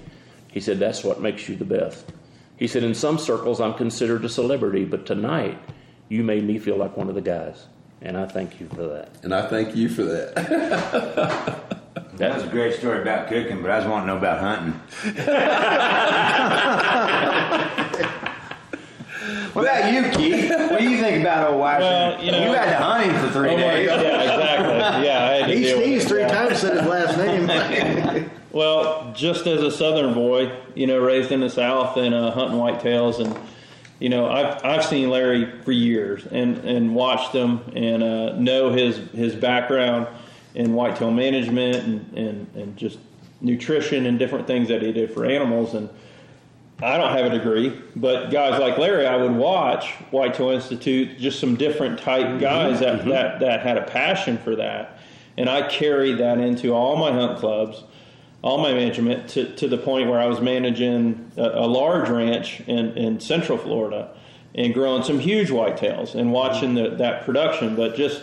He 0.53 0.61
said, 0.61 0.79
That's 0.79 1.03
what 1.03 1.21
makes 1.21 1.49
you 1.49 1.57
the 1.57 1.65
best. 1.65 2.13
He 2.57 2.67
said, 2.67 2.83
In 2.83 2.95
some 2.95 3.19
circles, 3.19 3.61
I'm 3.61 3.75
considered 3.75 4.25
a 4.25 4.29
celebrity, 4.29 4.85
but 4.85 5.07
tonight, 5.07 5.59
you 6.09 6.23
made 6.23 6.45
me 6.45 6.59
feel 6.59 6.77
like 6.77 6.97
one 6.97 7.09
of 7.09 7.15
the 7.15 7.23
guys. 7.23 7.67
And 8.03 8.17
I 8.17 8.27
thank 8.27 8.61
you 8.61 8.69
for 8.69 8.87
that. 8.89 9.09
And 9.23 9.35
I 9.35 9.49
thank 9.49 9.75
you 9.75 9.89
for 9.89 10.05
that. 10.05 11.63
That 12.17 12.35
was 12.35 12.45
a 12.45 12.49
great 12.49 12.75
story 12.79 13.03
about 13.03 13.29
cooking, 13.29 13.61
but 13.61 13.71
I 13.71 13.81
just 13.81 13.91
want 13.91 14.05
to 14.05 14.07
know 14.07 14.17
about 14.17 14.41
hunting. 14.41 14.81
what 19.57 19.65
about 19.65 19.93
you, 19.93 20.03
Keith? 20.11 20.51
What 20.51 20.81
do 20.81 20.89
you 20.89 20.99
think 21.01 21.21
about 21.23 21.51
old 21.51 21.61
Washington? 21.61 21.91
Well, 21.91 22.25
you 22.25 22.31
know- 22.31 22.53
had 22.55 22.79
to 22.79 22.85
hunt 22.85 23.05
him 23.05 23.15
for 23.27 23.33
three 23.33 23.51
Oh 23.51 23.57
days. 23.57 23.89
God, 23.89 24.03
yeah, 24.03 24.23
exactly. 24.23 25.07
Yeah, 25.07 25.25
I 25.25 25.33
had 25.35 25.47
to 25.47 25.55
He 25.57 25.63
deal 25.63 25.79
sneezed 25.79 26.09
three 26.09 26.23
times, 26.25 26.59
said 26.59 26.77
his 26.77 26.87
last 26.87 27.17
name. 27.17 28.31
Well, 28.53 29.13
just 29.15 29.47
as 29.47 29.61
a 29.63 29.71
Southern 29.71 30.15
boy, 30.15 30.51
you 30.75 30.87
know, 30.87 30.99
raised 30.99 31.31
in 31.31 31.41
the 31.41 31.51
South 31.51 31.99
and 31.99 32.15
uh, 32.15 32.31
hunting 32.31 32.57
whitetails, 32.59 33.21
and 33.23 33.39
you 34.01 34.09
know, 34.09 34.31
I've 34.31 34.65
I've 34.65 34.83
seen 34.85 35.11
Larry 35.11 35.51
for 35.63 35.73
years 35.73 36.25
and 36.25 36.57
and 36.65 36.95
watched 36.95 37.33
him 37.35 37.61
and 37.75 38.03
uh, 38.03 38.35
know 38.39 38.73
his 38.73 38.97
his 39.11 39.35
background 39.35 40.07
in 40.55 40.73
whitetail 40.73 41.11
management 41.11 41.77
and, 41.77 42.17
and 42.17 42.47
and 42.55 42.77
just 42.79 42.99
nutrition 43.43 44.07
and 44.07 44.19
different 44.19 44.47
things 44.47 44.69
that 44.69 44.81
he 44.81 44.91
did 44.93 45.11
for 45.13 45.27
animals 45.27 45.75
and. 45.75 45.91
I 46.83 46.99
don't 46.99 47.13
have 47.13 47.27
a 47.27 47.31
degree, 47.31 47.81
but 47.95 48.31
guys 48.31 48.61
like 48.61 48.77
Larry, 48.77 49.07
I 49.07 49.17
would 49.17 49.33
watch 49.35 49.93
Whitetail 50.11 50.51
Institute, 50.51 51.19
just 51.19 51.41
some 51.41 51.57
different 51.57 51.99
type 51.99 52.27
mm-hmm. 52.27 52.39
guys 52.39 52.81
that, 52.81 53.01
mm-hmm. 53.01 53.09
that, 53.11 53.41
that 53.41 53.61
had 53.63 53.79
a 53.79 53.83
passion 53.83 54.37
for 54.37 54.57
that. 54.57 54.99
And 55.39 55.49
I 55.49 55.69
carried 55.69 56.19
that 56.19 56.39
into 56.39 56.73
all 56.73 56.97
my 56.97 57.13
hunt 57.13 57.39
clubs, 57.39 57.83
all 58.43 58.59
my 58.59 58.75
management, 58.75 59.29
to, 59.31 59.55
to 59.57 59.69
the 59.69 59.79
point 59.79 60.09
where 60.11 60.21
I 60.21 60.27
was 60.27 60.41
managing 60.41 61.33
a, 61.39 61.43
a 61.43 61.67
large 61.67 62.11
ranch 62.11 62.61
in, 62.61 62.97
in 62.97 63.21
Central 63.21 63.57
Florida 63.57 64.15
and 64.55 64.75
growing 64.75 65.03
some 65.03 65.19
huge 65.19 65.49
whitetails 65.49 66.15
and 66.15 66.31
watching 66.33 66.75
the, 66.75 66.91
that 66.91 67.25
production. 67.25 67.75
But 67.75 67.97
just 67.97 68.23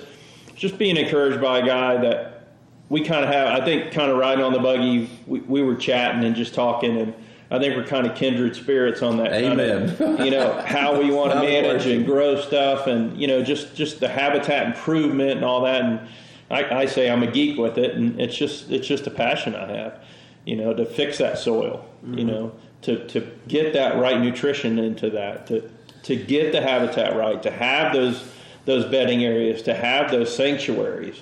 just 0.56 0.78
being 0.78 0.98
encouraged 0.98 1.42
by 1.42 1.60
a 1.60 1.66
guy 1.66 1.98
that 1.98 2.48
we 2.90 3.02
kind 3.02 3.26
of 3.26 3.32
have, 3.32 3.48
I 3.48 3.66
think, 3.66 3.92
kind 3.92 4.12
of 4.12 4.18
riding 4.18 4.44
on 4.44 4.54
the 4.54 4.60
buggy, 4.60 5.10
we, 5.26 5.40
we 5.42 5.62
were 5.64 5.76
chatting 5.76 6.24
and 6.24 6.36
just 6.36 6.54
talking, 6.54 6.98
and 6.98 7.14
I 7.52 7.60
think 7.60 7.76
we're 7.76 7.86
kind 7.86 8.08
of 8.08 8.16
kindred 8.16 8.56
spirits 8.56 9.02
on 9.02 9.18
that. 9.18 9.32
kind 9.32 9.60
of, 9.60 10.02
Amen. 10.02 10.26
you 10.26 10.32
know 10.32 10.62
how 10.62 11.00
we 11.00 11.12
want 11.16 11.34
to 11.34 11.40
manage 11.40 11.86
and 11.86 12.06
grow 12.06 12.40
stuff, 12.42 12.88
and 12.88 13.20
you 13.20 13.28
know 13.28 13.44
just 13.44 13.76
just 13.76 14.00
the 14.00 14.08
habitat 14.08 14.68
improvement 14.68 15.32
and 15.32 15.46
all 15.46 15.62
that. 15.62 15.82
And 15.82 16.08
I, 16.50 16.82
I 16.82 16.86
say 16.86 17.10
I'm 17.10 17.24
a 17.24 17.32
geek 17.32 17.58
with 17.58 17.78
it, 17.78 17.96
and 17.96 18.20
it's 18.20 18.36
just 18.36 18.72
it's 18.72 18.88
just 18.88 19.08
a 19.08 19.12
passion 19.12 19.56
I 19.56 19.68
have, 19.78 20.04
you 20.46 20.56
know, 20.56 20.74
to 20.74 20.86
fix 20.86 21.18
that 21.20 21.38
soil, 21.38 21.86
you 22.04 22.10
mm-hmm. 22.10 22.28
know, 22.28 22.52
to 22.84 23.08
to 23.08 23.30
get 23.48 23.74
that 23.74 23.98
right 23.98 24.20
nutrition 24.20 24.80
into 24.80 25.10
that, 25.12 25.48
to 25.48 25.70
to 26.04 26.16
get 26.16 26.52
the 26.52 26.62
habitat 26.62 27.16
right, 27.16 27.42
to 27.44 27.52
have 27.52 27.94
those 27.94 28.24
those 28.66 28.86
bedding 28.86 29.24
areas, 29.24 29.62
to 29.64 29.74
have 29.74 30.10
those 30.12 30.34
sanctuaries, 30.34 31.22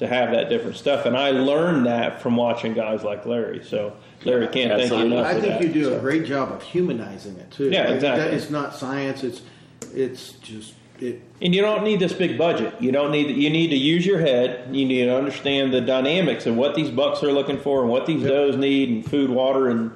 to 0.00 0.06
have 0.06 0.30
that 0.32 0.48
different 0.48 0.76
stuff. 0.76 1.04
And 1.04 1.14
I 1.14 1.30
learned 1.30 1.84
that 1.84 2.22
from 2.22 2.34
watching 2.34 2.72
guys 2.72 3.04
like 3.04 3.26
Larry. 3.26 3.62
So 3.62 3.92
Larry 4.24 4.48
can't 4.48 4.72
thank 4.80 4.90
you 4.90 4.96
enough. 4.98 5.26
I 5.26 5.34
for 5.34 5.40
think 5.42 5.52
that. 5.58 5.62
you 5.62 5.68
do 5.72 5.84
So- 5.84 5.96
a 5.98 6.00
great 6.00 6.24
job 6.24 6.50
of 6.50 6.62
humanizing 6.62 7.36
it 7.36 7.50
too. 7.50 7.68
Yeah, 7.70 7.88
exactly. 7.92 8.24
that- 8.24 8.34
It's 8.34 8.50
not 8.50 8.74
science. 8.74 9.22
It's 9.22 9.42
it's 9.94 10.32
just 10.42 10.72
it. 11.00 11.20
And 11.42 11.54
you 11.54 11.60
don't 11.60 11.84
need 11.84 12.00
this 12.00 12.14
big 12.14 12.38
budget. 12.38 12.74
You 12.80 12.92
don't 12.92 13.10
need. 13.12 13.36
You 13.36 13.50
need 13.50 13.68
to 13.68 13.76
use 13.76 14.06
your 14.06 14.20
head. 14.20 14.74
You 14.74 14.86
need 14.86 15.04
to 15.04 15.14
understand 15.14 15.72
the 15.72 15.80
dynamics 15.82 16.46
of 16.46 16.56
what 16.56 16.74
these 16.74 16.88
bucks 16.90 17.22
are 17.22 17.32
looking 17.32 17.58
for 17.58 17.82
and 17.82 17.90
what 17.90 18.06
these 18.06 18.22
does 18.22 18.56
need, 18.56 18.88
and 18.88 19.04
food, 19.04 19.28
water, 19.30 19.68
and 19.68 19.90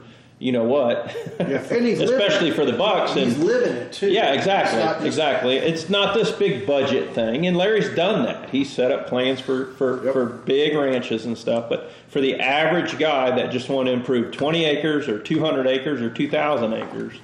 you 0.45 0.53
know 0.53 0.65
what. 0.65 1.17
Yeah, 1.41 1.65
and 1.71 1.87
he's 1.87 2.01
Especially 2.01 2.51
it. 2.51 2.55
for 2.55 2.67
the 2.67 2.75
bucks. 2.75 3.15
He's 3.15 3.35
and 3.35 3.45
living 3.45 3.75
it 3.77 3.93
too. 3.93 4.11
yeah, 4.11 4.35
It's 4.35 4.47
not 4.47 4.61
exactly, 4.67 4.81
just- 4.83 5.07
exactly. 5.07 5.57
It's 5.57 5.89
not 5.89 6.15
this 6.15 6.31
big 6.33 6.67
budget 6.67 7.15
thing, 7.15 7.47
and 7.47 7.57
Larry's 7.57 7.89
done 7.97 8.25
that. 8.27 8.51
He's 8.51 8.71
set 8.71 8.93
up 8.93 9.07
plans 9.09 9.41
for 9.41 9.73
for, 9.73 10.13
for 10.13 10.27
big 10.27 10.77
ranches 10.77 11.25
and 11.25 11.37
stuff. 11.37 11.71
But 11.71 11.91
for 12.09 12.21
the 12.21 12.39
average 12.41 12.99
guy 12.99 13.31
that 13.37 13.51
just 13.53 13.71
want 13.71 13.87
to 13.87 13.93
improve 13.93 14.33
20 14.33 14.65
acres 14.67 15.09
or 15.09 15.19
200 15.19 15.67
acres 15.67 16.03
or 16.03 16.11
2,000 16.11 16.75
acres, 16.75 17.15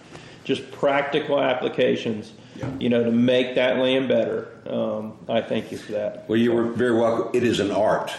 just 0.45 0.71
practical 0.73 1.39
applications, 1.41 2.33
you 2.79 2.89
know, 2.89 3.05
to 3.05 3.11
make 3.13 3.55
that 3.57 3.77
land 3.77 4.09
better. 4.09 4.49
Um, 4.67 5.19
I 5.29 5.43
thank 5.43 5.71
you 5.71 5.77
for 5.79 5.93
that. 5.93 6.27
Well, 6.27 6.39
you 6.39 6.53
were 6.53 6.65
very 6.65 6.99
welcome. 6.99 7.31
It 7.35 7.43
is 7.45 7.61
an 7.61 7.71
art 7.71 8.13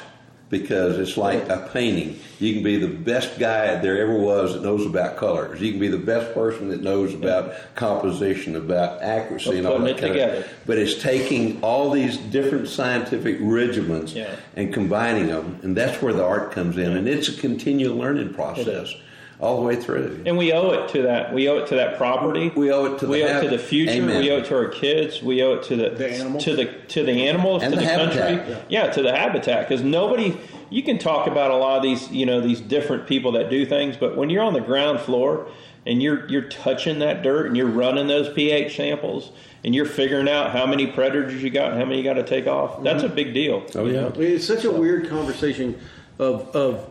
because 0.52 1.00
it's 1.00 1.18
like 1.18 1.48
a 1.50 1.68
painting. 1.74 2.20
You 2.40 2.54
can 2.54 2.62
be 2.64 2.78
the 2.78 2.88
best 2.90 3.40
guy 3.40 3.76
there 3.76 4.00
ever 4.02 4.14
was 4.20 4.54
that 4.54 4.62
knows 4.62 4.86
about 4.86 5.16
colors. 5.16 5.62
You 5.62 5.72
can 5.72 5.80
be 5.80 5.88
the 5.88 5.98
best 5.98 6.34
person 6.34 6.68
that 6.70 6.82
knows 6.82 7.14
about 7.14 7.54
composition, 7.76 8.58
about 8.58 9.02
accuracy, 9.02 9.58
and 9.58 9.66
all 9.66 9.80
that 9.80 9.92
it 9.92 9.98
kind 9.98 10.14
together. 10.14 10.38
of. 10.40 10.54
But 10.68 10.78
it's 10.78 11.02
taking 11.02 11.62
all 11.64 11.90
these 11.90 12.18
different 12.18 12.68
scientific 12.68 13.38
regiments 13.40 14.14
Yeah. 14.14 14.36
and 14.58 14.74
combining 14.74 15.28
them, 15.28 15.58
and 15.64 15.76
that's 15.76 16.02
where 16.02 16.14
the 16.14 16.24
art 16.26 16.52
comes 16.52 16.78
in. 16.78 16.96
And 16.98 17.08
it's 17.08 17.30
a 17.30 17.34
continual 17.40 17.96
learning 17.96 18.34
process 18.34 18.94
all 19.42 19.58
the 19.58 19.64
way 19.64 19.76
through. 19.76 20.22
And 20.28 20.38
we 20.38 20.54
owe 20.54 20.70
it 20.72 20.90
to 20.90 21.02
that. 21.02 21.34
We 21.34 21.50
owe 21.50 21.58
it 21.58 21.68
to 21.70 21.76
that 21.76 21.98
property. 21.98 22.50
We 22.56 22.72
owe 22.72 22.86
it 22.86 23.00
to 23.00 23.08
the 23.08 23.12
we 23.12 23.24
owe 23.24 23.40
it 23.40 23.42
to 23.42 23.50
the 23.50 23.58
future. 23.58 23.94
Amen. 23.94 24.20
We 24.22 24.32
owe 24.32 24.38
it 24.38 24.46
to 24.46 24.56
our 24.56 24.68
kids. 24.68 25.22
We 25.24 25.42
owe 25.42 25.54
it 25.54 25.64
to 25.64 25.76
the, 25.76 25.90
The 25.90 26.14
animals. 26.14 26.44
to 26.44 26.56
the 26.56 26.66
to 26.66 27.04
the 27.04 27.28
animals, 27.28 27.64
And 27.64 27.74
to 27.74 27.80
the 27.80 27.86
the, 27.86 27.92
country. 27.92 28.58
Yeah. 28.70 28.92
to 28.92 29.02
the 29.02 29.12
habitat. 29.12 29.68
Because 29.68 29.84
nobody, 29.84 30.38
you 30.70 30.84
can 30.84 31.00
talk 31.00 31.26
about 31.26 31.50
a 31.50 31.56
lot 31.56 31.78
of 31.78 31.84
these, 31.84 32.10
you 32.12 32.28
know, 32.28 32.40
these 32.40 32.62
different 32.62 33.08
people 33.08 33.32
that 33.32 33.50
do 33.50 33.66
things, 33.66 33.98
but 33.98 34.16
when 34.16 34.30
you're 34.30 34.44
on 34.44 34.54
the 34.54 34.62
ground 34.62 35.00
floor 35.00 35.50
and 35.88 36.04
you're 36.04 36.28
you're 36.30 36.48
touching 36.48 37.00
that 37.00 37.24
dirt 37.24 37.48
and 37.48 37.58
you're 37.58 37.66
running 37.66 38.06
those 38.06 38.32
pH 38.32 38.76
samples 38.76 39.32
and 39.64 39.74
you're 39.74 39.86
figuring 39.86 40.30
out 40.30 40.52
how 40.52 40.68
many 40.68 40.86
predators 40.86 41.42
you 41.42 41.50
got 41.50 41.72
and 41.72 41.80
how 41.80 41.86
many 41.86 41.98
you 41.98 42.04
got 42.04 42.14
to 42.14 42.24
take 42.24 42.46
off, 42.46 42.84
that's 42.84 43.04
mm-hmm. 43.04 43.12
a 43.12 43.16
big 43.16 43.34
deal. 43.34 43.66
Oh, 43.74 43.86
you 43.86 43.94
yeah. 43.94 44.02
know? 44.02 44.12
I 44.14 44.18
mean, 44.18 44.36
it's 44.36 44.46
such 44.46 44.66
a 44.66 44.72
weird 44.72 45.10
conversation 45.10 45.80
of 46.20 46.56
of 46.56 46.88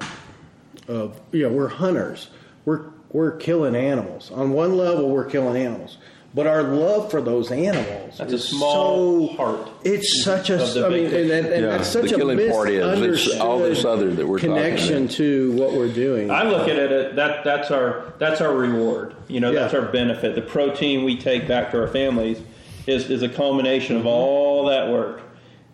of 0.88 1.20
you 1.30 1.44
know 1.44 1.50
we're 1.50 1.68
hunters. 1.68 2.28
We're 2.64 2.86
we're 3.10 3.36
killing 3.36 3.74
animals. 3.74 4.30
On 4.30 4.52
one 4.52 4.76
level, 4.76 5.10
we're 5.10 5.24
killing 5.24 5.60
animals, 5.60 5.98
but 6.32 6.46
our 6.46 6.62
love 6.62 7.10
for 7.10 7.20
those 7.20 7.50
animals—that's 7.50 8.32
a 8.32 8.38
small 8.38 9.28
so, 9.28 9.36
part. 9.36 9.68
It's 9.84 10.22
such 10.22 10.50
a. 10.50 10.62
of 10.62 10.74
the 10.74 10.86
I 10.86 10.88
mean, 10.88 11.06
and, 11.06 11.14
and, 11.14 11.46
and 11.46 11.64
Yeah, 11.64 11.70
that's 11.78 11.88
such 11.88 12.10
the 12.10 12.14
a 12.14 12.18
killing 12.18 12.50
part 12.50 12.70
is, 12.70 13.26
it's 13.26 13.40
all 13.40 13.58
this 13.58 13.84
other 13.84 14.14
that 14.14 14.26
we're 14.26 14.38
talking 14.38 14.54
connection 14.54 15.04
about. 15.04 15.10
to 15.16 15.52
what 15.52 15.72
we're 15.72 15.92
doing. 15.92 16.30
I 16.30 16.44
look 16.44 16.68
at 16.68 16.76
it 16.76 17.16
that 17.16 17.42
that's 17.44 17.70
our 17.70 18.14
that's 18.18 18.40
our 18.40 18.54
reward. 18.54 19.16
You 19.26 19.40
know, 19.40 19.52
that's 19.52 19.74
our 19.74 19.82
benefit. 19.82 20.34
The 20.36 20.42
protein 20.42 21.04
we 21.04 21.16
take 21.16 21.48
back 21.48 21.72
to 21.72 21.80
our 21.80 21.88
families 21.88 22.40
is 22.86 23.10
is 23.10 23.22
a 23.22 23.28
culmination 23.28 23.96
of 23.96 24.06
all 24.06 24.66
that 24.66 24.88
work. 24.88 25.22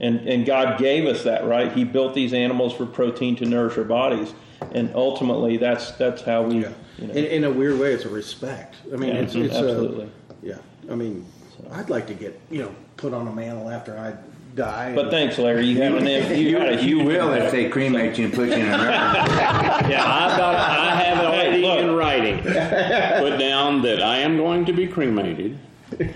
And 0.01 0.21
and 0.29 0.47
God 0.47 0.79
gave 0.79 1.07
us 1.07 1.25
that, 1.25 1.45
right? 1.47 1.73
He 1.73 1.85
built 1.85 2.15
these 2.15 2.33
animals 2.33 2.75
for 2.75 2.87
protein 2.87 3.37
to 3.37 3.45
nourish 3.45 3.77
our 3.77 3.85
bodies. 3.85 4.33
And 4.77 4.95
ultimately 4.95 5.57
that's 5.57 5.93
that's 5.93 6.23
how 6.23 6.43
we 6.43 6.63
yeah. 6.63 6.73
you 6.99 7.07
know, 7.07 7.15
in, 7.15 7.25
in 7.25 7.45
a 7.45 7.51
weird 7.51 7.79
way, 7.79 7.93
it's 7.93 8.05
a 8.05 8.11
respect. 8.11 8.77
I 8.93 8.97
mean, 8.97 9.15
Yeah, 9.15 9.23
it's, 9.23 9.35
it's 9.35 9.55
absolutely. 9.55 10.05
A, 10.05 10.47
yeah. 10.47 10.59
I 10.91 10.95
mean, 10.95 11.25
I'd 11.73 11.89
like 11.89 12.07
to 12.09 12.15
get 12.15 12.39
you 12.51 12.63
know 12.63 12.75
put 12.97 13.15
on 13.15 13.27
a 13.27 13.33
mantle 13.33 13.71
after 13.71 13.99
I 13.99 14.15
die. 14.55 14.95
But 14.95 15.11
thanks, 15.11 15.39
Larry. 15.39 15.67
You 15.67 15.81
have 15.83 15.95
an 15.95 16.07
you, 16.07 16.51
You, 16.51 16.57
had 16.59 16.75
a 16.75 16.85
you 16.85 16.99
will 16.99 17.33
if 17.33 17.53
they 17.53 17.69
cremate 17.69 18.19
you 18.19 18.27
and 18.27 18.35
put 18.35 18.49
you 18.49 18.55
in 18.55 18.69
a 18.69 18.73
urn. 18.73 19.91
Yeah, 19.91 20.05
I've 20.05 20.37
got, 20.37 20.55
I 20.55 20.95
have 20.97 21.19
it 21.19 21.25
already 21.27 21.63
look. 21.63 21.79
in 21.81 21.95
writing. 21.95 22.43
Put 22.43 23.39
down 23.39 23.83
that 23.83 24.03
I 24.03 24.19
am 24.19 24.37
going 24.37 24.65
to 24.67 24.73
be 24.73 24.87
cremated, 24.87 25.59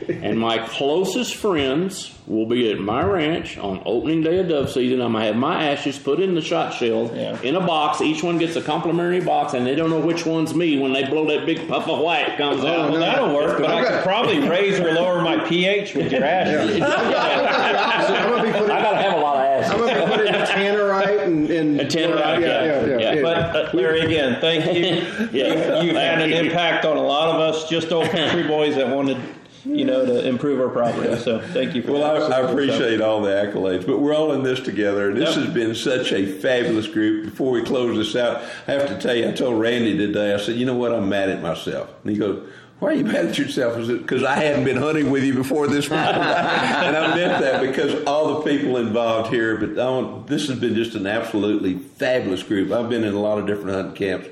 and 0.09 0.39
my 0.39 0.59
closest 0.59 1.35
friends 1.37 2.15
will 2.27 2.47
be 2.47 2.71
at 2.71 2.79
my 2.79 3.03
ranch 3.03 3.59
on 3.59 3.83
opening 3.85 4.23
day 4.23 4.39
of 4.39 4.49
dove 4.49 4.71
season. 4.71 5.01
I'm 5.01 5.13
gonna 5.13 5.25
have 5.27 5.37
my 5.37 5.71
ashes 5.71 5.99
put 5.99 6.21
in 6.21 6.35
the 6.35 6.41
shot 6.43 6.73
shells 6.75 7.11
Yeah. 7.15 7.41
in 7.43 7.57
a 7.57 7.61
box. 7.61 8.01
Each 8.01 8.23
one 8.23 8.39
gets 8.39 8.57
a 8.57 8.63
complimentary 8.63 9.21
box, 9.21 9.55
and 9.55 9.67
they 9.67 9.75
don't 9.75 9.91
know 9.91 9.99
which 10.01 10.25
one's 10.27 10.55
me 10.55 10.79
when 10.79 10.93
they 10.93 11.05
blow 11.05 11.27
that 11.27 11.45
big 11.47 11.67
puff 11.69 11.89
of 11.89 11.99
white 11.99 12.37
comes 12.37 12.65
out. 12.65 12.91
Well, 12.91 13.01
that'll 13.01 13.35
work, 13.35 13.59
but 13.61 13.71
I 13.71 13.85
could 13.85 14.03
probably 14.05 14.39
raise 14.49 14.79
or 14.79 14.93
lower 14.93 15.21
my 15.23 15.39
pH 15.49 15.95
with 15.95 16.13
your 16.13 16.25
ashes. 16.25 16.81
I'm 16.83 18.31
gonna 18.31 18.43
be 18.45 18.53
putting. 18.53 18.71
I 18.71 18.83
gotta 18.83 18.97
have 19.03 19.15
a 19.19 19.21
lot 19.21 19.37
of 19.37 19.43
ashes. 19.43 19.73
I'm 19.73 19.79
gonna 19.81 20.07
be 20.07 20.13
putting 20.17 20.33
tannerite 20.33 21.23
and, 21.25 21.51
and 21.51 21.81
A 21.81 21.85
tannerite, 21.85 22.41
yeah, 22.41 22.65
yeah, 22.65 22.87
yeah. 22.87 23.13
yeah. 23.15 23.23
But 23.23 23.37
uh, 23.57 23.71
Larry, 23.75 24.01
again, 24.01 24.41
thank 24.41 24.65
you. 24.67 24.81
Yeah. 25.33 25.77
You've, 25.79 25.85
you've 25.87 25.97
had 25.97 26.21
an 26.23 26.33
impact 26.33 26.85
on 26.85 26.97
a 26.97 27.03
lot 27.03 27.29
of 27.35 27.41
us, 27.41 27.69
just 27.69 27.93
old 27.93 28.09
country 28.11 28.43
boys 28.47 28.75
that 28.77 28.95
wanted, 28.95 29.17
you 29.65 29.85
know, 29.85 30.05
to 30.07 30.27
improve 30.27 30.61
our 30.61 30.69
property. 30.69 31.17
So 31.21 31.41
thank 31.41 31.75
you 31.75 31.83
for 31.83 31.93
Well. 31.93 32.33
I, 32.33 32.39
I 32.39 32.51
appreciate 32.51 33.01
all 33.01 33.21
the 33.21 33.31
accolades, 33.31 33.87
but 33.87 33.99
we're 34.01 34.15
all 34.15 34.33
in 34.33 34.43
this 34.43 34.61
together. 34.61 35.11
and 35.11 35.19
This 35.21 35.37
Yep. 35.37 35.45
has 35.47 35.55
been 35.55 35.75
such 35.75 36.13
a 36.13 36.27
fabulous 36.27 36.87
group. 36.87 37.25
Before 37.25 37.53
we 37.53 37.63
close 37.63 37.97
this 37.97 38.17
out, 38.17 38.43
I 38.67 38.73
have 38.73 38.89
to 38.89 38.99
tell 38.99 39.15
you, 39.15 39.29
I 39.29 39.33
told 39.33 39.61
Randy 39.61 39.97
today, 39.97 40.35
I 40.35 40.39
said, 40.39 40.57
you 40.57 40.67
know 40.67 40.77
what, 40.77 40.93
I'm 40.93 41.09
mad 41.09 41.29
at 41.29 41.43
myself. 41.43 41.91
And 42.03 42.13
he 42.13 42.19
goes, 42.19 42.49
why 42.79 42.89
are 42.89 42.95
you 42.95 43.05
mad 43.05 43.27
at 43.27 43.37
yourself? 43.39 43.77
Is 43.77 43.91
it 43.91 44.01
because 44.01 44.25
I 44.25 44.37
hadn't 44.37 44.65
been 44.65 44.79
hunting 44.79 45.11
with 45.11 45.23
you 45.23 45.35
before 45.35 45.69
this 45.69 45.91
and 45.91 46.97
I 46.97 47.15
meant 47.15 47.43
that 47.43 47.61
because 47.61 48.05
all 48.05 48.37
the 48.41 48.51
people 48.51 48.79
involved 48.79 49.31
here, 49.31 49.59
but 49.59 49.77
want, 49.77 50.27
this 50.27 50.49
has 50.49 50.59
been 50.59 50.75
just 50.75 50.95
an 50.95 51.07
absolutely 51.07 51.75
fabulous 51.75 52.43
group. 52.43 52.73
I've 52.73 52.89
been 52.89 53.05
in 53.05 53.13
a 53.13 53.21
lot 53.21 53.39
of 53.39 53.47
different 53.47 53.77
hunting 53.77 53.95
camps. 53.95 54.29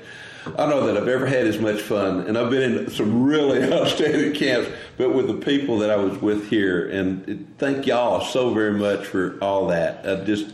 I 0.57 0.65
know 0.67 0.85
that 0.87 0.97
I've 0.97 1.07
ever 1.07 1.25
had 1.25 1.47
as 1.47 1.59
much 1.59 1.81
fun, 1.81 2.21
and 2.21 2.37
I've 2.37 2.49
been 2.49 2.77
in 2.77 2.91
some 2.91 3.23
really 3.23 3.61
outstanding 3.73 4.33
camps, 4.33 4.69
but 4.97 5.13
with 5.13 5.27
the 5.27 5.33
people 5.33 5.79
that 5.79 5.89
I 5.89 5.97
was 5.97 6.17
with 6.21 6.49
here, 6.49 6.89
and 6.89 7.53
thank 7.57 7.85
y'all 7.85 8.21
so 8.21 8.53
very 8.53 8.73
much 8.73 9.05
for 9.05 9.37
all 9.41 9.67
that. 9.67 10.07
I 10.07 10.23
just, 10.23 10.53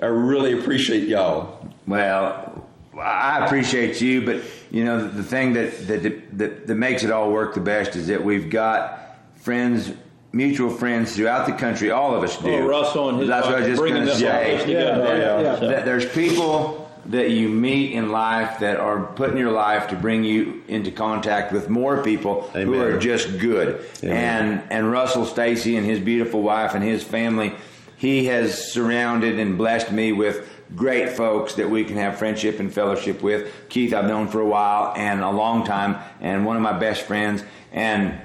I 0.00 0.06
really 0.06 0.58
appreciate 0.58 1.08
y'all. 1.08 1.68
Well, 1.86 2.68
I 2.98 3.44
appreciate 3.44 4.00
you, 4.00 4.24
but 4.24 4.42
you 4.70 4.84
know 4.84 5.02
the, 5.02 5.08
the 5.08 5.22
thing 5.22 5.54
that, 5.54 5.86
that 5.86 6.38
that 6.38 6.66
that 6.66 6.74
makes 6.74 7.04
it 7.04 7.10
all 7.10 7.30
work 7.32 7.54
the 7.54 7.60
best 7.60 7.96
is 7.96 8.08
that 8.08 8.22
we've 8.22 8.50
got 8.50 9.18
friends, 9.36 9.92
mutual 10.32 10.70
friends 10.70 11.16
throughout 11.16 11.46
the 11.46 11.52
country. 11.52 11.90
All 11.90 12.14
of 12.14 12.22
us 12.22 12.36
do. 12.38 12.50
Oh, 12.50 12.66
Russell 12.66 13.08
and 13.08 13.18
his 13.18 13.28
That's 13.28 13.46
what 13.46 13.56
I 13.56 13.60
was 13.60 13.68
just 13.68 13.80
going 13.80 14.06
to 14.06 14.14
say. 14.14 14.70
Yeah, 14.70 14.98
yeah, 14.98 15.60
yeah. 15.60 15.80
There's 15.84 16.06
people 16.12 16.81
that 17.06 17.30
you 17.30 17.48
meet 17.48 17.92
in 17.92 18.10
life 18.10 18.60
that 18.60 18.78
are 18.78 19.04
put 19.04 19.30
in 19.30 19.36
your 19.36 19.52
life 19.52 19.88
to 19.88 19.96
bring 19.96 20.24
you 20.24 20.62
into 20.68 20.90
contact 20.90 21.52
with 21.52 21.68
more 21.68 22.02
people 22.02 22.42
who 22.52 22.80
are 22.80 22.98
just 22.98 23.38
good. 23.38 23.84
And 24.02 24.62
and 24.70 24.90
Russell 24.90 25.24
Stacy 25.24 25.76
and 25.76 25.84
his 25.84 25.98
beautiful 25.98 26.42
wife 26.42 26.74
and 26.74 26.84
his 26.84 27.02
family, 27.02 27.54
he 27.96 28.26
has 28.26 28.72
surrounded 28.72 29.38
and 29.38 29.58
blessed 29.58 29.90
me 29.90 30.12
with 30.12 30.48
great 30.76 31.10
folks 31.10 31.54
that 31.54 31.68
we 31.68 31.84
can 31.84 31.96
have 31.96 32.18
friendship 32.18 32.60
and 32.60 32.72
fellowship 32.72 33.22
with. 33.22 33.52
Keith 33.68 33.92
I've 33.92 34.06
known 34.06 34.28
for 34.28 34.40
a 34.40 34.46
while 34.46 34.94
and 34.96 35.22
a 35.22 35.30
long 35.30 35.64
time 35.64 35.98
and 36.20 36.46
one 36.46 36.56
of 36.56 36.62
my 36.62 36.78
best 36.78 37.02
friends 37.02 37.42
and 37.72 38.18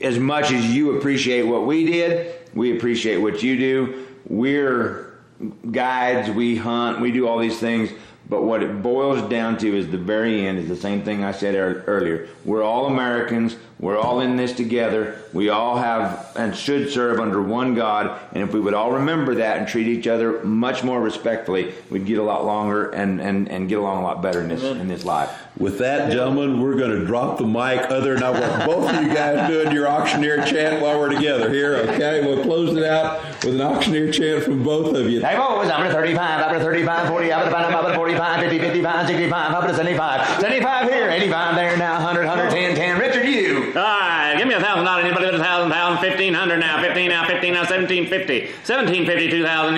as 0.00 0.18
much 0.18 0.50
as 0.50 0.74
you 0.74 0.96
appreciate 0.98 1.42
what 1.42 1.66
we 1.66 1.84
did, 1.84 2.34
we 2.54 2.76
appreciate 2.76 3.18
what 3.18 3.42
you 3.42 3.56
do. 3.56 4.06
We're 4.28 5.07
guides, 5.70 6.30
we 6.30 6.56
hunt, 6.56 7.00
we 7.00 7.12
do 7.12 7.28
all 7.28 7.38
these 7.38 7.58
things. 7.58 7.90
But 8.28 8.42
what 8.42 8.62
it 8.62 8.82
boils 8.82 9.28
down 9.30 9.56
to 9.58 9.76
is 9.76 9.88
the 9.88 9.96
very 9.96 10.46
end 10.46 10.58
is 10.58 10.68
the 10.68 10.76
same 10.76 11.02
thing 11.02 11.24
I 11.24 11.32
said 11.32 11.54
ear- 11.54 11.82
earlier. 11.86 12.28
We're 12.44 12.62
all 12.62 12.86
Americans. 12.86 13.56
We're 13.80 13.96
all 13.96 14.20
in 14.20 14.36
this 14.36 14.52
together. 14.52 15.20
We 15.32 15.50
all 15.50 15.76
have 15.76 16.32
and 16.34 16.56
should 16.56 16.90
serve 16.90 17.20
under 17.20 17.40
one 17.40 17.74
God. 17.74 18.20
And 18.32 18.42
if 18.42 18.52
we 18.52 18.58
would 18.58 18.74
all 18.74 18.92
remember 18.92 19.36
that 19.36 19.58
and 19.58 19.68
treat 19.68 19.86
each 19.86 20.08
other 20.08 20.42
much 20.42 20.82
more 20.82 21.00
respectfully, 21.00 21.74
we'd 21.88 22.04
get 22.04 22.18
a 22.18 22.22
lot 22.22 22.44
longer 22.44 22.90
and, 22.90 23.20
and, 23.20 23.48
and 23.48 23.68
get 23.68 23.78
along 23.78 23.98
a 23.98 24.02
lot 24.02 24.20
better 24.20 24.40
in 24.40 24.48
this 24.48 24.64
in 24.64 24.88
this 24.88 25.04
life. 25.04 25.30
With 25.56 25.78
that, 25.78 26.10
gentlemen, 26.10 26.60
we're 26.60 26.76
going 26.76 26.98
to 26.98 27.04
drop 27.04 27.38
the 27.38 27.46
mic. 27.46 27.80
Other 27.90 28.14
than 28.14 28.22
I 28.22 28.30
want 28.30 28.66
both 28.66 28.92
of 28.92 29.02
you 29.02 29.14
guys 29.14 29.48
doing 29.48 29.72
your 29.72 29.88
auctioneer 29.88 30.44
chant 30.44 30.82
while 30.82 30.98
we're 30.98 31.08
together 31.08 31.52
here. 31.52 31.76
Okay, 31.76 32.24
we'll 32.24 32.42
close 32.42 32.76
it 32.76 32.84
out 32.84 33.22
with 33.44 33.54
an 33.54 33.60
auctioneer 33.60 34.12
chant 34.12 34.44
from 34.44 34.64
both 34.64 34.94
of 34.94 35.08
you. 35.08 35.20
Hey, 35.20 35.36
boys, 35.36 35.70
I'm 35.70 35.86
at 35.86 35.92
35, 35.92 36.18
I'm 36.18 36.56
at 36.56 36.62
35, 36.62 37.08
40, 37.08 37.32
I'm 37.32 37.54
at 37.54 37.72
45, 37.72 37.94
45, 37.94 38.40
50, 38.40 38.58
55, 38.58 39.06
65, 39.06 39.52
up 39.52 39.66
to 39.68 39.74
75, 39.74 40.40
75 40.40 40.88
here, 40.88 41.10
85 41.10 41.54
there 41.54 41.76
now, 41.76 41.98
Thousand, 45.40 45.70
thousand, 45.70 46.00
fifteen 46.10 46.34
hundred 46.34 46.58
now, 46.58 46.82
15 46.82 47.08
now, 47.10 47.26
15 47.26 47.52
now, 47.52 47.60
1,750, 47.62 48.40
1,750, 48.64 49.30
2,000, 49.30 49.76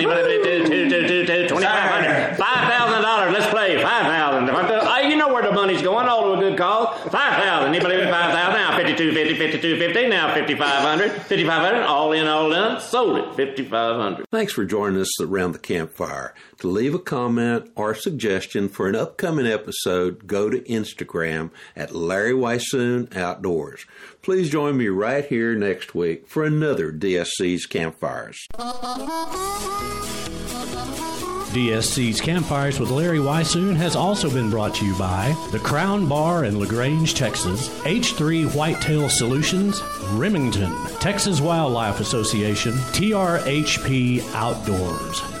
2,500, 1.47 2.37
$5,000. 2.37 3.33
Let's 3.33 3.47
play, 3.47 3.81
5,000. 3.81 4.49
Oh, 4.49 4.99
you 5.07 5.15
know 5.15 5.33
where 5.33 5.43
the 5.43 5.51
money's 5.51 5.81
going, 5.81 6.07
all 6.07 6.23
to 6.23 6.33
a 6.33 6.49
good 6.49 6.57
call. 6.57 6.93
5,000, 7.09 7.73
You 7.73 7.81
believe 7.81 7.99
with 7.99 8.09
5,000 8.09 8.53
now, 8.53 8.77
5250, 8.77 10.07
now 10.07 10.33
5,500, 10.33 11.11
5,500, 11.11 11.83
all 11.83 12.11
in, 12.13 12.27
all 12.27 12.49
done, 12.49 12.79
sold 12.81 13.17
it, 13.17 13.25
5,500. 13.35 14.25
Thanks 14.31 14.53
for 14.53 14.65
joining 14.65 14.99
us 15.01 15.19
around 15.21 15.51
the 15.53 15.59
campfire. 15.59 16.33
To 16.59 16.67
leave 16.67 16.93
a 16.93 16.99
comment 16.99 17.71
or 17.75 17.95
suggestion 17.95 18.69
for 18.69 18.87
an 18.87 18.95
upcoming 18.95 19.47
episode, 19.47 20.27
go 20.27 20.49
to 20.49 20.59
Instagram 20.61 21.49
at 21.75 21.93
Larry 21.95 22.33
Weishuhn 22.33 23.15
Outdoors. 23.15 23.85
Please 24.21 24.51
join 24.51 24.77
me 24.77 24.87
right 24.87 25.25
here 25.25 25.55
next 25.55 25.95
week 25.95 26.27
for 26.27 26.45
another 26.45 26.91
DSC's 26.91 27.65
Campfires. 27.65 28.37
DSC's 31.51 32.21
Campfires 32.21 32.79
with 32.79 32.91
Larry 32.91 33.17
Weishuhn 33.17 33.75
has 33.75 33.95
also 33.95 34.29
been 34.29 34.51
brought 34.51 34.75
to 34.75 34.85
you 34.85 34.95
by 34.95 35.35
the 35.51 35.57
Crown 35.57 36.07
Bar 36.07 36.45
in 36.45 36.59
LaGrange, 36.59 37.15
Texas, 37.15 37.67
H3 37.79 38.53
Whitetail 38.53 39.09
Solutions, 39.09 39.81
Remington, 40.11 40.71
Texas 40.99 41.41
Wildlife 41.41 41.99
Association, 41.99 42.73
TRHP 42.73 44.21
Outdoors. 44.35 45.40